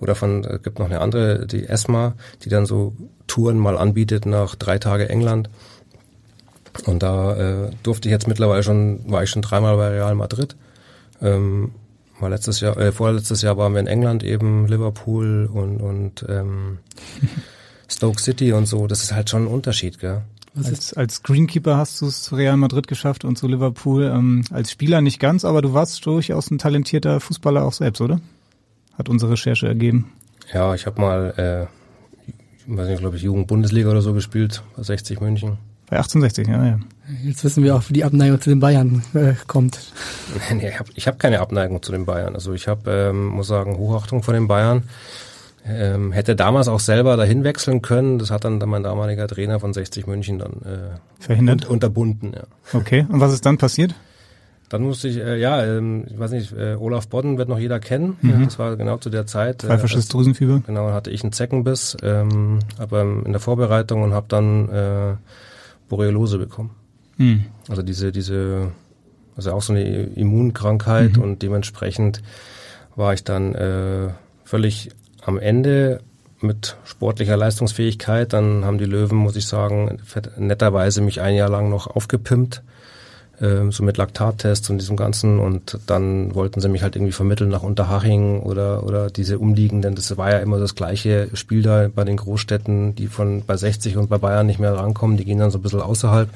Oder 0.00 0.14
von, 0.14 0.44
es 0.44 0.62
gibt 0.62 0.78
noch 0.78 0.86
eine 0.86 1.00
andere, 1.00 1.46
die 1.46 1.66
ESMA, 1.66 2.14
die 2.44 2.48
dann 2.48 2.66
so 2.66 2.94
Touren 3.26 3.58
mal 3.58 3.78
anbietet 3.78 4.26
nach 4.26 4.54
drei 4.54 4.78
Tage 4.78 5.08
England. 5.08 5.50
Und 6.86 7.02
da 7.02 7.36
äh, 7.66 7.70
durfte 7.82 8.08
ich 8.08 8.12
jetzt 8.12 8.28
mittlerweile 8.28 8.62
schon, 8.62 9.10
war 9.10 9.22
ich 9.22 9.30
schon 9.30 9.42
dreimal 9.42 9.76
bei 9.76 9.88
Real 9.88 10.14
Madrid. 10.14 10.56
Ähm, 11.20 11.72
war 12.20 12.30
letztes 12.30 12.60
Jahr, 12.60 12.76
äh, 12.76 12.92
vorletztes 12.92 13.42
Jahr 13.42 13.56
waren 13.56 13.72
wir 13.72 13.80
in 13.80 13.86
England 13.86 14.22
eben, 14.22 14.66
Liverpool 14.66 15.48
und, 15.52 15.78
und 15.78 16.26
ähm, 16.28 16.78
Stoke 17.88 18.20
City 18.20 18.52
und 18.52 18.66
so. 18.66 18.86
Das 18.86 19.02
ist 19.02 19.12
halt 19.12 19.30
schon 19.30 19.44
ein 19.44 19.48
Unterschied, 19.48 19.98
gell? 19.98 20.22
Als, 20.56 20.94
als 20.94 21.22
Greenkeeper 21.22 21.76
hast 21.76 22.00
du 22.00 22.06
es 22.06 22.22
zu 22.22 22.34
Real 22.34 22.56
Madrid 22.56 22.88
geschafft 22.88 23.24
und 23.24 23.36
zu 23.36 23.46
Liverpool. 23.46 24.04
Ähm, 24.04 24.44
als 24.50 24.72
Spieler 24.72 25.00
nicht 25.00 25.20
ganz, 25.20 25.44
aber 25.44 25.62
du 25.62 25.74
warst 25.74 26.04
durchaus 26.04 26.50
ein 26.50 26.58
talentierter 26.58 27.20
Fußballer 27.20 27.64
auch 27.64 27.72
selbst, 27.72 28.00
oder? 28.00 28.20
Hat 28.94 29.08
unsere 29.08 29.32
Recherche 29.32 29.68
ergeben. 29.68 30.12
Ja, 30.52 30.74
ich 30.74 30.86
habe 30.86 31.00
mal, 31.00 31.34
äh, 31.36 32.30
ich 32.58 32.76
weiß 32.76 32.88
nicht, 32.88 33.00
glaube 33.00 33.16
ich, 33.16 33.22
Jugend-Bundesliga 33.22 33.90
oder 33.90 34.02
so 34.02 34.12
gespielt, 34.12 34.62
bei 34.76 34.82
60 34.82 35.20
München. 35.20 35.58
Bei 35.88 35.96
1860, 35.96 36.48
ja, 36.48 36.66
ja. 36.66 36.80
Jetzt 37.24 37.44
wissen 37.44 37.64
wir 37.64 37.76
auch, 37.76 37.82
wie 37.88 37.92
die 37.92 38.04
Abneigung 38.04 38.40
zu 38.40 38.50
den 38.50 38.60
Bayern 38.60 39.02
äh, 39.14 39.34
kommt. 39.46 39.78
Nee, 40.54 40.68
ich 40.68 40.78
habe 40.78 40.90
ich 40.94 41.06
hab 41.06 41.18
keine 41.18 41.40
Abneigung 41.40 41.82
zu 41.82 41.92
den 41.92 42.06
Bayern. 42.06 42.34
Also 42.34 42.52
ich 42.52 42.68
habe, 42.68 42.90
ähm, 42.90 43.26
muss 43.26 43.48
sagen, 43.48 43.76
Hochachtung 43.76 44.22
vor 44.22 44.34
den 44.34 44.48
Bayern. 44.48 44.84
Ähm, 45.66 46.12
hätte 46.12 46.36
damals 46.36 46.68
auch 46.68 46.80
selber 46.80 47.16
dahin 47.16 47.44
wechseln 47.44 47.82
können. 47.82 48.18
Das 48.18 48.30
hat 48.30 48.44
dann 48.44 48.58
mein 48.58 48.82
damaliger 48.82 49.28
Trainer 49.28 49.60
von 49.60 49.74
60 49.74 50.06
München 50.06 50.38
dann 50.38 50.52
äh, 50.64 50.98
verhindert, 51.18 51.68
unterbunden. 51.68 52.32
Ja. 52.34 52.78
Okay. 52.78 53.06
Und 53.08 53.20
was 53.20 53.32
ist 53.32 53.44
dann 53.44 53.58
passiert? 53.58 53.94
Dann 54.70 54.82
musste 54.82 55.08
ich, 55.08 55.18
äh, 55.18 55.36
ja, 55.38 55.64
ähm, 55.64 56.04
ich 56.08 56.18
weiß 56.18 56.30
nicht, 56.30 56.52
äh, 56.52 56.76
Olaf 56.76 57.08
Bodden 57.08 57.36
wird 57.38 57.48
noch 57.48 57.58
jeder 57.58 57.80
kennen. 57.80 58.16
Mhm. 58.22 58.30
Ja, 58.30 58.38
das 58.44 58.58
war 58.58 58.76
genau 58.76 58.96
zu 58.96 59.10
der 59.10 59.26
Zeit. 59.26 59.62
Pfeifersches 59.62 60.06
äh, 60.06 60.12
Drüsenfieber. 60.12 60.62
Genau, 60.66 60.92
hatte 60.92 61.10
ich 61.10 61.22
einen 61.22 61.32
Zeckenbiss, 61.32 61.96
ähm, 62.02 62.60
aber 62.78 63.02
in 63.02 63.32
der 63.32 63.40
Vorbereitung 63.40 64.02
und 64.02 64.14
habe 64.14 64.26
dann 64.28 64.68
äh, 64.68 65.16
Borreliose 65.88 66.38
bekommen. 66.38 66.70
Mhm. 67.20 67.44
Also 67.68 67.82
diese, 67.82 68.10
diese, 68.12 68.72
also 69.36 69.52
auch 69.52 69.62
so 69.62 69.74
eine 69.74 69.84
Immunkrankheit 69.84 71.18
mhm. 71.18 71.22
und 71.22 71.42
dementsprechend 71.42 72.22
war 72.96 73.12
ich 73.12 73.22
dann 73.22 73.54
äh, 73.54 74.08
völlig 74.44 74.90
am 75.22 75.38
Ende 75.38 76.00
mit 76.40 76.76
sportlicher 76.84 77.36
Leistungsfähigkeit. 77.36 78.32
Dann 78.32 78.64
haben 78.64 78.78
die 78.78 78.86
Löwen, 78.86 79.18
muss 79.18 79.36
ich 79.36 79.46
sagen, 79.46 79.98
netterweise 80.38 81.02
mich 81.02 81.20
ein 81.20 81.34
Jahr 81.34 81.50
lang 81.50 81.68
noch 81.68 81.86
aufgepimpt, 81.86 82.62
äh, 83.38 83.70
so 83.70 83.82
mit 83.82 83.98
Laktattests 83.98 84.70
und 84.70 84.78
diesem 84.78 84.96
Ganzen. 84.96 85.40
Und 85.40 85.78
dann 85.86 86.34
wollten 86.34 86.62
sie 86.62 86.70
mich 86.70 86.82
halt 86.82 86.96
irgendwie 86.96 87.12
vermitteln 87.12 87.50
nach 87.50 87.62
Unterhaching 87.62 88.40
oder, 88.40 88.84
oder 88.84 89.10
diese 89.10 89.38
umliegenden. 89.38 89.94
Das 89.94 90.16
war 90.16 90.30
ja 90.30 90.38
immer 90.38 90.58
das 90.58 90.74
gleiche 90.74 91.28
Spiel 91.34 91.60
da 91.60 91.88
bei 91.94 92.04
den 92.04 92.16
Großstädten, 92.16 92.94
die 92.94 93.08
von 93.08 93.44
bei 93.46 93.58
60 93.58 93.98
und 93.98 94.08
bei 94.08 94.16
Bayern 94.16 94.46
nicht 94.46 94.58
mehr 94.58 94.74
rankommen. 94.74 95.18
Die 95.18 95.26
gehen 95.26 95.38
dann 95.38 95.50
so 95.50 95.58
ein 95.58 95.62
bisschen 95.62 95.82
außerhalb. 95.82 96.30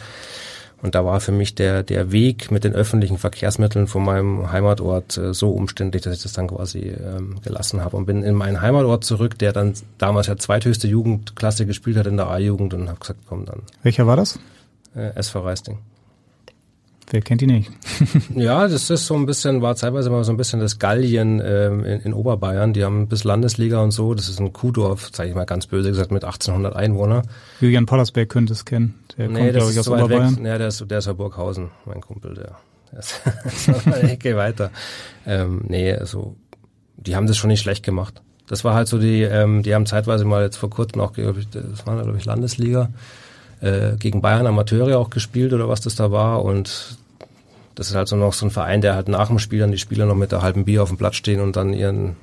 Und 0.84 0.94
da 0.94 1.02
war 1.02 1.18
für 1.20 1.32
mich 1.32 1.54
der, 1.54 1.82
der 1.82 2.12
Weg 2.12 2.50
mit 2.50 2.62
den 2.62 2.74
öffentlichen 2.74 3.16
Verkehrsmitteln 3.16 3.86
von 3.86 4.04
meinem 4.04 4.52
Heimatort 4.52 5.16
äh, 5.16 5.32
so 5.32 5.48
umständlich, 5.52 6.02
dass 6.02 6.14
ich 6.14 6.22
das 6.22 6.34
dann 6.34 6.48
quasi 6.48 6.80
ähm, 6.80 7.40
gelassen 7.42 7.82
habe 7.82 7.96
und 7.96 8.04
bin 8.04 8.22
in 8.22 8.34
meinen 8.34 8.60
Heimatort 8.60 9.02
zurück, 9.02 9.38
der 9.38 9.54
dann 9.54 9.72
damals 9.96 10.26
ja 10.26 10.36
zweithöchste 10.36 10.86
Jugendklasse 10.86 11.64
gespielt 11.64 11.96
hat 11.96 12.06
in 12.06 12.18
der 12.18 12.28
A-Jugend 12.28 12.74
und 12.74 12.90
habe 12.90 13.00
gesagt, 13.00 13.20
komm 13.26 13.46
dann. 13.46 13.62
Welcher 13.82 14.06
war 14.06 14.16
das? 14.16 14.38
Äh, 14.94 15.14
SV 15.14 15.40
Reisting. 15.40 15.78
Wer 17.10 17.20
kennt 17.20 17.42
die 17.42 17.46
nicht? 17.46 17.70
ja, 18.34 18.66
das 18.66 18.88
ist 18.90 19.06
so 19.06 19.14
ein 19.14 19.26
bisschen, 19.26 19.60
war 19.62 19.74
teilweise 19.74 20.10
mal 20.10 20.24
so 20.24 20.32
ein 20.32 20.36
bisschen 20.36 20.60
das 20.60 20.78
Gallien 20.78 21.40
ähm, 21.44 21.84
in, 21.84 22.00
in 22.00 22.14
Oberbayern. 22.14 22.72
Die 22.72 22.82
haben 22.82 23.08
bis 23.08 23.24
Landesliga 23.24 23.80
und 23.80 23.90
so. 23.90 24.14
Das 24.14 24.28
ist 24.28 24.40
ein 24.40 24.52
Kuhdorf, 24.52 25.10
sage 25.12 25.28
ich 25.28 25.34
mal 25.34 25.44
ganz 25.44 25.66
böse 25.66 25.90
gesagt, 25.90 26.10
mit 26.10 26.24
1800 26.24 26.74
Einwohnern. 26.74 27.26
Julian 27.60 27.86
Pollersberg 27.86 28.28
könnte 28.28 28.54
es 28.54 28.64
kennen. 28.64 28.94
Der 29.18 29.28
nee, 29.28 29.38
kommt, 29.38 29.52
glaube 29.52 29.72
ich, 29.72 29.78
aus 29.78 29.88
Oberbayern. 29.88 30.38
Nee, 30.40 30.58
der 30.58 30.68
ist, 30.68 30.90
der 30.90 30.98
ist 30.98 31.06
ja 31.06 31.12
Burghausen, 31.12 31.70
mein 31.84 32.00
Kumpel. 32.00 32.34
Der, 32.34 32.56
der 32.90 32.98
ist, 33.44 33.68
ist 33.68 33.86
eine 33.86 34.12
Ecke 34.12 34.36
weiter. 34.36 34.70
Ähm, 35.26 35.62
nee, 35.68 35.92
also 35.92 36.36
die 36.96 37.16
haben 37.16 37.26
das 37.26 37.36
schon 37.36 37.48
nicht 37.48 37.60
schlecht 37.60 37.84
gemacht. 37.84 38.22
Das 38.46 38.64
war 38.64 38.74
halt 38.74 38.88
so 38.88 38.98
die, 38.98 39.22
ähm, 39.22 39.62
die 39.62 39.74
haben 39.74 39.86
zeitweise 39.86 40.24
mal 40.24 40.42
jetzt 40.42 40.56
vor 40.56 40.70
kurzem 40.70 41.00
auch, 41.00 41.12
das 41.12 41.86
war 41.86 42.02
glaube 42.02 42.18
ich 42.18 42.24
Landesliga 42.24 42.90
äh, 43.64 43.96
gegen 43.98 44.20
Bayern 44.20 44.46
Amateure 44.46 44.98
auch 44.98 45.10
gespielt 45.10 45.52
oder 45.52 45.68
was 45.68 45.80
das 45.80 45.96
da 45.96 46.10
war 46.10 46.44
und 46.44 46.98
das 47.74 47.88
ist 47.88 47.96
halt 47.96 48.08
so 48.08 48.16
noch 48.16 48.32
so 48.32 48.46
ein 48.46 48.50
Verein, 48.50 48.82
der 48.82 48.94
halt 48.94 49.08
nach 49.08 49.28
dem 49.28 49.38
Spiel 49.38 49.60
dann 49.60 49.72
die 49.72 49.78
Spieler 49.78 50.06
noch 50.06 50.14
mit 50.14 50.32
der 50.32 50.42
halben 50.42 50.64
Bier 50.64 50.82
auf 50.82 50.90
dem 50.90 50.98
Platz 50.98 51.16
stehen 51.16 51.40
und 51.40 51.56
dann 51.56 51.72
ihren, 51.72 52.16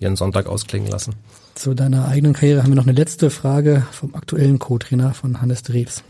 ihren 0.00 0.16
Sonntag 0.16 0.46
ausklingen 0.46 0.90
lassen. 0.90 1.14
Zu 1.54 1.74
deiner 1.74 2.08
eigenen 2.08 2.32
Karriere 2.32 2.62
haben 2.62 2.70
wir 2.70 2.76
noch 2.76 2.86
eine 2.86 2.96
letzte 2.96 3.30
Frage 3.30 3.86
vom 3.92 4.14
aktuellen 4.14 4.58
Co-Trainer 4.58 5.14
von 5.14 5.40
Hannes 5.40 5.62
Dreves. 5.62 6.02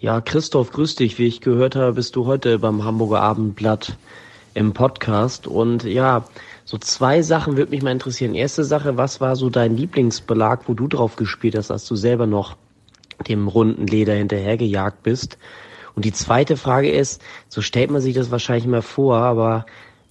Ja, 0.00 0.20
Christoph, 0.20 0.72
grüß 0.72 0.96
dich. 0.96 1.18
Wie 1.18 1.26
ich 1.26 1.40
gehört 1.40 1.76
habe, 1.76 1.92
bist 1.92 2.16
du 2.16 2.26
heute 2.26 2.58
beim 2.58 2.84
Hamburger 2.84 3.20
Abendblatt 3.20 3.96
im 4.54 4.72
Podcast. 4.72 5.46
Und 5.46 5.84
ja, 5.84 6.24
so 6.64 6.78
zwei 6.78 7.22
Sachen 7.22 7.56
würde 7.56 7.70
mich 7.70 7.82
mal 7.82 7.92
interessieren. 7.92 8.34
Erste 8.34 8.64
Sache, 8.64 8.96
was 8.96 9.20
war 9.20 9.36
so 9.36 9.50
dein 9.50 9.76
Lieblingsbelag, 9.76 10.60
wo 10.66 10.74
du 10.74 10.88
drauf 10.88 11.16
gespielt 11.16 11.54
hast, 11.54 11.70
als 11.70 11.86
du 11.86 11.96
selber 11.96 12.26
noch 12.26 12.56
dem 13.28 13.48
runden 13.48 13.86
Leder 13.86 14.14
hinterhergejagt 14.14 15.02
bist. 15.02 15.38
Und 15.94 16.04
die 16.04 16.12
zweite 16.12 16.56
Frage 16.56 16.90
ist, 16.90 17.20
so 17.48 17.62
stellt 17.62 17.90
man 17.90 18.00
sich 18.00 18.14
das 18.14 18.30
wahrscheinlich 18.30 18.66
mal 18.66 18.82
vor, 18.82 19.16
aber 19.16 19.66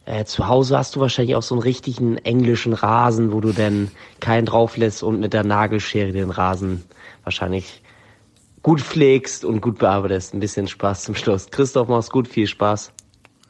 äh, 0.06 0.26
zu 0.26 0.48
Hause 0.48 0.78
hast 0.78 0.96
du 0.96 1.00
wahrscheinlich 1.00 1.36
auch 1.36 1.44
so 1.44 1.56
einen 1.56 1.62
richtigen 1.62 2.18
englischen 2.18 2.74
Rasen, 2.74 3.32
wo 3.32 3.42
du 3.42 3.52
dann 3.52 3.92
keinen 4.20 4.46
drauf 4.46 4.76
lässt 4.76 5.04
und 5.04 5.20
mit 5.20 5.34
der 5.34 5.44
Nagelschere 5.44 6.12
den 6.12 6.32
Rasen 6.32 6.84
wahrscheinlich 7.24 7.82
gut 8.64 8.82
pflegst 8.82 9.46
und 9.46 9.62
gut 9.62 9.80
bearbeitest. 9.80 10.34
Ein 10.34 10.40
bisschen 10.40 10.68
Spaß 10.68 11.04
zum 11.04 11.16
Schluss. 11.16 11.50
Christoph, 11.52 11.88
mach's 11.88 12.10
gut, 12.10 12.28
viel 12.28 12.48
Spaß. 12.48 12.92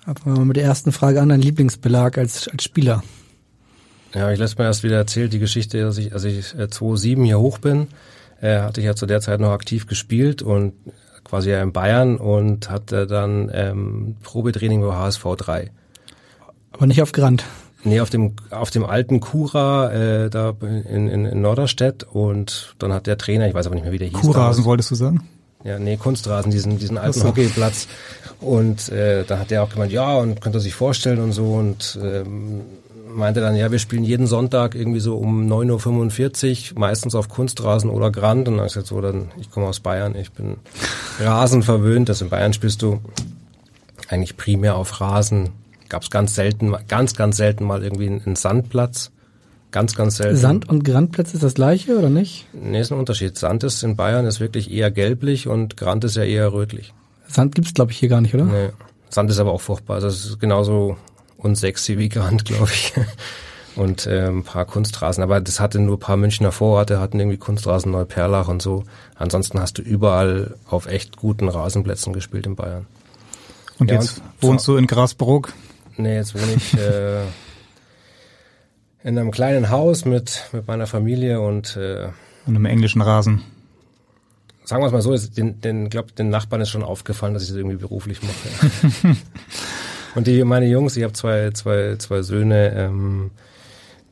Fangen 0.06 0.38
wir 0.38 0.46
mit 0.46 0.58
der 0.58 0.64
ersten 0.64 0.92
Frage 0.92 1.22
an, 1.22 1.30
dein 1.30 1.42
Lieblingsbelag 1.42 2.18
als, 2.18 2.48
als 2.48 2.64
Spieler. 2.64 3.04
Ja, 4.14 4.32
ich 4.32 4.40
lasse 4.40 4.56
mir 4.58 4.66
erst 4.66 4.84
wieder 4.84 4.98
erzählt, 4.98 5.34
die 5.34 5.40
Geschichte, 5.40 5.82
dass 5.82 5.98
ich, 5.98 6.14
als 6.14 6.24
ich 6.24 6.56
äh, 6.56 6.70
2007 6.70 7.24
hier 7.24 7.40
hoch 7.40 7.60
bin, 7.60 7.88
er 8.42 8.64
hatte 8.64 8.82
ja 8.82 8.96
zu 8.96 9.06
der 9.06 9.22
Zeit 9.22 9.40
noch 9.40 9.52
aktiv 9.52 9.88
gespielt 9.88 10.42
und 10.42 10.74
quasi 11.24 11.52
ja 11.52 11.62
in 11.62 11.74
Bayern 11.74 12.18
und 12.18 12.70
hatte 12.70 13.08
dann 13.08 13.52
ähm, 13.54 14.16
Probetraining 14.24 14.82
bei 14.82 14.96
HSV 14.96 15.24
3. 15.38 15.72
Aber 16.72 16.88
nicht 16.88 17.02
auf 17.02 17.12
Grand. 17.12 17.44
Nee, 17.84 18.02
auf 18.02 18.10
dem 18.10 18.34
auf 18.50 18.72
dem 18.72 18.84
alten 18.86 19.20
Kura 19.22 19.92
äh, 19.92 20.30
da 20.30 20.54
in, 20.62 21.08
in, 21.08 21.26
in 21.26 21.42
Norderstedt 21.42 22.04
und 22.04 22.76
dann 22.78 22.92
hat 22.92 23.08
der 23.08 23.18
Trainer, 23.18 23.48
ich 23.48 23.54
weiß 23.54 23.68
aber 23.68 23.76
nicht 23.76 23.84
mehr 23.84 23.94
wie 23.94 23.98
der 23.98 24.10
hieß. 24.10 24.20
Kurasen 24.20 24.66
wolltest 24.66 24.92
du 24.92 24.96
sagen? 24.96 25.28
Ja, 25.64 25.80
nee, 25.80 25.98
Kunstrasen, 25.98 26.52
diesen 26.52 26.78
diesen 26.78 26.98
alten 26.98 27.24
Hockeyplatz 27.24 27.88
und 28.42 28.90
äh, 28.90 29.24
da 29.26 29.40
hat 29.40 29.52
der 29.52 29.64
auch 29.64 29.70
gemeint, 29.70 29.94
ja 29.94 30.16
und 30.16 30.42
könnte 30.42 30.58
er 30.58 30.62
sich 30.62 30.74
vorstellen 30.74 31.20
und 31.20 31.32
so 31.32 31.54
und 31.54 31.98
ähm, 32.02 32.62
meinte 33.16 33.42
dann, 33.42 33.56
ja, 33.56 33.72
wir 33.72 33.80
spielen 33.80 34.04
jeden 34.04 34.28
Sonntag 34.28 34.76
irgendwie 34.76 35.00
so 35.00 35.18
um 35.18 35.52
9.45 35.52 36.74
Uhr, 36.74 36.80
meistens 36.80 37.16
auf 37.16 37.30
Kunstrasen 37.30 37.90
oder 37.90 38.12
Grand. 38.12 38.48
Und 38.48 38.56
dann 38.56 38.58
habe 38.58 38.68
ich 38.68 38.74
gesagt, 38.74 38.88
so, 38.88 39.02
dann, 39.02 39.32
ich 39.40 39.52
komme 39.52 39.68
aus 39.68 39.80
Bayern, 39.80 40.16
ich 40.16 40.32
bin 40.32 40.58
Rasen 41.20 41.64
verwöhnt. 41.64 42.10
Das 42.10 42.22
in 42.22 42.30
Bayern 42.30 42.54
spielst 42.54 42.82
du 42.82 43.00
eigentlich 44.08 44.38
primär 44.38 44.76
auf 44.76 45.02
Rasen. 45.02 45.50
Gab 45.90 46.04
es 46.04 46.10
ganz 46.10 46.36
selten, 46.36 46.76
ganz, 46.88 47.16
ganz 47.16 47.38
selten 47.38 47.66
mal 47.66 47.84
irgendwie 47.84 48.08
einen 48.08 48.36
Sandplatz. 48.36 49.12
Ganz, 49.72 49.96
ganz 49.96 50.18
selten. 50.18 50.38
Sand- 50.38 50.70
und 50.70 50.84
Grandplatz 50.84 51.34
ist 51.34 51.44
das 51.44 51.54
gleiche 51.54 51.98
oder 51.98 52.10
nicht? 52.10 52.48
Nee, 52.54 52.80
ist 52.80 52.92
ein 52.92 52.98
Unterschied. 52.98 53.38
Sand 53.38 53.64
ist 53.64 53.84
in 53.84 53.96
Bayern 53.96 54.26
ist 54.26 54.40
wirklich 54.40 54.72
eher 54.72 54.90
gelblich 54.90 55.48
und 55.48 55.78
Grand 55.78 56.04
ist 56.04 56.16
ja 56.16 56.24
eher 56.24 56.54
rötlich. 56.54 56.94
Sand 57.28 57.54
gibt's 57.54 57.76
glaube 57.76 57.92
ich 57.92 57.98
hier 58.00 58.10
gar 58.10 58.22
nicht, 58.22 58.34
oder? 58.34 58.46
Nee. 58.46 58.70
Sand 59.10 59.30
ist 59.30 59.40
aber 59.40 59.52
auch 59.52 59.62
furchtbar. 59.62 60.00
Das 60.00 60.26
ist 60.26 60.40
genauso 60.40 60.98
unsexy 61.40 61.98
wie 61.98 62.10
Grand, 62.10 62.46
glaube 62.46 62.70
ich. 62.72 62.94
Und 63.76 64.08
äh, 64.08 64.28
ein 64.28 64.44
paar 64.44 64.66
Kunstrasen. 64.66 65.24
Aber 65.24 65.40
das 65.42 65.60
hatte 65.60 65.80
nur 65.80 65.96
ein 65.98 66.00
paar 66.00 66.18
Münchner 66.18 66.52
Vororte, 66.52 67.00
hatten 67.00 67.20
irgendwie 67.20 67.38
Kunstrasen 67.38 67.92
Neuperlach 67.92 68.48
und 68.48 68.62
so. 68.62 68.84
Ansonsten 69.16 69.60
hast 69.60 69.78
du 69.78 69.82
überall 69.82 70.56
auf 70.68 70.86
echt 70.86 71.16
guten 71.18 71.48
Rasenplätzen 71.50 72.12
gespielt 72.14 72.46
in 72.46 72.56
Bayern. 72.56 72.86
Und 73.78 73.90
Ja, 73.90 73.96
jetzt 73.96 74.18
und- 74.20 74.24
wohnst 74.50 74.68
du 74.68 74.76
in 74.78 74.86
Grasbrook? 74.88 75.54
Nee, 75.98 76.16
jetzt 76.16 76.34
wohne 76.36 76.54
ich 76.56 76.74
äh, 76.78 77.22
in 79.04 79.18
einem 79.18 79.32
kleinen 79.32 79.70
Haus 79.70 80.04
mit, 80.06 80.50
mit 80.52 80.68
meiner 80.68 80.88
Familie 80.88 81.40
und 81.42 81.78
äh, 81.78 82.10
Und 82.46 82.56
im 82.56 82.66
englischen 82.66 83.02
Rasen. 83.02 83.44
sagen 84.66 84.82
wir 84.82 84.88
es 84.88 84.92
mal 84.94 85.02
so, 85.02 85.16
den, 85.18 85.62
den, 85.62 85.90
glaub, 85.90 86.14
den 86.16 86.30
Nachbarn 86.30 86.62
ist 86.62 86.70
schon 86.70 86.84
aufgefallen, 86.84 87.34
dass 87.34 87.44
ich 87.44 87.50
das 87.50 87.58
irgendwie 87.58 87.78
beruflich 87.78 88.20
mache. 88.22 89.16
und 90.16 90.28
die, 90.28 90.44
meine 90.44 90.68
Jungs, 90.68 90.96
ich 90.98 91.04
habe 91.04 91.14
zwei, 91.14 91.52
zwei, 91.52 91.96
zwei 91.98 92.22
Söhne, 92.22 92.74
ähm, 92.76 93.32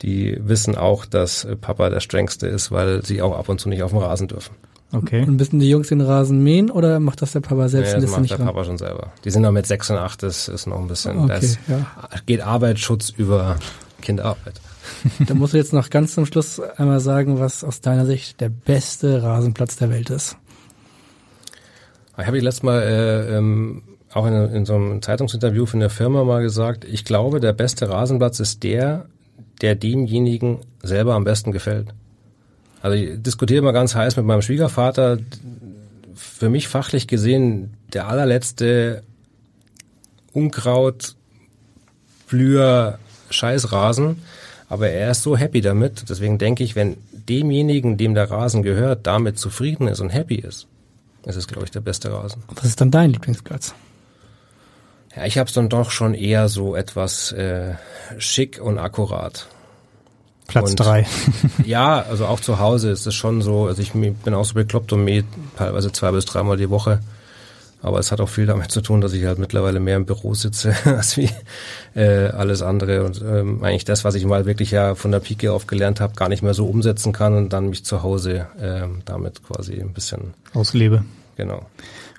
die 0.02 0.38
wissen 0.40 0.76
auch, 0.76 1.06
dass 1.06 1.48
Papa 1.62 1.90
der 1.90 2.00
Strengste 2.00 2.48
ist, 2.48 2.72
weil 2.72 3.04
sie 3.06 3.22
auch 3.22 3.38
ab 3.38 3.50
und 3.50 3.60
zu 3.60 3.70
nicht 3.70 3.84
auf 3.84 3.92
dem 3.92 4.00
Rasen 4.00 4.28
dürfen. 4.28 4.56
Okay. 4.92 5.24
Und 5.24 5.36
müssen 5.36 5.60
die 5.60 5.70
Jungs 5.70 5.90
den 5.90 6.02
Rasen 6.02 6.44
mähen 6.44 6.72
oder 6.72 7.00
macht 7.00 7.22
das 7.22 7.34
der 7.34 7.42
Papa 7.42 7.68
selbst? 7.68 7.96
Nee, 7.96 8.02
das 8.02 8.12
macht 8.12 8.22
nicht 8.22 8.32
der 8.32 8.40
ran? 8.40 8.48
Papa 8.48 8.64
schon 8.64 8.78
selber. 8.78 9.12
Die 9.26 9.32
sind 9.32 9.42
noch 9.42 9.52
mit 9.52 9.66
sechs 9.66 9.90
und 9.90 9.98
acht, 9.98 10.24
das 10.24 10.48
ist 10.48 10.66
noch 10.66 10.80
ein 10.80 10.88
bisschen, 10.88 11.18
Okay, 11.18 11.28
das 11.28 11.58
ja. 11.68 11.86
geht 12.26 12.42
Arbeitsschutz 12.42 13.10
über 13.10 13.58
Kinderarbeit. 14.02 14.62
Da 15.20 15.34
musst 15.34 15.54
du 15.54 15.58
jetzt 15.58 15.74
noch 15.74 15.90
ganz 15.90 16.14
zum 16.14 16.26
Schluss 16.26 16.62
einmal 16.62 17.02
sagen, 17.02 17.40
was 17.40 17.66
aus 17.66 17.82
deiner 17.82 18.06
Sicht 18.06 18.40
der 18.40 18.48
beste 18.48 19.22
Rasenplatz 19.22 19.76
der 19.76 19.90
Welt 19.90 20.10
ist. 20.10 20.38
Ich 22.18 22.26
habe 22.26 22.38
ich 22.38 22.44
letztes 22.44 22.64
Mal 22.64 22.82
äh, 22.82 23.38
ähm, 23.38 23.84
auch 24.18 24.26
in, 24.26 24.34
in 24.34 24.66
so 24.66 24.76
einem 24.76 25.02
Zeitungsinterview 25.02 25.66
von 25.66 25.80
der 25.80 25.90
Firma 25.90 26.24
mal 26.24 26.42
gesagt, 26.42 26.86
ich 26.86 27.06
glaube, 27.06 27.40
der 27.40 27.54
beste 27.54 27.90
Rasenplatz 27.90 28.40
ist 28.40 28.64
der, 28.64 29.06
der 29.62 29.76
demjenigen 29.76 30.60
selber 30.84 31.16
am 31.16 31.24
besten 31.24 31.52
gefällt. 31.52 31.88
Also 32.82 32.96
ich 32.98 33.22
diskutiere 33.22 33.64
mal 33.64 33.72
ganz 33.72 33.96
heiß 33.96 34.18
mit 34.18 34.26
meinem 34.26 34.42
Schwiegervater. 34.42 35.18
Für 36.16 36.50
mich 36.50 36.68
fachlich 36.68 37.08
gesehen 37.08 37.74
der 37.94 38.08
allerletzte 38.08 39.04
Unkraut, 40.34 41.16
Blüher, 42.28 43.00
Scheißrasen. 43.30 44.22
Aber 44.70 44.90
er 44.90 45.12
ist 45.12 45.24
so 45.24 45.38
happy 45.38 45.62
damit. 45.62 46.10
Deswegen 46.10 46.38
denke 46.38 46.64
ich, 46.64 46.76
wenn 46.76 46.98
demjenigen, 47.12 47.98
dem 47.98 48.14
der 48.14 48.30
Rasen 48.30 48.64
gehört, 48.64 49.08
damit 49.08 49.40
zufrieden 49.40 49.88
ist 49.88 50.02
und 50.02 50.10
happy 50.10 50.36
ist, 50.36 50.68
ist 51.26 51.36
es, 51.36 51.48
glaube 51.48 51.66
ich, 51.66 51.72
der 51.72 51.82
beste 51.82 52.12
Rasen. 52.12 52.44
Was 52.56 52.66
ist 52.66 52.82
dann 52.82 52.92
dein 52.92 53.12
Lieblingsplatz? 53.12 53.74
Ja, 55.18 55.26
ich 55.26 55.38
habe 55.40 55.48
es 55.48 55.54
dann 55.54 55.68
doch 55.68 55.90
schon 55.90 56.14
eher 56.14 56.48
so 56.48 56.76
etwas 56.76 57.32
äh, 57.32 57.74
schick 58.20 58.62
und 58.62 58.78
akkurat. 58.78 59.48
Platz 60.48 60.70
Und- 60.72 60.80
drei. 60.80 61.06
ja, 61.66 62.02
also 62.08 62.28
auch 62.28 62.40
zu 62.40 62.60
Hause 62.60 62.92
ist 62.92 63.08
es 63.08 63.16
schon 63.16 63.42
so, 63.42 63.66
also 63.66 63.82
ich 63.82 63.94
bin 63.94 64.34
auch 64.34 64.46
so 64.46 64.54
bekloppt 64.54 64.94
und 64.94 65.04
mähe 65.04 65.24
teilweise 65.58 65.92
zwei 65.92 66.12
bis 66.12 66.26
dreimal 66.26 66.56
die 66.58 66.70
Woche. 66.70 67.00
Aber 67.82 68.00
es 68.00 68.12
hat 68.12 68.22
auch 68.22 68.30
viel 68.30 68.46
damit 68.48 68.72
zu 68.72 68.82
tun, 68.82 69.02
dass 69.02 69.14
ich 69.14 69.26
halt 69.26 69.38
mittlerweile 69.40 69.80
mehr 69.80 69.98
im 69.98 70.06
Büro 70.06 70.34
sitze 70.34 70.76
als 70.86 71.18
wie 71.18 71.30
äh, 71.96 72.28
alles 72.30 72.62
andere 72.62 73.04
und 73.04 73.22
ähm, 73.22 73.64
eigentlich 73.64 73.86
das, 73.86 74.04
was 74.04 74.16
ich 74.16 74.26
mal 74.26 74.46
wirklich 74.46 74.72
ja 74.72 74.94
von 74.96 75.12
der 75.12 75.20
Pike 75.20 75.52
auf 75.52 75.68
gelernt 75.68 76.00
habe, 76.00 76.14
gar 76.16 76.30
nicht 76.30 76.42
mehr 76.44 76.54
so 76.54 76.66
umsetzen 76.68 77.12
kann 77.12 77.36
und 77.36 77.54
dann 77.54 77.70
mich 77.70 77.86
zu 77.86 78.04
Hause 78.04 78.48
ähm, 78.60 79.02
damit 79.06 79.42
quasi 79.44 79.80
ein 79.80 79.94
bisschen 79.94 80.34
Auslebe. 80.54 81.04
genau. 81.38 81.66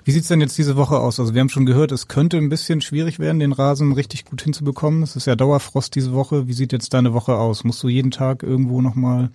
Wie 0.09 0.13
sieht's 0.13 0.27
denn 0.27 0.41
jetzt 0.41 0.57
diese 0.57 0.75
Woche 0.75 0.97
aus? 0.97 1.19
Also 1.19 1.35
wir 1.35 1.39
haben 1.39 1.49
schon 1.49 1.67
gehört, 1.67 1.91
es 1.91 2.07
könnte 2.07 2.37
ein 2.37 2.49
bisschen 2.49 2.81
schwierig 2.81 3.19
werden, 3.19 3.37
den 3.37 3.51
Rasen 3.51 3.91
richtig 3.91 4.25
gut 4.25 4.41
hinzubekommen. 4.41 5.03
Es 5.03 5.15
ist 5.15 5.27
ja 5.27 5.35
Dauerfrost 5.35 5.93
diese 5.93 6.13
Woche. 6.13 6.47
Wie 6.47 6.53
sieht 6.53 6.71
jetzt 6.71 6.95
deine 6.95 7.13
Woche 7.13 7.35
aus? 7.35 7.63
Musst 7.63 7.83
du 7.83 7.89
jeden 7.89 8.09
Tag 8.09 8.41
irgendwo 8.41 8.81
nochmal 8.81 9.29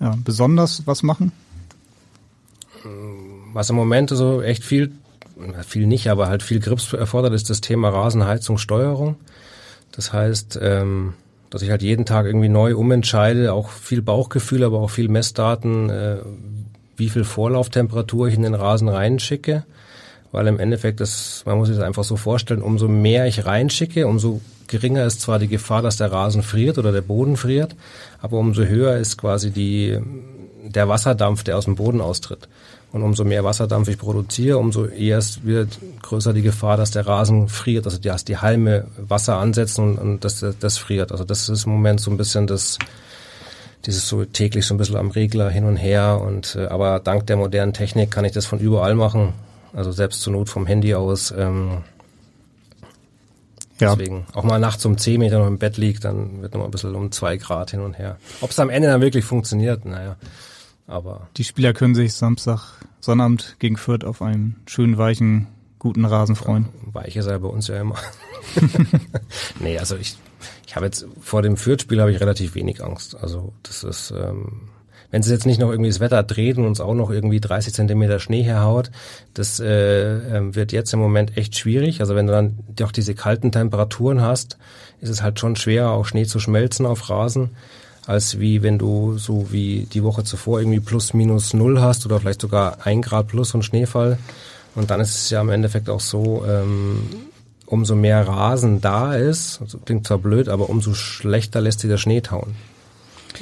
ja, 0.00 0.14
besonders 0.22 0.86
was 0.86 1.02
machen? 1.04 1.32
Was 3.54 3.70
im 3.70 3.76
Moment 3.76 4.10
so 4.10 4.42
echt 4.42 4.62
viel, 4.62 4.92
viel 5.66 5.86
nicht, 5.86 6.10
aber 6.10 6.28
halt 6.28 6.42
viel 6.42 6.60
Grips 6.60 6.92
erfordert, 6.92 7.32
ist 7.32 7.48
das 7.48 7.62
Thema 7.62 7.88
Rasenheizung, 7.88 8.58
Steuerung. 8.58 9.16
Das 9.92 10.12
heißt, 10.12 10.58
ähm, 10.60 11.14
dass 11.48 11.62
ich 11.62 11.70
halt 11.70 11.82
jeden 11.82 12.04
Tag 12.04 12.26
irgendwie 12.26 12.50
neu 12.50 12.76
umentscheide, 12.76 13.54
auch 13.54 13.70
viel 13.70 14.02
Bauchgefühl, 14.02 14.64
aber 14.64 14.80
auch 14.80 14.90
viel 14.90 15.08
Messdaten, 15.08 15.88
äh, 15.88 16.18
wie 16.94 17.08
viel 17.08 17.24
Vorlauftemperatur 17.24 18.28
ich 18.28 18.34
in 18.34 18.42
den 18.42 18.54
Rasen 18.54 18.90
reinschicke. 18.90 19.64
Weil 20.34 20.48
im 20.48 20.58
Endeffekt, 20.58 21.00
das, 21.00 21.44
man 21.46 21.58
muss 21.58 21.68
sich 21.68 21.76
das 21.76 21.86
einfach 21.86 22.02
so 22.02 22.16
vorstellen, 22.16 22.60
umso 22.60 22.88
mehr 22.88 23.26
ich 23.28 23.46
reinschicke, 23.46 24.08
umso 24.08 24.40
geringer 24.66 25.04
ist 25.04 25.20
zwar 25.20 25.38
die 25.38 25.46
Gefahr, 25.46 25.80
dass 25.80 25.96
der 25.96 26.10
Rasen 26.10 26.42
friert 26.42 26.76
oder 26.76 26.90
der 26.90 27.02
Boden 27.02 27.36
friert, 27.36 27.76
aber 28.20 28.38
umso 28.38 28.64
höher 28.64 28.96
ist 28.96 29.16
quasi 29.16 29.52
die, 29.52 29.96
der 30.64 30.88
Wasserdampf, 30.88 31.44
der 31.44 31.56
aus 31.56 31.66
dem 31.66 31.76
Boden 31.76 32.00
austritt. 32.00 32.48
Und 32.90 33.04
umso 33.04 33.22
mehr 33.24 33.44
Wasserdampf 33.44 33.86
ich 33.86 33.96
produziere, 33.96 34.58
umso 34.58 34.86
eher 34.86 35.22
wird 35.44 35.78
größer 36.02 36.32
die 36.32 36.42
Gefahr, 36.42 36.76
dass 36.76 36.90
der 36.90 37.06
Rasen 37.06 37.48
friert, 37.48 37.84
also 37.84 37.98
dass 37.98 38.24
die 38.24 38.38
Halme 38.38 38.88
Wasser 38.96 39.38
ansetzen 39.38 39.84
und, 39.84 39.98
und 39.98 40.24
dass 40.24 40.40
das, 40.40 40.58
das 40.58 40.78
friert. 40.78 41.12
Also 41.12 41.22
das 41.22 41.48
ist 41.48 41.66
im 41.66 41.72
Moment 41.72 42.00
so 42.00 42.10
ein 42.10 42.16
bisschen 42.16 42.48
das, 42.48 42.78
dieses 43.86 44.08
so 44.08 44.24
täglich 44.24 44.66
so 44.66 44.74
ein 44.74 44.78
bisschen 44.78 44.96
am 44.96 45.12
Regler 45.12 45.48
hin 45.48 45.64
und 45.64 45.76
her. 45.76 46.20
Und 46.20 46.56
äh, 46.56 46.66
aber 46.66 46.98
dank 46.98 47.26
der 47.28 47.36
modernen 47.36 47.72
Technik 47.72 48.10
kann 48.10 48.24
ich 48.24 48.32
das 48.32 48.46
von 48.46 48.58
überall 48.58 48.96
machen. 48.96 49.32
Also 49.74 49.92
selbst 49.92 50.22
zur 50.22 50.32
Not 50.32 50.48
vom 50.48 50.66
Handy 50.66 50.94
aus. 50.94 51.32
Ähm, 51.36 51.82
Ja. 53.80 53.96
Deswegen 53.96 54.24
auch 54.32 54.44
mal 54.44 54.60
nachts 54.60 54.84
um 54.86 54.96
10, 54.96 55.18
wenn 55.20 55.26
ich 55.26 55.32
dann 55.32 55.40
noch 55.40 55.48
im 55.48 55.58
Bett 55.58 55.76
liege, 55.76 55.98
dann 55.98 56.40
wird 56.42 56.52
noch 56.54 56.60
mal 56.60 56.66
ein 56.66 56.70
bisschen 56.70 56.94
um 56.94 57.10
zwei 57.10 57.36
Grad 57.36 57.72
hin 57.72 57.80
und 57.80 57.98
her. 57.98 58.18
Ob 58.40 58.50
es 58.50 58.58
am 58.60 58.70
Ende 58.70 58.86
dann 58.88 59.00
wirklich 59.00 59.24
funktioniert, 59.24 59.84
naja. 59.84 60.16
Aber 60.86 61.26
Die 61.36 61.44
Spieler 61.44 61.72
können 61.72 61.94
sich 61.96 62.14
Samstag, 62.14 62.60
Sonnabend 63.00 63.56
gegen 63.58 63.76
Fürth 63.76 64.04
auf 64.04 64.22
einen 64.22 64.62
schönen, 64.66 64.96
weichen, 64.96 65.48
guten 65.80 66.04
Rasen 66.04 66.36
freuen. 66.36 66.68
weich 66.92 67.16
ist 67.16 67.26
er 67.26 67.40
bei 67.40 67.48
uns 67.48 67.66
ja 67.66 67.80
immer. 67.80 67.96
nee, 69.60 69.76
also 69.78 69.96
ich, 69.96 70.16
ich 70.66 70.76
habe 70.76 70.86
jetzt 70.86 71.06
vor 71.20 71.42
dem 71.42 71.56
Fürth-Spiel 71.56 72.00
habe 72.00 72.12
ich 72.12 72.20
relativ 72.20 72.54
wenig 72.54 72.82
Angst. 72.82 73.16
Also 73.20 73.52
das 73.64 73.82
ist, 73.82 74.12
ähm, 74.12 74.68
wenn 75.14 75.20
es 75.20 75.30
jetzt 75.30 75.46
nicht 75.46 75.60
noch 75.60 75.70
irgendwie 75.70 75.90
das 75.90 76.00
Wetter 76.00 76.24
dreht 76.24 76.58
und 76.58 76.66
uns 76.66 76.80
auch 76.80 76.92
noch 76.92 77.08
irgendwie 77.08 77.38
30 77.38 77.72
Zentimeter 77.72 78.18
Schnee 78.18 78.42
herhaut, 78.42 78.90
das 79.32 79.60
äh, 79.60 80.16
ähm, 80.36 80.56
wird 80.56 80.72
jetzt 80.72 80.92
im 80.92 80.98
Moment 80.98 81.36
echt 81.36 81.56
schwierig. 81.56 82.00
Also 82.00 82.16
wenn 82.16 82.26
du 82.26 82.32
dann 82.32 82.58
doch 82.74 82.90
diese 82.90 83.14
kalten 83.14 83.52
Temperaturen 83.52 84.22
hast, 84.22 84.58
ist 85.00 85.10
es 85.10 85.22
halt 85.22 85.38
schon 85.38 85.54
schwer, 85.54 85.90
auch 85.90 86.04
Schnee 86.04 86.24
zu 86.24 86.40
schmelzen 86.40 86.84
auf 86.84 87.08
Rasen, 87.08 87.50
als 88.06 88.40
wie 88.40 88.64
wenn 88.64 88.76
du 88.76 89.16
so 89.16 89.52
wie 89.52 89.86
die 89.86 90.02
Woche 90.02 90.24
zuvor 90.24 90.58
irgendwie 90.58 90.80
plus 90.80 91.14
minus 91.14 91.54
null 91.54 91.80
hast 91.80 92.04
oder 92.04 92.18
vielleicht 92.18 92.40
sogar 92.40 92.78
ein 92.84 93.00
Grad 93.00 93.28
plus 93.28 93.54
und 93.54 93.64
Schneefall. 93.64 94.18
Und 94.74 94.90
dann 94.90 94.98
ist 94.98 95.14
es 95.14 95.30
ja 95.30 95.40
im 95.40 95.50
Endeffekt 95.50 95.88
auch 95.90 96.00
so, 96.00 96.44
ähm, 96.44 96.98
umso 97.66 97.94
mehr 97.94 98.26
Rasen 98.26 98.80
da 98.80 99.14
ist, 99.14 99.60
also 99.60 99.78
klingt 99.78 100.08
zwar 100.08 100.18
blöd, 100.18 100.48
aber 100.48 100.68
umso 100.68 100.92
schlechter 100.92 101.60
lässt 101.60 101.78
sich 101.78 101.88
der 101.88 101.98
Schnee 101.98 102.20
tauen. 102.20 102.56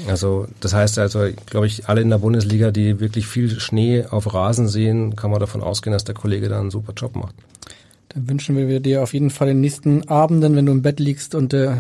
Also 0.09 0.47
das 0.61 0.75
heißt 0.75 0.99
also, 0.99 1.27
glaube 1.47 1.67
ich, 1.67 1.89
alle 1.89 2.01
in 2.01 2.11
der 2.11 2.19
Bundesliga, 2.19 2.71
die 2.71 3.01
wirklich 3.01 3.27
viel 3.27 3.61
Schnee 3.61 4.05
auf 4.07 4.33
Rasen 4.33 4.69
sehen, 4.69 5.17
kann 5.17 5.31
man 5.31 5.41
davon 5.41 5.63
ausgehen, 5.63 5.93
dass 5.93 6.05
der 6.05 6.15
Kollege 6.15 6.49
da 6.49 6.61
einen 6.61 6.71
super 6.71 6.93
Job 6.97 7.17
macht. 7.17 7.35
Dann 8.09 8.29
wünschen 8.29 8.57
wir 8.57 8.81
dir 8.81 9.03
auf 9.03 9.15
jeden 9.15 9.31
Fall 9.31 9.49
den 9.49 9.61
nächsten 9.61 10.09
Abenden, 10.09 10.57
wenn 10.57 10.67
du 10.67 10.73
im 10.73 10.83
Bett 10.83 11.01
liegst 11.01 11.35
und 11.35 11.55
äh, 11.55 11.77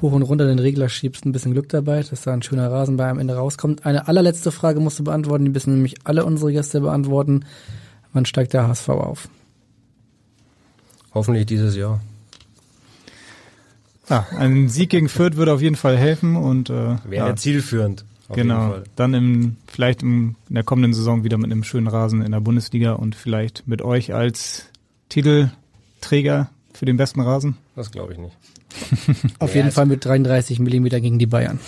hoch 0.00 0.12
und 0.12 0.22
runter 0.22 0.46
den 0.46 0.58
Regler 0.58 0.88
schiebst, 0.88 1.24
ein 1.24 1.32
bisschen 1.32 1.52
Glück 1.52 1.68
dabei, 1.68 2.02
dass 2.02 2.22
da 2.22 2.32
ein 2.32 2.42
schöner 2.42 2.70
Rasen 2.70 2.96
bei 2.96 3.08
am 3.08 3.18
Ende 3.18 3.34
rauskommt. 3.34 3.84
Eine 3.84 4.08
allerletzte 4.08 4.50
Frage 4.50 4.80
musst 4.80 4.98
du 4.98 5.04
beantworten, 5.04 5.44
die 5.44 5.50
müssen 5.50 5.74
nämlich 5.74 5.96
alle 6.04 6.24
unsere 6.24 6.52
Gäste 6.52 6.80
beantworten. 6.80 7.44
Wann 8.12 8.26
steigt 8.26 8.52
der 8.52 8.68
HSV 8.68 8.88
auf? 8.90 9.28
Hoffentlich 11.12 11.46
dieses 11.46 11.76
Jahr. 11.76 12.00
Ja, 14.08 14.26
ein 14.38 14.68
Sieg 14.68 14.90
gegen 14.90 15.08
Fürth 15.08 15.36
würde 15.36 15.52
auf 15.52 15.62
jeden 15.62 15.76
Fall 15.76 15.96
helfen 15.96 16.36
und 16.36 16.70
äh, 16.70 16.96
Wäre 17.04 17.28
ja, 17.28 17.36
zielführend. 17.36 18.04
Auf 18.28 18.36
jeden 18.36 18.48
genau. 18.48 18.70
Fall. 18.70 18.84
Dann 18.96 19.14
im, 19.14 19.56
vielleicht 19.66 20.02
im, 20.02 20.36
in 20.48 20.54
der 20.54 20.64
kommenden 20.64 20.94
Saison 20.94 21.24
wieder 21.24 21.38
mit 21.38 21.50
einem 21.50 21.64
schönen 21.64 21.88
Rasen 21.88 22.22
in 22.22 22.32
der 22.32 22.40
Bundesliga 22.40 22.92
und 22.92 23.14
vielleicht 23.14 23.66
mit 23.66 23.82
euch 23.82 24.14
als 24.14 24.66
Titelträger 25.08 26.50
für 26.72 26.86
den 26.86 26.96
besten 26.96 27.20
Rasen? 27.20 27.56
Das 27.76 27.90
glaube 27.90 28.12
ich 28.12 28.18
nicht. 28.18 28.36
Auf 29.38 29.50
Ja, 29.50 29.56
jeden 29.56 29.70
Fall 29.70 29.86
mit 29.86 30.04
33 30.04 30.58
Millimeter 30.58 31.00
gegen 31.00 31.18
die 31.18 31.26
Bayern. 31.26 31.60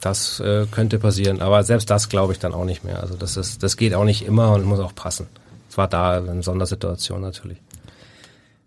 Das 0.00 0.40
äh, 0.40 0.66
könnte 0.70 0.98
passieren, 0.98 1.40
aber 1.40 1.62
selbst 1.64 1.90
das 1.90 2.08
glaube 2.08 2.32
ich 2.32 2.38
dann 2.38 2.54
auch 2.54 2.64
nicht 2.64 2.84
mehr. 2.84 3.00
Also 3.00 3.14
das 3.14 3.36
ist, 3.36 3.62
das 3.62 3.76
geht 3.76 3.94
auch 3.94 4.04
nicht 4.04 4.24
immer 4.24 4.52
und 4.52 4.64
muss 4.64 4.78
auch 4.78 4.94
passen. 4.94 5.26
Es 5.68 5.76
war 5.76 5.88
da 5.88 6.18
eine 6.18 6.42
Sondersituation 6.42 7.20
natürlich. 7.20 7.58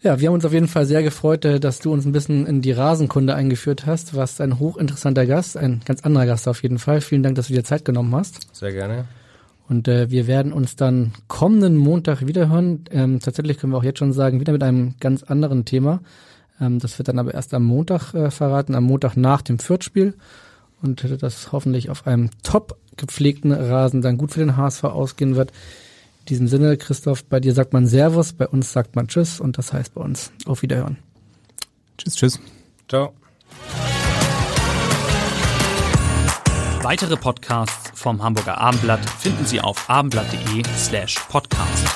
Ja, 0.04 0.20
wir 0.20 0.30
haben 0.30 0.34
uns 0.34 0.46
auf 0.46 0.54
jeden 0.54 0.68
Fall 0.68 0.88
sehr 0.88 1.04
gefreut, 1.04 1.46
äh, 1.46 1.60
dass 1.60 1.78
du 1.78 1.94
uns 1.94 2.06
ein 2.06 2.12
bisschen 2.12 2.48
in 2.48 2.64
die 2.64 2.72
Rasenkunde 2.72 3.36
eingeführt 3.36 3.86
hast. 3.86 4.14
Du 4.14 4.18
warst 4.18 4.42
ein 4.42 4.58
hochinteressanter 4.58 5.28
Gast, 5.28 5.58
ein 5.58 5.82
ganz 5.86 6.02
anderer 6.02 6.26
Gast 6.26 6.48
auf 6.48 6.64
jeden 6.64 6.80
Fall. 6.80 7.02
Vielen 7.02 7.22
Dank, 7.22 7.36
dass 7.36 7.48
du 7.48 7.54
dir 7.54 7.64
Zeit 7.64 7.86
genommen 7.86 8.16
hast. 8.16 8.48
Sehr 8.52 8.72
gerne. 8.72 9.06
Und 9.70 9.88
äh, 9.88 10.10
wir 10.10 10.26
werden 10.26 10.54
uns 10.54 10.76
dann 10.76 11.14
kommenden 11.28 11.78
Montag 11.78 12.26
wiederhören. 12.26 12.86
Ähm, 12.90 13.20
tatsächlich 13.20 13.60
können 13.60 13.74
wir 13.74 13.78
auch 13.78 13.84
jetzt 13.84 14.00
schon 14.00 14.12
sagen, 14.12 14.40
wieder 14.40 14.54
mit 14.54 14.64
einem 14.64 14.96
ganz 15.00 15.22
anderen 15.22 15.66
Thema. 15.66 16.02
Ähm, 16.60 16.80
das 16.80 16.98
wird 16.98 17.08
dann 17.08 17.20
aber 17.20 17.36
erst 17.36 17.54
am 17.54 17.64
Montag 17.64 18.16
äh, 18.16 18.32
verraten, 18.32 18.74
am 18.74 18.86
Montag 18.86 19.16
nach 19.18 19.44
dem 19.44 19.60
Fürth-Spiel. 19.60 20.16
Und 20.82 21.04
äh, 21.04 21.16
das 21.16 21.52
hoffentlich 21.52 21.92
auf 21.92 22.08
einem 22.08 22.32
top 22.42 22.76
gepflegten 22.98 23.52
Rasen 23.52 24.02
dann 24.02 24.18
gut 24.18 24.32
für 24.32 24.40
den 24.40 24.58
HSV 24.58 24.84
ausgehen 24.84 25.36
wird. 25.36 25.52
In 26.22 26.26
diesem 26.26 26.48
Sinne, 26.48 26.78
Christoph, 26.78 27.26
bei 27.26 27.40
dir 27.40 27.54
sagt 27.54 27.74
man 27.74 27.88
Servus, 27.88 28.34
bei 28.34 28.48
uns 28.48 28.72
sagt 28.72 28.96
man 28.96 29.08
Tschüss 29.08 29.40
und 29.40 29.58
das 29.58 29.74
heißt 29.74 29.94
bei 29.96 30.02
uns 30.02 30.32
auf 30.46 30.62
Wiederhören. 30.62 30.98
Tschüss, 31.98 32.16
tschüss. 32.16 32.40
Ciao. 32.88 33.14
Weitere 36.84 37.18
Podcasts 37.18 37.92
vom 38.00 38.24
Hamburger 38.24 38.58
Abendblatt 38.58 39.08
finden 39.10 39.46
Sie 39.46 39.62
auf 39.62 39.90
abendblatt.de 39.90 40.64
slash 40.78 41.16
podcast. 41.30 41.88